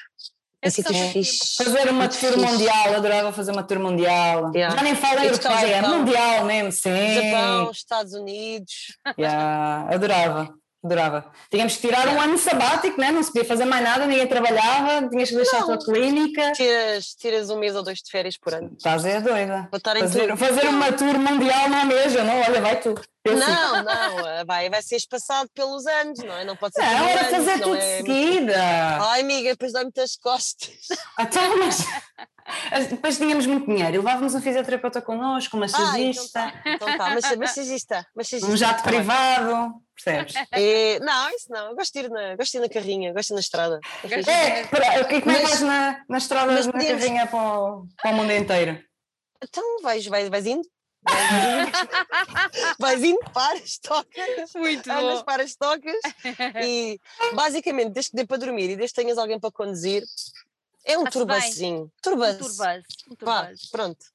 É 0.60 0.70
sítios 0.70 0.96
fixe. 1.12 1.56
Fazer 1.56 1.90
uma 1.90 2.08
tour 2.08 2.38
mundial, 2.38 2.94
adorava 2.94 3.32
fazer 3.32 3.50
uma 3.50 3.64
tour 3.64 3.80
mundial. 3.80 4.52
Yeah. 4.54 4.76
Já 4.76 4.82
nem 4.82 4.94
falo 4.94 5.20
europeia, 5.20 5.76
é 5.76 5.82
mundial 5.82 6.44
mesmo, 6.44 6.70
sim. 6.70 7.14
Japão, 7.14 7.70
Estados 7.72 8.12
Unidos. 8.14 8.96
Yeah, 9.18 9.92
adorava 9.92 10.54
adorava. 10.84 11.30
Tínhamos 11.50 11.76
que 11.76 11.86
tirar 11.86 12.08
um 12.08 12.20
ano 12.20 12.36
sabático, 12.36 13.00
né? 13.00 13.10
não 13.12 13.22
se 13.22 13.32
podia 13.32 13.48
fazer 13.48 13.64
mais 13.64 13.84
nada, 13.84 14.06
ninguém 14.06 14.26
trabalhava, 14.26 15.08
tinhas 15.08 15.28
que 15.28 15.36
deixar 15.36 15.60
não. 15.60 15.74
a 15.74 15.78
tua 15.78 15.94
clínica. 15.94 16.52
Tiras, 16.52 17.06
tiras 17.14 17.50
um 17.50 17.58
mês 17.58 17.76
ou 17.76 17.82
dois 17.82 17.98
de 17.98 18.10
férias 18.10 18.36
por 18.36 18.52
ano. 18.54 18.72
Estás 18.76 19.04
é 19.04 19.20
doida. 19.20 19.68
Fazer, 20.00 20.36
fazer 20.36 20.68
uma 20.68 20.92
tour 20.92 21.18
mundial 21.18 21.68
não 21.68 21.78
é 21.78 21.84
mesmo, 21.84 22.24
não? 22.24 22.40
Olha, 22.40 22.60
vai 22.60 22.80
tu. 22.80 22.94
Eu 23.24 23.36
não, 23.36 23.46
sim. 23.46 23.82
não, 23.84 24.44
vai, 24.44 24.68
vai 24.68 24.82
ser 24.82 24.96
espaçado 24.96 25.48
pelos 25.54 25.86
anos, 25.86 26.18
não 26.18 26.34
é? 26.34 26.44
Não 26.44 26.56
pode 26.56 26.74
ser. 26.74 26.82
Não, 26.82 27.08
era 27.08 27.24
fazer 27.24 27.60
tudo 27.60 27.76
é... 27.76 27.98
seguida. 27.98 28.56
Ai, 29.00 29.20
amiga, 29.20 29.50
depois 29.50 29.72
dá-me 29.72 29.84
muitas 29.84 30.16
costas. 30.16 30.88
Então, 31.20 31.58
mas. 31.58 31.86
Depois 32.90 33.16
tínhamos 33.16 33.46
muito 33.46 33.66
dinheiro, 33.66 33.98
levávamos 33.98 34.34
um 34.34 34.40
fisioterapeuta 34.40 35.00
connosco, 35.00 35.56
uma 35.56 35.66
massagista. 35.66 36.40
Ah, 36.40 36.52
então 36.66 36.98
tá, 36.98 37.14
então 37.14 37.30
tá. 37.30 37.36
massagista, 37.36 38.06
massagista. 38.14 38.50
Um 38.50 38.56
jato 38.56 38.82
tá 38.82 38.90
privado, 38.90 39.74
percebes? 40.02 40.34
É, 40.52 40.98
não, 41.00 41.30
isso 41.30 41.50
não, 41.50 41.70
eu 41.70 41.76
gosto 41.76 41.92
de 41.92 42.00
ir 42.00 42.10
na, 42.10 42.36
gosto 42.36 42.52
de 42.52 42.58
ir 42.58 42.60
na 42.60 42.68
carrinha, 42.68 43.12
gosto 43.12 43.28
de 43.28 43.32
ir 43.32 43.36
na 43.36 43.40
estrada. 43.40 43.80
É, 44.04 44.64
para, 44.66 45.02
o 45.02 45.08
que 45.08 45.14
é 45.16 45.20
que 45.20 45.26
mas, 45.26 45.42
vais 45.42 45.60
na, 45.62 46.04
na 46.08 46.18
estrada, 46.18 46.52
na 46.52 46.72
podemos... 46.72 47.02
carrinha 47.02 47.26
para 47.26 47.60
o, 47.60 47.86
para 48.00 48.10
o 48.10 48.14
mundo 48.14 48.32
inteiro? 48.32 48.82
Então 49.42 49.82
vais, 49.82 50.06
vais, 50.06 50.28
vais 50.28 50.46
indo, 50.46 50.62
Vais 52.78 53.02
indo 53.02 53.18
para 53.34 53.58
as 53.58 53.78
tocas, 53.78 54.52
Muito 54.54 54.90
andas 54.90 55.18
bom. 55.18 55.24
para 55.24 55.42
as 55.42 55.54
tocas 55.54 56.00
e 56.62 56.98
basicamente, 57.34 57.90
desde 57.90 58.10
que 58.10 58.16
dê 58.16 58.26
para 58.26 58.38
dormir 58.38 58.70
e 58.70 58.76
desde 58.76 58.94
que 58.94 59.02
tenhas 59.02 59.18
alguém 59.18 59.40
para 59.40 59.50
conduzir, 59.50 60.04
é 60.84 60.96
um 60.96 61.04
turbazinho. 61.04 61.90
Turbaz. 62.02 62.36
Um 62.36 62.38
turbaz. 62.38 62.84
Um 63.10 63.14
turbaz. 63.16 63.70
pronto. 63.70 64.11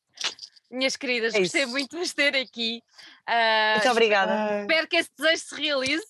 Minhas 0.70 0.96
queridas, 0.98 1.34
é 1.34 1.40
gostei 1.40 1.66
muito 1.66 1.92
de 1.92 1.98
vos 1.98 2.14
ter 2.14 2.36
aqui. 2.36 2.82
Uh, 3.28 3.78
muito 3.78 3.92
obrigada. 3.92 4.62
Espero 4.62 4.88
que 4.88 4.98
esse 4.98 5.10
desejo 5.18 5.44
se 5.44 5.56
realize. 5.56 6.06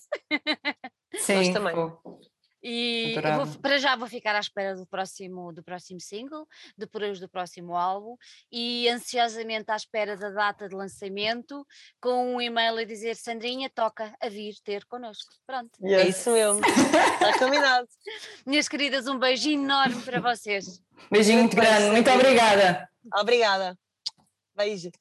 Sim, 1.15 1.35
Nós 1.35 1.49
também. 1.49 1.75
E 2.69 3.15
vou, 3.35 3.47
para 3.61 3.77
já 3.77 3.95
vou 3.95 4.07
ficar 4.07 4.35
à 4.35 4.39
espera 4.39 4.75
do 4.75 4.85
próximo, 4.88 5.53
do 5.53 5.63
próximo 5.63 6.01
single, 6.01 6.45
depois 6.75 7.19
do 7.19 7.29
próximo 7.29 7.75
álbum 7.75 8.17
e 8.51 8.89
ansiosamente 8.89 9.71
à 9.71 9.75
espera 9.75 10.17
da 10.17 10.31
data 10.31 10.67
de 10.67 10.75
lançamento 10.75 11.65
com 12.01 12.35
um 12.35 12.41
e-mail 12.41 12.77
a 12.77 12.84
dizer 12.84 13.15
Sandrinha, 13.15 13.69
toca 13.69 14.13
a 14.19 14.27
vir 14.27 14.55
ter 14.63 14.85
connosco. 14.85 15.34
Pronto. 15.45 15.71
Yes. 15.81 16.05
É 16.05 16.09
isso 16.09 16.31
mesmo. 16.31 16.61
Está 16.65 17.39
combinado. 17.39 17.88
Minhas 18.45 18.67
queridas, 18.67 19.07
um 19.07 19.19
beijo 19.19 19.49
enorme 19.49 20.01
para 20.01 20.19
vocês. 20.19 20.81
Beijinho 21.11 21.39
muito 21.39 21.55
grande, 21.55 21.91
muito 21.91 22.09
obrigada. 22.09 22.89
Obrigada. 23.13 23.77
Beijo. 24.57 24.91